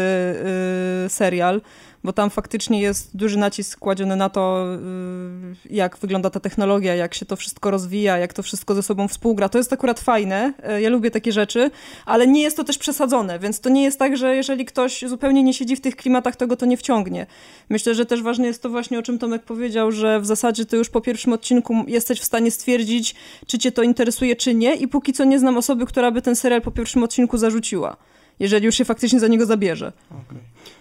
serial, 1.09 1.61
bo 2.05 2.13
tam 2.13 2.31
faktycznie 2.31 2.81
jest 2.81 3.17
duży 3.17 3.39
nacisk 3.39 3.79
kładziony 3.79 4.17
na 4.17 4.29
to, 4.29 4.67
y, 4.75 5.75
jak 5.75 5.99
wygląda 5.99 6.31
ta 6.31 6.41
technologia, 6.41 6.95
jak 6.95 7.15
się 7.15 7.27
to 7.27 7.37
wszystko 7.37 7.71
rozwija, 7.71 8.19
jak 8.19 8.33
to 8.33 8.43
wszystko 8.43 8.75
ze 8.75 8.83
sobą 8.83 9.09
współgra. 9.09 9.49
To 9.49 9.59
jest 9.59 9.73
akurat 9.73 10.01
fajne, 10.01 10.53
y, 10.77 10.81
ja 10.81 10.89
lubię 10.91 11.11
takie 11.11 11.33
rzeczy, 11.33 11.71
ale 12.07 12.27
nie 12.27 12.43
jest 12.43 12.57
to 12.57 12.65
też 12.65 12.79
przesadzone, 12.79 13.39
więc 13.39 13.61
to 13.61 13.69
nie 13.71 13.83
jest 13.83 13.99
tak, 13.99 14.17
że 14.17 14.37
jeżeli 14.37 14.65
ktoś 14.65 15.05
zupełnie 15.07 15.43
nie 15.43 15.55
siedzi 15.55 15.77
w 15.77 15.81
tych 15.81 15.97
klimatach, 15.97 16.37
to 16.37 16.47
go 16.47 16.57
to 16.57 16.67
nie 16.67 16.77
wciągnie. 16.77 17.27
Myślę, 17.69 17.95
że 17.95 18.07
też 18.07 18.23
ważne 18.23 18.47
jest 18.47 18.63
to 18.63 18.69
właśnie, 18.69 18.99
o 18.99 19.03
czym 19.03 19.19
Tomek 19.19 19.43
powiedział, 19.43 19.93
że 19.93 20.21
w 20.21 20.27
zasadzie 20.27 20.67
ty 20.67 20.77
już 20.77 20.91
po 20.91 21.01
pierwszym 21.01 21.33
odcinku 21.33 21.75
jesteś 21.87 22.21
w 22.21 22.25
stanie 22.25 22.51
stwierdzić, 22.51 23.15
czy 23.47 23.59
cię 23.59 23.73
to 23.73 23.83
interesuje, 23.83 24.37
czy 24.37 24.55
nie 24.55 24.75
i 24.75 24.89
póki 24.89 25.13
co 25.13 25.25
nie 25.25 25.39
znam 25.39 25.57
osoby, 25.57 25.87
która 25.87 26.11
by 26.11 26.23
ten 26.23 26.37
serial 26.37 26.63
po 26.63 26.71
pierwszym 26.71 27.03
odcinku 27.03 27.39
zarzuciła. 27.39 27.97
Jeżeli 28.39 28.67
już 28.67 28.75
się 28.75 28.85
faktycznie 28.85 29.21
za 29.21 29.29
niego 29.29 29.47
zabierze. 29.47 29.93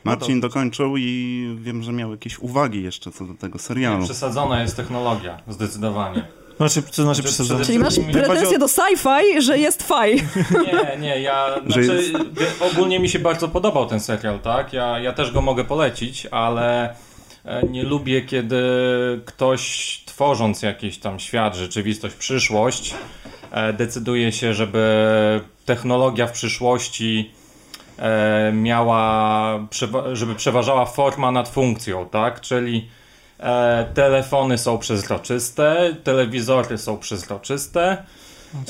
Marcin 0.03 0.41
dokończył 0.41 0.97
i 0.97 1.57
wiem, 1.61 1.84
że 1.84 1.91
miał 1.91 2.11
jakieś 2.11 2.39
uwagi 2.39 2.84
jeszcze 2.84 3.11
co 3.11 3.25
do 3.25 3.34
tego 3.34 3.59
serialu. 3.59 4.03
Przesadzona 4.03 4.61
jest 4.61 4.75
technologia, 4.75 5.41
zdecydowanie. 5.47 6.23
Znaczy, 6.57 6.81
co 6.81 7.03
znaczy 7.03 7.21
Znaczy, 7.21 7.23
przesadzone? 7.23 7.65
Czyli 7.65 7.79
masz 7.79 7.95
pretensje 8.11 8.59
do 8.59 8.65
sci-fi, 8.65 9.41
że 9.41 9.57
jest 9.57 9.84
faj. 9.84 10.23
Nie, 10.65 10.97
nie, 10.99 11.21
ja 11.21 11.55
znaczy, 11.65 12.13
ogólnie 12.59 12.99
mi 12.99 13.09
się 13.09 13.19
bardzo 13.19 13.47
podobał 13.47 13.86
ten 13.86 13.99
serial, 13.99 14.39
tak? 14.39 14.73
Ja, 14.73 14.99
ja 14.99 15.13
też 15.13 15.31
go 15.31 15.41
mogę 15.41 15.63
polecić, 15.63 16.27
ale 16.31 16.95
e, 17.45 17.63
nie 17.63 17.84
lubię, 17.84 18.21
kiedy 18.21 18.61
ktoś 19.25 20.03
tworząc 20.05 20.61
jakiś 20.61 20.97
tam 20.97 21.19
świat, 21.19 21.55
rzeczywistość, 21.55 22.15
przyszłość, 22.15 22.93
e, 23.51 23.73
decyduje 23.73 24.31
się, 24.31 24.53
żeby 24.53 25.41
technologia 25.65 26.27
w 26.27 26.31
przyszłości 26.31 27.31
miała, 28.53 29.59
przewa- 29.69 30.15
żeby 30.15 30.35
przeważała 30.35 30.85
forma 30.85 31.31
nad 31.31 31.49
funkcją, 31.49 32.09
tak? 32.09 32.41
Czyli 32.41 32.89
e, 33.39 33.85
telefony 33.93 34.57
są 34.57 34.77
przezroczyste, 34.77 35.95
telewizory 36.03 36.77
są 36.77 36.97
przezroczyste. 36.97 38.03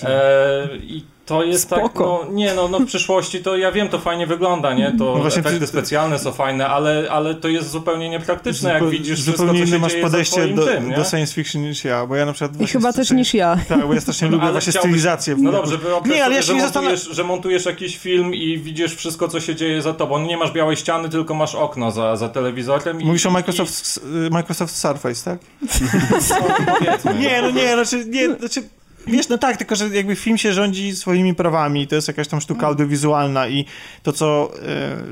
E, 0.04 0.68
I 0.76 1.06
to 1.26 1.44
jest 1.44 1.64
Spoko. 1.64 2.18
tak, 2.20 2.28
no 2.30 2.34
nie 2.36 2.54
no, 2.54 2.68
no 2.68 2.80
w 2.80 2.86
przyszłości 2.86 3.44
to 3.44 3.58
ja 3.58 3.72
wiem, 3.72 3.90
to 3.90 4.00
fajnie 4.00 4.28
wygląda, 4.28 4.74
nie? 4.74 4.92
To 4.98 5.04
No 5.06 5.16
właśnie 5.16 5.40
efekty 5.40 5.60
ty- 5.60 5.68
specjalne 5.68 6.20
są 6.20 6.32
fajne, 6.32 6.68
ale, 6.68 7.08
ale 7.12 7.36
to 7.36 7.48
jest 7.48 7.70
zupełnie 7.72 8.10
niepraktyczne, 8.10 8.70
jak 8.74 8.84
Zupeł- 8.84 8.90
widzisz 8.90 9.22
wszystko, 9.22 9.38
zupełnie 9.38 9.60
się 9.62 9.68
inne 9.68 9.80
masz 9.80 9.96
podejście 9.96 10.48
do, 10.48 10.66
tym, 10.66 10.94
do 10.94 11.04
science 11.04 11.34
fiction 11.34 11.62
niż 11.62 11.84
ja, 11.86 12.06
bo 12.06 12.16
ja 12.16 12.26
na 12.26 12.34
przykład... 12.34 12.62
I 12.62 12.68
chyba 12.68 12.94
też 12.94 13.12
niż 13.12 13.34
ja. 13.34 13.58
Tak, 13.70 13.88
bo 13.88 13.94
ja 13.94 14.02
strasznie 14.02 14.28
lubię 14.34 14.52
właśnie 14.52 14.72
chciałbyś- 14.72 14.80
stylizację. 14.80 15.36
No 15.40 15.52
dobrze, 15.52 15.78
wyobraź 15.78 16.16
Nie, 16.16 16.26
ale 16.26 16.34
sobie, 16.34 16.36
ja 16.36 16.42
że, 16.42 16.48
się 16.48 16.54
nie 16.54 16.62
zastanawiam... 16.62 16.92
montujesz, 16.94 17.16
że 17.18 17.24
montujesz 17.24 17.66
jakiś 17.66 17.98
film 17.98 18.34
i 18.34 18.58
widzisz 18.58 18.96
wszystko, 18.96 19.28
co 19.28 19.40
się 19.40 19.56
dzieje 19.56 19.82
za 19.82 19.94
tobą. 19.94 20.20
Nie 20.20 20.38
masz 20.38 20.52
białej 20.52 20.78
ściany, 20.78 21.10
tylko 21.10 21.34
masz 21.34 21.56
okno 21.56 21.92
za, 21.92 22.16
za 22.16 22.30
telewizorem. 22.30 23.02
I, 23.02 23.06
Mówisz 23.06 23.26
o 23.26 23.30
i- 23.30 23.34
Microsoft, 23.34 24.00
Microsoft 24.32 24.76
Surface, 24.76 25.24
tak? 25.26 25.40
powiedzmy. 26.80 27.14
Nie, 27.14 27.42
no 27.42 27.52
nie, 27.52 27.74
znaczy, 27.74 28.06
nie, 28.06 28.36
znaczy, 28.36 28.64
wiesz, 29.08 29.30
no 29.30 29.38
tak, 29.38 29.58
tylko 29.58 29.76
że 29.76 29.90
jakby 29.90 30.16
film 30.16 30.38
się 30.38 30.54
rządzi 30.54 30.96
swoimi 30.96 31.36
prawami, 31.36 31.88
to 31.88 31.96
jest 31.96 32.08
jakaś 32.08 32.28
tam 32.28 32.42
sztuka 32.42 32.68
audiowizualna 32.68 33.48
i 33.48 33.66
to, 34.04 34.14
co, 34.14 34.52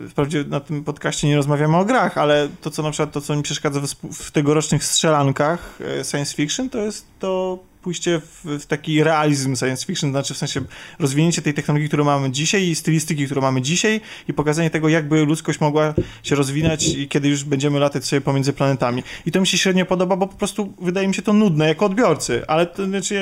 e, 0.05 0.09
wprawdzie 0.09 0.43
na 0.43 0.59
tym 0.59 0.83
podcaście 0.83 1.27
nie 1.27 1.35
rozmawiamy 1.35 1.77
o 1.77 1.85
grach, 1.85 2.17
ale 2.17 2.49
to, 2.61 2.71
co 2.71 2.83
na 2.83 2.91
przykład, 2.91 3.11
to, 3.11 3.21
co 3.21 3.35
mi 3.35 3.43
przeszkadza 3.43 3.79
w, 3.79 3.87
w 4.13 4.31
tegorocznych 4.31 4.83
strzelankach 4.83 5.79
e, 5.99 6.03
science 6.03 6.35
fiction, 6.35 6.69
to 6.69 6.77
jest 6.77 7.05
to 7.19 7.59
pójście 7.81 8.19
w, 8.19 8.45
w 8.45 8.65
taki 8.65 9.03
realizm 9.03 9.55
science 9.55 9.85
fiction, 9.85 10.11
znaczy 10.11 10.33
w 10.33 10.37
sensie 10.37 10.61
rozwinięcie 10.99 11.41
tej 11.41 11.53
technologii, 11.53 11.87
którą 11.87 12.03
mamy 12.03 12.31
dzisiaj 12.31 12.63
i 12.63 12.75
stylistyki, 12.75 13.25
którą 13.25 13.41
mamy 13.41 13.61
dzisiaj 13.61 14.01
i 14.27 14.33
pokazanie 14.33 14.69
tego, 14.69 14.89
jakby 14.89 15.25
ludzkość 15.25 15.59
mogła 15.59 15.93
się 16.23 16.35
rozwinąć 16.35 16.87
i 16.87 17.07
kiedy 17.07 17.29
już 17.29 17.43
będziemy 17.43 17.79
latać 17.79 18.05
sobie 18.05 18.21
pomiędzy 18.21 18.53
planetami. 18.53 19.03
I 19.25 19.31
to 19.31 19.41
mi 19.41 19.47
się 19.47 19.57
średnio 19.57 19.85
podoba, 19.85 20.15
bo 20.15 20.27
po 20.27 20.37
prostu 20.37 20.73
wydaje 20.81 21.07
mi 21.07 21.15
się 21.15 21.21
to 21.21 21.33
nudne 21.33 21.67
jako 21.67 21.85
odbiorcy, 21.85 22.47
ale 22.47 22.65
to, 22.65 22.85
znaczy, 22.85 23.15
ja, 23.15 23.21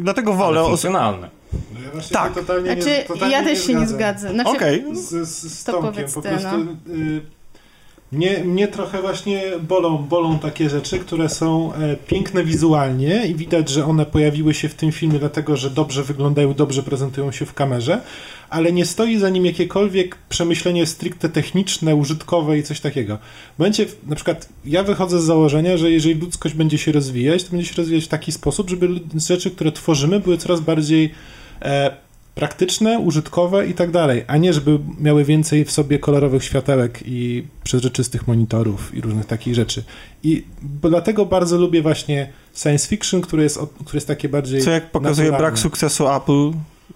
dlatego 0.00 0.32
wolę... 0.32 0.60
Ale 0.60 0.68
funkcjonalne. 0.68 1.30
No 1.74 1.80
ja 1.80 1.90
właśnie 1.90 2.14
Tak. 2.14 2.34
totalnie 2.34 2.72
Znaczy, 2.72 2.90
nie, 2.90 3.04
totalnie 3.04 3.34
ja 3.34 3.44
też 3.44 3.66
się 3.66 3.74
nie 3.74 3.86
zgadzam. 3.86 4.32
Znaczy, 4.34 4.50
Okej, 4.50 4.84
Z, 4.92 5.28
z, 5.28 5.52
z 5.52 5.64
To 5.64 5.72
Tomkiem, 5.72 5.92
powiedz 5.92 6.14
po 6.14 6.22
ty, 6.22 6.28
prostu 6.28 6.48
no. 6.58 6.94
y, 6.94 7.20
mnie, 8.14 8.44
mnie 8.44 8.68
trochę 8.68 9.00
właśnie 9.02 9.42
bolą, 9.68 9.98
bolą 9.98 10.38
takie 10.38 10.70
rzeczy, 10.70 10.98
które 10.98 11.28
są 11.28 11.74
e, 11.74 11.96
piękne 11.96 12.44
wizualnie 12.44 13.26
i 13.26 13.34
widać, 13.34 13.68
że 13.68 13.84
one 13.86 14.06
pojawiły 14.06 14.54
się 14.54 14.68
w 14.68 14.74
tym 14.74 14.92
filmie 14.92 15.18
dlatego, 15.18 15.56
że 15.56 15.70
dobrze 15.70 16.02
wyglądają, 16.02 16.54
dobrze 16.54 16.82
prezentują 16.82 17.32
się 17.32 17.46
w 17.46 17.54
kamerze, 17.54 18.00
ale 18.50 18.72
nie 18.72 18.86
stoi 18.86 19.18
za 19.18 19.30
nim 19.30 19.46
jakiekolwiek 19.46 20.18
przemyślenie 20.28 20.86
stricte 20.86 21.28
techniczne, 21.28 21.94
użytkowe 21.94 22.58
i 22.58 22.62
coś 22.62 22.80
takiego. 22.80 23.18
W- 23.58 24.08
na 24.08 24.16
przykład 24.16 24.48
ja 24.64 24.82
wychodzę 24.82 25.20
z 25.20 25.24
założenia, 25.24 25.76
że 25.76 25.90
jeżeli 25.90 26.14
ludzkość 26.14 26.54
będzie 26.54 26.78
się 26.78 26.92
rozwijać, 26.92 27.44
to 27.44 27.50
będzie 27.50 27.66
się 27.66 27.74
rozwijać 27.76 28.04
w 28.04 28.08
taki 28.08 28.32
sposób, 28.32 28.70
żeby 28.70 28.88
rzeczy, 29.28 29.50
które 29.50 29.72
tworzymy, 29.72 30.20
były 30.20 30.38
coraz 30.38 30.60
bardziej 30.60 31.10
e, 31.62 32.03
praktyczne, 32.34 32.98
użytkowe 32.98 33.66
i 33.66 33.74
tak 33.74 33.90
dalej, 33.90 34.24
a 34.26 34.36
nie 34.36 34.52
żeby 34.52 34.78
miały 35.00 35.24
więcej 35.24 35.64
w 35.64 35.70
sobie 35.70 35.98
kolorowych 35.98 36.44
światełek 36.44 37.00
i 37.06 37.44
przezroczystych 37.64 38.28
monitorów 38.28 38.94
i 38.94 39.00
różnych 39.00 39.26
takich 39.26 39.54
rzeczy. 39.54 39.84
I 40.22 40.44
dlatego 40.82 41.26
bardzo 41.26 41.58
lubię 41.58 41.82
właśnie 41.82 42.32
science 42.54 42.88
fiction, 42.88 43.20
które 43.20 43.42
jest, 43.42 43.58
które 43.58 43.96
jest 43.96 44.06
takie 44.06 44.28
bardziej 44.28 44.62
co 44.62 44.70
jak 44.70 44.90
pokazuje 44.90 45.30
naturalne. 45.30 45.50
brak 45.50 45.58
sukcesu 45.58 46.08
Apple, 46.08 46.50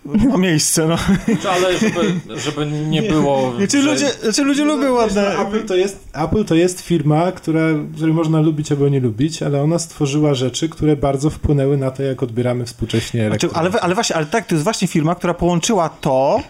ma 0.05 0.37
miejsce, 0.37 0.87
no. 0.89 0.97
Znaczy, 1.25 1.51
ale 1.51 1.79
żeby, 1.79 2.15
żeby 2.41 2.67
nie 2.67 3.03
było... 3.03 3.53
Znaczy 3.57 3.83
że- 3.83 3.91
ludzie, 3.91 4.11
znaczy 4.23 4.45
ludzie 4.45 4.65
lubią 4.65 4.93
ładne... 4.93 5.39
Apple 5.39 5.67
to, 5.67 5.75
jest, 5.77 6.09
Apple 6.15 6.45
to 6.45 6.55
jest 6.55 6.81
firma, 6.81 7.33
która, 7.33 7.61
której 7.97 8.15
można 8.15 8.41
lubić 8.41 8.73
albo 8.73 8.89
nie 8.89 9.01
lubić, 9.01 9.43
ale 9.43 9.63
ona 9.63 9.79
stworzyła 9.79 10.35
rzeczy, 10.35 10.69
które 10.69 10.97
bardzo 10.97 11.31
wpłynęły 11.31 11.77
na 11.77 11.91
to, 11.91 12.03
jak 12.03 12.23
odbieramy 12.23 12.67
współcześnie 12.67 13.21
Znaczy, 13.21 13.27
elektronikę. 13.47 13.61
ale, 13.61 13.81
ale 13.81 13.95
właśnie, 13.95 14.17
ale 14.17 14.27
tak, 14.27 14.47
to 14.47 14.55
jest 14.55 14.65
właśnie 14.65 14.89
firma, 14.89 15.15
która 15.15 15.35
połączyła 15.35 15.89
to, 15.89 16.41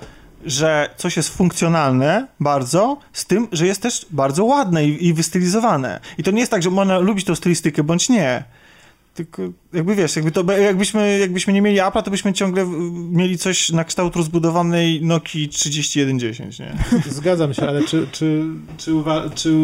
że 0.47 0.91
coś 0.97 1.17
jest 1.17 1.29
funkcjonalne 1.37 2.27
bardzo, 2.41 2.97
z 3.13 3.27
tym, 3.27 3.49
że 3.53 3.67
jest 3.67 3.83
też 3.83 4.07
bardzo 4.11 4.45
ładne 4.45 4.87
i, 4.87 5.07
i 5.07 5.15
wystylizowane. 5.15 6.01
I 6.19 6.23
to 6.23 6.31
nie 6.31 6.41
jest 6.41 6.51
tak, 6.51 6.63
że 6.63 6.71
można 6.71 6.99
lubić 6.99 7.25
tą 7.27 7.35
stylistykę, 7.35 7.83
bądź 7.83 8.09
nie. 8.09 8.45
Tylko 9.19 9.43
jakby 9.73 9.95
wiesz, 9.95 10.17
jakby 10.17 10.31
to, 10.31 10.53
jakbyśmy, 10.53 11.19
jakbyśmy 11.19 11.53
nie 11.53 11.63
mieli 11.63 11.79
Apple'a, 11.79 12.03
to 12.03 12.11
byśmy 12.11 12.33
ciągle 12.33 12.63
y, 12.63 12.67
mieli 13.11 13.39
coś 13.39 13.71
na 13.71 13.85
kształt 13.85 14.17
rozbudowanej 14.17 15.03
Nokii 15.03 15.49
3110, 15.49 16.59
nie? 16.59 16.75
Zgadzam 17.11 17.55
się, 17.55 17.69
ale 17.69 17.85
czy, 17.85 18.07
czy, 18.13 18.45
czy, 18.77 18.91
uwa- 18.93 19.35
czy 19.35 19.55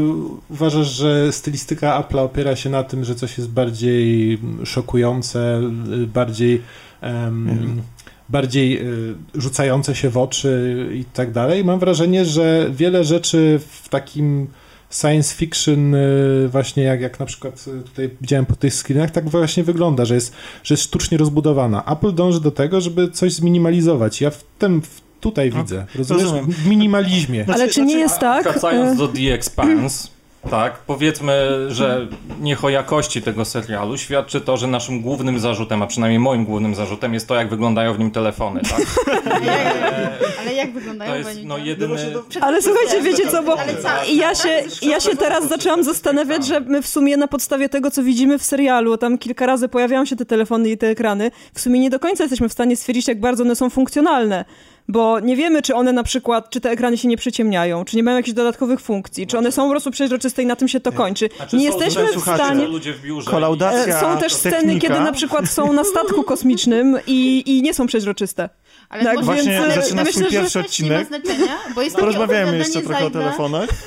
uważasz, 0.51 0.87
że 0.87 1.33
stylistyka 1.33 2.03
Apple'a 2.03 2.19
opiera 2.19 2.57
się 2.57 2.71
na 2.71 2.83
tym, 2.83 3.05
że 3.05 3.15
coś 3.15 3.39
jest 3.39 3.51
bardziej 3.51 4.39
szokujące, 4.65 5.61
y, 6.03 6.07
bardziej, 6.07 6.63
em, 7.01 7.83
bardziej 8.29 8.83
y, 8.83 9.15
rzucające 9.35 9.95
się 9.95 10.11
w 10.11 10.17
oczy 10.17 10.89
i 10.95 11.05
tak 11.05 11.33
dalej? 11.33 11.65
Mam 11.65 11.79
wrażenie, 11.79 12.25
że 12.25 12.71
wiele 12.71 13.05
rzeczy 13.05 13.61
w 13.83 13.89
takim 13.89 14.47
science 14.95 15.35
fiction, 15.35 15.95
y, 15.95 16.49
właśnie 16.49 16.83
jak, 16.83 17.01
jak 17.01 17.21
na 17.21 17.27
przykład 17.27 17.65
y, 17.69 17.83
tutaj 17.83 18.11
widziałem 18.21 18.47
po 18.47 18.57
tych 18.57 18.75
screenach, 18.75 19.11
tak 19.11 19.29
właśnie 19.29 19.65
wygląda, 19.65 20.05
że 20.05 20.15
jest, 20.15 20.33
że 20.63 20.75
jest 20.75 20.85
sztucznie 20.85 21.19
rozbudowana. 21.19 21.85
Apple 21.85 22.15
dąży 22.15 22.41
do 22.41 22.51
tego, 22.51 22.81
żeby 22.81 23.11
coś 23.11 23.33
zminimalizować. 23.33 24.21
Ja 24.21 24.31
w 24.31 24.45
tym 24.59 24.83
w 24.83 25.05
tutaj 25.21 25.51
widzę. 25.51 25.87
Rozumiesz? 25.95 26.23
rozumiem. 26.23 26.47
W 26.51 26.67
minimalizmie. 26.67 27.45
Ale 27.55 27.69
czy 27.69 27.85
nie 27.85 27.99
jest 27.99 28.19
tak? 28.19 28.45
Wracając 28.45 28.93
e, 28.93 28.97
do 28.97 29.09
The 29.09 29.35
Expanse, 29.35 30.09
tak, 30.51 30.79
powiedzmy, 30.87 31.67
że 31.69 32.07
niech 32.41 32.65
o 32.65 32.69
jakości 32.69 33.23
tego 33.23 33.45
serialu 33.45 33.99
świadczy 33.99 34.41
to, 34.41 34.57
że 34.57 34.67
naszym 34.67 35.01
głównym 35.01 35.39
zarzutem, 35.39 35.83
a 35.83 35.87
przynajmniej 35.87 36.19
moim 36.19 36.45
głównym 36.45 36.75
zarzutem 36.75 37.15
jest 37.15 37.29
to, 37.29 37.35
jak 37.35 37.49
wyglądają 37.49 37.95
w 37.95 37.99
nim 37.99 38.11
telefony, 38.11 38.61
tak? 38.61 38.81
ale 40.41 40.55
jak 40.55 40.73
wyglądają 40.73 41.13
To 41.13 41.29
jest 41.29 41.41
no 41.45 41.59
jedyny... 41.59 42.13
Ale 42.41 42.63
słuchajcie, 42.63 43.03
wiecie 43.03 43.31
co, 43.31 43.43
bo 43.43 43.61
Ale 43.61 43.77
co? 43.77 43.89
ja 44.15 44.35
się, 44.35 44.63
ja 44.83 45.01
się 45.01 45.17
teraz 45.17 45.49
zaczęłam 45.49 45.85
zastanawiać, 45.85 46.47
że 46.47 46.61
my 46.61 46.83
w 46.83 46.87
sumie 46.87 47.17
na 47.17 47.29
podstawie 47.29 47.69
tego, 47.69 47.91
co 47.91 48.03
widzimy 48.03 48.39
w 48.39 48.45
serialu, 48.45 48.97
tam 48.97 49.19
kilka 49.19 49.47
razy 49.47 49.69
pojawiają 49.69 50.05
się 50.05 50.17
te 50.17 50.25
telefony 50.25 50.71
i 50.71 50.79
te 50.79 50.89
ekrany, 50.89 51.31
w 51.55 51.61
sumie 51.61 51.81
nie 51.81 51.91
do 51.91 52.01
końca 52.01 52.25
jesteśmy 52.25 52.49
w 52.49 52.53
stanie 52.53 52.77
stwierdzić, 52.77 53.09
jak 53.09 53.21
bardzo 53.21 53.43
one 53.43 53.57
są 53.57 53.71
funkcjonalne. 53.71 54.45
Bo 54.89 55.21
nie 55.21 55.37
wiemy, 55.37 55.63
czy 55.63 55.75
one 55.75 55.93
na 55.93 56.03
przykład, 56.03 56.51
czy 56.51 56.61
te 56.61 56.71
ekrany 56.71 56.99
się 56.99 57.09
nie 57.09 57.17
przyciemniają, 57.17 57.85
czy 57.85 57.97
nie 57.97 58.03
mają 58.03 58.17
jakichś 58.17 58.35
dodatkowych 58.35 58.81
funkcji, 58.81 59.27
czy 59.27 59.39
one 59.39 59.53
są 59.53 59.65
po 59.65 59.71
prostu 59.71 59.91
przeźroczyste 59.91 60.43
i 60.43 60.47
na 60.47 60.57
tym 60.57 60.69
się 60.69 60.81
to 60.81 60.93
kończy. 60.93 61.29
Nie 61.53 61.73
są 61.73 61.81
jesteśmy 61.81 62.07
w 62.13 62.23
stanie... 62.23 62.65
ludzie 62.67 62.93
w 62.95 63.01
biurze. 63.03 63.31
Kolaudacja. 63.31 63.97
E, 63.99 64.01
Są 64.01 64.19
też 64.19 64.33
sceny, 64.35 64.57
technika. 64.57 64.89
kiedy 64.89 65.01
na 65.01 65.13
przykład 65.13 65.49
są 65.49 65.73
na 65.73 65.85
statku 65.85 66.23
kosmicznym 66.33 66.99
i, 67.07 67.43
i 67.47 67.63
nie 67.63 67.75
są 67.75 67.87
przeźroczyste. 67.87 68.49
Ale 68.89 69.05
Tak, 69.05 69.15
może- 69.15 69.25
Właśnie 69.27 69.61
ale 69.61 69.75
zaczyna 69.83 70.05
myślę, 70.05 70.13
swój 70.13 70.25
że 70.25 70.31
pierwszy 70.41 70.63
też 70.63 70.81
nie 70.81 70.89
ma 70.91 70.95
odcinek. 71.01 71.09
znaczenia, 71.25 71.57
bo 71.75 71.83
jest 71.83 71.97
Porozmawiajmy 71.97 72.59
jeszcze 72.59 72.83
trochę 72.83 73.05
o 73.05 73.09
Zajdla- 73.09 73.13
telefonach. 73.13 73.69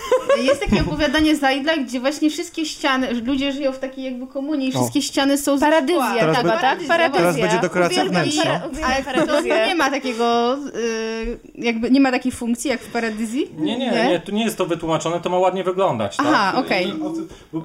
Jest 0.44 0.62
takie 0.62 0.82
opowiadanie 0.82 1.36
Zajdla, 1.36 1.78
gdzie 1.78 2.00
właśnie 2.00 2.30
wszystkie 2.30 2.66
ściany, 2.66 3.14
ludzie 3.14 3.52
żyją 3.52 3.72
w 3.72 3.80
takiej 3.80 4.04
jakby 4.06 4.28
komunie 4.28 4.68
i 4.68 4.72
wszystkie 4.72 5.02
ściany 5.02 5.38
są 5.38 5.58
z 5.58 5.60
Paradyzja. 5.60 6.16
Teraz 6.20 6.36
tak, 6.36 6.46
be- 6.46 6.50
tak? 6.52 6.80
Paradyzja. 6.88 7.10
teraz 7.20 7.40
będzie 7.40 7.60
dekoracja 7.60 8.04
uwielbiam 8.04 8.24
Ale 8.86 9.04
paradyzję. 9.04 9.68
nie 9.68 9.76
ma 9.76 9.90
takiego, 9.92 10.58
y, 10.76 11.40
jakby 11.56 11.92
nie 11.92 12.00
ma 12.02 12.12
takiej 12.12 12.32
funkcji 12.32 12.70
jak 12.70 12.82
w 12.82 12.92
Paradyzji? 12.92 13.50
Nie, 13.58 13.78
nie, 13.78 13.92
nie, 13.92 14.20
tu 14.26 14.32
nie 14.32 14.44
jest 14.44 14.58
to 14.58 14.66
wytłumaczone, 14.66 15.20
to 15.22 15.30
ma 15.30 15.38
ładnie 15.38 15.64
wyglądać, 15.64 16.18
tak? 16.18 16.26
Aha, 16.30 16.54
okej. 16.60 16.86
O 17.04 17.10
tym- 17.10 17.28
bo 17.54 17.62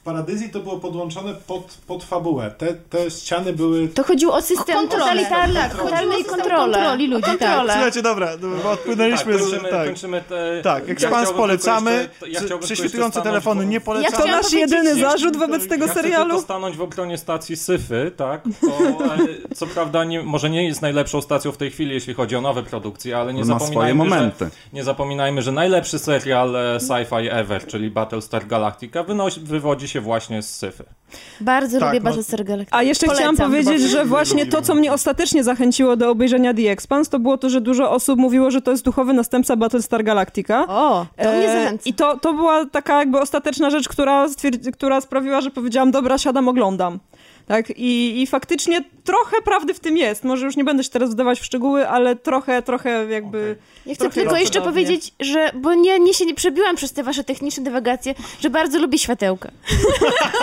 W 0.00 0.02
Paradyzji 0.02 0.50
to 0.50 0.60
było 0.60 0.76
podłączone 0.78 1.34
pod, 1.46 1.78
pod 1.86 2.04
fabułę. 2.04 2.54
Te, 2.58 2.74
te 2.74 3.10
ściany 3.10 3.52
były... 3.52 3.88
To 3.88 4.04
chodziło 4.04 4.34
o 4.34 4.42
system 4.42 4.74
Kontrolę. 4.76 5.04
totalitarny, 5.04 5.54
Tak, 5.54 5.74
o 5.74 5.78
kontroli. 5.78 7.06
ludzi, 7.06 7.22
tak. 7.24 7.38
Kontrolę. 7.38 7.72
Słuchajcie, 7.72 8.02
dobra, 8.02 8.30
no, 8.42 8.48
bo 8.48 8.56
Tak, 8.56 8.66
odpłynęliśmy 8.72 9.38
z... 9.38 9.40
kończymy, 9.40 9.68
Tak. 9.68 9.86
kończymy 9.86 10.22
te... 10.28 10.60
Tak, 10.62 10.86
ja 10.86 10.92
Expanse 10.92 11.20
chciałbym 11.20 11.36
polecamy, 11.36 12.08
jeszcze- 12.26 12.54
ja 12.54 12.58
prześwitujące 12.58 13.22
telefony 13.22 13.66
nie 13.66 13.80
polecamy. 13.80 14.16
To 14.16 14.22
chciałam 14.22 14.42
nasz 14.42 14.52
jedyny 14.52 14.94
zarzut 14.94 15.36
wobec 15.36 15.68
tego 15.68 15.86
ja 15.86 15.94
serialu. 15.94 16.26
tylko 16.30 16.42
stanąć 16.42 16.76
w 16.76 16.82
obronie 16.82 17.18
stacji 17.18 17.56
Syfy, 17.56 18.12
tak? 18.16 18.42
Bo, 18.62 19.04
e, 19.04 19.18
co 19.54 19.66
prawda 19.66 20.04
nie, 20.04 20.22
może 20.22 20.50
nie 20.50 20.66
jest 20.66 20.82
najlepszą 20.82 21.22
stacją 21.22 21.52
w 21.52 21.56
tej 21.56 21.70
chwili, 21.70 21.94
jeśli 21.94 22.14
chodzi 22.14 22.36
o 22.36 22.40
nowe 22.40 22.62
produkcje, 22.62 23.16
ale 23.18 23.34
nie 23.34 23.44
zapominajmy, 23.44 24.08
że, 24.10 24.32
nie 24.72 24.84
zapominajmy, 24.84 25.42
że 25.42 25.52
najlepszy 25.52 25.98
serial 25.98 26.56
e, 26.56 26.78
sci-fi 26.78 27.28
ever, 27.30 27.66
czyli 27.66 27.90
Battlestar 27.90 28.46
Galactica, 28.46 29.02
wynosi, 29.02 29.40
wywodzi 29.40 29.89
się 29.90 30.00
właśnie 30.00 30.42
z 30.42 30.56
Syfy. 30.56 30.84
Bardzo 31.40 31.78
Tak, 31.80 31.88
lubię 31.88 32.00
no- 32.00 32.04
Battlestar 32.04 32.44
Galactica. 32.44 32.76
A 32.76 32.82
jeszcze 32.82 33.06
Polecam. 33.06 33.34
chciałam 33.34 33.50
powiedzieć, 33.52 33.82
że 33.82 34.04
właśnie 34.04 34.46
to, 34.46 34.62
co 34.62 34.74
mnie 34.74 34.92
ostatecznie 34.92 35.44
zachęciło 35.44 35.96
do 35.96 36.10
obejrzenia 36.10 36.54
The 36.54 36.70
Expanse, 36.70 37.10
to 37.10 37.18
było 37.18 37.38
to, 37.38 37.48
że 37.50 37.60
dużo 37.60 37.90
osób 37.90 38.18
mówiło, 38.18 38.50
że 38.50 38.60
to 38.62 38.70
jest 38.70 38.84
duchowy 38.84 39.12
następca 39.12 39.56
Battlestar 39.56 40.04
Galactica. 40.04 40.64
O, 40.68 41.06
to 41.22 41.32
mnie 41.32 41.48
E, 41.48 41.62
zachęca. 41.62 41.82
I 41.90 41.94
to, 41.94 42.18
to 42.18 42.32
była 42.34 42.66
taka 42.66 42.98
jakby 42.98 43.20
ostateczna 43.20 43.70
rzecz, 43.70 43.88
która, 43.88 44.26
która 44.72 45.00
sprawiła, 45.00 45.40
że 45.40 45.50
powiedziałam, 45.50 45.90
dobra, 45.90 46.18
siadam, 46.18 46.48
oglądam. 46.48 46.98
Tak? 47.50 47.70
I, 47.76 48.22
I 48.22 48.26
faktycznie 48.26 48.84
trochę 49.04 49.42
prawdy 49.42 49.74
w 49.74 49.80
tym 49.80 49.96
jest. 49.96 50.24
Może 50.24 50.46
już 50.46 50.56
nie 50.56 50.64
będę 50.64 50.84
się 50.84 50.90
teraz 50.90 51.10
wdawać 51.10 51.40
w 51.40 51.44
szczegóły, 51.44 51.88
ale 51.88 52.16
trochę, 52.16 52.62
trochę 52.62 53.06
jakby... 53.10 53.56
Ja 53.86 53.94
chcę 53.94 54.04
trochę 54.04 54.20
tylko 54.20 54.36
jeszcze 54.36 54.60
podobnie. 54.60 54.82
powiedzieć, 54.84 55.12
że, 55.20 55.50
bo 55.54 55.74
nie, 55.74 55.98
nie 55.98 56.14
się 56.14 56.26
nie 56.26 56.34
przebiłam 56.34 56.76
przez 56.76 56.92
te 56.92 57.02
wasze 57.02 57.24
techniczne 57.24 57.64
dywagacje, 57.64 58.14
że 58.40 58.50
bardzo 58.50 58.78
lubię 58.78 58.98
światełka. 58.98 59.50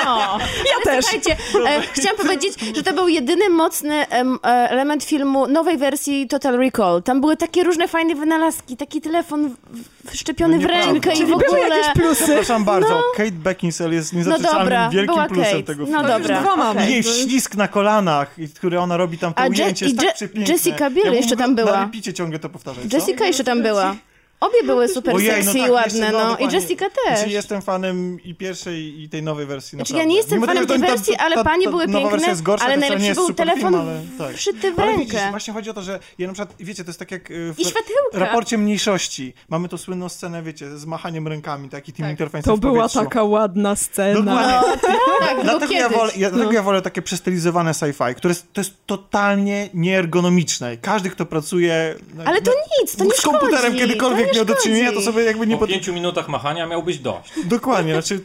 O, 0.08 0.38
Ja 0.39 0.84
też. 0.84 1.05
Słuchajcie, 1.05 1.38
e, 1.70 1.82
chciałam 1.82 2.18
powiedzieć, 2.18 2.53
że 2.76 2.84
to 2.84 2.93
był 2.93 3.08
jedyny 3.08 3.49
mocny 3.49 4.08
em, 4.08 4.39
e, 4.43 4.47
element 4.47 5.03
filmu 5.03 5.47
nowej 5.47 5.78
wersji 5.78 6.28
Total 6.28 6.58
Recall. 6.58 7.03
Tam 7.03 7.22
były 7.22 7.38
takie 7.38 7.64
różne 7.64 7.88
fajne 7.88 8.16
wynalazki, 8.16 8.78
taki 8.78 9.01
telefon 9.01 9.49
w- 9.49 9.97
wszczepiony 10.12 10.55
No 10.58 10.62
w 10.62 10.66
rękę 10.66 11.10
i 11.10 11.14
w 11.14 11.18
Czyli 11.18 11.26
były 11.28 11.45
ogóle. 11.45 11.78
jakieś 11.78 11.93
plusy. 11.93 12.24
Przepraszam 12.24 12.64
bardzo, 12.66 13.01
Kate 13.16 13.32
Beckinsale 13.32 13.95
jest 13.95 14.14
No 14.14 14.20
niezaprzeczalnym 14.20 14.64
dobra, 14.64 14.89
wielkim 14.89 15.26
plusem 15.28 15.43
Kate. 15.51 15.64
tego 15.64 15.82
No 15.86 15.88
filmu. 15.88 16.08
dobra, 16.08 16.41
dwa 16.41 16.55
mamy. 16.55 16.80
okej. 16.82 16.93
Jej 16.93 17.03
ślisk 17.03 17.55
na 17.55 17.68
kolanach, 17.68 18.36
który 18.55 18.80
ona 18.80 18.97
robi 18.97 19.18
tam 19.18 19.34
to 19.34 19.39
A 19.39 19.43
Je- 19.43 19.49
ujęcie, 19.49 19.86
jest 19.86 19.95
i 19.95 19.97
tak 19.97 20.05
Je- 20.08 20.14
przepiękne. 20.14 20.53
Jessica 20.53 20.89
Biel 20.89 21.05
ja 21.05 21.14
jeszcze 21.14 21.36
tam 21.38 21.55
była. 21.55 21.72
Na 21.72 21.86
repicie 21.86 22.14
ciągle 22.14 22.39
to 22.39 22.49
powtarzać, 22.49 22.84
co? 22.91 22.97
Jessica 22.97 23.26
jeszcze 23.26 23.43
tam 23.43 23.64
była. 23.64 23.95
Obie 24.40 24.64
były 24.64 24.88
super 24.88 25.16
Ojej, 25.16 25.30
sexy 25.32 25.46
no 25.46 25.54
i 25.54 25.62
tak, 25.62 25.72
ładne, 25.72 26.00
jeszcze, 26.00 26.12
no. 26.12 26.38
I. 26.38 26.54
Jessica 26.54 26.86
też. 26.90 27.18
Znaczy, 27.20 27.34
jestem 27.34 27.62
fanem 27.62 28.24
i 28.24 28.36
pierwszej, 28.36 29.02
i 29.04 29.10
tej 29.10 29.24
nowej 29.24 29.46
wersji. 29.46 29.76
Znaczy, 29.76 29.94
naprawdę. 29.94 30.04
ja 30.04 30.10
nie 30.10 30.18
jestem 30.18 30.36
Mimo 30.36 30.46
fanem 30.48 30.64
tego, 30.68 30.74
tej 30.74 30.82
że 30.82 30.88
ta- 30.88 30.92
wersji, 30.98 31.16
ta- 31.18 31.24
ale 31.26 31.44
panie 31.44 31.70
były 31.70 31.88
piękne, 31.88 32.28
jest 32.28 32.42
gorsza, 32.44 32.66
ale 32.66 32.74
to 32.74 32.80
najlepszy 32.80 33.14
był 33.16 33.34
telefon 33.34 33.60
film, 33.74 33.76
ale 33.76 34.02
tak. 34.18 34.36
wszyty 34.36 34.72
w 34.74 34.80
Ale 34.80 34.88
rękę. 34.92 35.06
widzisz, 35.06 35.20
właśnie 35.32 35.54
chodzi 35.54 35.70
o 35.70 35.74
to, 35.74 35.82
że 35.82 36.00
ja 36.18 36.28
na 36.28 36.34
przykład, 36.34 36.56
wiecie, 36.60 36.84
to 36.84 36.90
jest 36.90 37.00
tak 37.00 37.12
jak 37.12 37.32
y, 37.32 37.54
w 37.54 37.60
I 37.60 37.66
światełka. 37.66 38.20
raporcie 38.20 38.58
mniejszości. 38.58 39.34
Mamy 39.50 39.70
tą 39.70 39.78
słynną 39.78 40.10
scenę, 40.10 40.44
wiecie, 40.44 40.78
z 40.78 40.86
machaniem 40.86 41.28
rękami, 41.28 41.70
taki 41.70 41.94
team 41.94 42.06
Tak. 42.06 42.12
intervencji 42.12 42.50
To 42.52 42.58
w 42.58 42.60
była 42.60 42.90
taka 42.90 43.24
ładna 43.24 43.76
scena. 43.76 44.22
Dokładnie. 44.22 44.78
Tak, 45.20 45.42
Dlatego 45.44 45.74
ja, 45.74 45.90
wolę, 45.90 46.12
ja, 46.18 46.30
dlatego 46.30 46.52
ja 46.52 46.64
wolę 46.64 46.82
takie 46.82 47.02
przestylizowane 47.02 47.72
sci-fi, 47.72 48.16
które 48.16 48.32
jest, 48.32 48.54
to 48.54 48.62
jest 48.62 48.74
totalnie 48.86 49.70
nieergonomiczne. 49.74 50.78
Każdy, 50.78 51.10
kto 51.10 51.26
pracuje 51.26 51.96
na, 52.16 52.24
Ale 52.24 52.42
to 52.42 52.52
na, 52.52 52.58
nic, 52.82 52.96
to 52.96 53.04
nie 53.04 53.12
z 53.12 53.22
komputerem 53.22 53.76
kiedykolwiek 53.76 54.26
nie 54.28 54.34
miał 54.36 54.45
do 54.45 54.55
czynienia, 54.55 54.91
to 54.91 55.01
sobie 55.01 55.23
jakby 55.23 55.47
nie 55.47 55.55
Po 55.55 55.59
pod... 55.59 55.69
pięciu 55.69 55.93
minutach 55.93 56.30
machania 56.30 56.65
miał 56.65 56.84
być 56.84 56.99
dość. 56.99 57.34
Dokładnie, 57.45 57.93
znaczy... 57.93 58.23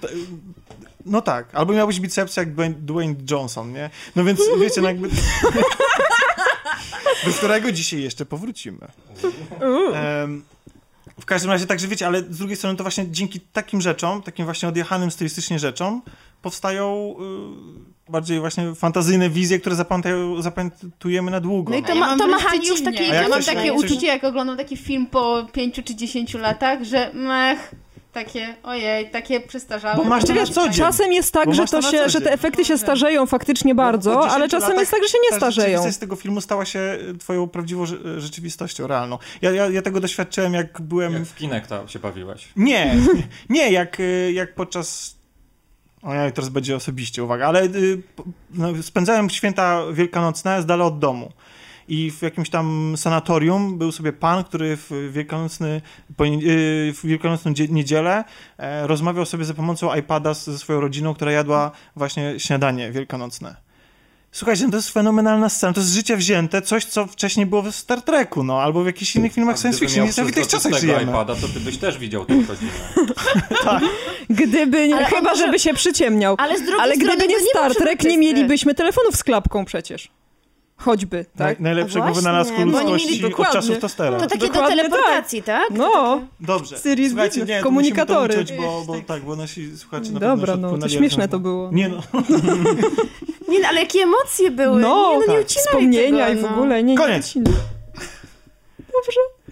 No 1.07 1.23
tak, 1.23 1.55
albo 1.55 1.73
miałbyś 1.73 2.01
bicepsy 2.01 2.41
jak 2.41 2.55
Dwayne, 2.85 3.15
Johnson, 3.31 3.73
nie? 3.73 3.91
No 4.17 4.25
więc 4.25 4.41
wiecie, 4.61 4.81
no 4.81 4.89
jakby... 4.89 5.09
Do 7.27 7.33
którego 7.33 7.73
dzisiaj 7.73 8.03
jeszcze 8.03 8.27
powrócimy. 8.27 8.89
Em, 9.95 10.43
w 11.21 11.25
każdym 11.25 11.51
razie, 11.51 11.67
także 11.67 11.89
wiecie, 11.89 12.07
ale 12.07 12.21
z 12.21 12.39
drugiej 12.39 12.57
strony 12.57 12.77
to 12.77 12.85
właśnie 12.85 13.11
dzięki 13.11 13.41
takim 13.41 13.81
rzeczom, 13.81 14.23
takim 14.23 14.45
właśnie 14.45 14.69
odjechanym 14.69 15.11
stylistycznie 15.11 15.59
rzeczom, 15.59 16.03
powstają 16.43 17.15
y, 17.89 17.92
bardziej 18.09 18.41
właśnie 18.41 18.75
fantazyjne 18.75 19.31
wizje, 19.31 19.59
które 19.59 19.77
zapamiętujemy 20.41 21.31
na 21.31 21.41
długo. 21.41 21.71
No 21.73 21.79
i 21.79 21.83
no. 21.83 21.89
to, 21.89 21.95
ja 21.95 22.01
ma, 22.01 22.17
to 22.17 22.27
machanie 22.27 22.69
już 22.69 22.83
takie... 22.85 23.05
Ja 23.05 23.23
mam 23.29 23.33
coś- 23.33 23.47
takie 23.47 23.73
coś- 23.73 23.85
uczucie, 23.85 24.07
jak 24.07 24.25
oglądam 24.25 24.57
taki 24.57 24.77
film 24.77 25.07
po 25.07 25.47
5 25.53 25.81
czy 25.85 25.95
10 25.95 26.35
latach, 26.35 26.85
że 26.85 27.11
mech, 27.15 27.75
takie, 28.13 28.55
ojej, 28.63 29.11
takie 29.11 29.41
przestarzałe. 29.41 29.97
Bo 29.97 30.05
masz 30.05 30.25
to 30.25 30.35
na 30.35 30.47
co 30.47 30.69
dzień. 30.69 30.73
Czasem 30.79 31.13
jest 31.13 31.33
tak, 31.33 31.47
Bo 31.47 31.55
że, 31.55 31.65
to 31.65 31.83
to 31.83 31.91
się, 31.91 32.09
że 32.09 32.21
te 32.21 32.33
efekty 32.33 32.65
się 32.65 32.79
starzeją 32.79 33.27
faktycznie 33.27 33.75
bardzo, 33.75 34.15
10 34.15 34.33
ale 34.33 34.49
czasem 34.49 34.79
jest 34.79 34.91
tak, 34.91 35.03
że 35.03 35.09
się 35.09 35.19
nie 35.25 35.31
ta 35.31 35.37
starzeją. 35.37 35.67
rzeczywistość 35.67 35.97
z 35.97 35.99
tego 35.99 36.17
filmu 36.17 36.41
stała 36.41 36.65
się 36.65 36.99
twoją 37.21 37.49
prawdziwą 37.49 37.85
rze- 37.85 38.21
rzeczywistością, 38.21 38.87
realną. 38.87 39.19
Ja, 39.43 39.51
ja, 39.51 39.69
ja 39.69 39.83
tego 39.83 40.01
doświadczyłem, 40.01 40.55
jak 40.55 40.81
byłem... 40.81 41.13
Jak 41.13 41.23
w 41.23 41.35
Kinecta 41.35 41.89
się 41.89 41.99
bawiłeś. 41.99 42.49
Nie, 42.57 42.95
nie, 43.51 43.73
jak, 43.73 44.01
y, 44.01 44.33
jak 44.35 44.55
podczas. 44.55 45.17
O 46.03 46.15
ja 46.15 46.31
teraz 46.31 46.49
będzie 46.51 46.77
osobiście, 46.77 47.25
uwaga, 47.25 47.47
ale 47.47 47.63
y, 47.65 48.03
no, 48.51 48.83
spędzałem 48.83 49.31
święta 49.31 49.81
wielkanocne 49.93 50.63
z 50.63 50.67
dala 50.67 50.85
od 50.85 50.99
domu. 50.99 51.33
I 51.89 52.11
w 52.11 52.23
jakimś 52.23 52.51
tam 52.51 52.95
sanatorium 52.97 53.79
był 53.79 53.93
sobie 53.93 54.13
pan, 54.13 54.45
który 54.45 54.77
w 54.77 54.91
wielkanocny, 55.13 55.81
y, 56.21 56.93
w 56.95 57.01
wielkanocną 57.07 57.55
dzie- 57.55 57.69
niedzielę 57.69 58.25
e, 58.59 58.87
rozmawiał 58.87 59.27
sobie 59.27 59.45
za 59.45 59.55
pomocą 59.55 59.95
iPada 59.95 60.35
z- 60.35 60.45
ze 60.45 60.59
swoją 60.59 60.81
rodziną, 60.81 61.15
która 61.15 61.33
jadła 61.33 61.71
właśnie 61.97 62.35
śniadanie 62.41 62.93
wielkanocne. 62.93 63.57
Słuchajcie, 64.35 64.65
no 64.65 64.71
to 64.71 64.77
jest 64.77 64.91
fenomenalna 64.91 65.49
scena, 65.49 65.73
to 65.73 65.81
jest 65.81 65.91
z 65.93 65.95
życia 65.95 66.17
wzięte, 66.17 66.63
coś, 66.63 66.85
co 66.85 67.07
wcześniej 67.07 67.47
było 67.47 67.63
w 67.63 67.75
Star 67.75 68.03
Treku, 68.03 68.45
no, 68.45 68.63
albo 68.63 68.83
w 68.83 68.87
jakichś 68.87 69.17
innych 69.17 69.33
filmach 69.33 69.59
science 69.59 69.79
fiction. 69.79 70.05
Niesamowitych 70.05 70.47
czasach 70.49 70.73
żyjemy. 70.75 71.03
iPada, 71.03 71.35
to 71.35 71.49
ty 71.49 71.61
byś 71.61 71.79
też 71.79 71.99
widział 71.99 72.25
tę 72.25 72.35
godzinę. 72.37 72.71
Gdyby, 74.31 74.89
nie, 74.89 74.97
Ale 74.97 75.05
chyba 75.07 75.21
może- 75.31 75.47
żeby 75.47 75.59
się 75.59 75.75
przyciemniał. 75.75 76.35
Ale 76.39 76.59
z 76.59 76.63
drugiej 76.63 76.81
Ale 76.81 76.95
strony 76.95 77.17
gdyby 77.17 77.33
nie 77.33 77.41
Star 77.51 77.75
Trek, 77.75 78.05
nie 78.05 78.19
mielibyśmy 78.19 78.75
telefonów 78.75 79.17
z 79.17 79.25
klapką 79.25 79.65
przecież. 79.65 80.09
Choćby, 80.77 81.25
tak? 81.37 81.39
Naj, 81.39 81.57
najlepszego 81.61 82.05
A 82.05 82.07
właśnie, 82.07 82.23
wynalazku 82.23 82.55
oni 82.55 82.65
mieli 82.73 82.81
ludzkości 82.83 83.25
od 83.25 83.31
dokładnie. 83.31 83.55
czasów 83.61 83.79
tostera. 83.79 84.19
To 84.21 84.27
takie 84.27 84.39
do 84.39 84.47
Dokładnie 84.47 84.77
teleportacji, 84.77 85.43
tak? 85.43 85.69
To 85.69 85.75
No, 85.75 86.23
Dobrze. 86.41 86.79
Series 86.79 87.11
Słuchajcie, 87.11 87.31
business, 87.41 87.49
nie, 87.49 87.59
to 87.59 87.65
komunikatory. 87.65 88.37
musimy 88.37 88.59
to 88.59 88.63
uciąć, 88.65 88.87
bo, 88.87 88.95
bo 88.95 89.01
tak, 89.07 89.23
bo 89.23 89.37
nasi 89.37 89.77
słuchacze 89.77 90.13
na 90.13 90.21
Dobra, 90.21 90.57
no, 90.57 90.79
to 90.79 90.89
śmieszne 90.89 91.29
to 91.29 91.37
tego. 91.37 91.39
było. 91.39 91.71
Nie 91.73 91.89
no. 91.89 91.97
Nie, 93.49 93.61
no, 93.61 93.69
ale 93.69 93.81
jakie 93.81 93.99
emocje 94.03 94.51
były. 94.51 94.81
No, 94.81 95.11
nie, 95.13 95.15
no 95.27 95.33
nie 95.33 95.39
tak, 95.39 95.47
ucinaj 95.47 95.67
wspomnienia 95.67 96.27
tego, 96.27 96.39
i 96.39 96.43
w 96.43 96.43
no. 96.43 96.49
ogóle. 96.57 96.83
Nie, 96.83 96.93
nie 96.93 96.99
Koniec. 96.99 97.27
ucinaj. 97.31 97.53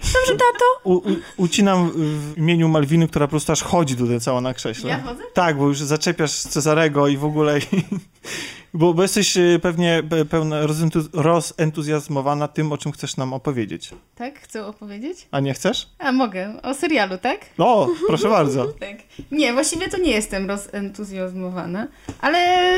Dobrze, 0.01 0.33
tato? 0.33 0.65
U, 0.85 0.93
u, 0.95 1.03
ucinam 1.37 1.91
w 1.95 2.35
imieniu 2.39 2.69
Malwiny, 2.69 3.09
która 3.09 3.27
po 3.27 3.31
prostu 3.31 3.53
aż 3.53 3.63
chodzi 3.63 3.97
tutaj 3.97 4.21
cała 4.21 4.41
na 4.41 4.55
krześle. 4.55 4.91
Ja 4.91 5.01
chodzę? 5.03 5.23
Tak, 5.35 5.59
bo 5.59 5.67
już 5.67 5.79
zaczepiasz 5.79 6.33
Cezarego 6.33 7.09
i 7.09 7.17
w 7.17 7.25
ogóle... 7.25 7.59
I, 7.59 7.63
bo, 8.75 8.95
bo 8.95 9.03
jesteś 9.03 9.37
e, 9.37 9.59
pewnie 9.63 10.03
pe- 10.09 10.25
pełna 10.25 10.67
rozentu- 10.67 11.09
rozentuzjazmowana 11.13 12.49
tym, 12.49 12.73
o 12.73 12.79
czym 12.79 12.93
chcesz 12.93 13.17
nam 13.17 13.33
opowiedzieć. 13.33 13.91
Tak, 14.15 14.41
chcę 14.41 14.67
opowiedzieć? 14.67 15.29
A 15.31 15.41
nie 15.41 15.55
chcesz? 15.55 15.89
A 15.99 16.13
mogę, 16.13 16.63
o 16.63 16.75
serialu, 16.75 17.19
tak? 17.19 17.41
O, 17.59 17.89
proszę 18.07 18.29
bardzo. 18.39 18.65
Tak. 18.67 18.97
Nie, 19.31 19.53
właściwie 19.53 19.89
to 19.89 19.99
nie 19.99 20.11
jestem 20.13 20.49
rozentuzjazmowana, 20.49 21.89
ale 22.21 22.71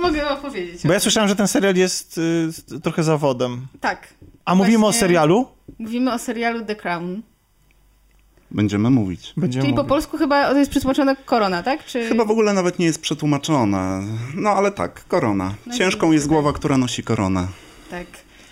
mogę 0.00 0.28
opowiedzieć. 0.30 0.86
Bo 0.86 0.92
ja 0.92 1.00
słyszałem, 1.00 1.28
że 1.28 1.36
ten 1.36 1.48
serial 1.48 1.76
jest 1.76 2.18
y, 2.18 2.80
trochę 2.82 3.02
zawodem. 3.04 3.66
Tak. 3.80 4.08
A 4.44 4.54
mówimy 4.54 4.86
o 4.86 4.92
serialu? 4.92 5.46
Mówimy 5.78 6.12
o 6.12 6.18
serialu 6.18 6.64
The 6.64 6.76
Crown. 6.76 7.22
Będziemy 8.50 8.90
mówić. 8.90 9.32
Będziemy 9.36 9.62
Czyli 9.62 9.74
po 9.74 9.82
mówić. 9.82 9.88
polsku 9.88 10.18
chyba 10.18 10.50
to 10.50 10.58
jest 10.58 10.70
przetłumaczone 10.70 11.16
korona, 11.16 11.62
tak? 11.62 11.84
Czy... 11.84 12.08
Chyba 12.08 12.24
w 12.24 12.30
ogóle 12.30 12.52
nawet 12.52 12.78
nie 12.78 12.86
jest 12.86 13.00
przetłumaczone. 13.00 14.02
No 14.34 14.50
ale 14.50 14.72
tak, 14.72 15.04
korona. 15.08 15.54
Ciężką 15.78 16.12
jest 16.12 16.26
głowa, 16.28 16.52
która 16.52 16.76
nosi 16.78 17.02
koronę. 17.02 17.46
Tak. 17.90 18.06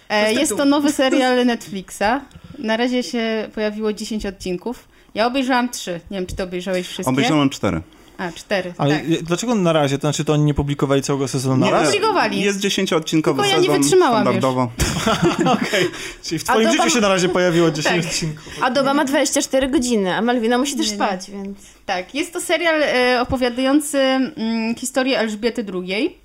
E, 0.09 0.33
jest 0.33 0.57
to 0.57 0.65
nowy 0.65 0.93
serial 0.93 1.47
Netflixa. 1.47 2.21
Na 2.59 2.77
razie 2.77 3.03
się 3.03 3.49
pojawiło 3.55 3.93
10 3.93 4.27
odcinków. 4.27 4.89
Ja 5.15 5.27
obejrzałam 5.27 5.69
3. 5.69 6.01
Nie 6.11 6.19
wiem, 6.19 6.27
czy 6.27 6.37
ty 6.37 6.43
obejrzałeś 6.43 6.87
wszystkie? 6.87 7.11
Obejrzałem 7.11 7.51
cztery. 7.51 7.81
A, 8.21 8.33
4. 8.33 8.75
Ale 8.79 8.97
tak. 8.97 9.11
y, 9.11 9.23
dlaczego 9.23 9.55
na 9.55 9.73
razie? 9.73 9.99
To 9.99 10.01
znaczy, 10.01 10.25
to 10.25 10.33
oni 10.33 10.45
nie 10.45 10.55
publikowali 10.55 11.03
całego 11.03 11.29
sezonu 11.29 11.57
na 11.57 11.67
Nie, 11.67 11.73
raz? 11.73 11.85
Publikowali. 11.85 12.41
Jest 12.41 12.61
dziesięcioodcinkowy 12.61 13.43
Tylko 13.43 13.57
ja 13.57 13.61
nie 13.61 13.67
sezon 13.67 13.83
wytrzymałam, 13.83 14.23
standardowo. 14.23 14.71
Okej. 15.63 15.87
Czyli 16.23 16.39
w 16.39 16.45
twoim 16.45 16.67
to 16.67 16.73
życiu 16.73 16.91
się 16.91 17.01
na 17.01 17.09
razie 17.09 17.29
pojawiło 17.29 17.71
10 17.71 17.97
Tak. 17.97 18.05
odcinków. 18.13 18.59
A 18.63 18.71
doba 18.71 18.95
ma 18.95 19.05
24 19.05 19.69
godziny, 19.69 20.15
a 20.15 20.23
Malwina 20.23 20.59
musi 20.59 20.77
też 20.77 20.87
Nie, 20.87 20.93
nie. 20.93 20.97
spać, 20.97 21.31
więc... 21.31 21.59
Tak, 21.87 22.15
jest 22.15 22.33
to 22.33 22.41
serial 22.41 22.83
e, 22.83 23.21
opowiadający 23.21 23.99
mm, 23.99 24.75
historię 24.75 25.19
Elżbiety 25.19 25.65
II. 25.75 26.19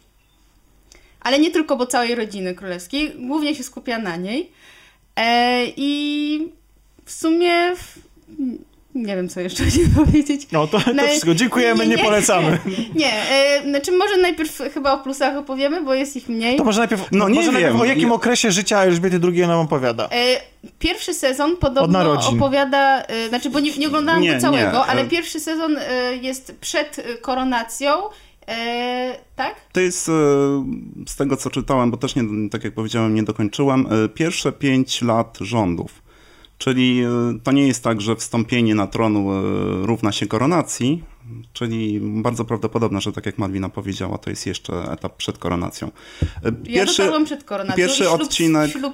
Ale 1.21 1.39
nie 1.39 1.51
tylko, 1.51 1.77
bo 1.77 1.85
całej 1.85 2.15
rodziny 2.15 2.55
królewskiej. 2.55 3.13
Głównie 3.27 3.55
się 3.55 3.63
skupia 3.63 3.99
na 3.99 4.15
niej. 4.15 4.51
E, 5.15 5.65
I 5.77 6.51
w 7.05 7.11
sumie... 7.11 7.75
W, 7.75 7.99
nie 8.95 9.15
wiem, 9.15 9.29
co 9.29 9.39
jeszcze 9.39 9.65
chcieć 9.65 9.81
powiedzieć. 10.05 10.47
No 10.51 10.67
to, 10.67 10.79
to 10.79 10.93
No, 10.93 11.03
wszystko. 11.03 11.35
Dziękujemy, 11.35 11.87
nie, 11.87 11.95
nie, 11.95 12.03
polecamy. 12.03 12.59
Nie, 12.95 13.13
e, 13.29 13.61
znaczy 13.69 13.91
może 13.91 14.17
najpierw 14.17 14.61
chyba 14.73 14.93
o 14.93 14.97
plusach 15.03 15.37
opowiemy, 15.37 15.81
bo 15.81 15.93
jest 15.93 16.15
ich 16.15 16.29
mniej. 16.29 16.57
To 16.57 16.63
może 16.63 16.79
najpierw, 16.79 17.07
No 17.11 17.29
nie 17.29 17.35
może 17.35 17.51
najpierw 17.51 17.73
wiem. 17.73 17.81
o 17.81 17.85
jakim 17.85 18.09
Ja- 18.09 18.13
okresie 18.15 18.51
życia 18.51 18.79
Elżbiety 18.83 19.19
II 19.33 19.41
nam 19.41 19.59
opowiada? 19.59 20.09
E, 20.11 20.55
Pierwszy 20.79 21.13
sezon 21.13 21.51
Od 21.51 21.59
podobno 21.59 22.21
opowiada, 22.29 23.03
e, 23.03 23.29
znaczy 23.29 23.49
bo 23.49 23.59
nie, 23.59 23.77
nie 23.77 23.87
oglądałam 23.87 24.21
Nie, 24.21 24.33
go 24.33 24.39
całego, 24.41 24.77
nie, 24.77 24.83
ale 24.85 25.01
e- 25.01 25.05
pierwszy 25.07 25.39
sezon 25.39 25.77
e, 25.77 26.15
jest 26.15 26.55
przed 26.61 27.01
koronacją, 27.21 27.89
e, 28.47 29.15
tak? 29.35 29.55
To 29.71 29.79
jest 29.79 30.09
e, 30.09 30.11
z 31.07 31.15
tego, 31.15 31.37
co 31.37 31.49
czytałem, 31.49 31.91
bo 31.91 31.97
też, 31.97 32.15
nie, 32.15 32.23
tak 32.51 32.63
jak 32.63 32.73
powiedziałem, 32.73 33.15
nie 33.15 33.23
dokończyłem, 33.23 33.87
e, 34.05 34.09
pierwsze 34.09 34.51
pięć 34.51 35.01
lat 35.01 35.37
rządów. 35.41 36.04
Czyli 36.57 37.01
e, 37.03 37.39
to 37.43 37.51
nie 37.51 37.67
jest 37.67 37.83
tak, 37.83 38.01
że 38.01 38.15
wstąpienie 38.15 38.75
na 38.75 38.87
tron 38.87 39.17
e, 39.17 39.21
równa 39.85 40.11
się 40.11 40.27
koronacji, 40.27 41.03
czyli 41.53 41.99
bardzo 42.01 42.45
prawdopodobne, 42.45 43.01
że 43.01 43.11
tak 43.11 43.25
jak 43.25 43.37
Malwina 43.37 43.69
powiedziała, 43.69 44.17
to 44.17 44.29
jest 44.29 44.45
jeszcze 44.47 44.91
etap 44.91 45.17
przed 45.17 45.37
koronacją. 45.37 45.91
E, 46.45 46.51
Ja 46.63 46.85
dotarłam 46.85 47.25
przed 47.25 47.43
koronacją. 47.43 47.75
pierwszy 47.77 48.03
i 48.03 48.07
ślub, 48.07 48.21
odcinek- 48.21 48.67
Ślub 48.71 48.93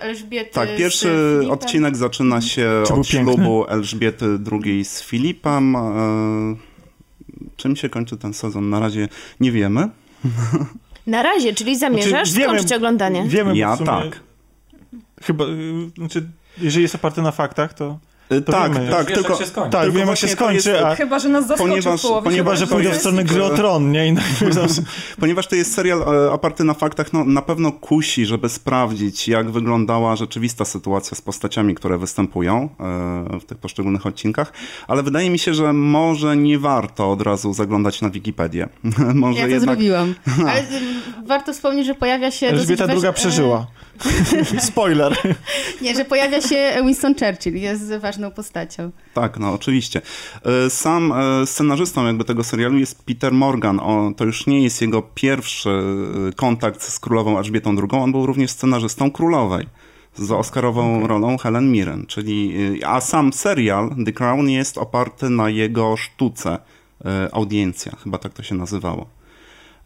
Elżbiety 0.00 0.50
Tak, 0.52 0.76
pierwszy 0.76 1.40
odcinek 1.50 1.96
zaczyna 1.96 2.40
się 2.40 2.82
Czy 2.86 2.92
był 2.92 3.00
od 3.00 3.08
piękny? 3.08 3.34
ślubu 3.34 3.64
Elżbiety 3.68 4.26
II 4.52 4.84
z 4.84 5.02
Filipem. 5.02 5.76
Czym 7.56 7.76
się 7.76 7.88
kończy 7.88 8.16
ten 8.16 8.34
sezon? 8.34 8.70
Na 8.70 8.80
razie 8.80 9.08
nie 9.40 9.52
wiemy. 9.52 9.88
Na 11.06 11.22
razie, 11.22 11.54
czyli 11.54 11.78
zamierzasz 11.78 12.10
Znaczy, 12.28 12.32
wiemy- 12.32 12.54
skończyć 12.58 12.76
oglądanie. 12.76 13.24
Wiemy 13.26 13.56
Ja 13.56 13.76
sumie, 13.76 13.86
tak. 13.86 14.20
Chyba, 15.22 15.44
y, 15.44 15.90
znaczy, 15.98 16.28
jeżeli 16.58 16.82
jest 16.82 16.94
oparte 16.94 17.22
na 17.22 17.30
faktach, 17.32 17.74
to... 17.74 17.98
E, 18.30 18.40
To 18.40 18.52
tak, 18.52 18.74
wiemy. 18.74 18.90
tak, 18.90 19.06
Wiesz, 19.06 19.14
tylko, 19.18 19.32
jak 19.32 19.42
się 19.42 19.46
skończy. 19.46 19.70
Tak, 19.72 19.82
Tylko 19.82 19.98
wiemy 19.98 20.10
jak 20.10 20.18
się 20.18 20.26
to 20.36 20.50
jest- 20.52 20.64
skończy, 20.64 20.86
a 20.86 20.94
Chyba, 20.94 21.18
że 21.18 21.28
nas 21.28 21.46
zaskoczy 21.46 21.70
Ponieważ- 21.70 22.00
w 22.00 22.02
połowie. 22.02 22.24
ponieważ- 22.24 22.44
chyba, 22.44 22.56
że 22.56 22.66
to 22.66 22.74
pójdę 22.74 22.90
w 22.92 22.96
stronę 22.96 23.24
gry 23.24 23.44
o 23.44 23.50
tron, 23.50 23.92
nie? 23.92 24.08
I 24.08 24.14
Ponieważ 25.20 25.46
to 25.46 25.56
jest 25.56 25.74
serial 25.74 26.02
e, 26.02 26.32
oparty 26.32 26.64
na 26.64 26.74
faktach, 26.74 27.12
no, 27.12 27.24
na 27.24 27.42
pewno 27.42 27.72
kusi, 27.72 28.26
żeby 28.26 28.48
sprawdzić, 28.48 29.28
jak 29.28 29.50
wyglądała 29.50 30.16
rzeczywista 30.16 30.64
sytuacja 30.64 31.16
z 31.16 31.20
postaciami, 31.20 31.74
które 31.74 31.98
występują 31.98 32.68
e, 33.34 33.38
w 33.40 33.44
tych 33.44 33.58
poszczególnych 33.58 34.06
odcinkach, 34.06 34.52
ale 34.88 35.02
wydaje 35.02 35.30
mi 35.30 35.38
się, 35.38 35.54
że 35.54 35.72
może 35.72 36.36
nie 36.36 36.58
warto 36.58 37.10
od 37.12 37.22
razu 37.22 37.52
zaglądać 37.54 38.00
na 38.00 38.10
Wikipedię. 38.10 38.68
może 39.14 39.38
Ja 39.40 39.44
to 39.44 39.50
jednak... 39.50 39.76
zrobiłam. 39.76 40.14
Ale 40.50 40.60
y, 40.60 40.64
warto 41.26 41.52
wspomnieć, 41.52 41.86
że 41.86 41.94
pojawia 41.94 42.30
się 42.30 42.46
Elżbieta 42.48 42.86
dosyć 42.86 43.04
II 43.04 43.12
weź- 43.12 43.18
e, 43.18 43.20
przeżyła. 43.20 43.66
Spoiler. 44.70 45.16
Nie, 45.82 45.94
że 45.94 46.04
pojawia 46.04 46.40
się 46.40 46.76
Winston 46.84 47.14
Churchill, 47.14 47.56
jest 47.56 47.94
ważną 47.94 48.30
postacią. 48.30 48.90
Tak, 49.14 49.38
no 49.38 49.52
oczywiście. 49.52 50.02
E, 50.44 50.70
Sam 50.70 51.12
e, 51.12 51.46
scenarzystą 51.46 52.06
jakby 52.06 52.24
tego 52.24 52.44
serialu 52.44 52.78
jest 52.78 53.04
Peter 53.04 53.32
Morgan. 53.32 53.80
O, 53.80 54.12
to 54.16 54.24
już 54.24 54.46
nie 54.46 54.62
jest 54.62 54.80
jego 54.80 55.02
pierwszy 55.02 55.70
e, 55.70 56.32
kontakt 56.32 56.82
z 56.82 57.00
królową 57.00 57.38
Elżbietą 57.38 57.70
II. 57.70 58.00
On 58.02 58.12
był 58.12 58.26
również 58.26 58.50
scenarzystą 58.50 59.10
królowej 59.10 59.66
z 60.16 60.30
oscarową 60.30 61.06
rolą 61.06 61.38
Helen 61.38 61.72
Mirren. 61.72 62.06
Czyli, 62.06 62.54
a 62.84 63.00
sam 63.00 63.32
serial 63.32 63.90
The 64.06 64.12
Crown 64.12 64.48
jest 64.48 64.78
oparty 64.78 65.30
na 65.30 65.50
jego 65.50 65.96
sztuce 65.96 66.58
Audiencja, 67.32 67.92
chyba 68.04 68.18
tak 68.18 68.32
to 68.32 68.42
się 68.42 68.54
nazywało. 68.54 69.06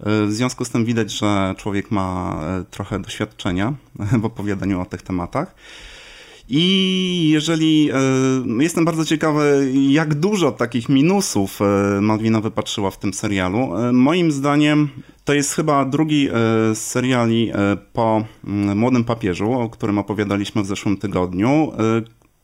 W 0.01 0.33
związku 0.33 0.65
z 0.65 0.71
tym 0.71 0.85
widać, 0.85 1.13
że 1.13 1.55
człowiek 1.59 1.91
ma 1.91 2.41
e, 2.43 2.65
trochę 2.71 2.99
doświadczenia 2.99 3.75
w 4.23 4.25
opowiadaniu 4.25 4.81
o 4.81 4.85
tych 4.85 5.03
tematach. 5.03 5.55
I 6.49 7.31
jeżeli 7.33 7.91
e, 7.91 8.63
jestem 8.63 8.85
bardzo 8.85 9.05
ciekawy, 9.05 9.73
jak 9.89 10.15
dużo 10.15 10.53
takich 10.53 10.89
minusów 10.89 11.61
e, 11.63 12.01
Malwina 12.01 12.41
wypatrzyła 12.41 12.91
w 12.91 12.99
tym 12.99 13.15
serialu. 13.15 13.71
Moim 13.93 14.33
zdaniem 14.33 14.89
to 15.25 15.35
jest 15.35 15.53
chyba 15.53 15.85
drugi 15.85 16.29
z 16.75 16.79
seriali 16.79 17.53
po 17.93 18.25
mm, 18.45 18.79
Młodym 18.79 19.05
Papieżu, 19.05 19.53
o 19.53 19.69
którym 19.69 19.99
opowiadaliśmy 19.99 20.63
w 20.63 20.67
zeszłym 20.67 20.97
tygodniu, 20.97 21.73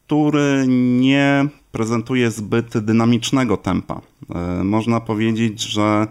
który 0.06 0.64
nie 1.00 1.46
prezentuje 1.72 2.30
zbyt 2.30 2.78
dynamicznego 2.78 3.56
tempa. 3.56 4.00
Można 4.64 5.00
powiedzieć, 5.00 5.62
że 5.62 6.06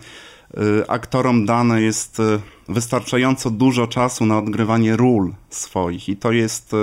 aktorom 0.87 1.45
dane 1.45 1.81
jest 1.81 2.19
y, 2.19 2.23
wystarczająco 2.69 3.49
dużo 3.51 3.87
czasu 3.87 4.25
na 4.25 4.37
odgrywanie 4.37 4.97
ról 4.97 5.33
swoich 5.49 6.09
i 6.09 6.17
to 6.17 6.31
jest 6.31 6.73
y, 6.73 6.77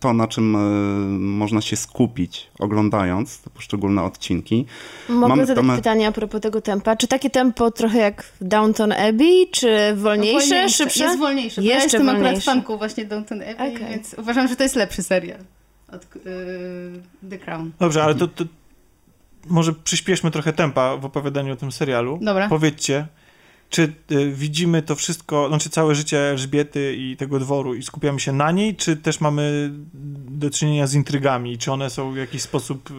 to, 0.00 0.12
na 0.12 0.28
czym 0.28 0.56
y, 0.56 1.18
można 1.18 1.60
się 1.60 1.76
skupić 1.76 2.50
oglądając 2.58 3.40
te 3.40 3.50
poszczególne 3.50 4.02
odcinki. 4.02 4.66
Mogę 5.08 5.28
Mamy 5.28 5.46
zadać 5.46 5.66
tam- 5.66 5.76
pytanie 5.76 6.06
a 6.08 6.12
propos 6.12 6.40
tego 6.40 6.60
tempa. 6.60 6.96
Czy 6.96 7.06
takie 7.08 7.30
tempo 7.30 7.70
trochę 7.70 7.98
jak 7.98 8.22
w 8.22 8.44
Downton 8.44 8.92
Abbey, 8.92 9.48
czy 9.52 9.94
wolniejsze, 9.96 10.68
szybsze? 10.68 11.04
Jest 11.04 11.18
wolniejsze. 11.18 11.60
bo 11.60 11.66
ja 11.68 11.74
Jeszcze 11.74 11.84
jestem 11.86 12.08
akurat 12.08 12.22
wolniejsze. 12.22 12.44
fanką 12.52 12.76
właśnie 12.76 13.04
Downton 13.04 13.42
Abbey, 13.42 13.74
Okej. 13.76 13.86
więc 13.90 14.14
uważam, 14.18 14.48
że 14.48 14.56
to 14.56 14.62
jest 14.62 14.76
lepszy 14.76 15.02
serial 15.02 15.38
od 15.92 16.06
yy, 16.14 17.30
The 17.30 17.38
Crown. 17.38 17.70
Dobrze, 17.80 18.02
ale 18.04 18.14
to, 18.14 18.28
to 18.28 18.44
może 19.48 19.72
przyspieszmy 19.72 20.30
trochę 20.30 20.52
tempa 20.52 20.96
w 20.96 21.04
opowiadaniu 21.04 21.52
o 21.52 21.56
tym 21.56 21.72
serialu. 21.72 22.18
Dobra. 22.22 22.48
Powiedzcie, 22.48 23.06
czy 23.70 23.92
y, 24.12 24.32
widzimy 24.32 24.82
to 24.82 24.96
wszystko, 24.96 25.48
znaczy 25.48 25.70
całe 25.70 25.94
życie 25.94 26.18
Elżbiety 26.18 26.94
i 26.98 27.16
tego 27.16 27.38
dworu 27.38 27.74
i 27.74 27.82
skupiamy 27.82 28.20
się 28.20 28.32
na 28.32 28.50
niej, 28.50 28.76
czy 28.76 28.96
też 28.96 29.20
mamy 29.20 29.70
do 30.30 30.50
czynienia 30.50 30.86
z 30.86 30.94
intrygami? 30.94 31.58
Czy 31.58 31.72
one 31.72 31.90
są 31.90 32.12
w 32.12 32.16
jakiś 32.16 32.42
sposób... 32.42 32.90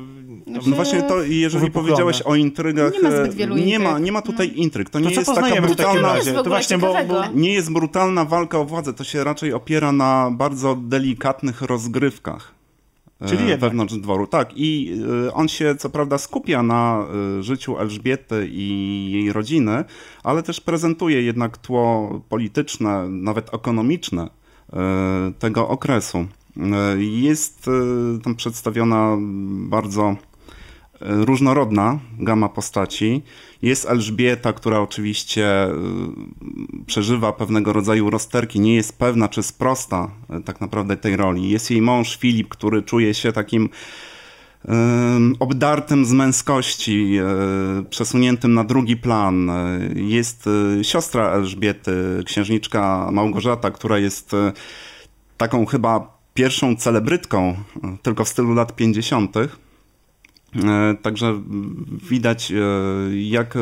Znaczy, 0.47 0.69
No 0.69 0.75
właśnie 0.75 1.03
to, 1.03 1.23
jeżeli 1.23 1.71
powiedziałeś 1.71 2.21
o 2.21 2.35
intrygach, 2.35 2.93
Nie 2.93 3.01
ma 3.01 3.11
zbyt 3.11 3.31
e, 3.31 3.35
wielu 3.35 3.57
nie 3.57 3.79
ma, 3.79 3.99
nie 3.99 4.11
ma 4.11 4.21
tutaj 4.21 4.51
intryg. 4.55 4.89
To 4.89 4.99
nie 4.99 5.05
To 5.05 5.11
co 5.11 5.19
jest 5.19 5.41
taka 5.49 5.61
brutalna... 5.61 6.15
jest 6.15 6.27
w 6.27 6.27
razie? 6.27 6.29
ogóle 6.31 6.43
To 6.43 6.49
właśnie, 6.49 6.77
bo, 6.77 6.93
bo? 7.07 7.27
Nie 7.33 7.53
jest 7.53 7.73
brutalna 7.73 8.25
walka 8.25 8.59
o 8.59 8.65
władzę, 8.65 8.93
to 8.93 9.03
się 9.03 9.23
raczej 9.23 9.53
opiera 9.53 9.91
na 9.91 10.31
bardzo 10.31 10.75
delikatnych 10.75 11.61
rozgrywkach. 11.61 12.60
E, 13.21 13.27
Czyli 13.27 13.41
jednak. 13.41 13.59
Wewnątrz 13.59 13.93
dworu, 13.93 14.27
tak. 14.27 14.49
I 14.55 14.93
e, 15.27 15.33
on 15.33 15.47
się 15.47 15.75
co 15.75 15.89
prawda 15.89 16.17
skupia 16.17 16.63
na 16.63 17.05
e, 17.39 17.43
życiu 17.43 17.77
Elżbiety 17.77 18.47
i 18.51 19.07
jej 19.11 19.33
rodziny, 19.33 19.83
ale 20.23 20.43
też 20.43 20.61
prezentuje 20.61 21.21
jednak 21.21 21.57
tło 21.57 22.21
polityczne, 22.29 23.09
nawet 23.09 23.53
ekonomiczne 23.53 24.29
e, 24.73 24.77
tego 25.39 25.67
okresu. 25.67 26.17
E, 26.57 27.03
Jest 27.03 27.67
e, 27.67 27.71
tam 28.19 28.35
przedstawiona 28.35 29.17
bardzo 29.69 30.03
e, 30.09 30.30
różnorodna 31.01 31.99
gama 32.19 32.49
postaci. 32.49 33.21
Jest 33.61 33.85
Elżbieta, 33.89 34.53
która 34.53 34.79
oczywiście 34.79 35.67
y, 35.67 36.85
przeżywa 36.85 37.33
pewnego 37.33 37.73
rodzaju 37.73 38.09
rozterki, 38.09 38.59
nie 38.59 38.75
jest 38.75 38.97
pewna, 38.97 39.29
czy 39.29 39.43
sprosta 39.43 40.11
y, 40.39 40.43
tak 40.43 40.61
naprawdę 40.61 40.97
tej 40.97 41.15
roli. 41.15 41.49
Jest 41.49 41.71
jej 41.71 41.81
mąż 41.81 42.17
Filip, 42.17 42.49
który 42.49 42.83
czuje 42.83 43.13
się 43.13 43.31
takim 43.31 43.69
ym, 44.69 45.35
obdartym 45.39 46.05
z 46.05 46.13
męskości, 46.13 47.19
y, 47.79 47.83
przesuniętym 47.89 48.53
na 48.53 48.63
drugi 48.63 48.97
plan. 48.97 49.51
Jest 49.95 50.49
siostra 50.81 51.31
Elżbiety, 51.31 52.23
księżniczka 52.25 53.09
Małgorzata, 53.11 53.71
która 53.71 53.97
jest 53.97 54.31
taką 55.37 55.65
chyba 55.65 56.17
pierwszą 56.33 56.75
celebrytką, 56.75 57.55
tylko 58.01 58.23
w 58.23 58.29
stylu 58.29 58.53
lat 58.53 58.75
50. 58.75 59.35
E, 60.55 60.95
Także 61.01 61.41
widać, 62.09 62.51
e, 62.51 62.55
jak 63.15 63.53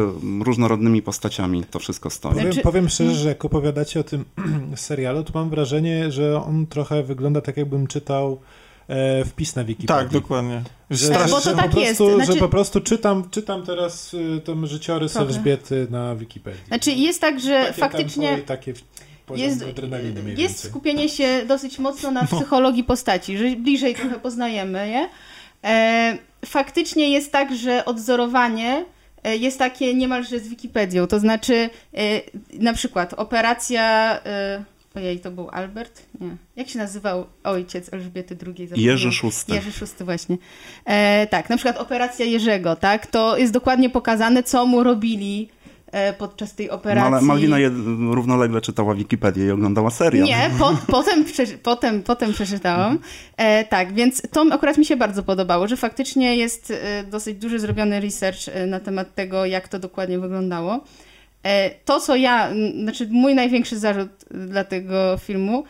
różnorodnymi 0.45 1.01
postaciami 1.01 1.63
to 1.71 1.79
wszystko 1.79 2.09
stoi. 2.09 2.31
Powiem, 2.33 2.45
Znaczy- 2.53 2.61
powiem 2.63 2.89
szczerze, 2.89 3.15
że 3.15 3.29
jak 3.29 3.45
opowiadacie 3.45 3.99
o 3.99 4.03
tym 4.03 4.25
serialu, 4.75 5.23
to 5.23 5.31
mam 5.39 5.49
wrażenie, 5.49 6.11
że 6.11 6.43
on 6.43 6.67
trochę 6.67 7.03
wygląda 7.03 7.41
tak, 7.41 7.57
jakbym 7.57 7.87
czytał 7.87 8.39
e, 8.87 9.25
wpis 9.25 9.55
na 9.55 9.63
Wikipedii. 9.63 10.03
tak, 10.03 10.13
dokładnie. 10.13 10.61
Że, 10.89 11.13
Bo 11.13 11.41
to 11.41 11.49
że 11.49 11.55
tak 11.55 11.71
po 11.71 11.79
jest, 11.79 11.97
prostu, 11.97 12.15
znaczy- 12.15 12.33
Że 12.33 12.39
po 12.39 12.49
prostu 12.49 12.81
czytam, 12.81 13.29
czytam 13.31 13.63
teraz 13.65 14.15
ten 14.43 14.67
życiorys 14.67 15.11
Trochę. 15.11 15.27
Elżbiety 15.27 15.87
na 15.89 16.15
Wikipedii. 16.15 16.61
Znaczy 16.67 16.91
jest 16.91 17.21
tak, 17.21 17.39
że 17.39 17.63
Takie 17.65 17.79
faktycznie 17.79 18.27
tempo 18.27 18.43
i 18.43 18.45
takie 18.45 18.73
jest, 19.35 19.65
jest 20.37 20.63
skupienie 20.69 21.09
się 21.09 21.45
dosyć 21.47 21.79
mocno 21.79 22.11
na 22.11 22.23
psychologii 22.37 22.83
postaci, 22.83 23.37
że 23.37 23.55
bliżej 23.55 23.95
trochę 23.95 24.19
poznajemy 24.19 24.89
je. 24.89 25.09
E, 25.63 26.17
faktycznie 26.45 27.09
jest 27.09 27.31
tak, 27.31 27.55
że 27.55 27.85
odzorowanie 27.85 28.85
e, 29.23 29.37
jest 29.37 29.59
takie 29.59 29.93
niemalże 29.93 30.39
z 30.39 30.47
Wikipedią, 30.47 31.07
to 31.07 31.19
znaczy 31.19 31.69
e, 31.93 32.21
na 32.53 32.73
przykład 32.73 33.13
operacja... 33.13 34.19
Ojej, 34.95 35.19
to 35.19 35.31
był 35.31 35.49
Albert? 35.51 36.03
Nie. 36.21 36.35
Jak 36.55 36.69
się 36.69 36.79
nazywał 36.79 37.25
ojciec 37.43 37.93
Elżbiety 37.93 38.37
II? 38.45 38.67
Zapomniałam. 38.67 38.99
Jerzy 38.99 39.09
VI. 39.09 39.53
Jerzy 39.53 39.71
VI 39.71 40.03
właśnie. 40.05 40.37
E, 40.85 41.27
tak, 41.27 41.49
na 41.49 41.57
przykład 41.57 41.77
operacja 41.77 42.25
Jerzego, 42.25 42.75
tak? 42.75 43.07
To 43.07 43.37
jest 43.37 43.53
dokładnie 43.53 43.89
pokazane, 43.89 44.43
co 44.43 44.65
mu 44.65 44.83
robili 44.83 45.49
podczas 46.17 46.55
tej 46.55 46.67
No, 46.67 46.73
operacji. 46.73 47.13
ale 47.13 47.21
Malwina 47.21 47.59
je, 47.59 47.69
równolegle 48.11 48.61
czytała 48.61 48.95
Wikipedię 48.95 49.45
i 49.45 49.51
oglądała 49.51 49.89
serial. 49.89 50.25
Nie, 50.27 50.49
po, 50.59 50.71
potem, 50.91 51.25
przeczy- 51.25 51.57
potem, 51.63 52.03
potem 52.03 52.33
przeczytałam. 52.33 52.99
E, 53.37 53.63
tak, 53.65 53.93
więc 53.93 54.21
to 54.31 54.45
akurat 54.51 54.77
mi 54.77 54.85
się 54.85 54.97
bardzo 54.97 55.23
podobało, 55.23 55.67
że 55.67 55.77
faktycznie 55.77 56.35
jest 56.35 56.71
e, 56.71 57.03
dosyć 57.03 57.37
duży 57.37 57.59
zrobiony 57.59 57.99
research 57.99 58.39
e, 58.47 58.65
na 58.67 58.79
temat 58.79 59.15
tego, 59.15 59.45
jak 59.45 59.67
to 59.67 59.79
dokładnie 59.79 60.19
wyglądało. 60.19 60.79
E, 61.43 61.69
to, 61.69 61.99
co 61.99 62.15
ja, 62.15 62.49
znaczy 62.83 63.07
mój 63.11 63.35
największy 63.35 63.79
zarzut 63.79 64.09
dla 64.31 64.63
tego 64.63 65.17
filmu, 65.17 65.63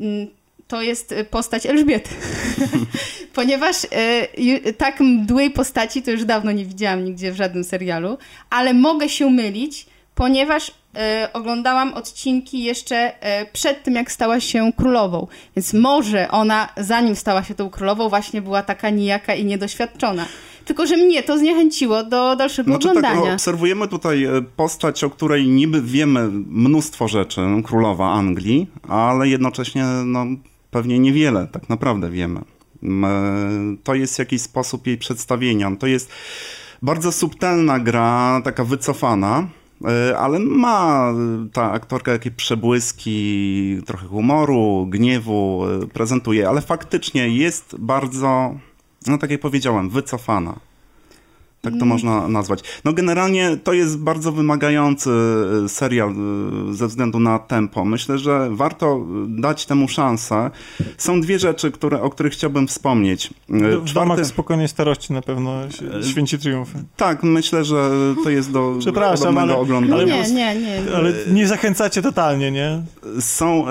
m, 0.00 0.26
to 0.68 0.82
jest 0.82 1.12
e, 1.12 1.24
postać 1.24 1.66
Elżbiety. 1.66 2.10
Ponieważ 3.34 3.76
ju- 4.38 4.72
tak 4.72 5.00
mdłej 5.00 5.50
postaci 5.50 6.02
to 6.02 6.10
już 6.10 6.24
dawno 6.24 6.52
nie 6.52 6.64
widziałam 6.64 7.04
nigdzie 7.04 7.32
w 7.32 7.36
żadnym 7.36 7.64
serialu, 7.64 8.18
ale 8.50 8.74
mogę 8.74 9.08
się 9.08 9.30
mylić, 9.30 9.86
ponieważ 10.14 10.72
e, 10.96 11.28
oglądałam 11.32 11.94
odcinki 11.94 12.62
jeszcze 12.64 13.22
e, 13.22 13.46
przed 13.52 13.82
tym, 13.82 13.94
jak 13.94 14.12
stała 14.12 14.40
się 14.40 14.72
królową. 14.76 15.26
Więc 15.56 15.72
może 15.74 16.30
ona, 16.30 16.68
zanim 16.76 17.16
stała 17.16 17.42
się 17.44 17.54
tą 17.54 17.70
królową, 17.70 18.08
właśnie 18.08 18.42
była 18.42 18.62
taka 18.62 18.90
nijaka 18.90 19.34
i 19.34 19.44
niedoświadczona. 19.44 20.26
Tylko, 20.64 20.86
że 20.86 20.96
mnie 20.96 21.22
to 21.22 21.38
zniechęciło 21.38 22.02
do 22.04 22.36
dalszego 22.36 22.70
Znaczy 22.70 22.88
tak, 22.88 22.96
oglądania. 22.96 23.28
no, 23.28 23.32
obserwujemy 23.34 23.88
tutaj 23.88 24.24
e, 24.24 24.42
postać, 24.56 25.04
o 25.04 25.10
której 25.10 25.46
niby 25.48 25.82
wiemy 25.82 26.28
mnóstwo 26.48 27.08
rzeczy, 27.08 27.40
królowa 27.64 28.12
Anglii, 28.12 28.66
ale 28.88 29.28
jednocześnie 29.28 29.84
no, 29.84 30.26
pewnie 30.74 30.98
niewiele 30.98 31.46
tak 31.46 31.68
naprawdę 31.68 32.10
wiemy. 32.10 32.40
To 33.84 33.94
jest 33.94 34.18
jakiś 34.18 34.42
sposób 34.42 34.86
jej 34.86 34.98
przedstawienia. 34.98 35.76
To 35.76 35.86
jest 35.86 36.12
bardzo 36.82 37.12
subtelna 37.12 37.78
gra, 37.80 38.40
taka 38.44 38.64
wycofana, 38.64 39.48
e, 39.84 40.18
ale 40.18 40.38
ma 40.38 41.10
e, 41.10 41.14
ta 41.52 41.72
aktorka 41.72 42.12
jakieś 42.12 42.32
przebłyski, 42.32 43.78
trochę 43.86 44.06
humoru, 44.06 44.86
gniewu 44.90 45.64
e, 45.64 45.86
prezentuje, 45.86 46.48
ale 46.48 46.60
faktycznie 46.60 47.28
jest 47.28 47.76
bardzo, 47.78 48.54
no 49.06 49.18
tak 49.18 49.30
jak 49.30 49.40
powiedziałem, 49.40 49.90
wycofana. 49.90 50.54
Tak 51.64 51.74
to 51.78 51.84
można 51.84 52.28
nazwać. 52.28 52.60
No 52.84 52.92
generalnie 52.92 53.56
to 53.64 53.72
jest 53.72 53.98
bardzo 53.98 54.32
wymagający 54.32 55.10
e, 55.64 55.68
serial 55.68 56.10
e, 56.70 56.74
ze 56.74 56.86
względu 56.86 57.20
na 57.20 57.38
tempo. 57.38 57.84
Myślę, 57.84 58.18
że 58.18 58.48
warto 58.52 58.86
e, 58.96 59.40
dać 59.40 59.66
temu 59.66 59.88
szansę. 59.88 60.50
Są 60.98 61.20
dwie 61.20 61.38
rzeczy, 61.38 61.70
które, 61.70 62.02
o 62.02 62.10
których 62.10 62.32
chciałbym 62.32 62.66
wspomnieć. 62.68 63.30
W 63.84 63.92
domach 63.92 64.26
spokojnej 64.26 64.68
starości 64.68 65.12
na 65.12 65.22
pewno 65.22 65.52
święci 66.10 66.38
triumfy. 66.38 66.84
Tak, 66.96 67.22
myślę, 67.22 67.64
że 67.64 67.90
to 68.24 68.30
jest 68.30 68.50
do 68.52 68.74
Przepraszam, 68.78 69.38
ale- 69.38 69.56
oglądania. 69.56 70.14
ale- 70.14 70.30
nie, 70.30 70.54
nie, 70.54 70.60
nie. 70.60 70.96
Ale 70.96 71.12
nie 71.32 71.46
zachęcacie 71.46 72.02
totalnie, 72.02 72.50
nie? 72.50 72.82
Są, 73.20 73.66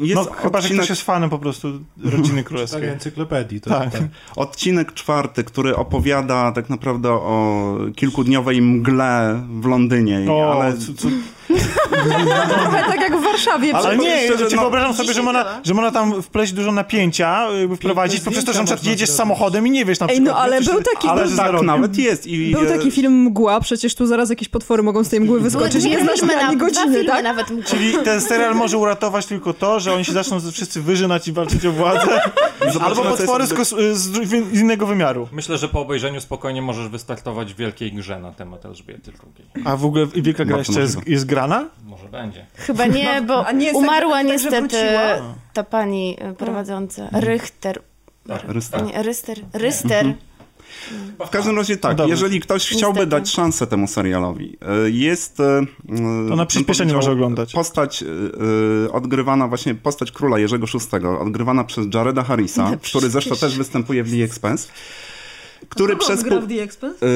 jest 0.00 0.14
No 0.14 0.24
chyba, 0.24 0.60
że 0.60 0.64
odcinek, 0.66 0.78
ktoś 0.84 0.90
jest 0.90 1.02
fanem 1.02 1.30
po 1.30 1.38
prostu 1.38 1.68
rodziny 2.04 2.36
Tak, 2.42 2.46
królewskiej. 2.46 2.88
encyklopedii. 2.88 3.60
To, 3.60 3.70
Tak. 3.70 3.90
tak. 3.92 4.02
odcinek 4.36 4.92
czwarty, 4.92 5.44
który 5.44 5.76
opowiada 5.76 6.52
tak 6.52 6.70
naprawdę 6.70 7.11
o 7.14 7.76
kilkudniowej 7.94 8.62
mgle 8.62 9.40
w 9.60 9.66
Londynie, 9.66 10.30
O, 10.30 10.52
ale 10.52 10.78
co, 10.78 10.94
co, 10.94 11.08
Trochę 12.48 12.82
tak 12.86 13.00
jak 13.00 13.16
w 13.16 13.22
Warszawie. 13.22 13.74
ale 13.76 13.96
nie, 13.96 14.26
szczerze, 14.26 14.56
no, 14.56 14.62
wyobrażam 14.62 14.94
sobie, 14.94 15.14
że 15.14 15.22
można, 15.22 15.60
że 15.64 15.74
można 15.74 15.90
tam 15.90 16.22
wpleść 16.22 16.52
dużo 16.52 16.72
napięcia, 16.72 17.48
jakby 17.60 17.76
wprowadzić, 17.76 18.20
poprzez 18.20 18.44
to, 18.44 18.52
że 18.52 18.58
na 18.58 18.64
przykład 18.64 18.86
jedziesz 18.86 19.10
samochodem 19.10 19.66
i 19.66 19.70
nie 19.70 19.84
wiesz 19.84 20.00
na 20.00 20.06
Ej, 20.06 20.12
przykład. 20.14 20.34
no 20.36 20.40
ale 20.42 20.60
był 20.60 20.82
taki- 20.82 21.08
ale 21.08 21.26
był- 21.26 21.36
tak 21.36 21.62
nawet 21.62 21.96
jest. 21.98 22.26
I, 22.26 22.50
Był 22.52 22.62
e, 22.62 22.66
taki 22.66 22.90
film 22.90 23.12
Mgła, 23.22 23.60
przecież 23.60 23.94
tu 23.94 24.06
zaraz 24.06 24.30
jakieś 24.30 24.48
potwory 24.48 24.82
mogą 24.82 25.04
z 25.04 25.08
tej 25.08 25.20
mgły 25.20 25.40
wyskoczyć. 25.40 25.84
Nie 25.84 26.00
znasz 26.04 26.22
ani 26.42 26.56
godziny, 26.56 27.04
tak? 27.04 27.24
nawet. 27.24 27.46
Czyli 27.66 27.92
ten 28.04 28.20
serial 28.20 28.54
może 28.54 28.78
uratować 28.78 29.26
tylko 29.26 29.52
to, 29.52 29.80
że 29.80 29.94
oni 29.94 30.04
się 30.04 30.12
zaczną 30.12 30.40
wszyscy 30.52 30.82
wyżynać 30.82 31.28
i 31.28 31.32
walczyć 31.32 31.66
o 31.66 31.72
władzę, 31.72 32.20
albo 32.80 33.02
potwory 33.02 33.46
z, 33.46 33.68
z, 33.92 34.28
z 34.52 34.60
innego 34.60 34.86
wymiaru. 34.86 35.28
Myślę, 35.32 35.58
że 35.58 35.68
po 35.68 35.80
obejrzeniu 35.80 36.20
spokojnie 36.20 36.62
możesz 36.62 36.88
wystartować 36.88 37.54
w 37.54 37.56
wielkiej 37.56 37.92
grze 37.92 38.18
na 38.20 38.32
temat 38.32 38.64
Elżbiety 38.66 39.12
II. 39.22 39.66
A 39.66 39.76
w 39.76 39.84
ogóle 39.84 40.06
Wielka 40.14 40.44
Gra 40.44 40.58
jeszcze 40.58 40.80
jest, 40.80 40.98
jest 41.06 41.26
grana? 41.46 41.68
Może 41.84 42.08
będzie. 42.08 42.46
Chyba 42.54 42.86
nie, 42.86 43.22
bo 43.26 43.46
A 43.46 43.52
nie 43.52 43.66
tak, 43.66 43.76
umarła 43.76 44.16
że 44.18 44.24
niestety 44.24 44.60
wróciła? 44.60 45.34
ta 45.52 45.64
pani 45.64 46.16
e, 46.20 46.32
prowadząca, 46.34 47.08
Richter. 47.20 47.82
Ryster. 48.48 48.82
Nie, 48.86 49.02
Ryster. 49.02 49.38
Ryster. 49.52 50.14
W 51.26 51.30
każdym 51.30 51.56
razie 51.56 51.76
tak, 51.76 51.96
Dobrze. 51.96 52.10
jeżeli 52.10 52.40
ktoś 52.40 52.68
chciałby 52.68 53.00
Niestety. 53.00 53.10
dać 53.10 53.30
szansę 53.30 53.66
temu 53.66 53.86
serialowi, 53.86 54.56
e, 54.86 54.90
jest... 54.90 55.40
e, 55.40 55.60
To 56.28 56.36
na 56.36 56.46
powiedział, 56.46 56.86
może 56.96 57.12
oglądać. 57.12 57.52
Postać 57.52 58.04
odgrywana, 58.92 59.48
właśnie 59.48 59.74
postać 59.74 60.12
króla 60.12 60.38
Jerzego 60.38 60.66
VI, 60.66 61.06
odgrywana 61.06 61.64
przez 61.64 61.86
Jareda 61.94 62.22
Harrisa, 62.22 62.70
No, 62.70 62.76
który 62.82 63.10
zresztą 63.10 63.36
też 63.36 63.58
występuje 63.58 64.04
w 64.04 64.10
The 64.10 64.24
Expense, 64.24 64.68
który 65.68 65.96
przez... 65.96 66.22
gra 66.22 66.40
w 66.40 66.46
The 66.48 66.62
Expense? 66.62 67.06
e, 67.06 67.10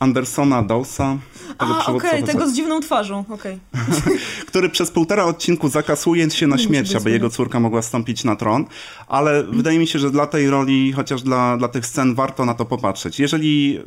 Andersona 0.00 0.62
Dawsa, 0.62 1.18
tego 1.58 1.76
A, 1.76 1.86
okej, 1.86 2.10
wesela, 2.10 2.26
tego 2.26 2.48
z 2.48 2.54
dziwną 2.54 2.80
twarzą, 2.80 3.24
okej. 3.30 3.58
który 4.48 4.68
przez 4.68 4.90
półtora 4.90 5.24
odcinku 5.24 5.68
zakasuje 5.68 6.30
się 6.30 6.46
na 6.46 6.58
śmierć, 6.58 6.94
aby 6.94 7.10
jego 7.10 7.30
córka 7.30 7.60
mogła 7.60 7.82
wstąpić 7.82 8.24
na 8.24 8.36
tron, 8.36 8.64
ale 9.08 9.42
wydaje 9.42 9.78
mi 9.78 9.86
się, 9.86 9.98
że 9.98 10.10
dla 10.10 10.26
tej 10.26 10.50
roli, 10.50 10.92
chociaż 10.92 11.22
dla, 11.22 11.56
dla 11.56 11.68
tych 11.68 11.86
scen 11.86 12.14
warto 12.14 12.44
na 12.44 12.54
to 12.54 12.64
popatrzeć. 12.64 13.20
Jeżeli 13.20 13.80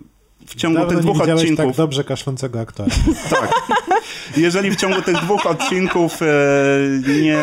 w 0.46 0.56
ciągu 0.56 0.80
Dawno 0.80 0.94
tych 0.94 1.00
dwóch 1.00 1.18
widziałeś 1.18 1.42
odcinków... 1.42 1.66
tak 1.66 1.76
dobrze 1.76 2.04
kaszlącego 2.04 2.60
aktora. 2.60 2.90
Tak. 3.30 3.52
Jeżeli 4.38 4.72
w 4.72 4.76
ciągu 4.76 5.02
tych 5.02 5.16
dwóch 5.16 5.46
odcinków 5.46 6.22
e, 6.22 6.26
nie 7.24 7.40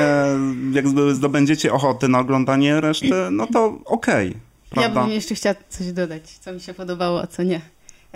jakby 0.73 1.15
zdobędziecie 1.15 1.73
ochoty 1.73 2.09
na 2.09 2.19
oglądanie 2.19 2.81
reszty, 2.81 3.11
no 3.31 3.47
to 3.47 3.79
okej. 3.85 4.29
Ja 4.77 4.83
prawda? 4.83 5.03
bym 5.03 5.11
jeszcze 5.11 5.35
chciała 5.35 5.55
coś 5.69 5.93
dodać, 5.93 6.39
co 6.39 6.53
mi 6.53 6.61
się 6.61 6.75
podobało, 6.75 7.23
a 7.23 7.27
co 7.27 7.43
nie. 7.43 7.61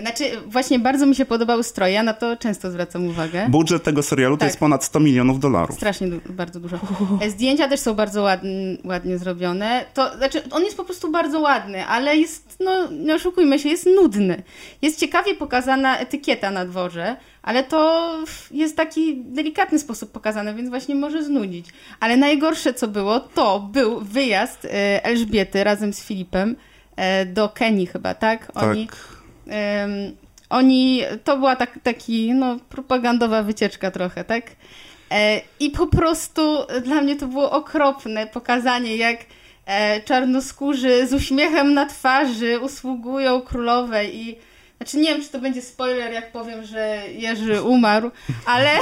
Znaczy, 0.01 0.25
właśnie 0.47 0.79
bardzo 0.79 1.07
mi 1.07 1.15
się 1.15 1.25
podobały 1.25 1.62
stroje, 1.65 1.93
ja 1.93 2.03
na 2.03 2.15
to 2.15 2.37
często 2.37 2.70
zwracam 2.70 3.07
uwagę. 3.07 3.47
Budżet 3.49 3.83
tego 3.83 4.03
serialu 4.03 4.37
to 4.37 4.41
Tak. 4.41 4.47
jest 4.49 4.59
ponad 4.59 4.85
100 4.85 5.01
milionów 5.01 5.41
dolarów. 5.41 5.77
Strasznie 5.77 6.09
du- 6.09 6.20
bardzo 6.33 6.61
dużo. 6.61 6.77
E, 7.20 7.31
Zdjęcia 7.31 7.69
też 7.69 7.81
są 7.81 7.95
bardzo 7.95 8.23
ładnie, 8.23 8.51
ładnie 8.85 9.19
zrobione. 9.19 9.85
To 9.95 10.16
znaczy, 10.16 10.43
on 10.51 10.65
jest 10.65 10.77
po 10.77 10.85
prostu 10.85 11.11
bardzo 11.11 11.41
ładny, 11.41 11.87
ale 11.87 12.16
jest, 12.16 12.57
no 12.61 12.89
nie 12.91 13.15
oszukujmy 13.15 13.59
się, 13.59 13.69
jest 13.69 13.87
nudny. 13.87 14.43
Jest 14.83 15.01
ciekawie 15.01 15.35
pokazana 15.35 15.99
etykieta 15.99 16.51
na 16.51 16.65
dworze, 16.66 17.16
ale 17.43 17.65
to 17.65 18.11
jest 18.51 18.77
taki 18.77 19.16
delikatny 19.25 19.79
sposób 19.79 20.12
pokazane, 20.12 20.55
więc 20.55 20.69
właśnie 20.69 20.95
może 20.95 21.23
znudzić. 21.25 21.66
Ale 22.01 22.16
najgorsze, 22.16 22.75
co 22.75 22.89
było, 22.89 23.20
to 23.20 23.61
był 23.61 24.01
wyjazd 24.01 24.65
e, 24.65 25.05
Elżbiety 25.05 25.65
razem 25.65 25.93
z 25.93 26.01
Filipem 26.05 26.57
e, 26.97 27.27
do 27.27 27.49
Kenii 27.49 27.87
chyba, 27.87 28.15
tak? 28.15 28.53
Oni, 28.55 28.87
Tak. 28.87 29.18
Oni, 30.51 31.03
to 31.25 31.37
była 31.37 31.57
tak, 31.57 31.79
taki, 31.83 32.33
no, 32.35 32.57
propagandowa 32.69 33.43
wycieczka 33.43 33.91
trochę, 33.91 34.25
tak? 34.25 34.45
E, 35.11 35.41
I 35.61 35.70
po 35.70 35.87
prostu 35.87 36.59
dla 36.85 37.01
mnie 37.03 37.16
to 37.16 37.27
było 37.27 37.51
okropne 37.51 38.27
pokazanie, 38.27 38.97
jak 38.97 39.16
e, 39.66 40.01
czarnoskórzy 40.01 41.07
z 41.07 41.15
uśmiechem 41.15 41.75
na 41.75 41.87
twarzy 41.87 42.59
usługują 42.61 43.41
królowej 43.41 44.16
i 44.16 44.37
znaczy 44.77 44.97
nie 44.97 45.05
wiem, 45.15 45.23
czy 45.23 45.29
to 45.29 45.39
będzie 45.39 45.62
spoiler, 45.62 46.12
jak 46.12 46.33
powiem, 46.33 46.65
że 46.65 47.03
Jerzy 47.16 47.62
umarł, 47.62 48.11
ale 48.47 48.70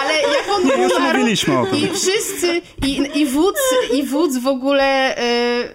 ale 0.00 0.12
jak 0.14 0.48
on 0.56 0.66
Nie, 0.66 0.82
już 0.82 0.92
umarł 0.92 1.18
mówiliśmy 1.18 1.58
o 1.58 1.66
tym. 1.66 1.78
i 1.78 1.88
wszyscy, 1.88 2.62
i, 2.86 3.10
i 3.14 3.26
wódz, 3.26 3.58
i 3.94 4.02
wódz 4.02 4.38
w 4.38 4.46
ogóle, 4.46 5.16
e, 5.16 5.68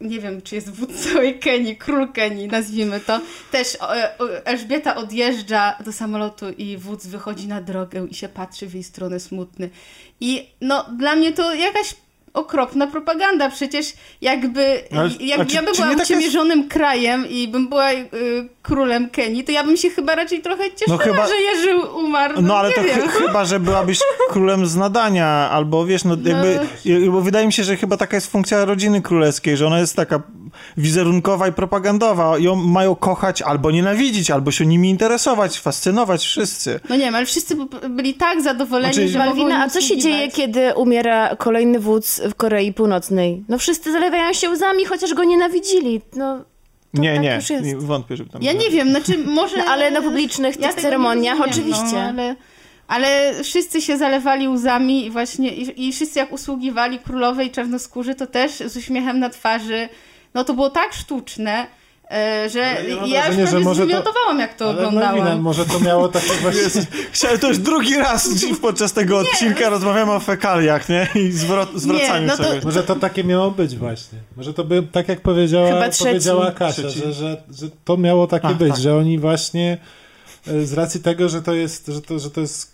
nie 0.00 0.20
wiem, 0.20 0.42
czy 0.42 0.54
jest 0.54 0.68
całej 1.12 1.38
Kenii, 1.38 1.76
król 1.76 2.12
Kenii, 2.12 2.46
nazwijmy 2.48 3.00
to, 3.00 3.20
też 3.50 3.74
e, 3.74 4.20
e, 4.20 4.46
Elżbieta 4.46 4.96
odjeżdża 4.96 5.78
do 5.84 5.92
samolotu 5.92 6.48
i 6.48 6.76
wódz 6.76 7.06
wychodzi 7.06 7.48
na 7.48 7.60
drogę 7.60 8.06
i 8.10 8.14
się 8.14 8.28
patrzy 8.28 8.66
w 8.66 8.74
jej 8.74 8.82
stronę 8.82 9.20
smutny. 9.20 9.70
I 10.20 10.48
no, 10.60 10.84
dla 10.98 11.16
mnie 11.16 11.32
to 11.32 11.54
jakaś 11.54 11.94
okropna 12.38 12.86
propaganda, 12.86 13.50
przecież 13.50 13.86
jakby, 14.20 14.82
Ale- 14.92 15.10
jak 15.20 15.46
czy- 15.48 15.54
ja 15.56 15.62
bym 15.62 15.74
była 15.74 15.88
nie 15.88 15.96
tak 15.96 16.04
uciemierzonym 16.04 16.68
krajem 16.68 17.26
i 17.28 17.48
bym 17.48 17.68
była 17.68 17.92
y, 17.92 18.04
królem 18.62 19.10
Kenii, 19.10 19.44
to 19.44 19.52
ja 19.52 19.64
bym 19.64 19.76
się 19.76 19.90
chyba 19.90 20.14
raczej 20.14 20.42
trochę 20.42 20.64
cieszyła, 20.76 20.98
chyba- 20.98 21.26
że 21.28 21.34
Jerzy 21.34 21.76
umarł. 21.76 22.42
No 22.42 22.56
ale 22.58 22.68
nie 22.68 22.74
to 22.74 22.82
ch- 23.08 23.12
chyba, 23.12 23.44
że 23.44 23.60
byłabyś 23.60 23.98
królem 24.30 24.66
z 24.66 24.76
nadania, 24.76 25.26
albo 25.26 25.86
wiesz, 25.86 26.04
no 26.04 26.16
jakby, 26.24 26.58
i- 26.84 27.10
bo 27.10 27.20
wydaje 27.20 27.46
mi 27.46 27.52
się, 27.52 27.64
że 27.64 27.76
chyba 27.76 27.96
taka 27.96 28.16
jest 28.16 28.30
funkcja 28.30 28.64
rodziny 28.64 29.02
królewskiej, 29.02 29.56
że 29.56 29.66
ona 29.66 29.78
jest 29.78 29.96
taka 29.96 30.22
wizerunkowa 30.76 31.48
i 31.48 31.52
propagandowa 31.52 32.38
ją 32.38 32.54
mają 32.56 32.94
kochać 32.94 33.42
albo 33.42 33.70
nienawidzić, 33.70 34.30
albo 34.30 34.50
się 34.50 34.66
nimi 34.66 34.90
interesować, 34.90 35.58
fascynować 35.60 36.24
wszyscy. 36.24 36.80
No 36.88 36.96
nie 36.96 37.04
wiem, 37.04 37.14
ale 37.14 37.26
wszyscy 37.26 37.56
byli 37.90 38.14
tak 38.14 38.42
zadowoleni, 38.42 38.94
Znaczy- 38.94 39.08
że 39.08 39.18
Malwina, 39.18 39.64
a 39.64 39.68
co 39.68 39.80
się 39.80 39.96
dzieje, 39.98 40.28
kiedy 40.30 40.74
umiera 40.74 41.36
kolejny 41.36 41.78
wódz 41.80 42.20
w 42.30 42.34
Korei 42.34 42.72
Północnej? 42.72 43.44
No 43.48 43.58
wszyscy 43.58 43.92
zalewają 43.92 44.32
się 44.32 44.50
łzami, 44.50 44.84
chociaż 44.84 45.14
go 45.14 45.24
nienawidzili. 45.24 46.00
No, 46.16 46.38
To 46.94 47.00
nie, 47.02 47.12
tak 47.14 47.22
nie, 47.22 47.34
już 47.34 47.50
jest. 47.50 47.64
nie, 47.64 47.76
wątpię, 47.76 48.16
żeby 48.16 48.30
tam 48.30 48.42
Ja 48.42 48.52
nie 48.52 48.70
wiem, 48.70 48.90
znaczy 48.90 49.18
może... 49.18 49.56
No, 49.56 49.64
ale 49.64 49.90
na 49.90 50.02
publicznych 50.02 50.56
tych 50.56 50.76
nie 50.76 50.82
ceremoniach 50.82 51.38
rozumiem, 51.38 51.50
oczywiście. 51.72 51.96
No, 51.96 52.00
ale, 52.00 52.36
ale 52.88 53.34
wszyscy 53.44 53.82
się 53.82 53.96
zalewali 53.98 54.48
łzami 54.48 55.06
i 55.06 55.10
właśnie 55.10 55.54
i, 55.54 55.88
i 55.88 55.92
wszyscy 55.92 56.18
jak 56.18 56.32
usługiwali 56.32 56.98
królowej 56.98 57.50
czarnoskórzy, 57.50 58.14
to 58.14 58.26
też 58.26 58.52
z 58.52 58.76
uśmiechem 58.76 59.18
na 59.18 59.28
twarzy. 59.30 59.88
No 60.34 60.44
to 60.44 60.54
było 60.54 60.70
tak 60.70 60.92
sztuczne, 60.92 61.66
e, 62.10 62.48
że 62.50 62.70
Ale 62.70 62.88
ja 62.88 63.06
ja 63.06 63.26
już 63.26 63.36
wrażenie, 63.36 63.46
że 63.46 63.50
prawie 63.50 63.64
może 63.64 63.86
to- 63.86 63.90
jak 64.38 64.54
to 64.54 64.64
Ale 64.68 64.78
oglądałam. 64.78 65.16
Malwina, 65.18 65.36
może 65.42 65.66
to 65.66 65.80
miało 65.80 66.08
takie 66.08 66.32
właśnie... 66.42 66.82
Chciałem, 67.12 67.38
to 67.38 67.48
już 67.48 67.58
drugi 67.58 67.94
raz 67.96 68.28
podczas 68.62 68.92
tego 68.92 69.18
odcinka 69.18 69.68
rozmawiamy 69.68 70.12
o 70.12 70.20
fekaliach, 70.20 70.88
nie? 70.88 71.08
I 71.14 71.32
zwrot, 71.32 71.68
zwracaniu 71.74 72.26
no 72.26 72.36
to-. 72.36 72.54
Może 72.64 72.82
to 72.82 72.96
takie 72.96 73.24
miało 73.24 73.50
być 73.50 73.76
właśnie. 73.76 74.18
Może 74.36 74.54
to 74.54 74.64
by, 74.64 74.82
tak 74.92 75.08
jak 75.08 75.20
powiedziała, 75.20 75.82
powiedziała 75.98 76.52
Kasia, 76.52 76.88
że, 76.88 77.12
że, 77.12 77.42
że 77.50 77.66
to 77.84 77.96
miało 77.96 78.26
takie 78.26 78.48
A, 78.48 78.54
być, 78.54 78.68
tak. 78.72 78.78
że 78.80 78.96
oni 78.96 79.18
właśnie 79.18 79.78
e, 80.46 80.66
z 80.66 80.72
racji 80.72 81.00
tego, 81.00 81.28
że 81.28 81.42
to 81.42 81.54
jest, 81.54 81.86
że 81.86 82.02
to, 82.02 82.18
że 82.18 82.30
to 82.30 82.40
jest 82.40 82.72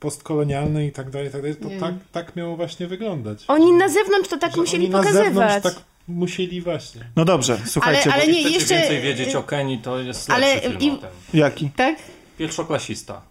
postkolonialne 0.00 0.86
i 0.86 0.92
tak 0.92 1.10
dalej, 1.10 1.28
i 1.28 1.30
tak 1.30 1.40
dalej, 1.42 1.56
to 1.56 1.68
Nie. 1.68 1.80
tak, 1.80 1.94
tak 2.12 2.36
miało 2.36 2.56
właśnie 2.56 2.86
wyglądać. 2.86 3.44
Oni 3.48 3.72
na 3.72 3.88
zewnątrz 3.88 4.28
to 4.28 4.38
tak 4.38 4.50
Że 4.54 4.60
musieli 4.60 4.84
oni 4.84 4.92
na 4.94 5.02
zewnątrz 5.02 5.34
pokazywać. 5.34 5.62
tak 5.62 5.74
musieli 6.10 6.60
właśnie. 6.60 7.04
No 7.16 7.24
dobrze, 7.24 7.58
słuchajcie, 7.66 8.02
Ale- 8.04 8.14
ale 8.14 8.26
bo... 8.26 8.32
nie, 8.32 8.38
Chcecie 8.40 8.54
jeszcze- 8.54 8.74
więcej 8.74 9.00
wiedzieć 9.00 9.34
o 9.34 9.42
Kenii, 9.42 9.78
to 9.78 9.98
jest 9.98 10.30
Ale 10.30 10.54
lepszy 10.54 10.68
film 10.70 10.80
i- 10.80 10.90
o 10.90 10.96
tym. 10.96 11.10
jaki? 11.34 11.70
Tak? 11.76 11.96
Pierwszoklasista. 12.38 13.22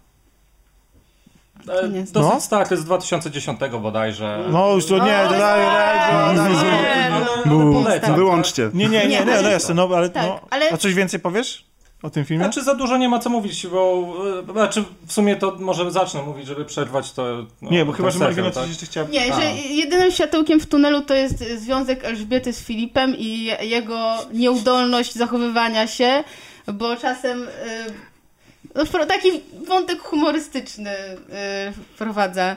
E. 1.68 1.88
Dosyć 1.88 2.14
No. 2.14 2.40
stary, 2.40 2.64
to 2.68 2.74
jest 2.74 2.82
z 2.82 2.86
2010 2.86 3.60
bodajże. 3.82 4.44
No 4.50 4.72
już 4.74 4.86
to 4.86 4.94
nie, 4.94 5.00
daj, 5.10 5.38
daj, 5.38 6.36
daj, 6.36 6.36
no. 8.08 8.14
Wyłączcie. 8.14 8.70
Nie, 8.74 8.88
nie, 8.88 9.08
nie, 9.08 9.24
nie, 9.24 9.42
no 9.42 9.48
jasne, 9.48 9.74
no 9.74 9.88
ale, 9.96 10.10
Tak, 10.10 10.22
no, 10.26 10.40
ale- 10.50 10.70
a 10.72 10.76
coś 10.76 10.94
więcej 10.94 11.20
powiesz 11.20 11.69
o 12.02 12.10
tym 12.10 12.24
filmie? 12.24 12.44
Znaczy 12.44 12.64
za 12.64 12.74
dużo 12.74 12.96
nie 12.96 13.08
ma 13.08 13.18
co 13.18 13.30
mówić, 13.30 13.66
bo 13.66 14.12
e, 14.48 14.52
znaczy 14.52 14.84
w 15.06 15.12
sumie 15.12 15.36
to 15.36 15.56
może 15.60 15.90
zacznę 15.90 16.22
mówić, 16.22 16.46
żeby 16.46 16.64
przerwać 16.64 17.12
to. 17.12 17.46
No, 17.62 17.70
nie, 17.70 17.84
bo 17.84 17.92
chyba, 17.92 18.10
że 18.10 18.18
Malwina 18.18 18.50
tak? 18.50 18.54
coś 18.54 18.68
jeszcze 18.68 18.86
chciała... 18.86 19.08
Nie, 19.08 19.34
A. 19.34 19.40
że 19.40 19.52
jedynym 19.54 20.10
światełkiem 20.10 20.60
w 20.60 20.66
tunelu 20.66 21.00
to 21.00 21.14
jest 21.14 21.38
związek 21.38 22.04
Elżbiety 22.04 22.52
z 22.52 22.60
Filipem 22.60 23.14
i 23.18 23.50
jego 23.60 24.18
nieudolność 24.32 25.14
zachowywania 25.14 25.86
się, 25.86 26.24
bo 26.72 26.96
czasem 26.96 27.42
y, 27.42 27.48
no, 28.74 29.06
taki 29.06 29.28
wątek 29.66 30.00
humorystyczny 30.00 30.90
y, 30.90 31.72
wprowadza. 31.94 32.56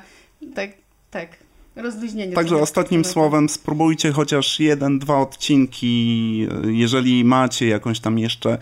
Tak, 0.55 0.69
tak. 1.11 1.29
Rozluźnienie. 1.75 2.35
Także 2.35 2.57
ostatnim 2.57 3.05
słowem 3.05 3.49
spróbujcie 3.49 4.11
chociaż 4.11 4.59
jeden, 4.59 4.99
dwa 4.99 5.17
odcinki, 5.17 6.47
jeżeli 6.63 7.25
macie 7.25 7.67
jakąś 7.67 7.99
tam 7.99 8.19
jeszcze 8.19 8.57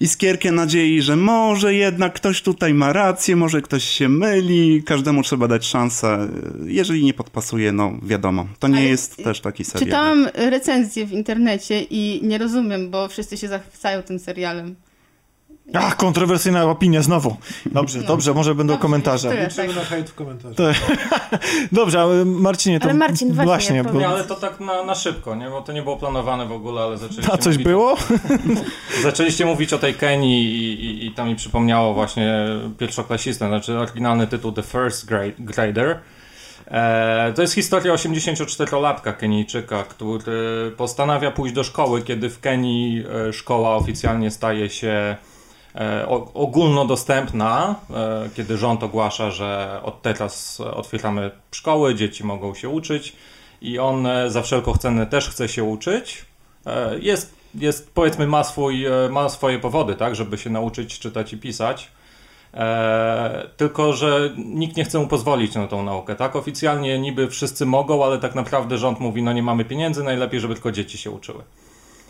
iskierkę 0.00 0.52
nadziei, 0.52 1.02
że 1.02 1.16
może 1.16 1.74
jednak 1.74 2.14
ktoś 2.14 2.42
tutaj 2.42 2.74
ma 2.74 2.92
rację, 2.92 3.36
może 3.36 3.62
ktoś 3.62 3.84
się 3.84 4.08
myli, 4.08 4.82
każdemu 4.82 5.22
trzeba 5.22 5.48
dać 5.48 5.66
szansę. 5.66 6.28
Jeżeli 6.66 7.04
nie 7.04 7.14
podpasuje, 7.14 7.72
no 7.72 7.92
wiadomo, 8.02 8.46
to 8.58 8.68
nie 8.68 8.78
Ale 8.78 8.86
jest 8.86 9.16
też 9.16 9.40
taki 9.40 9.64
serial. 9.64 9.86
Czytałam 9.86 10.28
recenzję 10.34 11.06
w 11.06 11.12
internecie 11.12 11.82
i 11.90 12.20
nie 12.22 12.38
rozumiem, 12.38 12.90
bo 12.90 13.08
wszyscy 13.08 13.36
się 13.36 13.48
zachwycają 13.48 14.02
tym 14.02 14.18
serialem. 14.18 14.74
Ach, 15.74 15.96
kontrowersyjna 15.96 16.64
opinia 16.64 17.02
znowu. 17.02 17.36
Dobrze, 17.66 17.98
No. 17.98 18.06
dobrze, 18.06 18.34
może 18.34 18.54
będą 18.54 18.72
Dobrze, 18.74 18.82
komentarze. 18.82 19.46
Liczymy 19.48 19.74
na 19.74 19.84
hejt 19.84 20.10
w 20.10 20.14
komentarzach. 20.14 20.76
Dobrze, 21.72 22.00
ale 22.00 22.24
Marcinie, 22.24 22.80
to 22.80 22.84
Ale 22.84 22.94
Marcin, 22.94 23.32
właśnie, 23.32 23.82
bo... 23.82 23.88
powiedz. 23.88 24.00
Nie, 24.00 24.08
ale 24.08 24.24
to 24.24 24.34
tak 24.34 24.60
na, 24.60 24.84
na 24.84 24.94
szybko, 24.94 25.34
nie? 25.34 25.50
Bo 25.50 25.62
to 25.62 25.72
nie 25.72 25.82
było 25.82 25.96
planowane 25.96 26.46
w 26.46 26.52
ogóle, 26.52 26.82
ale 26.82 26.98
zaczęliście 26.98 27.32
A 27.32 27.38
coś 27.38 27.54
mówić, 27.54 27.64
było? 27.66 27.96
Zaczęliście 29.02 29.46
mówić 29.46 29.72
o 29.72 29.78
tej 29.78 29.94
Kenii 29.94 30.44
i, 30.44 30.84
i, 30.84 31.06
i 31.06 31.12
to 31.12 31.24
mi 31.24 31.36
przypomniało 31.36 31.94
właśnie 31.94 32.46
pierwszoklasistę, 32.78 33.48
znaczy 33.48 33.78
oryginalny 33.78 34.26
tytuł 34.26 34.52
The 34.52 34.62
First 34.62 35.06
Grade, 35.06 35.32
Grader. 35.38 35.98
E, 36.70 37.32
to 37.36 37.42
jest 37.42 37.54
historia 37.54 37.94
84-latka 37.94 39.12
Kenijczyka, 39.16 39.82
który 39.82 40.72
postanawia 40.76 41.30
pójść 41.30 41.54
do 41.54 41.64
szkoły, 41.64 42.02
kiedy 42.02 42.30
w 42.30 42.40
Kenii 42.40 43.04
e, 43.28 43.32
szkoła 43.32 43.76
oficjalnie 43.76 44.30
staje 44.30 44.70
się 44.70 45.16
ogólnodostępna, 46.34 47.74
e, 47.90 48.28
kiedy 48.36 48.56
rząd 48.56 48.82
ogłasza, 48.82 49.30
że 49.30 49.80
od 49.82 50.02
teraz 50.02 50.60
otwieramy 50.60 51.30
szkoły, 51.50 51.94
dzieci 51.94 52.24
mogą 52.24 52.54
się 52.54 52.68
uczyć 52.68 53.16
i 53.60 53.78
on 53.78 54.06
e, 54.06 54.30
za 54.30 54.42
wszelką 54.42 54.74
cenę 54.74 55.06
też 55.06 55.28
chce 55.28 55.48
się 55.48 55.64
uczyć. 55.64 56.24
E, 56.66 56.98
Jest, 56.98 57.34
jest 57.54 57.94
powiedzmy, 57.94 58.26
ma, 58.26 58.44
swój, 58.44 58.86
e, 58.86 59.08
ma 59.10 59.28
swoje 59.28 59.58
powody, 59.58 59.94
tak, 59.94 60.16
żeby 60.16 60.38
się 60.38 60.50
nauczyć 60.50 60.98
czytać 60.98 61.32
i 61.32 61.38
pisać. 61.38 61.90
E, 62.54 63.48
tylko, 63.56 63.92
że 63.92 64.30
nikt 64.36 64.76
nie 64.76 64.84
chce 64.84 64.98
mu 64.98 65.06
pozwolić 65.06 65.54
na 65.54 65.66
tą 65.66 65.82
naukę, 65.82 66.16
tak? 66.16 66.36
Oficjalnie 66.36 66.98
niby 66.98 67.28
wszyscy 67.28 67.66
mogą, 67.66 68.04
ale 68.04 68.18
tak 68.18 68.34
naprawdę 68.34 68.78
rząd 68.78 69.00
mówi, 69.00 69.22
no 69.22 69.32
nie 69.32 69.42
mamy 69.42 69.64
pieniędzy, 69.64 70.04
najlepiej, 70.04 70.40
żeby 70.40 70.54
tylko 70.54 70.72
dzieci 70.72 70.98
się 70.98 71.10
uczyły. 71.10 71.42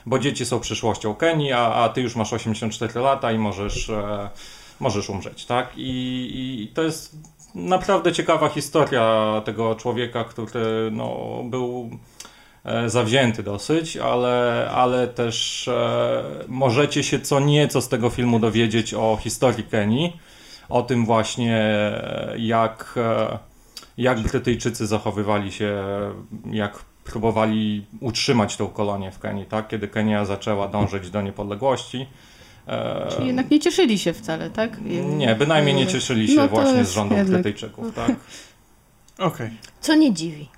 Bo 0.06 0.18
dzieci 0.18 0.46
są 0.46 0.60
przyszłością 0.60 1.14
Kenii, 1.14 1.52
a, 1.52 1.74
a 1.74 1.88
ty 1.88 2.00
już 2.00 2.16
masz 2.16 2.32
84 2.32 3.00
lata 3.00 3.32
i 3.32 3.38
możesz, 3.38 3.90
e, 3.90 4.30
możesz 4.80 5.10
umrzeć, 5.10 5.46
tak? 5.46 5.72
I, 5.76 6.62
I 6.62 6.68
to 6.74 6.82
jest 6.82 7.16
naprawdę 7.54 8.12
ciekawa 8.12 8.48
historia 8.48 9.42
tego 9.44 9.74
człowieka, 9.74 10.24
który 10.24 10.90
no, 10.92 11.40
był 11.44 11.90
e, 12.64 12.90
zawzięty 12.90 13.42
dosyć, 13.42 13.96
ale, 13.96 14.68
ale 14.74 15.08
też 15.08 15.68
e, 15.68 16.24
możecie 16.48 17.02
się 17.02 17.20
co 17.20 17.40
nieco 17.40 17.82
z 17.82 17.88
tego 17.88 18.10
filmu 18.10 18.38
dowiedzieć 18.38 18.94
o 18.94 19.18
historii 19.20 19.64
Kenii, 19.64 20.16
o 20.68 20.82
tym 20.82 21.06
właśnie 21.06 21.56
e, 21.56 22.34
jak, 22.38 22.94
e, 22.96 23.38
jak 23.98 24.20
Brytyjczycy 24.20 24.86
zachowywali 24.86 25.52
się, 25.52 25.82
jak 26.50 26.84
próbowali 27.06 27.86
utrzymać 28.00 28.56
tą 28.56 28.68
kolonię 28.68 29.10
w 29.12 29.18
Kenii, 29.18 29.44
tak? 29.46 29.68
kiedy 29.68 29.88
Kenia 29.88 30.24
zaczęła 30.24 30.68
dążyć 30.68 31.10
do 31.10 31.22
niepodległości. 31.22 32.06
E, 32.68 33.08
Czyli 33.16 33.26
jednak 33.26 33.50
nie 33.50 33.60
cieszyli 33.60 33.98
się 33.98 34.12
wcale, 34.12 34.50
tak? 34.50 34.80
nie, 35.16 35.34
bynajmniej 35.34 35.74
nie 35.74 35.86
cieszyli 35.86 36.28
się 36.28 36.34
No 36.36 36.48
właśnie 36.48 36.84
z 36.84 36.92
rządów 36.92 37.18
jednak- 37.18 37.34
Brytyjczyków, 37.42 37.94
tak? 37.94 38.10
Okej. 39.28 39.50
Co 39.80 39.94
nie 39.94 40.12
dziwi. 40.14 40.48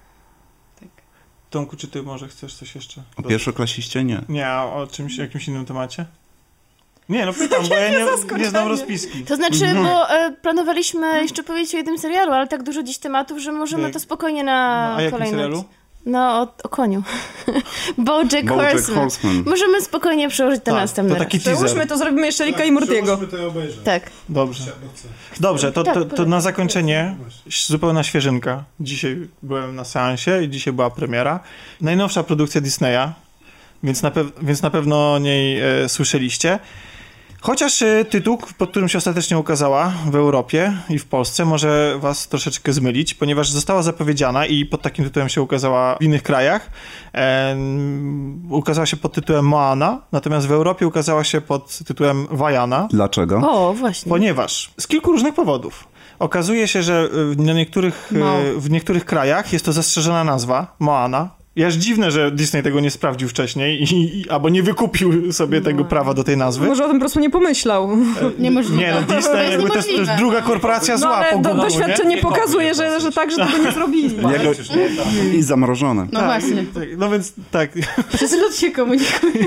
Tomku, 1.50 1.76
czy 1.76 1.88
ty 1.88 2.02
może 2.02 2.28
chcesz 2.28 2.54
coś 2.54 2.74
jeszcze? 2.74 3.02
O 3.16 3.22
pierwszoklasiście 3.22 4.04
nie. 4.04 4.20
Nie, 4.28 4.46
a 4.48 4.64
o 4.64 4.86
czymś, 4.86 5.18
jakimś 5.18 5.48
innym 5.48 5.66
temacie? 5.66 6.06
Nie, 7.08 7.26
no 7.26 7.32
pytam, 7.32 7.68
bo 7.68 7.74
ja 7.78 7.88
nie, 7.90 8.06
nie 8.38 8.50
znam 8.50 8.68
rozpiski. 8.68 9.24
To 9.24 9.36
znaczy, 9.36 9.74
bo 9.74 10.10
e, 10.10 10.32
planowaliśmy 10.42 11.22
jeszcze 11.22 11.42
powiedzieć 11.42 11.74
o 11.74 11.76
jednym 11.76 11.98
serialu, 11.98 12.32
ale 12.32 12.46
tak 12.46 12.62
dużo 12.62 12.82
dziś 12.82 12.98
tematów, 12.98 13.38
że 13.38 13.52
możemy 13.52 13.82
Jak- 13.82 13.92
to 13.92 14.00
spokojnie 14.00 14.44
na 14.44 14.94
A 14.96 15.02
jakim 15.02 15.18
kolejny. 15.18 15.36
serialu? 15.38 15.64
No, 16.06 16.42
o, 16.42 16.48
o 16.64 16.68
koniu. 16.68 17.02
Bojack, 17.98 18.44
Bojack 18.48 18.72
Horseman. 18.72 19.00
Horseman. 19.00 19.42
Możemy 19.46 19.82
spokojnie 19.82 20.28
przełożyć 20.28 20.60
to 20.64 20.70
Tak, 20.70 20.74
następny 20.80 21.14
to 21.14 21.18
taki 21.18 21.36
raz. 21.36 21.44
teaser. 21.44 21.64
Przełóżmy 21.64 21.86
to, 21.86 21.98
zrobimy 21.98 22.26
jeszcze 22.26 22.48
i 22.48 22.72
Mortiego. 22.72 23.02
Przełóżmy 23.16 23.26
to 23.28 23.38
i 23.38 23.46
obejrzeć. 23.46 23.78
Tak. 23.84 24.10
Dobrze. 24.28 24.64
Dobrze, 25.40 25.72
to, 25.72 25.82
Tak, 25.84 25.94
to, 25.94 26.00
to 26.00 26.06
polecam. 26.06 26.28
na 26.28 26.40
zakończenie 26.40 27.16
zupełna 27.66 28.02
świeżynka. 28.02 28.64
Dzisiaj 28.80 29.28
byłem 29.42 29.76
na 29.76 29.84
seansie 29.84 30.42
i 30.42 30.48
dzisiaj 30.48 30.72
była 30.72 30.90
premiera. 30.90 31.40
Najnowsza 31.80 32.22
produkcja 32.22 32.60
Disneya, 32.60 33.12
więc 33.82 34.02
na, 34.02 34.10
pew- 34.10 34.30
więc 34.42 34.62
na 34.62 34.70
pewno 34.70 35.12
o 35.14 35.18
niej 35.18 35.60
e, 35.60 35.88
słyszeliście. 35.88 36.58
Chociaż 37.40 37.82
e, 37.82 38.04
tytuł, 38.04 38.38
pod 38.58 38.70
którym 38.70 38.88
się 38.88 38.98
ostatecznie 38.98 39.38
ukazała 39.38 39.92
w 40.10 40.14
Europie 40.14 40.72
i 40.88 40.98
w 40.98 41.06
Polsce, 41.06 41.44
może 41.44 41.96
was 41.98 42.28
troszeczkę 42.28 42.72
zmylić, 42.72 43.14
ponieważ 43.14 43.50
została 43.50 43.82
zapowiedziana 43.82 44.46
i 44.46 44.66
pod 44.66 44.82
takim 44.82 45.04
tytułem 45.04 45.28
się 45.28 45.42
ukazała 45.42 45.96
w 45.96 46.02
innych 46.02 46.22
krajach. 46.22 46.70
E, 47.14 47.56
ukazała 48.50 48.86
się 48.86 48.96
pod 48.96 49.12
tytułem 49.12 49.44
Moana, 49.48 50.00
natomiast 50.12 50.46
w 50.46 50.52
Europie 50.52 50.86
ukazała 50.86 51.24
się 51.24 51.40
pod 51.40 51.78
tytułem 51.78 52.26
Vaiana. 52.30 52.88
Dlaczego? 52.90 53.40
O, 53.50 53.74
właśnie. 53.74 54.10
Ponieważ 54.10 54.70
z 54.80 54.86
kilku 54.86 55.12
różnych 55.12 55.34
powodów. 55.34 55.88
Okazuje 56.18 56.68
się, 56.68 56.82
że 56.82 57.08
y, 57.32 57.42
na 57.42 57.52
niektórych, 57.52 58.08
No. 58.10 58.34
w 58.56 58.70
niektórych 58.70 59.04
krajach 59.04 59.52
jest 59.52 59.64
to 59.64 59.72
zastrzeżona 59.72 60.24
nazwa, 60.24 60.76
Moana. 60.78 61.37
I 61.58 61.64
aż 61.64 61.74
dziwne, 61.74 62.10
że 62.10 62.30
Disney 62.30 62.62
tego 62.62 62.80
nie 62.80 62.90
sprawdził 62.90 63.28
wcześniej 63.28 63.82
i, 63.82 64.20
i, 64.20 64.30
albo 64.30 64.48
nie 64.48 64.62
wykupił 64.62 65.32
sobie 65.32 65.60
tego 65.60 65.84
prawa 65.84 66.14
do 66.14 66.24
tej 66.24 66.36
nazwy. 66.36 66.66
Może 66.66 66.84
o 66.84 66.88
tym 66.88 66.96
po 66.96 67.00
prostu 67.00 67.20
nie 67.20 67.30
pomyślał. 67.30 67.96
Niemożliwe. 68.38 68.82
Nie, 68.82 68.94
no 68.94 69.02
To 69.02 69.14
Disney 69.14 69.38
jest 69.38 69.52
jakby 69.52 69.68
to 69.68 69.76
jest, 69.76 69.88
to 69.88 70.00
jest 70.00 70.12
druga 70.18 70.40
no. 70.40 70.46
korporacja 70.46 70.94
No 70.94 71.00
zła 71.00 71.16
ale 71.16 71.32
po 71.32 71.38
do, 71.38 71.48
Google, 71.48 71.62
doświadczenie 71.62 72.16
nie? 72.16 72.22
pokazuje, 72.22 72.74
że, 72.74 73.00
że 73.00 73.12
tak, 73.12 73.30
że 73.30 73.36
tego 73.36 73.58
nie 73.58 73.72
zrobili. 73.78 74.16
Jego... 74.16 74.52
I 75.34 75.42
zamrożone. 75.42 76.06
No 76.12 76.20
Tak, 76.20 76.26
właśnie. 76.42 76.64
tak, 76.74 76.98
no 76.98 77.10
więc 77.10 77.32
tak, 77.50 77.70
Przez 78.16 78.32
lud 78.32 78.56
się 78.56 78.70
komunikuje. 78.70 79.46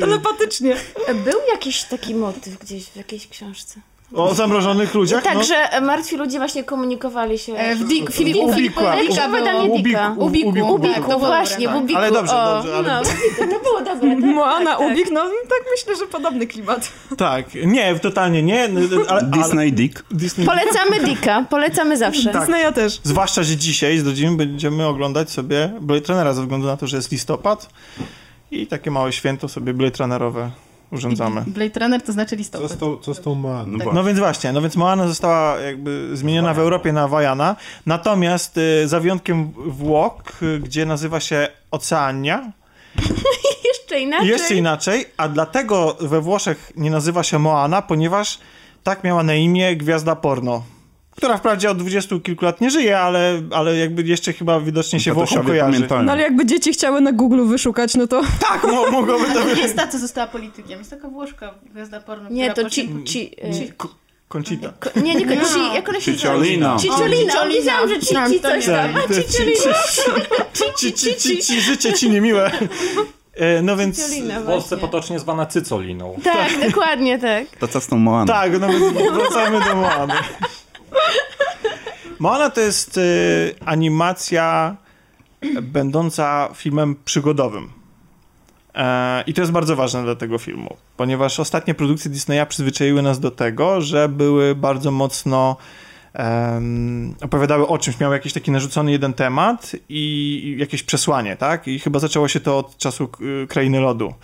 Telepatycznie. 0.00 0.76
Był 1.24 1.38
jakiś 1.52 1.82
taki 1.82 2.14
motyw 2.14 2.58
gdzieś 2.58 2.84
w 2.84 2.96
jakiejś 2.96 3.28
książce. 3.28 3.80
O 4.14 4.34
zamrożonych 4.34 4.94
ludziach, 4.94 5.22
Tak, 5.24 5.34
no. 5.34 5.42
że 5.44 5.80
martwi 5.80 6.16
ludzie 6.16 6.38
właśnie 6.38 6.64
komunikowali 6.64 7.38
się. 7.38 7.54
E, 7.54 7.74
W 7.76 7.84
Dick, 7.84 8.12
Filip, 8.12 8.36
Jakiś 8.36 8.56
Dicka 9.08 9.24
opowiadanie 9.26 9.64
było. 9.64 9.78
Dicka. 9.78 10.14
Ubiku, 10.18 10.48
Ubiku, 10.48 10.74
Ubiku, 10.74 11.08
tak, 11.08 11.18
właśnie, 11.18 11.68
w 11.68 11.74
Ubiku. 11.76 11.98
Ale 11.98 12.12
dobrze, 12.12 12.36
o, 12.36 12.54
dobrze, 12.56 12.76
ale- 12.76 12.88
No, 12.88 13.00
Ubiku, 13.00 13.40
to 13.54 13.60
było 13.64 13.80
dobre. 13.94 14.10
Tak, 14.16 14.24
Moana, 14.34 14.70
tak, 14.70 14.78
tak. 14.78 14.90
Ubik, 14.92 15.10
no 15.12 15.20
tak 15.24 15.64
myślę, 15.76 15.96
że 15.96 16.06
podobny 16.12 16.46
klimat. 16.46 16.92
Tak, 17.16 17.46
nie, 17.64 17.98
totalnie 17.98 18.42
nie, 18.42 18.64
ale, 18.64 18.80
ale 19.08 19.22
Disney 19.22 19.72
Dick. 19.72 20.04
Disney 20.10 20.46
Polecamy 20.46 21.00
Dicka, 21.04 21.44
polecamy 21.50 21.96
zawsze. 21.96 22.30
Tak. 22.30 22.40
Disneya 22.42 22.72
też. 22.74 23.00
Zwłaszcza, 23.02 23.42
że 23.42 23.56
dzisiaj 23.56 23.98
z 23.98 24.02
godziny 24.02 24.36
będziemy 24.36 24.86
oglądać 24.86 25.30
sobie 25.30 25.72
Blade 25.80 26.06
Runnera 26.08 26.32
ze 26.32 26.42
względu 26.42 26.66
na 26.66 26.76
to, 26.76 26.86
że 26.86 26.96
jest 26.96 27.12
listopad 27.12 27.68
i 28.50 28.66
takie 28.66 28.90
małe 28.90 29.12
święto 29.12 29.48
sobie 29.48 29.74
Blade 29.74 29.96
Runnerowe 29.98 30.50
urządzamy. 30.92 31.44
Blade 31.46 31.80
Runner 31.80 32.02
to 32.02 32.12
znaczy 32.12 32.30
Co 32.30 32.36
z 32.36 32.38
listopad. 32.38 32.78
tą, 32.78 32.96
co 32.96 33.14
z 33.14 33.20
tą 33.20 33.34
Moaną? 33.34 33.72
No 33.72 33.84
Tak. 33.84 33.94
No 33.94 34.04
więc 34.04 34.18
właśnie, 34.18 34.52
no 34.52 34.60
więc 34.60 34.76
Moana 34.76 35.08
została 35.08 35.56
jakby 35.60 36.10
zmieniona 36.16 36.54
w 36.54 36.58
Europie 36.58 36.92
na 36.92 37.08
Vajana, 37.08 37.56
natomiast 37.86 38.58
y, 38.58 38.88
za 38.88 39.00
wyjątkiem 39.00 39.52
Włoch, 39.56 40.22
y, 40.42 40.60
gdzie 40.60 40.86
nazywa 40.86 41.20
się 41.20 41.48
Oceania, 41.70 42.52
Jeszcze 43.68 44.00
inaczej. 44.00 44.28
jeszcze 44.28 44.54
inaczej, 44.54 45.04
a 45.16 45.28
dlatego 45.28 45.96
we 46.00 46.20
Włoszech 46.20 46.72
nie 46.76 46.90
nazywa 46.90 47.22
się 47.22 47.38
Moana, 47.38 47.82
ponieważ 47.82 48.38
tak 48.82 49.04
miała 49.04 49.22
na 49.22 49.34
imię 49.34 49.76
gwiazda 49.76 50.16
porno. 50.16 50.62
Która 51.20 51.36
wprawdzie 51.36 51.70
od 51.70 51.78
dwudziestu 51.78 52.20
kilku 52.20 52.44
lat 52.44 52.60
nie 52.60 52.70
żyje, 52.70 52.98
ale, 52.98 53.42
ale 53.50 53.76
jakby 53.76 54.02
jeszcze 54.02 54.32
chyba 54.32 54.60
widocznie 54.60 55.00
się 55.00 55.12
Włochom 55.12 55.46
kojarzy. 55.46 55.72
pamiętają. 55.72 56.02
No 56.02 56.12
ale 56.12 56.22
jakby 56.22 56.46
dzieci 56.46 56.72
chciały 56.72 57.00
na 57.00 57.12
Google 57.12 57.44
wyszukać, 57.46 57.94
no 57.94 58.06
to 58.06 58.22
Tak, 58.40 58.64
mo- 58.64 58.90
mogłoby 59.00 59.24
to 59.34 59.44
być. 59.44 59.58
Jest 59.58 59.76
ta, 59.76 59.86
co 59.86 59.98
została 59.98 60.26
politykiem. 60.26 60.78
Jest 60.78 60.90
taka 60.90 61.08
Włoszka, 61.08 61.54
gwiazda 61.74 62.00
porno, 62.00 62.30
Nie, 62.30 62.52
to 62.54 62.70
ci... 62.70 62.82
potem- 62.84 63.04
ci 63.06 63.30
e, 63.42 63.50
Conchita. 64.28 64.72
ko- 64.80 64.90
nie, 65.00 65.14
nie, 65.14 65.24
nie, 65.26 65.36
ci, 65.36 65.74
jak 65.74 65.88
ona 65.88 66.00
się 66.00 66.12
Cicciolina. 66.12 66.72
nazywa? 66.74 66.94
Cicciolina. 66.94 67.42
O, 67.42 67.48
Wiedziałam, 67.48 67.88
że 67.88 67.94
ci, 67.94 68.00
Cicciolina. 68.06 68.30
ci 68.34 68.40
coś 68.40 68.66
tam. 68.66 68.92
Tak, 68.94 69.04
A, 69.10 69.14
ci, 69.14 69.24
Cicciolina. 69.24 69.74
ci, 70.76 70.92
ci, 70.92 71.14
ci, 71.16 71.38
ci, 71.42 71.60
życie 71.60 71.92
ci 71.92 72.10
niemiłe. 72.10 72.50
E, 73.34 73.62
No 73.62 73.76
więc... 73.76 73.96
Cicciolina 73.96 74.40
W 74.40 74.44
Polsce 74.46 74.68
właśnie. 74.68 74.88
potocznie 74.88 75.18
zwana 75.18 75.46
cycoliną. 75.46 76.18
Tak, 76.24 76.48
dokładnie 76.70 77.18
tak. 77.18 77.46
To 77.58 77.68
co 77.68 77.80
z 77.80 77.86
tą 77.86 77.96
Moaną? 77.98 78.26
Tak, 78.26 78.60
no 78.60 78.68
więc 78.68 78.84
wracajmy 79.12 79.64
do 79.64 79.76
Moany. 79.76 80.14
Moana 82.18 82.50
to 82.50 82.60
jest 82.60 82.96
y, 82.98 83.54
animacja 83.64 84.76
będąca 85.62 86.48
filmem 86.54 86.96
przygodowym. 87.04 87.70
E, 88.74 89.24
I 89.26 89.34
to 89.34 89.40
jest 89.40 89.52
bardzo 89.52 89.76
ważne 89.76 90.02
dla 90.02 90.14
tego 90.14 90.38
filmu, 90.38 90.76
ponieważ 90.96 91.40
ostatnie 91.40 91.74
produkcje 91.74 92.10
Disneya 92.10 92.46
przyzwyczaiły 92.48 93.02
nas 93.02 93.20
do 93.20 93.30
tego, 93.30 93.80
że 93.80 94.08
były 94.08 94.54
bardzo 94.54 94.90
mocno 94.90 95.56
em, 96.12 97.14
opowiadały 97.22 97.68
o 97.68 97.78
czymś, 97.78 98.00
miały 98.00 98.14
jakiś 98.14 98.32
taki 98.32 98.50
narzucony 98.50 98.92
jeden 98.92 99.12
temat 99.12 99.76
i 99.88 100.56
jakieś 100.58 100.82
przesłanie, 100.82 101.36
tak? 101.36 101.68
I 101.68 101.78
chyba 101.78 101.98
zaczęło 101.98 102.28
się 102.28 102.40
to 102.40 102.58
od 102.58 102.76
czasu 102.76 103.08
y, 103.44 103.46
Krainy 103.46 103.80
Lodu, 103.80 104.14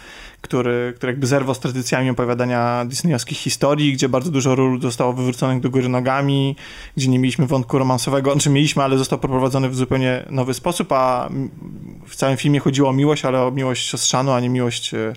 który, 0.41 0.93
który 0.97 1.13
jakby 1.13 1.27
zerwał 1.27 1.55
z 1.55 1.59
tradycjami 1.59 2.11
opowiadania 2.11 2.85
disneyowskich 2.85 3.39
historii, 3.39 3.93
gdzie 3.93 4.09
bardzo 4.09 4.31
dużo 4.31 4.55
ról 4.55 4.81
zostało 4.81 5.13
wywróconych 5.13 5.61
do 5.61 5.71
góry 5.71 5.89
nogami, 5.89 6.57
gdzie 6.97 7.09
nie 7.09 7.19
mieliśmy 7.19 7.47
wątku 7.47 7.79
romansowego, 7.79 8.33
znaczy 8.33 8.51
mieliśmy, 8.51 8.83
ale 8.83 8.99
został 8.99 9.19
poprowadzony 9.19 9.69
w 9.69 9.77
zupełnie 9.77 10.25
nowy 10.31 10.55
sposób, 10.55 10.93
a 10.93 11.29
w 12.07 12.17
całym 12.17 12.37
filmie 12.37 12.61
chodziło 12.61 12.89
o 12.89 12.93
miłość, 12.93 13.25
ale 13.25 13.43
o 13.43 13.51
miłość 13.51 13.89
siostrzanu, 13.89 14.33
a 14.33 14.41
nie 14.41 14.49
miłość 14.49 14.95
y, 14.95 15.13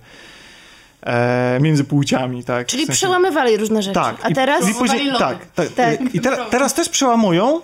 e, 1.04 1.60
między 1.62 1.84
płciami, 1.84 2.44
tak? 2.44 2.68
Czyli 2.68 2.84
W 2.84 2.86
sensie- 2.86 2.98
przełamywali 3.00 3.58
różne 3.58 3.82
rzeczy. 3.82 3.94
tak. 3.96 4.16
A 4.24 4.30
i- 4.30 4.34
teraz... 4.34 4.70
I 4.70 4.74
później, 4.74 5.12
tak, 5.20 5.46
tak, 5.56 5.68
Tak. 5.70 6.16
I 6.16 6.20
te, 6.22 6.38
teraz 6.50 6.74
też 6.74 6.90
przełamują, 6.90 7.62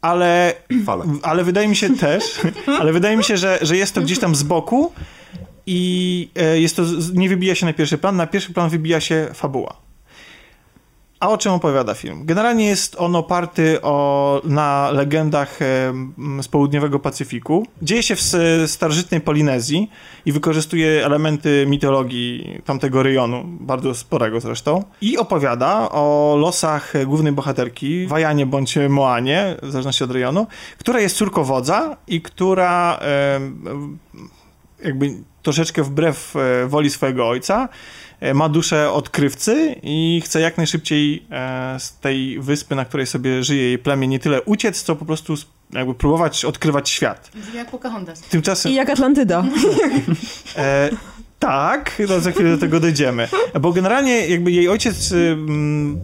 ale, 0.00 0.52
Fale. 0.86 1.04
ale 1.22 1.44
wydaje 1.44 1.68
mi 1.68 1.76
się 1.76 1.96
też, 1.96 2.24
ale 2.80 2.92
wydaje 2.92 3.16
mi 3.16 3.24
się, 3.24 3.36
że, 3.36 3.58
że 3.62 3.76
jest 3.76 3.94
to 3.94 4.00
gdzieś 4.02 4.18
tam 4.18 4.34
z 4.34 4.42
boku 4.42 4.92
i 5.66 6.28
e, 6.36 6.60
jest 6.60 6.76
to, 6.76 6.82
nie 7.14 7.28
wybija 7.28 7.54
się 7.54 7.66
na 7.66 7.72
pierwszy 7.72 7.98
plan, 7.98 8.16
na 8.16 8.26
pierwszy 8.26 8.52
plan 8.52 8.68
wybija 8.70 9.00
się 9.00 9.28
fabuła. 9.34 9.76
A 11.20 11.28
o 11.28 11.38
czym 11.38 11.52
opowiada 11.52 11.94
film? 11.94 12.26
Generalnie 12.26 12.66
jest 12.66 12.96
on 12.98 13.16
oparty 13.16 13.82
o, 13.82 14.40
na 14.44 14.90
legendach 14.90 15.58
z 16.42 16.48
południowego 16.48 16.98
Pacyfiku. 16.98 17.66
Dzieje 17.82 18.02
się 18.02 18.16
w 18.16 18.20
starożytnej 18.66 19.20
Polinezji 19.20 19.90
i 20.26 20.32
wykorzystuje 20.32 21.06
elementy 21.06 21.66
mitologii 21.68 22.60
tamtego 22.64 23.02
rejonu, 23.02 23.44
bardzo 23.46 23.94
sporego 23.94 24.40
zresztą. 24.40 24.84
I 25.00 25.18
opowiada 25.18 25.90
o 25.90 26.36
losach 26.38 26.92
głównej 27.06 27.32
bohaterki, 27.32 28.06
Wajanie 28.06 28.46
bądź 28.46 28.78
Moanie, 28.88 29.56
w 29.62 29.70
zależności 29.70 30.04
od 30.04 30.10
rejonu, 30.10 30.46
która 30.78 31.00
jest 31.00 31.16
córkowodza 31.16 31.96
i 32.06 32.22
która 32.22 33.00
jakby 34.84 35.14
troszeczkę 35.42 35.82
wbrew 35.82 36.36
e, 36.36 36.66
woli 36.66 36.90
swojego 36.90 37.28
ojca 37.28 37.68
ma 38.34 38.48
duszę 38.48 38.92
odkrywcy 38.92 39.76
i 39.82 40.22
chce 40.24 40.40
jak 40.40 40.56
najszybciej 40.56 41.26
e, 41.30 41.80
z 41.80 41.98
tej 41.98 42.40
wyspy, 42.40 42.74
na 42.74 42.84
której 42.84 43.06
sobie 43.06 43.44
żyje 43.44 43.62
jej 43.62 43.78
plemię, 43.78 44.08
nie 44.08 44.18
tyle 44.18 44.42
uciec, 44.42 44.82
co 44.82 44.96
po 44.96 45.04
prostu 45.04 45.34
jakby 45.72 45.94
próbować 45.94 46.44
odkrywać 46.44 46.90
świat. 46.90 47.30
Jak 47.54 47.70
Pocahontas. 47.70 48.20
Tymczasem... 48.20 48.72
I 48.72 48.74
jak 48.74 48.90
Atlantyda. 48.90 49.44
E, 50.56 50.90
tak, 51.38 52.02
no 52.08 52.20
za 52.20 52.32
chwilę 52.32 52.50
do 52.50 52.58
tego 52.58 52.80
dojdziemy. 52.80 53.28
Bo 53.60 53.72
generalnie 53.72 54.28
jakby 54.28 54.52
jej 54.52 54.68
ojciec, 54.68 55.12
ym, 55.12 56.00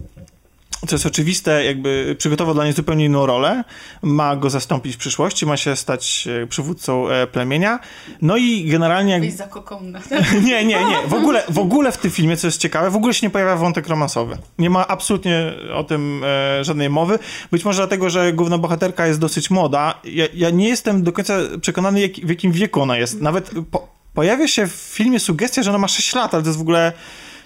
co 0.87 0.95
jest 0.95 1.05
oczywiste, 1.05 1.65
jakby 1.65 2.15
przygotował 2.17 2.53
dla 2.53 2.63
niej 2.63 2.73
zupełnie 2.73 3.05
inną 3.05 3.25
rolę. 3.25 3.63
Ma 4.01 4.35
go 4.35 4.49
zastąpić 4.49 4.95
w 4.95 4.97
przyszłości, 4.97 5.45
ma 5.45 5.57
się 5.57 5.75
stać 5.75 6.27
e, 6.43 6.47
przywódcą 6.47 7.09
e, 7.09 7.27
plemienia. 7.27 7.79
No 8.21 8.37
i 8.37 8.65
generalnie 8.65 9.13
jak... 9.13 9.31
Za 9.31 9.47
kokonna. 9.47 9.99
Nie, 10.45 10.65
nie, 10.65 10.85
nie. 10.85 10.97
W 11.07 11.13
ogóle, 11.13 11.43
w 11.49 11.59
ogóle 11.59 11.91
w 11.91 11.97
tym 11.97 12.11
filmie, 12.11 12.37
co 12.37 12.47
jest 12.47 12.61
ciekawe, 12.61 12.91
w 12.91 12.95
ogóle 12.95 13.13
się 13.13 13.27
nie 13.27 13.31
pojawia 13.31 13.55
wątek 13.55 13.87
romansowy. 13.87 14.37
Nie 14.59 14.69
ma 14.69 14.87
absolutnie 14.87 15.53
o 15.73 15.83
tym 15.83 16.23
e, 16.23 16.63
żadnej 16.63 16.89
mowy. 16.89 17.19
Być 17.51 17.65
może 17.65 17.77
dlatego, 17.77 18.09
że 18.09 18.33
główna 18.33 18.57
bohaterka 18.57 19.07
jest 19.07 19.19
dosyć 19.19 19.49
młoda. 19.49 20.01
Ja, 20.03 20.25
ja 20.33 20.49
nie 20.49 20.67
jestem 20.67 21.03
do 21.03 21.11
końca 21.11 21.37
przekonany, 21.61 22.01
jak, 22.01 22.11
w 22.11 22.29
jakim 22.29 22.51
wieku 22.51 22.81
ona 22.81 22.97
jest. 22.97 23.21
Nawet 23.21 23.51
po, 23.71 23.87
pojawia 24.13 24.47
się 24.47 24.67
w 24.67 24.71
filmie 24.71 25.19
sugestia, 25.19 25.63
że 25.63 25.69
ona 25.69 25.79
ma 25.79 25.87
6 25.87 26.15
lat, 26.15 26.33
ale 26.33 26.43
to 26.43 26.49
jest 26.49 26.59
w 26.59 26.61
ogóle 26.61 26.93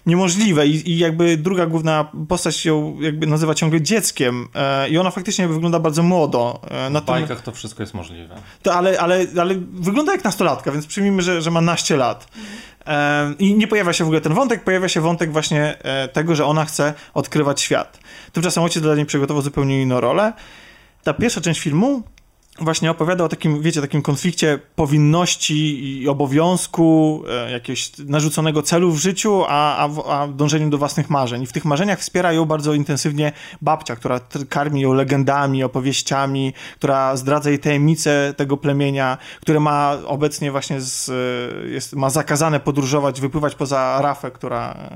niemożliwe 0.05 0.67
I, 0.67 0.91
i 0.91 0.97
jakby 0.97 1.37
druga 1.37 1.65
główna 1.65 2.11
postać 2.29 2.65
ją 2.65 2.97
jakby 3.01 3.27
nazywa 3.27 3.55
ciągle 3.55 3.81
dzieckiem 3.81 4.47
e, 4.55 4.89
i 4.89 4.97
ona 4.97 5.11
faktycznie 5.11 5.47
wygląda 5.47 5.79
bardzo 5.79 6.03
młodo. 6.03 6.61
E, 6.63 6.89
W 6.89 6.93
natomiast- 6.93 7.27
bajkach 7.27 7.41
to 7.43 7.51
wszystko 7.51 7.83
jest 7.83 7.93
możliwe. 7.93 8.35
to, 8.63 8.73
ale, 8.73 8.99
ale, 8.99 9.25
ale 9.41 9.55
wygląda 9.73 10.11
jak 10.11 10.23
nastolatka, 10.23 10.71
więc 10.71 10.87
przyjmijmy, 10.87 11.21
że, 11.21 11.41
że 11.41 11.51
ma 11.51 11.61
naście 11.61 11.97
lat. 11.97 12.27
E, 12.87 13.33
I 13.39 13.53
nie 13.55 13.67
pojawia 13.67 13.93
się 13.93 14.03
w 14.03 14.07
ogóle 14.07 14.21
ten 14.21 14.33
wątek, 14.33 14.63
pojawia 14.63 14.87
się 14.89 15.01
wątek 15.01 15.31
właśnie 15.31 15.77
e, 15.83 16.07
tego, 16.07 16.35
że 16.35 16.45
ona 16.45 16.65
chce 16.65 16.93
odkrywać 17.13 17.61
świat. 17.61 17.99
Tymczasem 18.33 18.63
ojciec 18.63 18.83
dla 18.83 18.95
niej 18.95 19.05
przygotował 19.05 19.41
zupełnie 19.43 19.81
inną 19.81 20.01
rolę. 20.01 20.33
Ta 21.03 21.13
pierwsza 21.13 21.41
część 21.41 21.59
filmu 21.61 22.03
właśnie 22.59 22.91
opowiada 22.91 23.23
o 23.23 23.29
takim, 23.29 23.61
wiecie, 23.61 23.81
takim 23.81 24.01
konflikcie 24.01 24.59
powinności 24.75 25.85
i 26.01 26.09
obowiązku, 26.09 27.23
e, 27.29 27.51
jakiegoś 27.51 27.91
narzuconego 27.97 28.61
celu 28.61 28.91
w 28.91 28.97
życiu, 28.97 29.43
a, 29.47 29.77
a, 29.77 29.89
a 30.05 30.27
dążeniu 30.27 30.69
do 30.69 30.77
własnych 30.77 31.09
marzeń. 31.09 31.43
I 31.43 31.47
w 31.47 31.51
tych 31.51 31.65
marzeniach 31.65 31.99
wspiera 31.99 32.33
ją 32.33 32.45
bardzo 32.45 32.73
intensywnie 32.73 33.31
babcia, 33.61 33.95
która 33.95 34.19
karmi 34.49 34.81
ją 34.81 34.93
legendami, 34.93 35.63
opowieściami, 35.63 36.53
która 36.75 37.15
zdradza 37.15 37.49
jej 37.49 37.59
tajemnice 37.59 38.33
tego 38.37 38.57
plemienia, 38.57 39.17
które 39.41 39.59
ma 39.59 39.97
obecnie 40.05 40.51
właśnie 40.51 40.81
z, 40.81 41.09
e, 41.09 41.69
jest, 41.69 41.93
ma 41.93 42.09
zakazane 42.09 42.59
podróżować, 42.59 43.21
wypływać 43.21 43.55
poza 43.55 44.01
rafę, 44.01 44.31
która, 44.31 44.89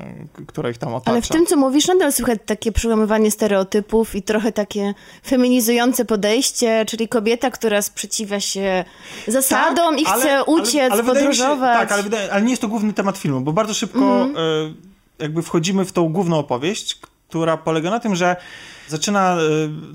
która 0.47 0.69
ich 0.69 0.77
tam 0.77 0.93
otacza. 0.93 1.11
Ale 1.11 1.21
w 1.21 1.27
tym, 1.27 1.45
co 1.45 1.57
mówisz, 1.57 1.87
nadal 1.87 2.13
słychać 2.13 2.39
takie 2.45 2.71
przełamywanie 2.71 3.31
stereotypów 3.31 4.15
i 4.15 4.21
trochę 4.21 4.51
takie 4.51 4.93
feminizujące 5.23 6.05
podejście, 6.05 6.85
czyli 6.87 7.07
kobieta, 7.07 7.44
która 7.51 7.81
sprzeciwia 7.81 8.39
się 8.39 8.85
zasadom 9.27 9.97
i 9.97 10.03
Tak, 10.03 10.13
ale- 10.13 10.21
chce 10.21 10.33
ale- 10.35 10.45
uciec, 10.45 10.91
ale 10.93 11.03
wydaje 11.03 11.27
mi 11.27 11.35
się- 11.35 11.41
podróżować. 11.43 11.79
tak, 11.79 11.91
ale, 11.91 12.03
wydaje, 12.03 12.33
ale 12.33 12.41
nie 12.41 12.49
jest 12.49 12.61
to 12.61 12.67
główny 12.67 12.93
temat 12.93 13.17
filmu, 13.17 13.41
bo 13.41 13.53
bardzo 13.53 13.73
szybko 13.73 13.99
Mhm. 14.21 14.35
e, 14.37 15.23
jakby 15.23 15.41
wchodzimy 15.41 15.85
w 15.85 15.91
tą 15.91 16.09
główną 16.09 16.37
opowieść, 16.39 16.99
która 17.29 17.57
polega 17.57 17.89
na 17.89 17.99
tym, 17.99 18.15
że 18.15 18.35
zaczyna 18.87 19.33
e, 19.37 19.37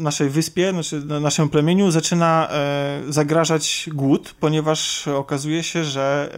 naszej 0.02 0.30
wyspie, 0.30 0.70
znaczy 0.72 1.00
na- 1.04 1.20
naszemu 1.20 1.48
plemieniu 1.48 1.90
zaczyna 1.90 2.48
e, 2.50 3.00
zagrażać 3.08 3.88
głód, 3.92 4.34
ponieważ 4.40 5.08
okazuje 5.08 5.62
się, 5.62 5.84
że 5.84 6.34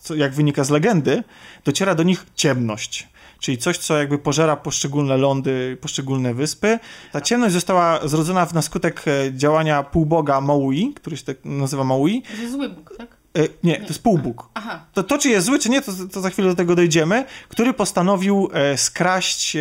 co, 0.00 0.14
jak 0.14 0.34
wynika 0.34 0.64
z 0.64 0.70
legendy, 0.70 1.24
dociera 1.64 1.94
do 1.94 2.02
nich 2.02 2.26
ciemność. 2.34 3.08
Czyli 3.40 3.58
coś, 3.58 3.78
co 3.78 3.98
jakby 3.98 4.18
pożera 4.18 4.56
poszczególne 4.56 5.16
lądy, 5.16 5.78
poszczególne 5.80 6.34
wyspy. 6.34 6.78
Ta 7.12 7.20
ciemność 7.20 7.54
została 7.54 8.08
zrodzona 8.08 8.46
na 8.54 8.62
skutek 8.62 9.04
e, 9.06 9.34
działania 9.34 9.82
półboga 9.82 10.40
Maui, 10.40 10.94
który 10.94 11.16
się 11.16 11.24
tak 11.24 11.36
nazywa 11.44 11.84
Maui. 11.84 12.22
To 12.22 12.42
jest 12.42 12.52
zły 12.52 12.68
Bóg, 12.68 12.94
tak? 12.98 13.20
E, 13.38 13.48
nie, 13.62 13.76
to 13.76 13.86
jest 13.86 14.02
półbóg. 14.02 14.48
Aha. 14.54 14.86
To, 14.92 15.02
to, 15.02 15.18
czy 15.18 15.28
jest 15.28 15.46
zły, 15.46 15.58
czy 15.58 15.68
nie, 15.68 15.82
to, 15.82 15.92
to 16.12 16.20
za 16.20 16.30
chwilę 16.30 16.48
do 16.48 16.54
tego 16.54 16.74
dojdziemy, 16.76 17.24
który 17.48 17.72
postanowił 17.72 18.50
e, 18.52 18.78
skraść 18.78 19.56
e, 19.56 19.60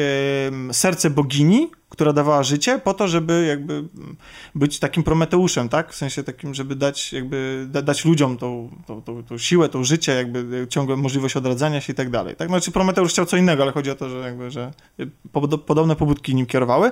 serce 0.71 1.09
bogini, 1.09 1.71
która 1.99 2.13
dawała 2.13 2.43
życie, 2.43 2.79
po 2.83 2.93
to, 2.93 3.07
żeby 3.07 3.45
jakby 3.47 3.73
mm, 3.73 4.15
być 4.55 4.79
takim 4.79 5.03
Prometeuszem, 5.03 5.69
tak? 5.69 5.93
W 5.93 5.95
sensie 5.95 6.23
takim, 6.23 6.53
żeby 6.53 6.75
dać, 6.75 7.13
jakby, 7.13 7.67
da, 7.69 7.81
dać 7.81 8.05
ludziom 8.05 8.37
tą, 8.37 8.69
tą, 8.87 9.01
tą, 9.01 9.23
tą 9.23 9.37
siłę, 9.37 9.69
tą 9.69 9.83
życie, 9.83 10.11
jakby 10.11 10.61
e, 10.63 10.67
ciągłe 10.67 10.97
możliwość 10.97 11.35
odradzania 11.35 11.81
się 11.81 11.93
i 11.93 11.95
tak 11.95 12.09
dalej. 12.09 12.35
Tak? 12.35 12.47
Znaczy 12.47 12.71
Prometeusz 12.71 13.11
chciał 13.11 13.25
co 13.25 13.37
innego, 13.37 13.63
ale 13.63 13.71
chodzi 13.71 13.91
o 13.91 13.95
to, 13.95 14.09
że 14.09 14.17
jakby, 14.17 14.51
że 14.51 14.71
e, 14.99 15.05
podo- 15.33 15.57
podobne 15.57 15.95
pobudki 15.95 16.35
nim 16.35 16.45
kierowały. 16.45 16.91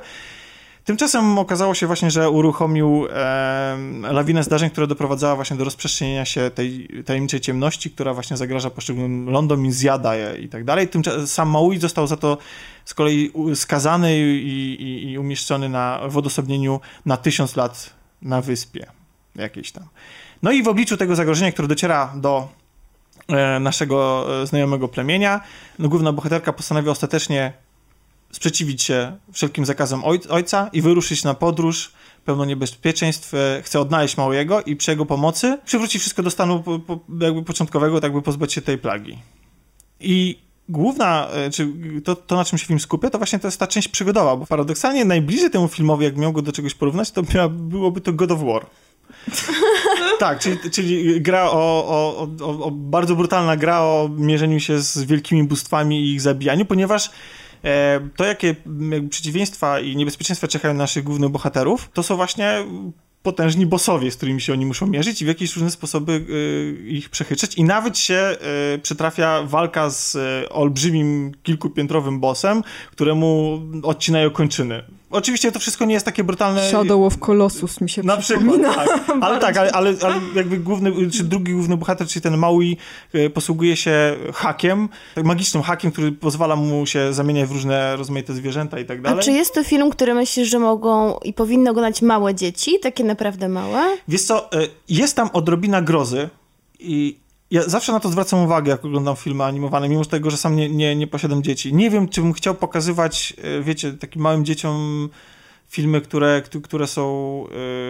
Tymczasem 0.88 1.39
okazało 1.39 1.73
się 1.73 1.88
właśnie, 1.88 2.11
że 2.11 2.30
uruchomił 2.30 3.07
e, 3.09 3.77
lawinę 4.11 4.43
zdarzeń, 4.43 4.69
która 4.69 4.88
doprowadzała 4.88 5.35
właśnie 5.35 5.57
do 5.57 5.64
rozprzestrzenienia 5.64 6.26
się 6.26 6.51
tej 6.55 6.88
tajemniczej 7.05 7.39
ciemności, 7.39 7.91
która 7.91 8.14
właśnie 8.14 8.38
zagraża 8.38 8.69
poszczególnym 8.69 9.30
lądom 9.30 9.65
i 9.65 9.72
zjada 9.72 10.15
je 10.15 10.38
i 10.39 10.49
tak 10.49 10.64
dalej. 10.64 10.88
Tymczasem 10.88 11.27
sam 11.27 11.49
Maui 11.49 11.80
został 11.80 12.07
za 12.07 12.18
to 12.18 12.38
z 12.85 12.93
kolei 12.93 13.31
skazany 13.55 14.19
i, 14.19 14.81
i, 14.81 15.11
i 15.11 15.18
umieszczony 15.18 15.69
na, 15.69 15.99
w 16.09 16.18
odosobnieniu 16.18 16.80
na 17.05 17.18
tysiąc 17.18 17.55
lat 17.55 17.89
na 18.22 18.41
wyspie 18.41 18.85
jakiejś 19.35 19.72
tam. 19.72 19.84
No 20.43 20.51
i 20.51 20.64
w 20.64 20.68
obliczu 20.68 20.97
tego 20.97 21.15
zagrożenia, 21.15 21.51
które 21.51 21.68
dociera 21.68 22.14
do 22.15 22.47
e, 23.27 23.59
naszego 23.59 24.27
e, 24.41 24.47
znajomego 24.47 24.88
plemienia, 24.88 25.41
no, 25.80 25.89
główna 25.89 26.14
bohaterka 26.14 26.53
postanawia 26.53 26.91
ostatecznie 26.91 27.66
sprzeciwić 28.31 28.83
się 28.83 29.17
wszelkim 29.31 29.65
zakazom 29.65 30.01
oj, 30.05 30.19
ojca 30.29 30.69
i 30.73 30.81
wyruszyć 30.81 31.23
na 31.23 31.33
podróż 31.33 31.91
pełno 32.25 32.45
niebezpieczeństw, 32.45 33.33
e, 33.33 33.61
chce 33.63 33.79
odnaleźć 33.79 34.17
Małego 34.17 34.61
i 34.61 34.75
przy 34.75 34.91
jego 34.91 35.05
pomocy 35.05 35.57
przywrócić 35.65 36.01
wszystko 36.01 36.23
do 36.23 36.29
stanu 36.29 36.63
po, 36.63 36.79
po, 36.79 36.99
jakby 37.19 37.43
początkowego, 37.43 38.01
tak 38.01 38.13
by 38.13 38.21
pozbyć 38.21 38.53
się 38.53 38.61
tej 38.61 38.77
plagi. 38.77 39.17
I 39.99 40.39
główna, 40.69 41.27
e, 41.29 41.49
czy 41.49 41.67
to, 42.03 42.15
to 42.15 42.35
na 42.35 42.45
czym 42.45 42.57
się 42.57 42.65
film 42.65 42.79
skupia, 42.79 43.09
to 43.09 43.17
właśnie 43.17 43.39
to 43.39 43.47
jest 43.47 43.59
ta 43.59 43.67
część 43.67 43.87
przygodowa, 43.87 44.35
bo 44.35 44.45
paradoksalnie 44.45 45.05
najbliżej 45.05 45.49
temu 45.49 45.67
filmowi, 45.67 46.05
jak 46.05 46.17
miał 46.17 46.33
go 46.33 46.41
do 46.41 46.51
czegoś 46.51 46.73
porównać, 46.73 47.11
to 47.11 47.21
miała, 47.35 47.49
byłoby 47.49 48.01
to 48.01 48.13
God 48.13 48.31
of 48.31 48.39
War. 48.43 48.65
tak, 50.19 50.39
czyli, 50.39 50.57
czyli 50.71 51.21
gra 51.21 51.43
o, 51.43 51.87
o, 51.87 52.27
o, 52.41 52.65
o 52.65 52.71
bardzo 52.71 53.15
brutalna 53.15 53.57
gra 53.57 53.81
o 53.81 54.09
mierzeniu 54.17 54.59
się 54.59 54.79
z 54.79 55.03
wielkimi 55.03 55.43
bóstwami 55.43 56.01
i 56.01 56.13
ich 56.13 56.21
zabijaniu, 56.21 56.65
ponieważ 56.65 57.11
to, 58.15 58.25
jakie 58.25 58.55
przeciwieństwa 59.09 59.79
i 59.79 59.95
niebezpieczeństwa 59.95 60.47
czekają 60.47 60.73
na 60.73 60.77
naszych 60.77 61.03
głównych 61.03 61.29
bohaterów, 61.29 61.89
to 61.93 62.03
są 62.03 62.15
właśnie 62.15 62.65
potężni 63.23 63.65
bossowie, 63.65 64.11
z 64.11 64.17
którymi 64.17 64.41
się 64.41 64.53
oni 64.53 64.65
muszą 64.65 64.88
mierzyć 64.88 65.21
i 65.21 65.25
w 65.25 65.27
jakieś 65.27 65.55
różne 65.55 65.71
sposoby 65.71 66.11
y, 66.29 66.89
ich 66.89 67.09
przechytrzeć. 67.09 67.55
I 67.55 67.63
nawet 67.63 67.97
się 67.97 68.38
y, 68.75 68.79
przytrafia 68.79 69.43
walka 69.43 69.89
z 69.89 70.17
olbrzymim, 70.49 71.31
kilkupiętrowym 71.43 72.19
bossem, 72.19 72.63
któremu 72.91 73.61
odcinają 73.84 74.29
kończyny. 74.29 74.84
Oczywiście 75.11 75.51
to 75.51 75.59
wszystko 75.59 75.85
nie 75.85 75.93
jest 75.93 76.05
takie 76.05 76.23
brutalne. 76.23 76.69
Shadow 76.69 77.01
of 77.01 77.17
Colossus 77.17 77.81
mi 77.81 77.89
się 77.89 78.03
Na 78.03 78.17
przypomina. 78.17 78.69
przykład, 78.69 79.05
tak. 79.07 79.17
Ale 79.23 79.39
tak, 79.39 79.57
ale, 79.57 79.71
ale, 79.71 79.93
ale 80.03 80.15
jakby 80.35 80.57
główny, 80.57 81.11
czy 81.11 81.23
drugi 81.23 81.53
główny 81.53 81.77
bohater, 81.77 82.07
czyli 82.07 82.21
ten 82.23 82.38
Maui, 82.38 82.77
e, 83.13 83.29
posługuje 83.29 83.75
się 83.77 84.15
hakiem, 84.34 84.89
tak 85.15 85.25
magicznym 85.25 85.63
hakiem, 85.63 85.91
który 85.91 86.11
pozwala 86.11 86.55
mu 86.55 86.85
się 86.85 87.13
zamieniać 87.13 87.49
w 87.49 87.51
różne 87.51 87.95
rozmaite 87.95 88.34
zwierzęta 88.34 88.79
i 88.79 88.85
tak 88.85 88.99
A 88.99 89.01
dalej. 89.01 89.23
czy 89.23 89.31
jest 89.31 89.53
to 89.53 89.63
film, 89.63 89.89
który 89.89 90.13
myślisz, 90.13 90.49
że 90.49 90.59
mogą 90.59 91.17
i 91.23 91.34
powinny 91.34 91.69
oglądać 91.69 92.01
małe 92.01 92.35
dzieci? 92.35 92.79
Takie 92.79 93.03
naprawdę 93.03 93.49
małe? 93.49 93.97
Wiesz 94.07 94.23
co, 94.23 94.51
e, 94.51 94.67
jest 94.89 95.15
tam 95.15 95.29
odrobina 95.34 95.81
grozy 95.81 96.29
i 96.79 97.17
ja 97.52 97.64
zawsze 97.64 97.91
na 97.91 97.99
to 97.99 98.10
zwracam 98.10 98.40
uwagę, 98.40 98.72
jak 98.72 98.86
oglądam 98.86 99.15
filmy 99.15 99.44
animowane, 99.44 99.90
mimo 99.90 100.06
tego, 100.06 100.32
że 100.32 100.38
sam 100.38 100.56
nie, 100.56 100.69
nie, 100.69 100.95
nie 100.95 101.07
posiadam 101.07 101.44
dzieci. 101.44 101.74
Nie 101.74 101.90
wiem, 101.90 102.07
czy 102.07 102.22
bym 102.22 102.34
chciał 102.34 102.56
pokazywać, 102.56 103.34
e, 103.44 103.61
wiecie, 103.61 103.94
takim 103.94 104.22
małym 104.22 104.45
dzieciom 104.45 105.10
filmy, 105.69 106.02
które, 106.02 106.41
któ- 106.41 106.61
które 106.61 106.88
są, 106.88 107.44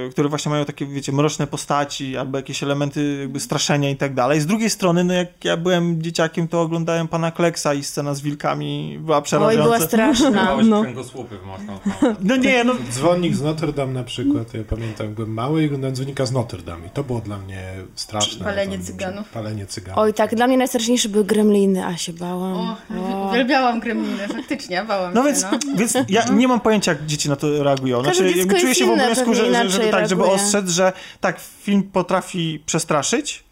e, 0.08 0.10
które 0.10 0.30
właśnie 0.30 0.50
mają 0.50 0.66
takie, 0.66 0.86
wiecie, 0.86 1.12
mroczne 1.12 1.48
postaci 1.48 2.18
albo 2.18 2.38
jakieś 2.38 2.64
elementy 2.64 3.18
jakby 3.22 3.40
straszenia 3.40 3.90
i 3.90 3.96
tak 3.96 4.14
dalej. 4.14 4.42
Z 4.42 4.46
drugiej 4.46 4.70
strony, 4.70 5.04
no 5.04 5.14
jak 5.14 5.46
ja 5.46 5.58
byłem 5.58 6.02
dzieciakiem, 6.02 6.48
to 6.48 6.62
oglądałem 6.62 7.08
Pana 7.08 7.32
Kleksa 7.32 7.74
i 7.74 7.84
scena 7.84 8.14
z 8.14 8.22
wilkami 8.22 8.98
była 9.02 9.18
Oj, 9.18 9.24
przerażająca. 9.24 9.64
była 9.64 9.80
straszna. 9.88 10.58
No. 10.64 10.82
kręgosłupy 10.82 11.38
w 11.38 11.46
mocno. 11.46 11.80
No 12.22 12.36
nie, 12.36 12.64
no 12.64 12.74
Dzwonnik 12.92 13.36
z 13.36 13.42
Notre 13.42 13.74
Dame 13.74 13.94
na 13.94 14.04
przykład, 14.04 14.54
ja 14.54 14.64
pamiętam, 14.70 15.06
jak 15.08 15.16
byłem 15.16 15.34
mały 15.34 15.64
i 15.64 15.66
oglądałem 15.66 15.96
dzwonnika 15.96 16.26
z 16.26 16.32
Notre 16.32 16.62
Dame 16.62 16.88
i 16.88 16.90
to 16.90 17.04
było 17.04 17.20
dla 17.22 17.38
mnie 17.38 17.62
straszne. 17.96 18.46
Palenie 18.46 18.80
cyganów. 18.80 19.30
Palenie 19.30 19.66
cyganów. 19.66 20.00
Oj, 20.00 20.14
tak, 20.14 20.36
dla 20.36 20.48
mnie 20.48 20.58
najstraszniejsze 20.58 21.10
były 21.10 21.26
gremliny, 21.26 21.86
a 21.86 21.98
się 21.98 22.14
bałam. 22.14 22.54
O, 22.54 22.78
O. 23.24 23.30
uwielbiałam 23.30 23.80
gremliny, 23.80 24.28
faktycznie, 24.28 24.84
bałam 24.88 25.14
No 25.14 25.22
się, 25.22 25.28
więc, 25.28 25.44
no. 25.44 25.58
więc 25.78 25.94
ja 26.10 26.26
nie 26.26 26.48
mam 26.48 26.60
pojęcia, 26.60 26.92
jak 26.92 27.06
dzieci 27.06 27.30
na 27.30 27.36
to 27.36 27.64
reagują. 27.68 28.04
Każde 28.04 28.14
Znaczy, 28.16 28.28
dziecko 28.28 28.40
jakby 28.40 28.56
czuję 28.56 28.68
jest 28.68 28.80
się 28.80 28.86
obowiązku, 28.86 29.34
że, 29.34 29.54
że, 29.54 29.70
żeby, 29.70 29.90
tak, 29.90 30.10
żeby 30.10 30.24
ostrzec, 30.24 30.70
że 30.70 30.94
tak, 31.20 31.40
film 31.62 31.84
potrafi 31.84 32.64
przestraszyć, 32.66 33.44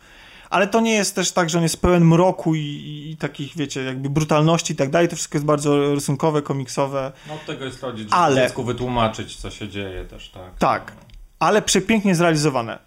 ale 0.49 0.67
to 0.67 0.81
nie 0.81 0.93
jest 0.93 1.15
też 1.15 1.31
tak, 1.31 1.49
że 1.49 1.57
on 1.57 1.63
jest 1.63 1.81
pełen 1.81 2.05
mroku 2.05 2.55
i, 2.55 2.59
i, 2.59 3.11
i 3.11 3.17
takich, 3.17 3.57
wiecie, 3.57 3.83
jakby 3.83 4.09
brutalności 4.09 4.73
i 4.73 4.75
tak 4.75 4.89
dalej. 4.89 5.07
To 5.07 5.15
wszystko 5.15 5.37
jest 5.37 5.45
bardzo 5.45 5.93
rysunkowe, 5.93 6.41
komiksowe. 6.41 7.11
No 7.27 7.33
od 7.33 7.45
tego 7.45 7.65
jest 7.65 7.81
chodzić, 7.81 8.03
żeby 8.03 8.15
Ale- 8.15 8.41
dziecku 8.41 8.63
wytłumaczyć, 8.63 9.35
co 9.35 9.51
się 9.51 9.69
dzieje 9.69 10.05
też, 10.05 10.29
tak. 10.29 10.57
Tak, 10.59 10.91
ale 11.39 11.61
przepięknie 11.61 12.15
zrealizowane. 12.15 12.79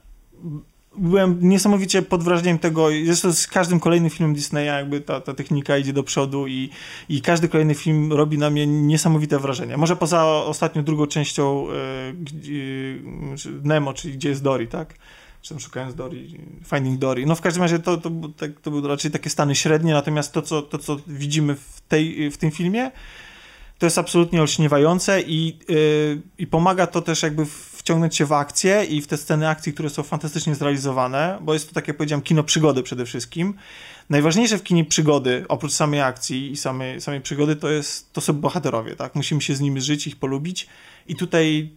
Byłem 0.98 1.38
niesamowicie 1.40 2.02
pod 2.02 2.22
wrażeniem 2.22 2.58
tego, 2.58 2.88
zresztą 3.04 3.32
z 3.32 3.46
każdym 3.46 3.80
kolejnym 3.80 4.10
filmem 4.10 4.34
Disneya 4.34 4.66
jakby 4.66 5.00
ta, 5.00 5.20
ta 5.20 5.34
technika 5.34 5.78
idzie 5.78 5.92
do 5.92 6.02
przodu 6.02 6.46
i, 6.46 6.70
i 7.08 7.22
każdy 7.22 7.48
kolejny 7.48 7.74
film 7.74 8.12
robi 8.12 8.38
na 8.38 8.50
mnie 8.50 8.66
niesamowite 8.66 9.38
wrażenie. 9.38 9.76
Może 9.76 9.96
poza 9.96 10.24
ostatnią 10.24 10.84
drugą 10.84 11.06
częścią 11.06 11.66
e, 11.70 13.36
czy 13.36 13.52
Nemo, 13.62 13.94
czyli 13.94 14.14
Gdzie 14.14 14.28
jest 14.28 14.42
Dory, 14.42 14.66
tak? 14.66 14.94
Czy 15.42 15.48
tam 15.48 15.60
szukając 15.60 15.94
Dory, 15.94 16.26
Finding 16.66 16.98
Dory. 16.98 17.26
No 17.26 17.34
w 17.34 17.40
każdym 17.40 17.62
razie 17.62 17.78
to, 17.78 17.96
to, 17.96 18.10
tak, 18.36 18.60
to 18.60 18.70
były 18.70 18.88
raczej 18.88 19.10
takie 19.10 19.30
stany 19.30 19.54
średnie, 19.54 19.92
natomiast 19.92 20.32
to, 20.32 20.42
co, 20.42 20.62
to, 20.62 20.78
co 20.78 20.96
widzimy 21.06 21.54
w, 21.54 21.80
tej, 21.88 22.30
w 22.30 22.36
tym 22.36 22.50
filmie, 22.50 22.90
to 23.78 23.86
jest 23.86 23.98
absolutnie 23.98 24.40
olśniewające 24.40 25.22
i, 25.22 25.58
yy, 25.68 26.22
i 26.38 26.46
pomaga 26.46 26.86
to 26.86 27.02
też 27.02 27.22
jakby 27.22 27.46
wciągnąć 27.88 28.16
się 28.16 28.26
w 28.26 28.32
akcję 28.32 28.84
i 28.84 29.00
w 29.00 29.06
te 29.06 29.16
sceny 29.16 29.48
akcji, 29.48 29.72
które 29.72 29.90
są 29.90 30.02
fantastycznie 30.02 30.54
zrealizowane, 30.54 31.38
bo 31.40 31.52
jest 31.54 31.68
to, 31.68 31.74
tak 31.74 31.88
jak 31.88 31.96
powiedziałem, 31.96 32.22
kino 32.22 32.44
przygody 32.44 32.82
przede 32.82 33.06
wszystkim. 33.06 33.54
Najważniejsze 34.10 34.58
w 34.58 34.62
kinie 34.62 34.84
przygody, 34.84 35.44
oprócz 35.48 35.72
samej 35.72 36.00
akcji 36.00 36.50
i 36.50 36.56
samej, 36.56 37.00
samej 37.00 37.20
przygody, 37.20 37.56
to, 37.56 37.70
jest, 37.70 38.12
to 38.12 38.20
są 38.20 38.32
bohaterowie, 38.32 38.96
tak? 38.96 39.14
Musimy 39.14 39.40
się 39.40 39.54
z 39.54 39.60
nimi 39.60 39.80
żyć, 39.80 40.06
ich 40.06 40.16
polubić 40.16 40.66
i 41.06 41.16
tutaj 41.16 41.70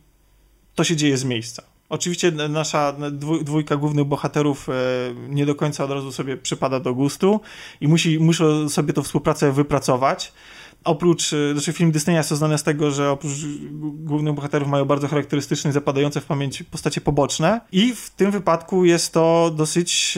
to 0.75 0.83
się 0.83 0.95
dzieje 0.95 1.17
z 1.17 1.23
miejsca. 1.23 1.63
Oczywiście 1.89 2.31
nasza 2.31 2.93
dwój- 2.93 3.43
dwójka 3.43 3.75
głównych 3.75 4.05
bohaterów 4.05 4.69
e, 4.69 4.73
nie 5.29 5.45
do 5.45 5.55
końca 5.55 5.83
od 5.83 5.91
razu 5.91 6.11
sobie 6.11 6.37
przypada 6.37 6.79
do 6.79 6.93
gustu 6.93 7.41
i 7.81 7.87
musi, 7.87 8.19
muszą 8.19 8.69
sobie 8.69 8.93
tą 8.93 9.03
współpracę 9.03 9.51
wypracować. 9.51 10.33
Oprócz, 10.83 11.33
e, 11.33 11.53
znaczy 11.53 11.73
film 11.73 11.91
Disneya 11.91 12.15
jest 12.17 12.29
znany 12.29 12.57
z 12.57 12.63
tego, 12.63 12.91
że 12.91 13.11
oprócz 13.11 13.31
głównych 13.93 14.33
bohaterów 14.33 14.67
mają 14.67 14.85
bardzo 14.85 15.07
charakterystyczne 15.07 15.69
i 15.69 15.73
zapadające 15.73 16.21
w 16.21 16.25
pamięć 16.25 16.63
postacie 16.63 17.01
poboczne 17.01 17.61
i 17.71 17.95
w 17.95 18.09
tym 18.09 18.31
wypadku 18.31 18.85
jest 18.85 19.13
to 19.13 19.51
dosyć 19.55 20.17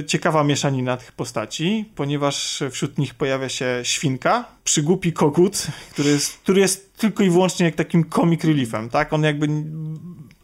e, 0.00 0.04
ciekawa 0.04 0.44
mieszanina 0.44 0.96
tych 0.96 1.12
postaci, 1.12 1.90
ponieważ 1.94 2.62
wśród 2.70 2.98
nich 2.98 3.14
pojawia 3.14 3.48
się 3.48 3.80
świnka, 3.82 4.44
przygłupi 4.64 5.12
kogut, 5.12 5.66
który 5.92 6.10
jest, 6.10 6.38
który 6.38 6.60
jest 6.60 6.96
tylko 6.96 7.22
i 7.22 7.30
wyłącznie 7.30 7.66
jak 7.66 7.74
takim 7.74 8.10
comic 8.10 8.44
reliefem, 8.44 8.88
tak? 8.90 9.12
On 9.12 9.22
jakby 9.22 9.48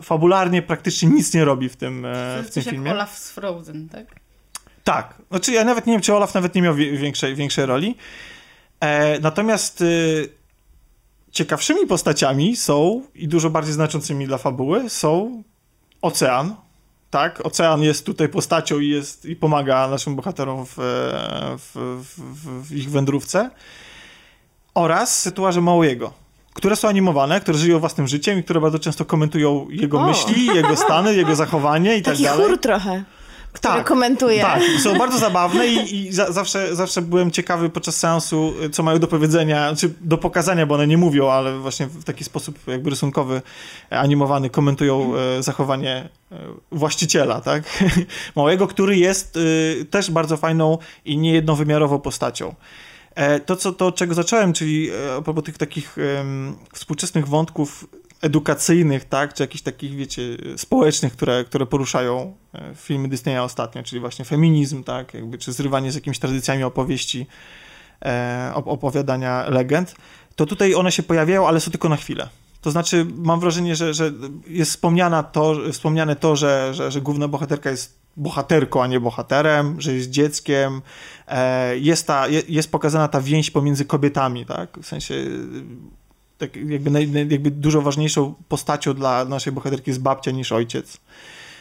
fabularnie 0.02 0.62
praktycznie 0.62 1.08
nic 1.08 1.34
nie 1.34 1.44
robi 1.44 1.68
w 1.68 1.76
tym, 1.76 2.04
e, 2.04 2.42
w 2.42 2.44
tym 2.44 2.52
coś 2.52 2.66
jak 2.66 2.74
filmie. 2.74 2.90
Olaf 2.90 3.18
z 3.18 3.30
Frozen, 3.30 3.88
tak? 3.88 4.06
Tak. 4.84 5.14
Znaczy 5.30 5.52
ja 5.52 5.64
nawet 5.64 5.86
nie 5.86 5.92
wiem, 5.92 6.02
czy 6.02 6.14
Olaf 6.14 6.34
nawet 6.34 6.54
nie 6.54 6.62
miał 6.62 6.74
wi- 6.74 6.98
większej, 6.98 7.34
większej 7.34 7.66
roli. 7.66 7.96
E, 8.80 9.20
natomiast 9.20 9.80
y, 9.80 10.28
ciekawszymi 11.30 11.86
postaciami 11.86 12.56
są 12.56 13.02
i 13.14 13.28
dużo 13.28 13.50
bardziej 13.50 13.74
znaczącymi 13.74 14.26
dla 14.26 14.38
fabuły 14.38 14.90
są 14.90 15.42
Ocean. 16.02 16.54
Tak, 17.10 17.46
Ocean 17.46 17.82
jest 17.82 18.06
tutaj 18.06 18.28
postacią 18.28 18.78
i, 18.80 18.88
jest, 18.88 19.24
i 19.24 19.36
pomaga 19.36 19.88
naszym 19.88 20.16
bohaterom 20.16 20.66
w, 20.66 20.78
e, 20.78 20.82
w, 21.58 22.02
w, 22.04 22.68
w 22.68 22.72
ich 22.72 22.90
wędrówce. 22.90 23.50
Oraz 24.74 25.22
tytuarze 25.22 25.60
Małego, 25.60 26.12
które 26.54 26.76
są 26.76 26.88
animowane, 26.88 27.40
które 27.40 27.58
żyją 27.58 27.78
własnym 27.78 28.08
życiem 28.08 28.38
i 28.38 28.42
które 28.44 28.60
bardzo 28.60 28.78
często 28.78 29.04
komentują 29.04 29.66
jego 29.70 29.98
O. 30.00 30.06
myśli, 30.06 30.46
jego 30.46 30.76
stany, 30.76 31.14
jego 31.14 31.36
zachowanie 31.36 31.96
i 31.96 32.02
tak 32.02 32.14
Taki 32.14 32.24
dalej. 32.24 32.46
chór 32.46 32.58
trochę, 32.60 33.04
Tak. 33.60 33.86
komentuje. 33.86 34.40
Tak, 34.40 34.62
są 34.82 34.98
bardzo 34.98 35.18
zabawne 35.28 35.66
i, 35.66 35.96
i 35.96 36.12
za, 36.12 36.32
zawsze, 36.32 36.76
zawsze 36.76 37.02
byłem 37.02 37.30
ciekawy 37.30 37.70
podczas 37.70 37.96
seansu, 37.96 38.54
y, 38.64 38.70
co 38.70 38.82
mają 38.82 38.98
do 38.98 39.06
powiedzenia, 39.06 39.74
czy 39.76 39.94
do 40.00 40.18
pokazania, 40.18 40.66
bo 40.66 40.74
one 40.74 40.86
nie 40.86 40.98
mówią, 40.98 41.28
ale 41.30 41.58
właśnie 41.58 41.86
w 41.86 42.04
taki 42.04 42.24
sposób 42.24 42.58
jakby 42.66 42.90
rysunkowy, 42.90 43.42
e, 43.92 43.98
animowany 43.98 44.50
komentują 44.50 45.12
e, 45.16 45.42
zachowanie 45.42 46.08
e, 46.32 46.36
właściciela, 46.72 47.40
tak? 47.40 47.62
Małego, 48.36 48.66
który 48.66 48.96
jest 48.96 49.36
y, 49.36 49.86
też 49.90 50.10
bardzo 50.10 50.36
fajną 50.36 50.78
i 51.04 51.18
niejednowymiarową 51.18 51.98
postacią. 52.00 52.54
E, 53.14 53.40
To, 53.40 53.56
co, 53.56 53.72
to, 53.72 53.92
czego 53.92 54.14
zacząłem, 54.14 54.52
czyli 54.52 54.90
e, 54.90 55.14
a 55.18 55.22
propos 55.22 55.44
tych 55.44 55.58
takich 55.58 55.96
współczesnych 56.72 57.28
wątków 57.28 57.86
edukacyjnych, 58.24 59.04
tak, 59.04 59.34
czy 59.34 59.42
jakichś 59.42 59.62
takich, 59.62 59.94
wiecie, 59.96 60.22
społecznych, 60.56 61.12
które, 61.12 61.44
które 61.44 61.66
poruszają 61.66 62.36
e, 62.54 62.74
filmy 62.74 63.08
Disneya 63.08 63.38
ostatnio, 63.38 63.82
czyli 63.82 64.00
właśnie 64.00 64.24
feminizm, 64.24 64.84
tak, 64.84 65.14
jakby, 65.14 65.38
czy 65.38 65.52
zrywanie 65.52 65.92
z 65.92 65.94
jakimiś 65.94 66.18
tradycjami 66.18 66.64
opowieści, 66.64 67.26
e, 68.04 68.52
op- 68.54 68.68
opowiadania 68.68 69.48
legend, 69.48 69.94
to 70.36 70.46
tutaj 70.46 70.74
one 70.74 70.92
się 70.92 71.02
pojawiają, 71.02 71.48
ale 71.48 71.60
są 71.60 71.70
tylko 71.70 71.88
na 71.88 71.96
chwilę. 71.96 72.28
To 72.60 72.70
znaczy, 72.70 73.06
mam 73.16 73.40
wrażenie, 73.40 73.76
że, 73.76 73.94
że 73.94 74.12
jest 74.46 74.70
wspomniana 74.70 75.22
to, 75.22 75.54
wspomniane 75.72 76.16
to, 76.16 76.36
że, 76.36 76.74
że, 76.74 76.90
że 76.90 77.00
główna 77.00 77.28
bohaterka 77.28 77.70
jest 77.70 77.98
bohaterką, 78.16 78.82
a 78.82 78.86
nie 78.86 79.00
bohaterem, 79.00 79.80
że 79.80 79.94
jest 79.94 80.10
dzieckiem. 80.10 80.82
E, 81.28 81.78
jest, 81.78 82.06
ta, 82.06 82.28
je- 82.28 82.42
jest 82.48 82.70
pokazana 82.72 83.08
ta 83.08 83.20
więź 83.20 83.50
pomiędzy 83.50 83.84
kobietami, 83.84 84.46
tak? 84.46 84.78
W 84.82 84.86
sensie 84.86 85.14
tak 86.38 86.56
jakby, 86.56 86.90
naj, 86.90 87.10
jakby 87.28 87.50
dużo 87.50 87.82
ważniejszą 87.82 88.34
postacią 88.48 88.94
dla 88.94 89.24
naszej 89.24 89.52
bohaterki 89.52 89.90
jest 89.90 90.02
babcia 90.02 90.30
niż 90.30 90.52
ojciec. 90.52 91.00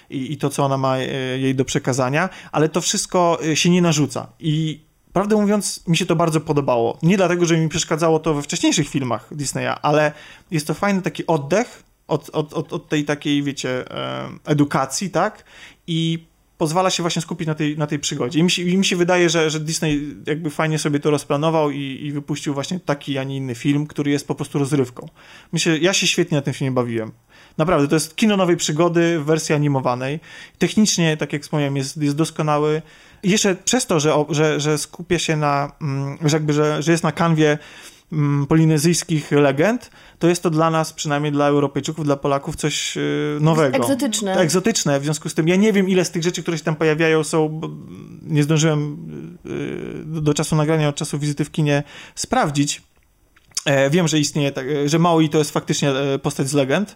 I, 0.10 0.34
I 0.34 0.38
to, 0.38 0.50
co 0.50 0.66
ona 0.66 0.78
ma 0.78 0.98
e, 0.98 1.08
jej 1.40 1.56
do 1.56 1.66
przekazania, 1.66 2.30
ale 2.52 2.70
to 2.70 2.82
wszystko 2.82 3.40
e, 3.46 3.56
się 3.56 3.70
nie 3.70 3.82
narzuca. 3.82 4.28
I 4.40 4.82
prawdę 5.14 5.36
mówiąc, 5.36 5.88
mi 5.88 5.98
się 5.98 6.06
to 6.06 6.16
bardzo 6.16 6.42
podobało. 6.42 6.98
Nie 7.04 7.18
dlatego, 7.18 7.46
że 7.46 7.58
mi 7.58 7.70
przeszkadzało 7.70 8.20
to 8.20 8.34
we 8.34 8.42
wcześniejszych 8.42 8.90
filmach 8.90 9.28
Disneya, 9.32 9.76
ale 9.82 10.12
jest 10.52 10.68
to 10.68 10.74
fajny 10.74 11.02
taki 11.02 11.28
oddech 11.28 11.84
od, 12.08 12.30
od, 12.30 12.54
od, 12.54 12.74
od 12.74 12.90
tej 12.90 13.06
takiej, 13.06 13.44
wiecie, 13.44 13.92
e, 13.92 14.30
edukacji, 14.46 15.10
tak? 15.10 15.44
I 15.88 16.26
pozwala 16.58 16.90
się 16.90 17.04
właśnie 17.04 17.22
skupić 17.22 17.48
na 17.48 17.56
tej, 17.56 17.78
na 17.78 17.88
tej 17.88 18.00
przygodzie. 18.00 18.40
I 18.40 18.44
mi 18.44 18.52
się, 18.52 18.62
i 18.62 18.78
mi 18.78 18.86
się 18.86 18.96
wydaje, 18.96 19.30
że, 19.30 19.50
że 19.50 19.60
Disney 19.60 20.16
jakby 20.28 20.50
fajnie 20.50 20.80
sobie 20.80 21.00
to 21.00 21.12
rozplanował 21.12 21.72
i, 21.72 22.00
i 22.06 22.12
wypuścił 22.12 22.54
właśnie 22.54 22.80
taki, 22.80 23.18
a 23.18 23.24
nie 23.24 23.38
inny 23.38 23.56
film, 23.56 23.88
który 23.88 24.12
jest 24.12 24.28
po 24.28 24.36
prostu 24.36 24.60
rozrywką. 24.60 25.10
Myślę, 25.54 25.78
ja 25.78 25.94
się 25.94 26.08
świetnie 26.08 26.36
na 26.36 26.42
tym 26.42 26.54
filmie 26.54 26.72
bawiłem. 26.72 27.12
Naprawdę, 27.58 27.88
to 27.88 27.96
jest 27.96 28.16
kino 28.16 28.38
nowej 28.38 28.58
przygody 28.58 29.20
w 29.20 29.26
wersji 29.26 29.56
animowanej. 29.56 30.20
Technicznie, 30.58 31.18
tak 31.18 31.34
jak 31.34 31.42
wspomniałem, 31.42 31.78
jest, 31.78 31.98
jest 31.98 32.16
doskonały. 32.16 32.82
I 33.24 33.30
jeszcze 33.30 33.56
przez 33.56 33.88
to, 33.88 34.00
że, 34.00 34.26
że, 34.30 34.60
że 34.60 34.78
skupia 34.78 35.20
się 35.20 35.38
na, 35.38 35.72
mm, 35.82 36.18
że 36.22 36.36
jakby, 36.38 36.54
że, 36.54 36.84
że 36.84 36.92
jest 36.92 37.04
na 37.04 37.12
kanwie 37.12 37.58
mm, 38.12 38.48
polinezyjskich 38.48 39.32
legend, 39.32 39.90
to 40.24 40.30
jest 40.30 40.44
to 40.44 40.50
dla 40.50 40.70
nas, 40.70 40.94
przynajmniej 40.94 41.32
dla 41.32 41.48
Europejczyków, 41.48 42.06
dla 42.06 42.16
Polaków, 42.16 42.56
coś 42.56 42.98
y, 42.98 43.38
nowego. 43.42 43.78
Egzotyczne. 43.78 44.36
Egzotyczne, 44.36 45.00
w 45.00 45.04
związku 45.04 45.30
z 45.30 45.34
tym 45.34 45.48
ja 45.48 45.56
nie 45.56 45.74
wiem, 45.74 45.90
ile 45.90 46.06
z 46.06 46.12
tych 46.12 46.24
rzeczy, 46.24 46.42
które 46.42 46.58
się 46.58 46.64
tam 46.64 46.76
pojawiają 46.76 47.24
są, 47.24 47.62
nie 48.22 48.44
zdążyłem 48.44 48.98
y, 49.46 50.06
do, 50.06 50.22
do 50.22 50.34
czasu 50.34 50.56
nagrania, 50.56 50.90
od 50.90 50.96
czasu 50.96 51.20
wizyty 51.20 51.46
w 51.46 51.52
kinie 51.52 51.84
sprawdzić, 52.16 52.82
E, 53.66 53.90
wiem, 53.90 54.08
że 54.08 54.20
istnieje, 54.20 54.52
tak, 54.52 54.68
e, 54.68 54.90
że 54.90 55.00
Maui 55.00 55.30
to 55.30 55.38
jest 55.38 55.52
faktycznie 55.52 55.90
e, 55.90 56.20
postać 56.20 56.50
z 56.50 56.54
legend. 56.54 56.96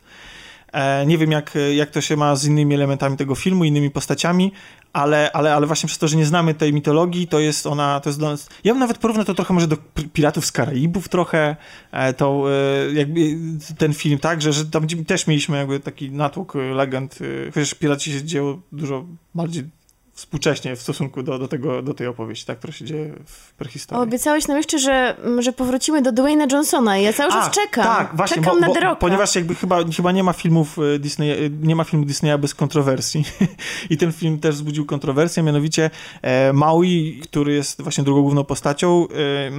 E, 0.73 1.05
nie 1.05 1.17
wiem, 1.17 1.31
jak, 1.31 1.53
jak 1.75 1.91
to 1.91 2.01
się 2.01 2.17
ma 2.17 2.35
z 2.35 2.45
innymi 2.45 2.75
elementami 2.75 3.17
tego 3.17 3.35
filmu, 3.35 3.63
innymi 3.63 3.91
postaciami, 3.91 4.51
ale, 4.93 5.31
ale, 5.31 5.53
ale 5.53 5.67
właśnie 5.67 5.87
przez 5.87 5.99
to, 5.99 6.07
że 6.07 6.17
nie 6.17 6.25
znamy 6.25 6.53
tej 6.53 6.73
mitologii, 6.73 7.27
to 7.27 7.39
jest 7.39 7.67
ona, 7.67 7.99
to 7.99 8.09
jest 8.09 8.19
dla 8.19 8.29
nas... 8.29 8.49
Ja 8.63 8.73
bym 8.73 8.79
nawet 8.79 8.97
porównał 8.97 9.25
to 9.25 9.33
trochę 9.33 9.53
może 9.53 9.67
do 9.67 9.77
Piratów 10.13 10.45
z 10.45 10.51
Karaibów 10.51 11.09
trochę, 11.09 11.55
e, 11.91 12.13
to 12.13 12.43
e, 12.51 12.93
jakby 12.93 13.37
ten 13.77 13.93
film, 13.93 14.19
tak, 14.19 14.41
że, 14.41 14.53
że 14.53 14.65
tam 14.65 14.87
też 14.87 15.27
mieliśmy 15.27 15.57
jakby 15.57 15.79
taki 15.79 16.11
natłok 16.11 16.53
legend, 16.55 17.19
chociaż 17.53 17.73
Piraci 17.73 18.11
się 18.11 18.23
dzieło 18.23 18.61
dużo 18.71 19.05
bardziej 19.35 19.76
współcześnie 20.17 20.75
w 20.75 20.81
stosunku 20.81 21.23
do, 21.23 21.39
do, 21.39 21.47
tego, 21.47 21.81
do 21.81 21.93
tej 21.93 22.07
opowieści, 22.07 22.45
tak, 22.45 22.57
która 22.57 22.73
się 22.73 22.85
dzieje 22.85 23.13
w 23.25 23.53
prehistorii. 23.53 24.03
Obiecałeś 24.03 24.47
nam 24.47 24.57
jeszcze, 24.57 24.79
że, 24.79 25.15
że 25.39 25.53
powrócimy 25.53 26.01
do 26.01 26.11
Dwayna 26.11 26.45
Johnsona 26.51 26.97
i 26.97 27.03
ja 27.03 27.13
cały 27.13 27.31
czas 27.31 27.47
A, 27.47 27.49
czekam. 27.49 27.83
Tak, 27.83 28.15
właśnie, 28.15 28.35
czekam 28.35 28.59
bo, 28.59 28.67
na 28.67 28.73
The 28.73 28.79
Rocka. 28.79 28.95
Ponieważ 28.95 29.35
jakby 29.35 29.55
chyba, 29.55 29.79
chyba 29.95 30.11
nie 30.11 30.23
ma 30.23 30.33
filmów 30.33 30.79
e, 30.79 30.99
Disney, 30.99 31.31
e, 31.31 31.49
nie 31.49 31.75
ma 31.75 31.83
filmu 31.83 32.05
Disneya 32.05 32.37
bez 32.39 32.55
kontrowersji 32.55 33.23
i 33.89 33.97
ten 33.97 34.11
film 34.11 34.39
też 34.39 34.55
wzbudził 34.55 34.85
kontrowersję, 34.85 35.43
mianowicie 35.43 35.89
e, 36.21 36.53
Maui, 36.53 37.21
który 37.23 37.53
jest 37.53 37.81
właśnie 37.81 38.03
drugą 38.03 38.21
główną 38.21 38.43
postacią, 38.43 39.07
e, 39.07 39.51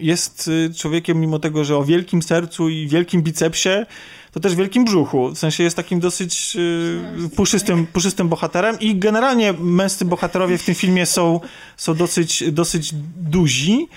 jest 0.00 0.50
człowiekiem 0.76 1.20
mimo 1.20 1.38
tego, 1.38 1.64
że 1.64 1.76
o 1.76 1.84
wielkim 1.84 2.22
sercu 2.22 2.68
i 2.68 2.86
wielkim 2.86 3.22
bicepsie, 3.22 3.86
to 4.32 4.40
też 4.40 4.54
wielkim 4.54 4.84
brzuchu. 4.84 5.28
W 5.28 5.38
sensie 5.38 5.62
jest 5.62 5.76
takim 5.76 6.00
dosyć 6.00 6.56
y, 6.56 7.36
puszystym, 7.36 7.86
puszystym 7.86 8.28
bohaterem 8.28 8.80
i 8.80 8.96
generalnie 8.96 9.52
męscy 9.52 10.04
bohaterowie 10.04 10.58
w 10.58 10.64
tym 10.64 10.74
filmie 10.74 11.06
są, 11.06 11.40
są 11.76 11.94
dosyć, 11.94 12.52
dosyć 12.52 12.94
duzi 13.16 13.88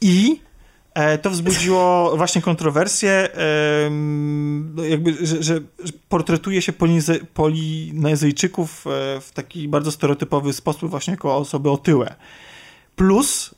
i 0.00 0.40
e, 0.94 1.18
to 1.18 1.30
wzbudziło 1.30 2.16
właśnie 2.16 2.42
kontrowersję, 2.42 3.10
e, 3.10 4.88
jakby, 4.88 5.26
że, 5.26 5.42
że, 5.42 5.60
portretuje 6.08 6.62
się 6.62 6.72
Polinezy, 6.72 7.26
Polinezyjczyków 7.34 8.86
e, 8.86 9.20
w 9.20 9.30
taki 9.34 9.68
bardzo 9.68 9.92
stereotypowy 9.92 10.52
sposób 10.52 10.90
właśnie 10.90 11.10
jako 11.10 11.36
osoby 11.36 11.70
otyłe. 11.70 12.14
Plus 12.96 13.54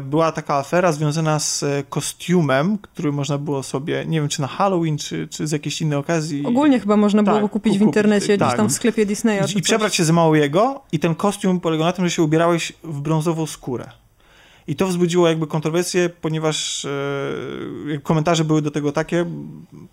była 0.00 0.32
taka 0.32 0.54
afera 0.54 0.92
związana 0.92 1.38
z 1.38 1.62
e, 1.62 1.82
kostiumem, 1.88 2.78
który 2.78 3.12
można 3.12 3.38
było 3.38 3.62
sobie, 3.62 4.04
nie 4.06 4.20
wiem 4.20 4.28
czy 4.28 4.40
na 4.40 4.46
Halloween, 4.46 4.98
czy, 4.98 5.28
czy 5.28 5.46
z 5.46 5.52
jakiejś 5.52 5.80
innej 5.80 5.98
okazji. 5.98 6.46
Ogólnie 6.46 6.80
chyba 6.80 6.96
można 6.96 7.22
było 7.22 7.36
Tak, 7.36 7.42
go 7.42 7.48
kupić 7.48 7.72
w 7.72 7.78
kupić, 7.78 7.86
internecie, 7.86 8.26
gdzieś 8.26 8.48
tak. 8.48 8.56
tam 8.56 8.68
w 8.68 8.72
sklepie 8.72 9.06
Disneya. 9.06 9.44
I 9.44 9.54
coś. 9.54 9.62
przebrać 9.62 9.94
się 9.94 10.04
za 10.04 10.12
Mauiego 10.12 10.80
i 10.92 10.98
ten 10.98 11.14
kostium 11.14 11.60
polegał 11.60 11.86
na 11.86 11.92
tym, 11.92 12.04
że 12.04 12.10
się 12.10 12.22
ubierałeś 12.22 12.72
w 12.84 13.00
brązową 13.00 13.46
skórę. 13.46 13.90
I 14.66 14.76
to 14.76 14.86
wzbudziło 14.86 15.28
jakby 15.28 15.46
kontrowersję, 15.46 16.10
ponieważ 16.20 16.84
e, 17.94 17.98
komentarze 18.02 18.44
były 18.44 18.62
do 18.62 18.70
tego 18.70 18.92
takie, 18.92 19.26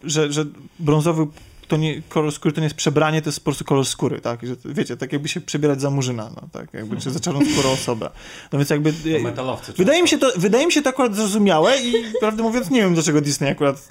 że, 0.04 0.32
że 0.32 0.46
brązowy 0.80 1.28
to 1.70 1.78
nie, 1.78 2.02
kolor 2.02 2.32
skóry 2.32 2.54
to 2.54 2.62
nie 2.62 2.66
jest 2.66 2.76
przebranie, 2.76 3.22
to 3.22 3.30
jest 3.30 3.40
po 3.40 3.44
prostu 3.44 3.66
kolor 3.66 3.86
skóry, 3.86 4.22
tak? 4.22 4.46
Że, 4.48 4.56
wiecie, 4.66 4.98
tak 4.98 5.14
jakby 5.14 5.30
się 5.30 5.42
przebierać 5.42 5.82
za 5.82 5.90
murzyna, 5.90 6.30
no, 6.36 6.48
tak? 6.52 6.74
Jakby, 6.74 6.98
czy 6.98 7.12
za 7.12 7.20
czarnoskórą 7.20 7.70
osobę. 7.72 8.10
No 8.52 8.60
więc 8.60 8.70
jakby... 8.70 8.94
To 8.94 9.24
metalowcy. 9.24 9.74
Wydaje 9.78 10.02
mi, 10.02 10.08
się 10.08 10.18
to, 10.18 10.32
wydaje 10.36 10.66
mi 10.66 10.72
się 10.72 10.82
to 10.82 10.90
akurat 10.90 11.16
zrozumiałe 11.16 11.78
i 11.82 11.94
prawdę 12.20 12.44
mówiąc 12.44 12.70
nie 12.70 12.82
wiem, 12.82 12.94
dlaczego 12.94 13.22
Disney 13.22 13.50
akurat 13.52 13.90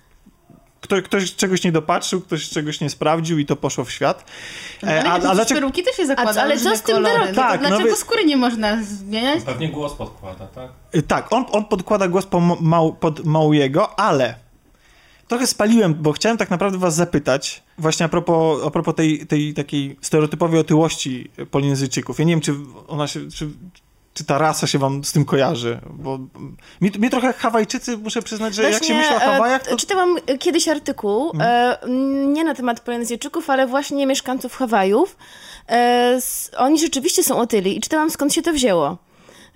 kto, 0.80 1.02
ktoś 1.02 1.34
czegoś 1.34 1.64
nie 1.64 1.72
dopatrzył, 1.72 2.20
ktoś 2.20 2.48
czegoś 2.48 2.80
nie 2.80 2.90
sprawdził 2.90 3.38
i 3.38 3.46
to 3.46 3.56
poszło 3.56 3.84
w 3.84 3.90
świat. 3.90 4.24
No, 4.82 4.88
E, 4.92 5.00
ale 5.00 5.24
a, 5.24 5.28
a, 5.28 5.30
a 5.30 5.34
dlaczego... 5.34 5.60
peruki 5.60 5.82
też 5.82 5.96
się 5.96 6.06
zakłada 6.06 6.40
A- 6.40 6.44
ale 6.44 6.58
co 6.58 6.76
z 6.76 6.82
tym? 6.82 7.02
No 7.02 7.08
Tak, 7.34 7.60
no 7.62 7.68
dlaczego 7.68 7.90
wy- 7.90 7.96
skóry 7.96 8.24
nie 8.24 8.36
można 8.36 8.82
zmieniać? 8.82 9.44
Pewnie 9.44 9.68
głos 9.68 9.94
podkłada, 9.94 10.46
tak? 10.46 10.70
Y, 10.94 11.02
Tak, 11.02 11.32
on, 11.32 11.44
on 11.52 11.64
podkłada 11.64 12.08
głos 12.08 12.26
po 12.26 12.40
Mau, 12.60 12.92
pod 12.92 13.24
Mauiego, 13.24 14.00
ale 14.00 14.34
trochę 15.28 15.46
spaliłem, 15.46 15.94
bo 15.94 16.12
chciałem 16.12 16.38
tak 16.38 16.50
naprawdę 16.50 16.78
was 16.78 16.94
zapytać 16.94 17.62
właśnie 17.78 18.06
a 18.06 18.08
propos, 18.08 18.66
a 18.66 18.70
propos 18.70 18.94
tej, 18.94 19.26
tej 19.26 19.54
takiej 19.54 19.96
stereotypowej 20.00 20.60
otyłości 20.60 21.30
Polinezyjczyków. 21.50 22.18
Ja 22.18 22.24
nie 22.24 22.32
wiem, 22.32 22.40
czy 22.40 22.54
ona 22.88 23.06
się... 23.06 23.30
Czy, 23.30 23.48
czy 24.14 24.24
ta 24.24 24.38
rasa 24.38 24.66
się 24.66 24.78
wam 24.78 25.04
z 25.04 25.12
tym 25.12 25.24
kojarzy? 25.24 25.80
Bo 25.90 26.18
mi, 26.80 26.90
mi 26.98 27.10
trochę 27.10 27.32
Hawajczycy, 27.32 27.96
muszę 27.96 28.22
przyznać, 28.22 28.54
że 28.54 28.62
jak 28.62 28.72
się 28.72 28.78
Właśnie, 28.78 28.94
myśli 28.94 29.14
o 29.14 29.16
e, 29.16 29.20
Hawajach, 29.20 29.66
to... 29.66 29.76
Czytałam 29.76 30.16
e, 30.26 30.38
kiedyś 30.38 30.68
artykuł, 30.68 31.32
e, 31.40 31.78
nie 32.26 32.44
na 32.44 32.54
temat 32.54 32.80
Polinezyjczyków, 32.80 33.50
ale 33.50 33.66
właśnie 33.66 34.06
mieszkańców 34.06 34.54
Hawajów. 34.54 35.16
Oni 36.56 36.78
rzeczywiście 36.78 37.22
są 37.22 37.38
otyli 37.38 37.76
i 37.76 37.80
czytałam 37.80 38.10
skąd 38.10 38.34
się 38.34 38.42
to 38.42 38.52
wzięło. 38.52 38.98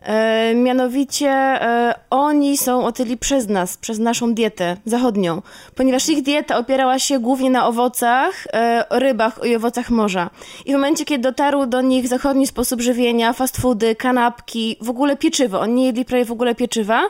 E, 0.03 0.55
mianowicie 0.55 1.31
e, 1.31 1.95
oni 2.11 2.57
są 2.57 2.85
otyli 2.85 3.17
przez 3.17 3.49
nas, 3.49 3.77
przez 3.77 3.99
naszą 3.99 4.35
dietę 4.35 4.77
zachodnią, 4.85 5.43
ponieważ 5.75 6.09
ich 6.09 6.23
dieta 6.23 6.59
opierała 6.59 6.99
się 6.99 7.19
głównie 7.19 7.51
na 7.51 7.67
owocach, 7.67 8.47
e, 8.53 8.85
rybach 8.91 9.41
i 9.45 9.57
owocach 9.57 9.91
morza. 9.91 10.31
I 10.67 10.71
w 10.71 10.73
momencie, 10.73 11.05
kiedy 11.05 11.23
dotarł 11.23 11.67
do 11.67 11.81
nich 11.81 12.09
zachodni 12.09 12.47
sposób 12.47 12.81
żywienia, 12.81 13.33
fast 13.33 13.61
foody, 13.61 13.97
kanapki, 13.97 14.77
w 14.81 14.91
ogóle 14.91 15.17
pieczywo, 15.17 15.61
oni 15.61 15.75
nie 15.75 15.87
jedli 15.87 16.05
prawie 16.05 16.25
w 16.25 16.33
ogóle 16.33 16.55
pieczywa, 16.55 17.03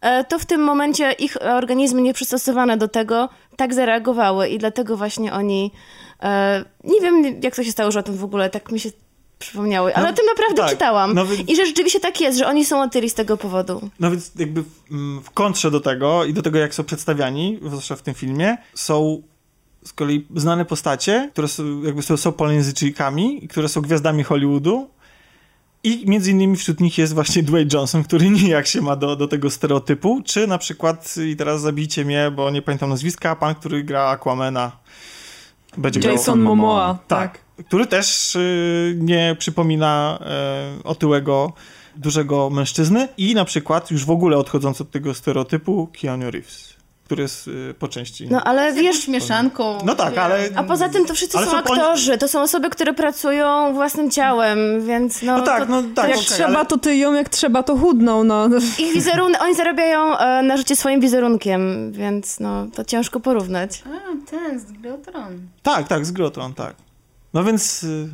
e, 0.00 0.24
to 0.24 0.38
w 0.38 0.46
tym 0.46 0.60
momencie 0.60 1.12
ich 1.12 1.36
organizmy 1.42 2.02
nieprzystosowane 2.02 2.76
do 2.76 2.88
tego 2.88 3.28
tak 3.56 3.74
zareagowały 3.74 4.48
i 4.48 4.58
dlatego 4.58 4.96
właśnie 4.96 5.32
oni, 5.32 5.70
e, 6.22 6.64
nie 6.84 7.00
wiem 7.00 7.40
jak 7.42 7.56
to 7.56 7.64
się 7.64 7.72
stało, 7.72 7.90
że 7.90 8.00
o 8.00 8.02
tym 8.02 8.16
w 8.16 8.24
ogóle 8.24 8.50
tak 8.50 8.72
mi 8.72 8.80
się 8.80 8.90
przypomniały, 9.42 9.94
ale 9.94 10.04
No, 10.04 10.12
o 10.12 10.16
tym 10.16 10.26
naprawdę 10.26 10.62
tak. 10.62 10.70
czytałam. 10.70 11.14
No 11.14 11.24
I 11.48 11.56
że 11.56 11.66
rzeczywiście 11.66 12.00
tak 12.00 12.20
jest, 12.20 12.38
że 12.38 12.46
oni 12.46 12.64
są 12.64 12.82
otyli 12.82 13.10
z 13.10 13.14
tego 13.14 13.36
powodu. 13.36 13.90
No 14.00 14.10
więc 14.10 14.32
jakby 14.38 14.62
w, 14.62 14.68
mm, 14.90 15.22
w 15.22 15.30
kontrze 15.30 15.70
do 15.70 15.80
tego 15.80 16.24
i 16.24 16.32
do 16.32 16.42
tego, 16.42 16.58
jak 16.58 16.74
są 16.74 16.84
przedstawiani, 16.84 17.58
zwłaszcza 17.66 17.96
w 17.96 18.02
tym 18.02 18.14
filmie, 18.14 18.56
są 18.74 19.22
z 19.84 19.92
kolei 19.92 20.26
znane 20.36 20.64
postacie, 20.64 21.30
które 21.32 21.48
są, 21.48 21.82
jakby 21.82 22.02
są, 22.02 22.16
są 22.16 22.32
Polinezyjczykami, 22.32 23.44
i 23.44 23.48
które 23.48 23.68
są 23.68 23.80
gwiazdami 23.80 24.22
Hollywoodu. 24.22 24.90
I 25.84 26.04
między 26.06 26.30
innymi 26.30 26.56
wśród 26.56 26.80
nich 26.80 26.98
jest 26.98 27.14
właśnie 27.14 27.42
Dwayne 27.48 27.70
Johnson, 27.72 28.04
który 28.04 28.30
nijak 28.30 28.66
się 28.66 28.80
ma 28.80 28.96
do, 28.96 29.16
do 29.16 29.28
tego 29.28 29.50
stereotypu, 29.50 30.22
czy 30.24 30.46
na 30.46 30.58
przykład, 30.58 31.14
i 31.32 31.36
teraz 31.36 31.60
zabijcie 31.60 32.04
mnie, 32.04 32.30
bo 32.36 32.50
nie 32.50 32.62
pamiętam 32.62 32.90
nazwiska, 32.90 33.36
pan, 33.36 33.54
który 33.54 33.84
gra 33.84 34.02
Aquamana. 34.04 34.72
Będzie 35.76 36.00
grał- 36.00 36.12
Jason 36.12 36.40
Momoa. 36.40 36.98
tak. 37.08 37.38
Który 37.66 37.86
też 37.86 38.36
y, 38.36 38.96
nie 39.00 39.36
przypomina 39.38 40.18
y, 40.80 40.82
otyłego, 40.84 41.52
dużego 41.96 42.50
mężczyzny. 42.50 43.08
I 43.16 43.34
na 43.34 43.44
przykład, 43.44 43.90
już 43.90 44.04
w 44.04 44.10
ogóle 44.10 44.36
odchodząc 44.36 44.80
od 44.80 44.90
tego 44.90 45.14
stereotypu, 45.14 45.88
Keanu 46.00 46.30
Reeves, 46.30 46.71
który 47.12 47.22
jest 47.22 47.48
y, 47.48 47.74
po 47.78 47.88
części... 47.88 48.28
No 48.30 48.44
ale 48.44 48.72
Wiesz, 48.72 49.08
mieszanką. 49.08 49.78
No 49.84 49.94
tak, 49.94 50.18
ale... 50.18 50.48
a 50.56 50.62
poza 50.62 50.88
tym 50.88 51.06
to 51.06 51.14
wszyscy 51.14 51.38
Ale 51.38 51.46
są 51.46 51.52
są 51.52 51.58
aktorzy, 51.58 52.18
to 52.18 52.28
są 52.28 52.42
osoby, 52.42 52.70
które 52.70 52.94
pracują 52.94 53.74
własnym 53.74 54.10
ciałem, 54.10 54.86
więc 54.86 55.22
no... 55.22 55.38
No 55.38 55.44
tak, 55.44 55.66
to, 55.66 55.70
no 55.70 55.82
tak, 55.94 56.08
Jak 56.08 56.18
okej, 56.18 56.28
trzeba, 56.28 56.58
ale- 56.58 56.66
to 56.66 56.78
tyją, 56.78 57.14
jak 57.14 57.28
trzeba, 57.28 57.62
to 57.62 57.76
chudną, 57.76 58.24
no. 58.24 58.48
Ich 58.78 58.92
wizerunek, 58.94 59.42
oni 59.42 59.54
zarabiają 59.54 60.18
e, 60.18 60.42
na 60.42 60.56
życie 60.56 60.76
swoim 60.76 61.00
wizerunkiem, 61.00 61.92
więc 61.92 62.40
no 62.40 62.66
to 62.74 62.84
ciężko 62.84 63.20
porównać. 63.20 63.82
A, 63.86 64.30
ten 64.30 64.60
z 64.60 64.72
Gry 64.72 64.94
o 64.94 64.98
Tron. 64.98 65.40
Tak, 65.62 65.88
tak, 65.88 66.06
z 66.06 66.12
Grotron, 66.12 66.54
tak. 66.54 66.74
No 67.34 67.44
więc... 67.44 67.82
Y, 67.82 68.08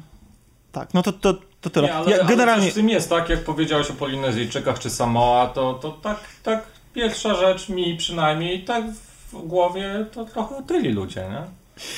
tak, 0.73 0.95
no 0.95 1.03
to, 1.03 1.13
to, 1.13 1.35
to 1.61 1.71
tyle. 1.71 1.89
Nie, 1.89 1.95
ale, 1.95 2.11
ja, 2.11 2.17
ale 2.17 2.29
generalnie... 2.29 2.65
coś 2.65 2.73
w 2.73 2.75
tym 2.75 2.89
jest, 2.89 3.11
tak 3.11 3.29
jak 3.29 3.45
powiedziałeś 3.45 3.91
o 3.91 3.95
Polinezyjczykach 3.95 4.79
czy 4.79 4.91
Samoa, 4.91 5.47
to, 5.47 5.75
to 5.75 5.91
tak, 5.91 6.19
tak 6.43 6.78
pierwsza 6.99 7.35
rzecz 7.35 7.69
mi 7.69 7.97
przynajmniej 7.97 8.65
tak 8.65 8.85
w 9.33 9.47
głowie 9.47 10.07
to 10.13 10.25
trochę 10.25 10.57
otyli 10.57 10.93
ludzie, 10.93 11.21
nie? 11.21 11.43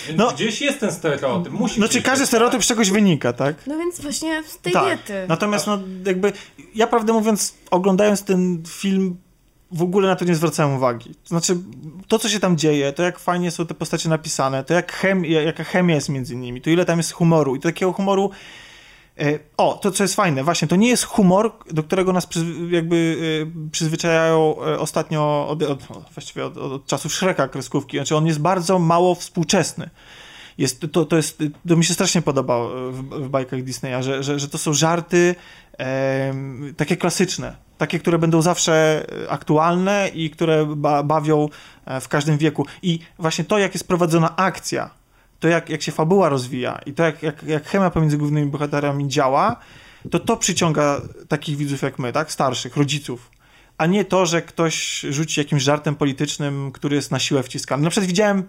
Więc 0.08 0.18
No. 0.18 0.32
gdzieś 0.32 0.60
jest 0.60 0.80
ten 0.80 0.92
stereotyp, 0.92 1.52
musi 1.52 1.74
Znaczy 1.74 2.02
każdy 2.02 2.26
stereotyp 2.26 2.64
z 2.64 2.66
czegoś 2.66 2.90
wynika, 2.90 3.32
tak? 3.32 3.66
No 3.66 3.78
więc 3.78 4.00
właśnie 4.00 4.42
z 4.46 4.58
tej 4.58 4.72
tak. 4.72 4.84
diety. 4.84 5.24
Natomiast 5.28 5.66
no 5.66 5.78
jakby 6.06 6.32
ja 6.74 6.86
prawdę 6.86 7.12
mówiąc 7.12 7.54
oglądając 7.70 8.22
ten 8.22 8.62
film 8.68 9.16
w 9.72 9.82
ogóle 9.82 10.08
na 10.08 10.16
to 10.16 10.24
nie 10.24 10.34
zwracałem 10.34 10.76
uwagi. 10.76 11.14
To 11.14 11.28
znaczy 11.28 11.56
to 12.08 12.18
co 12.18 12.28
się 12.28 12.40
tam 12.40 12.56
dzieje, 12.56 12.92
to 12.92 13.02
jak 13.02 13.18
fajnie 13.18 13.50
są 13.50 13.66
te 13.66 13.74
postacie 13.74 14.08
napisane, 14.08 14.64
to 14.64 14.74
jak 14.74 14.92
chem, 14.92 15.24
jaka 15.24 15.64
chemia 15.64 15.94
jest 15.94 16.08
między 16.08 16.36
nimi, 16.36 16.60
to 16.60 16.70
ile 16.70 16.84
tam 16.84 16.98
jest 16.98 17.12
humoru 17.12 17.56
i 17.56 17.60
to 17.60 17.68
takiego 17.68 17.92
humoru 17.92 18.30
o, 19.56 19.78
to 19.82 19.90
co 19.90 20.04
jest 20.04 20.14
fajne, 20.14 20.44
właśnie, 20.44 20.68
to 20.68 20.76
nie 20.76 20.88
jest 20.88 21.04
humor, 21.04 21.52
do 21.70 21.82
którego 21.82 22.12
nas 22.12 22.28
jakby 22.70 23.16
e, 23.66 23.70
przyzwyczajają 23.70 24.56
e, 24.62 24.78
ostatnio, 24.78 25.48
od, 25.48 25.62
od, 25.62 25.82
właściwie 26.14 26.46
od, 26.46 26.56
od, 26.56 26.72
od 26.72 26.86
czasów 26.86 27.14
Shreka 27.14 27.48
kreskówki, 27.48 27.96
znaczy 27.96 28.16
on 28.16 28.26
jest 28.26 28.40
bardzo 28.40 28.78
mało 28.78 29.14
współczesny 29.14 29.90
jest, 30.60 30.86
to, 30.92 31.04
to, 31.04 31.16
jest, 31.16 31.42
to 31.68 31.76
mi 31.76 31.84
się 31.84 31.94
strasznie 31.94 32.22
podoba 32.22 32.68
w, 32.90 33.02
w 33.24 33.28
bajkach 33.28 33.62
Disneya, 33.62 34.02
że, 34.02 34.22
że, 34.22 34.38
że 34.38 34.48
to 34.48 34.58
są 34.58 34.72
żarty 34.72 35.34
em, 35.78 36.74
takie 36.76 36.96
klasyczne, 36.96 37.56
takie, 37.78 37.98
które 37.98 38.18
będą 38.18 38.42
zawsze 38.42 39.06
e, 39.24 39.30
aktualne 39.30 40.10
i 40.14 40.30
które 40.30 40.66
ba, 40.76 41.02
bawią 41.02 41.48
e, 41.84 42.00
w 42.00 42.08
każdym 42.08 42.38
wieku. 42.38 42.66
I 42.82 42.98
właśnie 43.18 43.44
to, 43.44 43.58
jak 43.58 43.74
jest 43.74 43.88
prowadzona 43.88 44.36
akcja, 44.36 44.90
to 45.40 45.48
jak, 45.48 45.68
jak 45.68 45.82
się 45.82 45.92
fabuła 45.92 46.28
rozwija 46.28 46.80
i 46.86 46.92
to, 46.92 47.02
jak, 47.02 47.22
jak, 47.22 47.42
jak 47.42 47.66
chemia 47.66 47.90
pomiędzy 47.90 48.18
głównymi 48.18 48.50
bohaterami 48.50 49.08
działa, 49.08 49.56
to 50.10 50.18
to 50.18 50.36
przyciąga 50.36 51.00
takich 51.28 51.56
widzów 51.56 51.82
jak 51.82 51.98
my, 51.98 52.12
tak? 52.12 52.32
Starszych, 52.32 52.76
rodziców. 52.76 53.30
a 53.78 53.86
nie 53.86 54.04
to, 54.04 54.26
że 54.26 54.42
ktoś 54.42 55.00
rzuci 55.00 55.40
jakimś 55.40 55.62
żartem 55.62 55.96
politycznym, 55.96 56.72
który 56.72 56.96
jest 56.96 57.10
na 57.10 57.18
siłę 57.18 57.42
wciskany. 57.42 57.82
Na 57.82 57.90
przykład 57.90 58.08
widziałem 58.08 58.44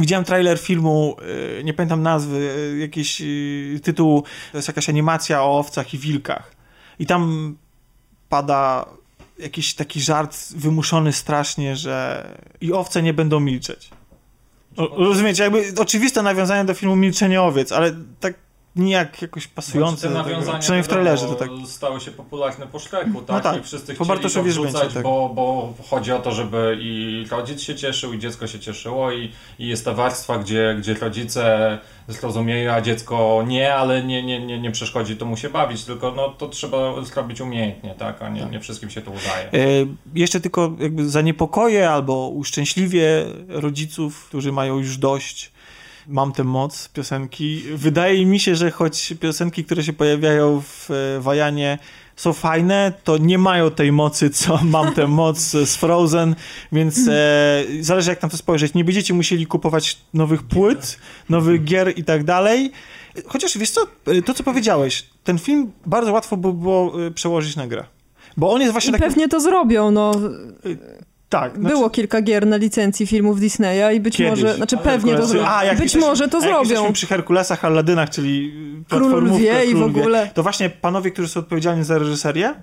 Widziałem 0.00 0.24
trailer 0.24 0.58
filmu, 0.58 1.16
y, 1.58 1.64
nie 1.64 1.74
pamiętam 1.74 2.02
nazwy, 2.02 2.36
y, 2.36 2.78
jakiś 2.78 3.20
y, 3.20 3.80
tytuł, 3.82 4.22
to 4.52 4.58
jest 4.58 4.68
jakaś 4.68 4.88
animacja 4.88 5.42
o 5.42 5.58
owcach 5.58 5.94
i 5.94 5.98
wilkach. 5.98 6.54
I 6.98 7.06
tam 7.06 7.56
pada 8.28 8.86
jakiś 9.38 9.74
taki 9.74 10.00
żart 10.00 10.36
wymuszony 10.56 11.12
strasznie, 11.12 11.76
że 11.76 12.28
i 12.60 12.72
owce 12.72 13.02
nie 13.02 13.14
będą 13.14 13.40
milczeć. 13.40 13.90
O, 14.76 15.04
rozumiecie, 15.04 15.42
jakby 15.42 15.64
oczywiste 15.78 16.22
nawiązanie 16.22 16.64
do 16.64 16.74
filmu 16.74 16.96
Milczenie 16.96 17.42
owiec, 17.42 17.72
ale 17.72 17.92
tak 18.20 18.34
nijak 18.76 19.22
jakoś 19.22 19.46
pasujące. 19.46 20.10
Znaczy, 20.10 20.30
do 20.30 20.40
tego. 20.40 20.58
Przynajmniej 20.58 20.84
w 20.84 20.88
trailerze 20.88 21.26
to 21.26 21.34
tak. 21.34 21.48
stały 21.66 22.00
się 22.00 22.10
popularne 22.10 22.66
po 22.66 22.78
szleku, 22.78 23.22
tak? 23.22 23.42
tak, 23.42 23.60
I 23.60 23.62
wszyscy 23.62 23.94
po 23.94 24.04
chcieli 24.04 24.30
go 24.30 24.42
wrzucać, 24.42 24.94
tak. 24.94 25.02
bo, 25.02 25.30
bo 25.34 25.74
chodzi 25.90 26.12
o 26.12 26.18
to, 26.18 26.32
żeby 26.32 26.78
i 26.80 27.26
rodzic 27.30 27.60
się 27.60 27.74
cieszył, 27.74 28.12
i 28.12 28.18
dziecko 28.18 28.46
się 28.46 28.60
cieszyło 28.60 29.12
i, 29.12 29.32
i 29.58 29.68
jest 29.68 29.84
ta 29.84 29.92
warstwa, 29.92 30.38
gdzie, 30.38 30.76
gdzie 30.78 30.94
rodzice 30.94 31.78
zrozumieją, 32.08 32.72
a 32.72 32.80
dziecko 32.80 33.44
nie, 33.46 33.74
ale 33.74 34.04
nie, 34.04 34.22
nie, 34.22 34.46
nie, 34.46 34.60
nie 34.60 34.70
przeszkodzi 34.70 35.16
to 35.16 35.26
mu 35.26 35.36
się 35.36 35.50
bawić, 35.50 35.84
tylko 35.84 36.12
no, 36.12 36.28
to 36.28 36.48
trzeba 36.48 37.02
zrobić 37.02 37.40
umiejętnie, 37.40 37.94
tak? 37.98 38.22
A 38.22 38.28
nie, 38.28 38.44
nie 38.44 38.60
wszystkim 38.60 38.90
się 38.90 39.02
to 39.02 39.10
udaje. 39.10 39.46
E, 39.52 39.86
jeszcze 40.14 40.40
tylko 40.40 40.72
jakby 40.78 41.10
zaniepokoję 41.10 41.90
albo 41.90 42.28
uszczęśliwie 42.28 43.24
rodziców, 43.48 44.26
którzy 44.28 44.52
mają 44.52 44.78
już 44.78 44.96
dość 44.96 45.54
Mam 46.06 46.32
tę 46.32 46.44
moc 46.44 46.88
piosenki. 46.88 47.62
Wydaje 47.74 48.26
mi 48.26 48.40
się, 48.40 48.56
że 48.56 48.70
choć 48.70 49.14
piosenki, 49.20 49.64
które 49.64 49.82
się 49.82 49.92
pojawiają 49.92 50.60
w 50.60 50.90
e, 50.90 51.20
Wajanie 51.20 51.78
są 52.16 52.32
fajne, 52.32 52.92
to 53.04 53.18
nie 53.18 53.38
mają 53.38 53.70
tej 53.70 53.92
mocy, 53.92 54.30
co 54.30 54.58
mam 54.64 54.94
tę 54.94 55.06
moc 55.06 55.38
z 55.38 55.76
Frozen, 55.76 56.34
więc 56.72 57.08
e, 57.08 57.64
zależy 57.80 58.10
jak 58.10 58.22
na 58.22 58.28
to 58.28 58.36
spojrzeć. 58.36 58.74
Nie 58.74 58.84
będziecie 58.84 59.14
musieli 59.14 59.46
kupować 59.46 59.98
nowych 60.14 60.42
płyt, 60.42 60.98
nowych 61.28 61.64
gier 61.64 61.98
i 61.98 62.04
tak 62.04 62.24
dalej. 62.24 62.72
Chociaż 63.26 63.58
wiesz 63.58 63.70
co, 63.70 63.86
e, 64.06 64.22
to 64.22 64.34
co 64.34 64.42
powiedziałeś, 64.42 65.06
ten 65.24 65.38
film 65.38 65.72
bardzo 65.86 66.12
łatwo 66.12 66.36
by 66.36 66.52
było 66.52 67.06
e, 67.06 67.10
przełożyć 67.10 67.56
na 67.56 67.66
grę. 67.66 67.84
Bo 68.36 68.52
on 68.52 68.60
jest 68.60 68.72
właśnie 68.72 68.90
I 68.90 68.92
taki... 68.92 69.04
pewnie 69.04 69.28
to 69.28 69.40
zrobią, 69.40 69.90
no. 69.90 70.12
Tak. 71.40 71.54
znaczy- 71.56 71.74
Było 71.74 71.90
kilka 71.90 72.22
gier 72.22 72.46
na 72.46 72.56
licencji 72.56 73.06
filmów 73.06 73.40
Disneya 73.40 73.96
i 73.96 74.00
być 74.00 74.16
Kiedyś. 74.16 74.42
może, 74.42 74.54
znaczy 74.56 74.76
A, 74.76 74.78
pewnie 74.78 75.00
to 75.12 75.16
Herkulesy. 75.18 75.32
zrobią. 75.32 75.48
A, 75.48 75.64
jak 75.64 75.74
Być 75.76 75.82
jesteśmy- 75.84 76.08
może 76.08 76.28
to 76.28 76.38
a 76.38 76.40
jak 76.40 76.50
jesteśmy 76.50 76.76
zrobią. 76.76 76.92
przy 76.92 77.06
Herkulesach, 77.06 77.64
Alladynach, 77.64 78.10
czyli 78.10 78.54
Król 78.88 79.30
wie 79.32 79.64
i 79.64 79.74
w 79.74 79.82
ogóle. 79.82 80.30
To 80.34 80.42
właśnie 80.42 80.70
panowie, 80.70 81.10
którzy 81.10 81.28
są 81.28 81.40
odpowiedzialni 81.40 81.84
za 81.84 81.98
reżyserię, 81.98 82.54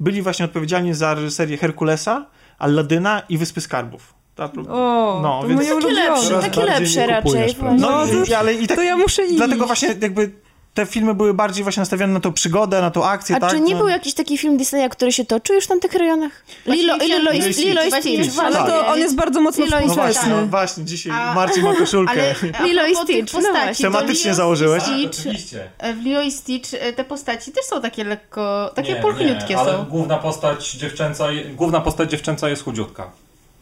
byli 0.00 0.22
właśnie 0.22 0.44
odpowiedzialni 0.44 0.94
za 0.94 1.14
reżyserię 1.14 1.56
Herkulesa, 1.56 2.26
Alladyna 2.58 3.22
i 3.28 3.38
Wyspy 3.38 3.60
Skarbów. 3.60 4.14
Ta, 4.34 4.44
O, 4.68 5.20
no, 5.22 5.38
to 5.42 5.48
więc... 5.48 5.60
Takie 5.68 5.92
lepsze, 5.92 6.40
takie 6.40 6.64
lepsze 6.64 7.06
raczej. 7.06 7.54
No, 7.62 7.72
No, 7.78 8.04
i- 8.28 8.34
ale 8.34 8.54
i 8.54 8.66
tak, 8.66 8.76
To 8.76 8.82
ja 8.82 8.96
muszę 8.96 9.24
iść. 9.24 9.34
dlatego 9.36 9.66
właśnie 9.66 9.88
jakby 9.88 10.30
te 10.74 10.86
filmy 10.86 11.14
były 11.14 11.34
bardziej 11.34 11.62
właśnie 11.62 11.80
nastawione 11.80 12.12
na 12.12 12.20
tą 12.20 12.32
przygodę, 12.32 12.80
na 12.80 12.90
tą 12.90 13.04
akcję, 13.06 13.36
A 13.36 13.40
tak? 13.40 13.50
czy 13.50 13.60
nie 13.60 13.72
no. 13.74 13.78
był 13.80 13.88
jakiś 13.88 14.14
taki 14.14 14.38
film 14.38 14.56
Disneya, 14.56 14.88
który 14.90 15.12
się 15.12 15.24
toczył 15.24 15.54
już 15.56 15.64
w 15.64 15.68
tamtych 15.68 15.92
rejonach? 15.92 16.32
Lilo, 16.66 16.96
Lilo, 16.96 17.20
chciałam- 17.20 17.36
i- 17.50 17.54
Lilo 17.54 17.82
i 17.84 17.90
Właśnie 17.90 18.24
Stitch. 18.24 18.38
Ale 18.38 18.50
właśnie. 18.56 18.72
to 18.72 18.86
on 18.86 18.98
jest 18.98 19.14
bardzo 19.16 19.40
mocno 19.40 19.64
Lilo 19.64 19.80
No 19.86 19.94
właśnie, 19.94 20.28
no 20.28 20.46
właśnie, 20.46 20.84
dzisiaj 20.84 21.12
A- 21.12 21.34
Marcin 21.34 21.62
ma 21.64 21.74
koszulkę. 21.74 22.12
Ale 22.58 22.68
Lilo 22.68 22.86
i 22.86 22.96
Stitch, 22.96 23.32
no 23.34 23.40
postaci, 23.40 23.64
właśnie. 23.64 23.86
to 23.86 23.92
Tematycznie 23.92 24.24
Lilo 24.24 24.34
założyłeś? 24.34 24.82
Stitch, 24.82 25.20
oczywiście. 25.20 25.70
e, 25.78 25.94
w 25.94 26.02
Lilo 26.02 26.22
i 26.22 26.30
Stitch 26.32 26.70
e, 26.74 26.92
te 26.92 27.04
postaci 27.04 27.52
też 27.52 27.64
są 27.64 27.80
takie 27.82 28.04
lekko, 28.04 28.70
takie 28.74 28.92
Nie, 28.94 29.00
pulchniutkie 29.00 29.54
nie, 29.54 29.58
ale 29.58 29.72
są. 29.72 29.84
główna 29.84 30.18
postać 30.18 30.70
dziewczęca, 30.72 31.24
główna 31.54 31.80
postać 31.80 32.10
dziewczęca 32.10 32.48
jest 32.48 32.64
chudziutka. 32.64 33.10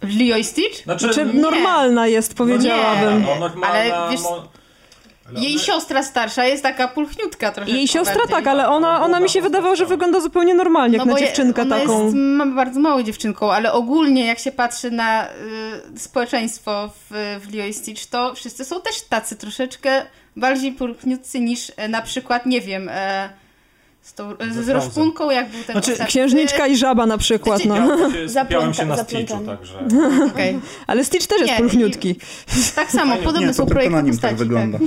W 0.02 0.08
Lilo 0.08 0.36
i 0.36 0.44
Stitch? 0.44 0.82
Znaczy, 0.84 1.04
Znaczy 1.04 1.26
Nie. 1.34 1.40
normalna 1.40 2.06
jest, 2.06 2.34
powiedziałabym. 2.34 3.22
No, 3.22 3.34
normalna, 3.36 3.68
Ale 3.68 4.10
wiesz- 4.10 4.20
mo- 4.22 4.48
Jej 5.38 5.58
siostra 5.58 6.02
starsza 6.02 6.44
jest 6.44 6.62
taka 6.62 6.88
pulchniutka 6.88 7.52
trochę. 7.52 7.70
Jej 7.70 7.88
siostra 7.88 8.22
tak, 8.30 8.46
ale 8.46 8.68
ona, 8.68 9.04
ona 9.04 9.20
mi 9.20 9.28
się 9.28 9.42
wydawało, 9.42 9.76
że 9.76 9.86
wygląda 9.86 10.20
zupełnie 10.20 10.54
normalnie, 10.54 10.96
jak 10.96 11.06
na 11.06 11.12
No 11.12 11.18
je- 11.18 11.26
dziewczynkę 11.26 11.62
ona 11.62 11.78
taką. 11.78 12.04
jest 12.04 12.16
bardzo 12.54 12.80
małą 12.80 13.02
dziewczynką, 13.02 13.52
ale 13.52 13.72
ogólnie 13.72 14.26
jak 14.26 14.38
się 14.38 14.52
patrzy 14.52 14.90
na 14.90 15.28
y, 15.94 15.98
społeczeństwo 15.98 16.88
w, 17.10 17.38
w 17.46 17.52
Lilo 17.52 17.64
i 17.66 17.72
Stitch, 17.74 18.06
to 18.06 18.34
wszyscy 18.34 18.64
są 18.64 18.80
też 18.80 19.02
tacy 19.02 19.36
troszeczkę 19.36 20.02
bardziej 20.36 20.72
pulchniutcy 20.72 21.40
niż 21.40 21.72
e, 21.76 21.88
na 21.88 22.02
przykład, 22.02 22.46
nie 22.46 22.60
wiem, 22.60 22.88
e, 22.92 23.28
z, 24.10 24.14
tą, 24.14 24.34
z, 24.50 24.64
z 24.64 24.68
roszpunką, 24.68 25.30
jak 25.30 25.50
był 25.50 25.64
ten 25.64 25.74
Znaczy, 25.74 25.92
ostatni- 25.92 26.06
Księżniczka 26.06 26.66
i 26.66 26.76
żaba 26.76 27.06
na 27.06 27.18
przykład, 27.18 27.64
no. 27.64 27.76
Ja 27.76 28.12
się 28.12 28.28
skupiałem 28.28 28.74
się 28.74 28.86
na 28.86 28.96
Zapląta- 28.96 29.04
Stitchu, 29.04 29.46
także... 29.46 29.78
Okej. 30.32 30.58
Ale 30.86 31.04
Stitch 31.04 31.26
też 31.26 31.40
jest 31.40 31.52
Nie, 31.52 31.58
pulchniutki. 31.58 32.16
Tak 32.74 32.90
samo, 32.90 33.16
podobne 33.16 33.46
Nie, 33.46 33.54
są 33.54 33.66
to 33.66 33.70
projekty 33.70 33.94
na 33.96 34.00
nim 34.00 34.12
postaci. 34.12 34.30
tak 34.32 34.38
wygląda. 34.38 34.78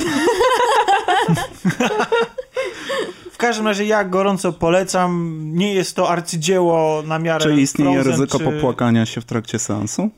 W 3.32 3.38
każdym 3.38 3.68
razie 3.68 3.86
ja 3.86 4.04
gorąco 4.04 4.54
polecam. 4.54 5.40
Nie 5.54 5.74
jest 5.74 5.96
to 5.96 6.10
arcydzieło 6.10 7.04
na 7.08 7.20
miarę 7.20 7.46
Czy 7.46 7.62
istnieje 7.62 7.94
Frozen, 7.94 8.12
ryzyko 8.12 8.38
czy... 8.40 8.46
popłakania 8.46 9.06
się 9.06 9.22
w 9.22 9.26
trakcie 9.26 9.60
seansu? 9.60 10.10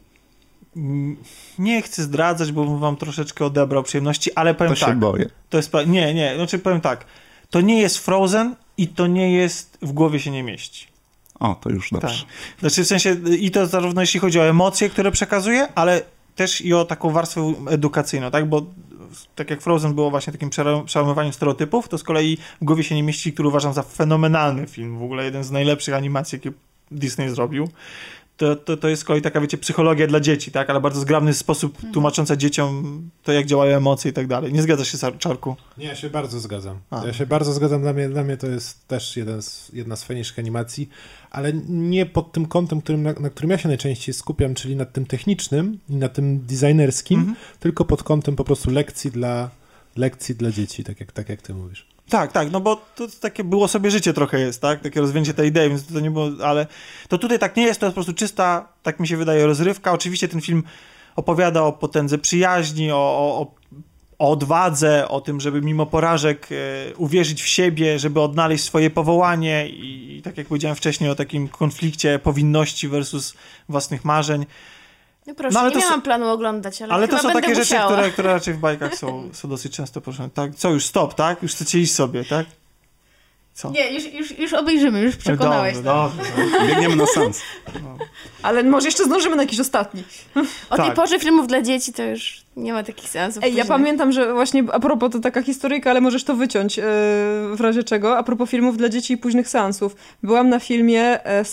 Nie 1.59 1.81
chcę 1.81 2.03
zdradzać, 2.03 2.51
bo 2.51 2.65
bym 2.65 2.79
wam 2.79 2.97
troszeczkę 2.97 3.45
odebrał 3.45 3.83
przyjemności, 3.83 4.31
ale 4.35 4.53
powiem 4.53 4.73
To 4.73 4.79
się 4.79 4.85
tak. 4.85 4.99
boję. 4.99 5.29
To 5.49 5.57
jest. 5.57 5.71
Nie, 5.87 6.13
nie, 6.13 6.33
znaczy 6.35 6.59
powiem 6.59 6.81
tak. 6.81 7.05
To 7.49 7.61
nie 7.61 7.81
jest 7.81 7.97
Frozen 7.97 8.55
i 8.77 8.87
to 8.87 9.07
nie 9.07 9.31
jest 9.31 9.77
w 9.81 9.91
głowie 9.91 10.19
się 10.19 10.31
nie 10.31 10.43
mieści. 10.43 10.87
O, 11.39 11.55
to 11.55 11.69
już 11.69 11.89
Tak. 11.89 12.01
dobrze. 12.01 12.25
Znaczy 12.59 12.83
w 12.83 12.87
sensie 12.87 13.17
i 13.39 13.51
to 13.51 13.67
zarówno 13.67 14.01
jeśli 14.01 14.19
chodzi 14.19 14.39
o 14.39 14.43
emocje, 14.43 14.89
które 14.89 15.11
przekazuje, 15.11 15.67
ale 15.75 16.01
też 16.35 16.61
i 16.61 16.73
o 16.73 16.85
taką 16.85 17.09
warstwę 17.09 17.53
edukacyjną, 17.69 18.31
tak? 18.31 18.49
Bo 18.49 18.65
tak 19.35 19.49
jak 19.49 19.61
Frozen 19.61 19.93
było 19.93 20.09
właśnie 20.09 20.33
takim 20.33 20.49
przełamywaniem 20.85 21.33
stereotypów, 21.33 21.87
to 21.87 21.97
z 21.97 22.03
kolei 22.03 22.37
w 22.61 22.65
głowie 22.65 22.83
się 22.83 22.95
nie 22.95 23.03
mieści, 23.03 23.33
który 23.33 23.47
uważam 23.47 23.73
za 23.73 23.83
fenomenalny 23.83 24.67
film, 24.67 24.97
w 24.99 25.03
ogóle 25.03 25.25
jeden 25.25 25.43
z 25.43 25.51
najlepszych 25.51 25.93
animacji, 25.93 26.35
jakie 26.35 26.51
Disney 26.91 27.29
zrobił. 27.29 27.69
To, 28.37 28.55
to, 28.55 28.77
to 28.77 28.87
jest 28.89 29.01
z 29.01 29.05
kolei 29.05 29.21
taka, 29.21 29.41
wiecie, 29.41 29.57
psychologia 29.57 30.07
dla 30.07 30.19
dzieci, 30.19 30.51
tak? 30.51 30.69
Ale 30.69 30.81
bardzo 30.81 30.99
zgrabny 30.99 31.33
sposób 31.33 31.77
tłumacząca 31.93 32.35
dzieciom 32.35 33.01
to, 33.23 33.31
jak 33.31 33.45
działają 33.45 33.77
emocje 33.77 34.11
i 34.11 34.13
tak 34.13 34.27
dalej. 34.27 34.53
Nie 34.53 34.61
zgadzasz 34.61 34.91
się, 34.91 34.97
Czarku? 35.19 35.55
Nie, 35.77 35.85
ja 35.85 35.95
się 35.95 36.09
bardzo 36.09 36.39
zgadzam. 36.39 36.79
A. 36.89 37.05
Ja 37.05 37.13
się 37.13 37.25
bardzo 37.25 37.53
zgadzam. 37.53 37.81
Dla 37.81 37.93
mnie, 37.93 38.09
dla 38.09 38.23
mnie 38.23 38.37
to 38.37 38.47
jest 38.47 38.87
też 38.87 39.17
jeden 39.17 39.41
z, 39.41 39.71
jedna 39.73 39.95
z 39.95 40.03
fajniejszych 40.03 40.39
animacji, 40.39 40.89
ale 41.31 41.53
nie 41.69 42.05
pod 42.05 42.31
tym 42.31 42.45
kątem, 42.45 42.81
którym, 42.81 43.03
na, 43.03 43.13
na 43.13 43.29
którym 43.29 43.51
ja 43.51 43.57
się 43.57 43.67
najczęściej 43.67 44.13
skupiam, 44.13 44.53
czyli 44.55 44.75
nad 44.75 44.93
tym 44.93 45.05
technicznym 45.05 45.79
i 45.89 45.95
nad 45.95 46.13
tym 46.13 46.39
designerskim, 46.45 47.19
Mhm. 47.19 47.37
tylko 47.59 47.85
pod 47.85 48.03
kątem 48.03 48.35
po 48.35 48.43
prostu 48.43 48.71
lekcji 48.71 49.11
dla, 49.11 49.49
lekcji 49.95 50.35
dla 50.35 50.51
dzieci, 50.51 50.83
tak 50.83 50.99
jak, 50.99 51.11
tak 51.11 51.29
jak 51.29 51.41
ty 51.41 51.53
mówisz. 51.53 51.87
Tak, 52.09 52.31
tak, 52.31 52.51
no 52.51 52.61
bo 52.61 52.75
to 52.95 53.07
takie 53.21 53.43
było 53.43 53.67
sobie 53.67 53.91
życie 53.91 54.13
trochę 54.13 54.39
jest, 54.39 54.61
tak? 54.61 54.81
Takie 54.81 55.01
rozwinięcie 55.01 55.33
tej 55.33 55.47
idei, 55.47 55.69
więc 55.69 55.87
to 55.87 55.99
nie 55.99 56.11
było, 56.11 56.29
ale 56.43 56.67
to 57.09 57.17
tutaj 57.17 57.39
tak 57.39 57.55
nie 57.55 57.63
jest, 57.63 57.79
to 57.79 57.85
jest 57.85 57.93
po 57.93 57.97
prostu 57.97 58.13
czysta, 58.13 58.67
tak 58.83 58.99
mi 58.99 59.07
się 59.07 59.17
wydaje, 59.17 59.45
rozrywka. 59.45 59.91
Oczywiście 59.91 60.27
ten 60.27 60.41
film 60.41 60.63
opowiada 61.15 61.63
o 61.63 61.73
potędze 61.73 62.17
przyjaźni, 62.17 62.91
o, 62.91 62.95
o, 62.95 63.41
o- 63.41 63.55
odwadze, 64.31 65.07
o 65.09 65.21
tym, 65.21 65.41
żeby 65.41 65.61
mimo 65.61 65.85
porażek 65.85 66.47
e, 66.51 66.95
uwierzyć 66.95 67.43
w 67.43 67.47
siebie, 67.47 67.99
żeby 67.99 68.21
odnaleźć 68.21 68.63
swoje 68.63 68.89
powołanie 68.89 69.69
i, 69.69 70.17
i 70.17 70.21
tak 70.21 70.37
jak 70.37 70.47
powiedziałem 70.47 70.75
wcześniej 70.75 71.09
o 71.09 71.15
takim 71.15 71.47
konflikcie 71.47 72.19
powinności 72.19 72.87
versus 72.87 73.33
własnych 73.69 74.05
marzeń. 74.05 74.45
No 75.27 75.35
proszę, 75.35 75.53
No, 75.53 75.59
ale 75.59 75.69
nie 75.69 75.75
to 75.75 75.81
są- 75.81 75.87
miałam 75.87 76.01
planu 76.01 76.29
oglądać, 76.29 76.81
ale, 76.81 76.93
Ale 76.93 77.07
to 77.07 77.17
są 77.17 77.23
będę 77.23 77.41
takie 77.41 77.55
rzeczy, 77.55 77.73
musiała. 77.73 77.91
które, 77.91 78.11
które 78.11 78.33
raczej 78.33 78.53
w 78.53 78.57
bajkach 78.57 78.95
są, 78.95 79.23
są 79.33 79.49
dosyć 79.49 79.75
często 79.75 80.01
poruszane. 80.01 80.29
Tak, 80.29 80.55
co 80.55 80.69
już, 80.69 80.85
stop, 80.85 81.13
tak? 81.13 81.43
Już 81.43 81.51
chcecie 81.51 81.79
iść 81.79 81.93
sobie, 81.95 82.25
tak? 82.25 82.45
Co? 83.53 83.71
Nie, 83.71 83.93
już, 83.93 84.13
już, 84.13 84.39
już 84.39 84.53
obejrzymy, 84.53 85.01
już 85.01 85.15
przekonałeś. 85.15 85.75
Dobrze, 85.75 85.89
nas. 85.91 86.11
dobrze. 86.17 86.67
Biegniemy 86.67 86.95
na 86.95 87.05
seans. 87.05 87.41
Ale 88.41 88.63
może 88.63 88.87
jeszcze 88.87 89.03
zdążymy 89.03 89.35
na 89.35 89.43
jakiś 89.43 89.59
ostatni. 89.59 90.03
O 90.69 90.75
tej 90.75 90.85
tak. 90.85 90.95
porze 90.95 91.19
filmów 91.19 91.47
dla 91.47 91.61
dzieci 91.61 91.93
to 91.93 92.03
już 92.03 92.43
nie 92.57 92.73
ma 92.73 92.83
takich 92.83 93.09
seansów 93.09 93.43
Ej, 93.43 93.55
ja 93.55 93.65
pamiętam, 93.65 94.11
że 94.11 94.33
właśnie 94.33 94.63
a 94.71 94.79
propos, 94.79 95.11
to 95.11 95.19
taka 95.19 95.41
historyjka, 95.41 95.89
ale 95.89 96.01
możesz 96.01 96.23
to 96.23 96.35
wyciąć 96.35 96.77
yy, 96.77 96.83
w 97.55 97.57
razie 97.59 97.83
czego. 97.83 98.17
A 98.17 98.23
propos 98.23 98.49
filmów 98.49 98.77
dla 98.77 98.89
dzieci 98.89 99.13
i 99.13 99.17
późnych 99.17 99.49
seansów. 99.49 99.95
Byłam 100.23 100.49
na 100.49 100.59
filmie 100.59 101.25
e, 101.25 101.43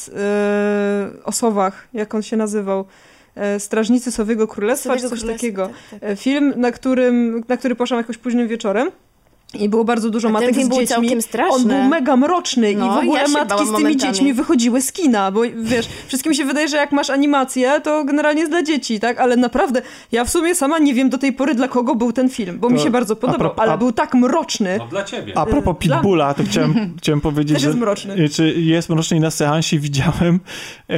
o 1.24 1.32
sowach, 1.32 1.88
jak 1.94 2.14
on 2.14 2.22
się 2.22 2.36
nazywał. 2.36 2.84
E, 3.34 3.60
Strażnicy 3.60 4.12
Sowiego 4.12 4.46
Królestwa, 4.48 4.88
Sowiego 4.90 5.08
czy 5.08 5.10
coś 5.10 5.20
Królestwa, 5.20 5.38
takiego. 5.46 5.66
tak, 5.90 6.00
tak. 6.00 6.10
E, 6.10 6.16
Film, 6.16 6.54
na, 6.56 6.72
którym, 6.72 7.44
na 7.48 7.56
który 7.56 7.74
poszłam 7.74 8.00
jakoś 8.00 8.18
późnym 8.18 8.48
wieczorem. 8.48 8.90
I 9.54 9.68
było 9.68 9.84
bardzo 9.84 10.10
dużo 10.10 10.28
A 10.28 10.30
ten 10.30 10.32
matek 10.32 10.54
film 10.54 10.66
z 10.66 10.68
był 10.68 10.78
dziećmi. 10.78 10.94
całkiem 10.94 11.22
straszny. 11.22 11.54
On 11.56 11.64
był 11.64 11.82
mega 11.82 12.16
mroczny 12.16 12.74
No, 12.76 12.86
i 12.86 12.94
w 12.94 12.98
ogóle 12.98 13.20
ja 13.20 13.28
matki 13.28 13.54
z 13.54 13.58
tymi 13.58 13.70
momentami. 13.72 13.96
dziećmi 14.12 14.34
wychodziły 14.34 14.82
z 14.82 14.92
kina, 14.92 15.30
bo 15.32 15.40
wiesz, 15.62 15.88
wszystkim 16.06 16.34
się 16.34 16.44
wydaje, 16.44 16.68
że 16.68 16.76
jak 16.76 16.92
masz 16.92 17.10
animację, 17.10 17.80
to 17.84 18.04
generalnie 18.04 18.40
jest 18.40 18.52
dla 18.52 18.62
dzieci, 18.62 19.00
tak? 19.00 19.20
Ale 19.20 19.36
naprawdę, 19.36 19.82
ja 20.12 20.24
w 20.24 20.30
sumie 20.30 20.54
sama 20.54 20.78
nie 20.78 20.94
wiem 20.94 21.10
do 21.10 21.18
tej 21.18 21.32
pory, 21.32 21.54
dla 21.54 21.68
kogo 21.68 21.94
był 21.94 22.12
ten 22.12 22.28
film, 22.28 22.58
bo 22.58 22.70
mi 22.70 22.78
To 22.78 22.84
się 22.84 22.90
bardzo 22.90 23.16
podobał, 23.16 23.50
pro- 23.54 23.62
ale 23.62 23.72
a- 23.72 23.76
był 23.76 23.92
tak 23.92 24.14
mroczny. 24.14 24.76
No 24.78 24.86
dla 24.86 25.04
ciebie. 25.04 25.38
A 25.38 25.46
propos 25.46 25.76
Pitbulla, 25.78 26.34
to 26.34 26.42
chciałem, 26.44 26.74
chciałem 26.98 27.20
powiedzieć, 27.20 27.52
Też 27.54 27.62
że 27.62 27.68
jest 27.68 27.80
mroczny. 27.80 28.14
y, 28.14 28.28
czy 28.28 28.54
jest 28.60 28.88
mroczny 28.88 29.16
i 29.16 29.20
na 29.20 29.30
seansie 29.30 29.78
widziałem, 29.78 30.40
e, 30.90 30.96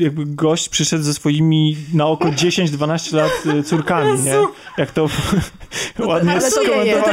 jakby 0.00 0.26
gość 0.26 0.68
przyszedł 0.68 1.02
ze 1.04 1.14
swoimi 1.14 1.76
na 1.94 2.06
oko 2.06 2.28
10-12 2.42 3.14
lat 3.16 3.32
e, 3.58 3.62
córkami, 3.62 4.20
nie? 4.22 4.34
Jak 4.78 4.90
to 4.90 5.08
ładnie 5.98 6.32
Ale 6.32 6.40
to, 6.40 6.56
to 6.56 6.62
te 7.04 7.12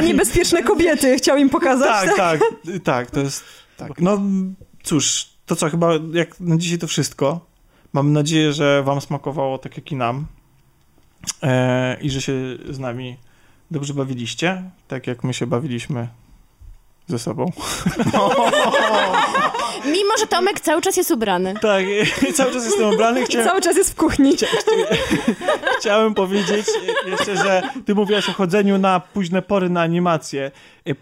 niebezpieczne 0.52 0.62
kobiety 0.62 1.16
chciał 1.16 1.36
im 1.36 1.50
pokazać. 1.50 2.06
Tak, 2.06 2.16
tak, 2.16 2.40
tak, 2.84 3.10
to 3.10 3.20
jest 3.20 3.44
tak. 3.76 4.00
No 4.00 4.20
cóż, 4.82 5.28
to 5.46 5.56
co, 5.56 5.70
chyba 5.70 5.92
jak 6.12 6.40
na 6.40 6.56
dzisiaj 6.56 6.78
to 6.78 6.86
wszystko. 6.86 7.46
Mam 7.92 8.12
nadzieję, 8.12 8.52
że 8.52 8.82
wam 8.82 9.00
smakowało 9.00 9.58
tak 9.58 9.76
jak 9.76 9.92
i 9.92 9.96
nam 9.96 10.26
e, 11.42 12.00
i 12.00 12.10
że 12.10 12.20
się 12.20 12.32
z 12.70 12.78
nami 12.78 13.16
dobrze 13.70 13.94
bawiliście, 13.94 14.70
tak 14.88 15.06
jak 15.06 15.24
my 15.24 15.34
się 15.34 15.46
bawiliśmy 15.46 16.08
ze 17.12 17.18
sobą. 17.18 17.46
Mimo, 19.84 20.18
że 20.18 20.26
Tomek 20.26 20.60
cały 20.60 20.82
czas 20.82 20.96
jest 20.96 21.10
ubrany. 21.10 21.54
Tak, 21.54 21.84
cały 22.36 22.52
czas 22.52 22.64
jestem 22.64 22.90
ubrany. 22.90 23.20
I 23.22 23.24
Chciałem, 23.24 23.48
cały 23.48 23.60
czas 23.60 23.76
jest 23.76 23.90
w 23.90 23.94
kuchni. 23.94 24.36
chciałem 25.80 26.14
powiedzieć 26.14 26.66
jeszcze, 27.06 27.36
że 27.36 27.62
ty 27.86 27.94
mówiłaś 27.94 28.28
o 28.28 28.32
chodzeniu 28.32 28.78
na 28.78 29.00
późne 29.00 29.42
pory 29.42 29.70
na 29.70 29.80
animację. 29.80 30.50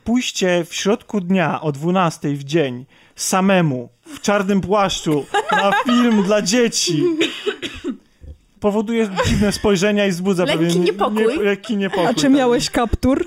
Pójście 0.05 0.65
w 0.69 0.75
środku 0.75 1.21
dnia 1.21 1.61
o 1.61 1.73
12 1.73 2.29
w 2.29 2.45
dzień 2.45 2.87
samemu 3.17 3.89
w 4.07 4.21
czarnym 4.21 4.61
płaszczu 4.61 5.27
na 5.53 5.73
film 5.85 6.23
dla 6.23 6.43
dzieci 6.43 7.05
powoduje 8.61 9.09
dziwne 9.27 9.53
spojrzenia 9.53 10.07
i 10.07 10.11
wzbudza 10.11 10.45
Lekki 10.45 10.59
pewien 10.59 10.85
niepokój. 10.85 11.27
Nie, 11.39 11.43
lekki 11.43 11.77
niepokój. 11.77 12.07
A 12.07 12.15
czy 12.15 12.23
tak. 12.23 12.31
miałeś 12.33 12.71
kaptur? 12.71 13.27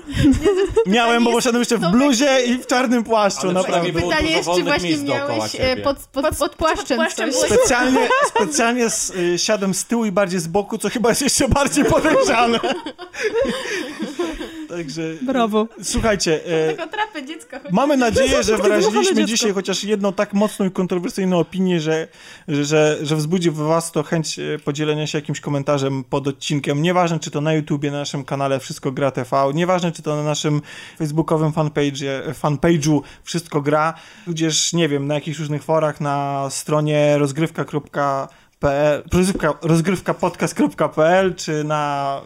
Miałem, 0.86 1.24
bo 1.24 1.32
poszedłem 1.32 1.60
jeszcze 1.60 1.78
w 1.78 1.90
bluzie 1.90 2.40
i 2.46 2.58
w 2.58 2.66
czarnym 2.66 3.04
płaszczu, 3.04 3.40
Ale 3.42 3.52
naprawdę. 3.52 3.92
Pytanie 3.92 4.30
jest, 4.30 4.48
czy 4.56 4.62
właśnie 4.62 4.96
miałeś 4.98 5.54
e, 5.54 5.58
ciebie. 5.58 5.82
pod, 5.82 5.96
pod, 5.98 6.36
pod 6.38 6.54
płaszczem, 6.56 6.96
płaszczem 6.96 7.32
coś? 7.32 7.50
Specjalnie, 7.50 8.08
specjalnie 8.28 8.84
s- 8.84 9.12
y, 9.34 9.38
siadłem 9.38 9.74
z 9.74 9.84
tyłu 9.84 10.04
i 10.04 10.12
bardziej 10.12 10.40
z 10.40 10.46
boku, 10.48 10.78
co 10.78 10.88
chyba 10.90 11.08
jest 11.08 11.22
jeszcze 11.22 11.48
bardziej 11.48 11.84
podejrzane. 11.84 12.58
Także. 14.76 15.02
Brawo. 15.22 15.66
Słuchajcie, 15.82 16.40
e, 16.46 16.88
trapę 16.88 17.26
dziecka 17.26 17.58
chodzi. 17.58 17.74
mamy 17.74 17.96
nadzieję, 17.96 18.42
że 18.42 18.56
wyraziliśmy 18.62 19.14
dziecko. 19.14 19.26
dzisiaj 19.26 19.52
chociaż 19.52 19.84
jedną 19.84 20.12
tak 20.12 20.32
mocną 20.32 20.66
i 20.66 20.70
kontrowersyjną 20.70 21.38
opinię, 21.38 21.80
że, 21.80 22.08
że, 22.48 22.98
że 23.02 23.16
wzbudzi 23.16 23.50
w 23.50 23.54
was 23.54 23.92
to 23.92 24.02
chęć 24.02 24.38
e, 24.38 24.58
podzielenia 24.64 25.06
się 25.06 25.18
jakimś 25.18 25.40
komentarzem 25.40 26.04
pod 26.04 26.28
odcinkiem. 26.28 26.82
Nieważne, 26.82 27.18
czy 27.18 27.30
to 27.30 27.40
na 27.40 27.52
YouTubie, 27.52 27.90
na 27.90 27.98
naszym 27.98 28.24
kanale 28.24 28.60
Wszystko 28.60 28.92
Gra 28.92 29.10
TV, 29.10 29.50
nieważne, 29.54 29.92
czy 29.92 30.02
to 30.02 30.16
na 30.16 30.22
naszym 30.22 30.62
facebookowym 30.98 31.52
fanpage, 31.52 32.32
fanpage'u 32.42 33.00
Wszystko 33.24 33.60
Gra, 33.60 33.94
tudzież, 34.24 34.72
nie 34.72 34.88
wiem, 34.88 35.06
na 35.06 35.14
jakichś 35.14 35.38
różnych 35.38 35.62
forach, 35.62 36.00
na 36.00 36.46
stronie 36.50 37.18
rozgrywka.pl 37.18 38.28
rozgrywka, 39.12 39.54
rozgrywkapodcast.pl 39.62 41.34
czy 41.34 41.64
na 41.64 42.20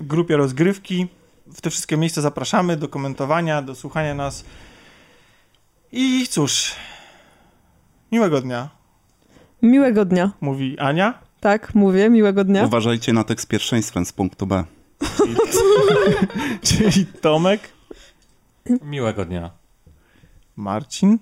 y, 0.00 0.04
grupie 0.04 0.36
rozgrywki. 0.36 1.08
W 1.54 1.60
te 1.60 1.70
wszystkie 1.70 1.96
miejsca 1.96 2.20
zapraszamy 2.20 2.76
do 2.76 2.88
komentowania, 2.88 3.62
do 3.62 3.74
słuchania 3.74 4.14
nas. 4.14 4.44
I 5.92 6.26
cóż, 6.30 6.74
miłego 8.12 8.40
dnia, 8.40 8.68
Miłego 9.62 10.04
dnia. 10.04 10.30
mówi 10.40 10.78
Ania. 10.78 11.18
Tak, 11.40 11.74
mówię, 11.74 12.10
miłego 12.10 12.44
dnia. 12.44 12.64
Uważajcie 12.64 13.12
na 13.12 13.24
tekst 13.24 13.48
pierwszeństwem 13.48 14.06
z 14.06 14.12
punktu 14.12 14.46
B. 14.46 14.64
Czyli 16.62 17.06
Tomek, 17.06 17.60
Miłego 18.82 19.24
dnia. 19.24 19.50
Marcin, 20.56 21.18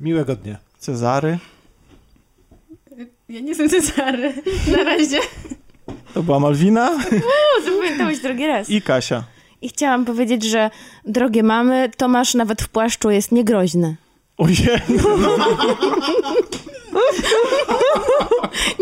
Miłego 0.00 0.36
dnia. 0.36 0.58
Cezary. 0.78 1.38
Ja 3.28 3.40
nie 3.40 3.48
jestem 3.48 3.68
Cezary. 3.68 4.34
Na 4.76 4.84
razie. 4.84 5.18
To 6.16 6.22
była 6.22 6.40
Malwina 6.40 6.90
zapamiętałeś 7.64 8.18
drugi 8.18 8.46
raz. 8.46 8.70
i 8.70 8.82
Kasia. 8.82 9.22
I 9.62 9.68
chciałam 9.68 10.04
powiedzieć, 10.04 10.44
że 10.44 10.70
drogie 11.04 11.42
mamy, 11.42 11.90
Tomasz 11.96 12.34
nawet 12.34 12.62
w 12.62 12.68
płaszczu 12.68 13.10
jest 13.10 13.32
niegroźny. 13.32 13.96
Ojej, 14.38 14.56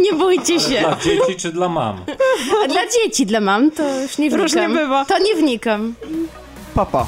Nie 0.05 0.13
bójcie 0.13 0.61
się. 0.61 0.81
Dla 0.81 0.97
dzieci 0.97 1.37
czy 1.39 1.53
dla 1.53 1.69
mam? 1.69 1.97
A 2.65 2.69
dla 2.69 2.83
dzieci, 2.87 3.27
dla 3.27 3.41
mam, 3.41 3.71
to 3.71 4.01
już 4.03 4.19
nie 4.19 4.31
wnikam. 4.31 4.41
Różnie 4.43 4.69
bywa. 4.69 5.05
To 5.05 5.19
nie 5.19 5.35
wnikam. 5.35 5.95
papa. 6.75 7.07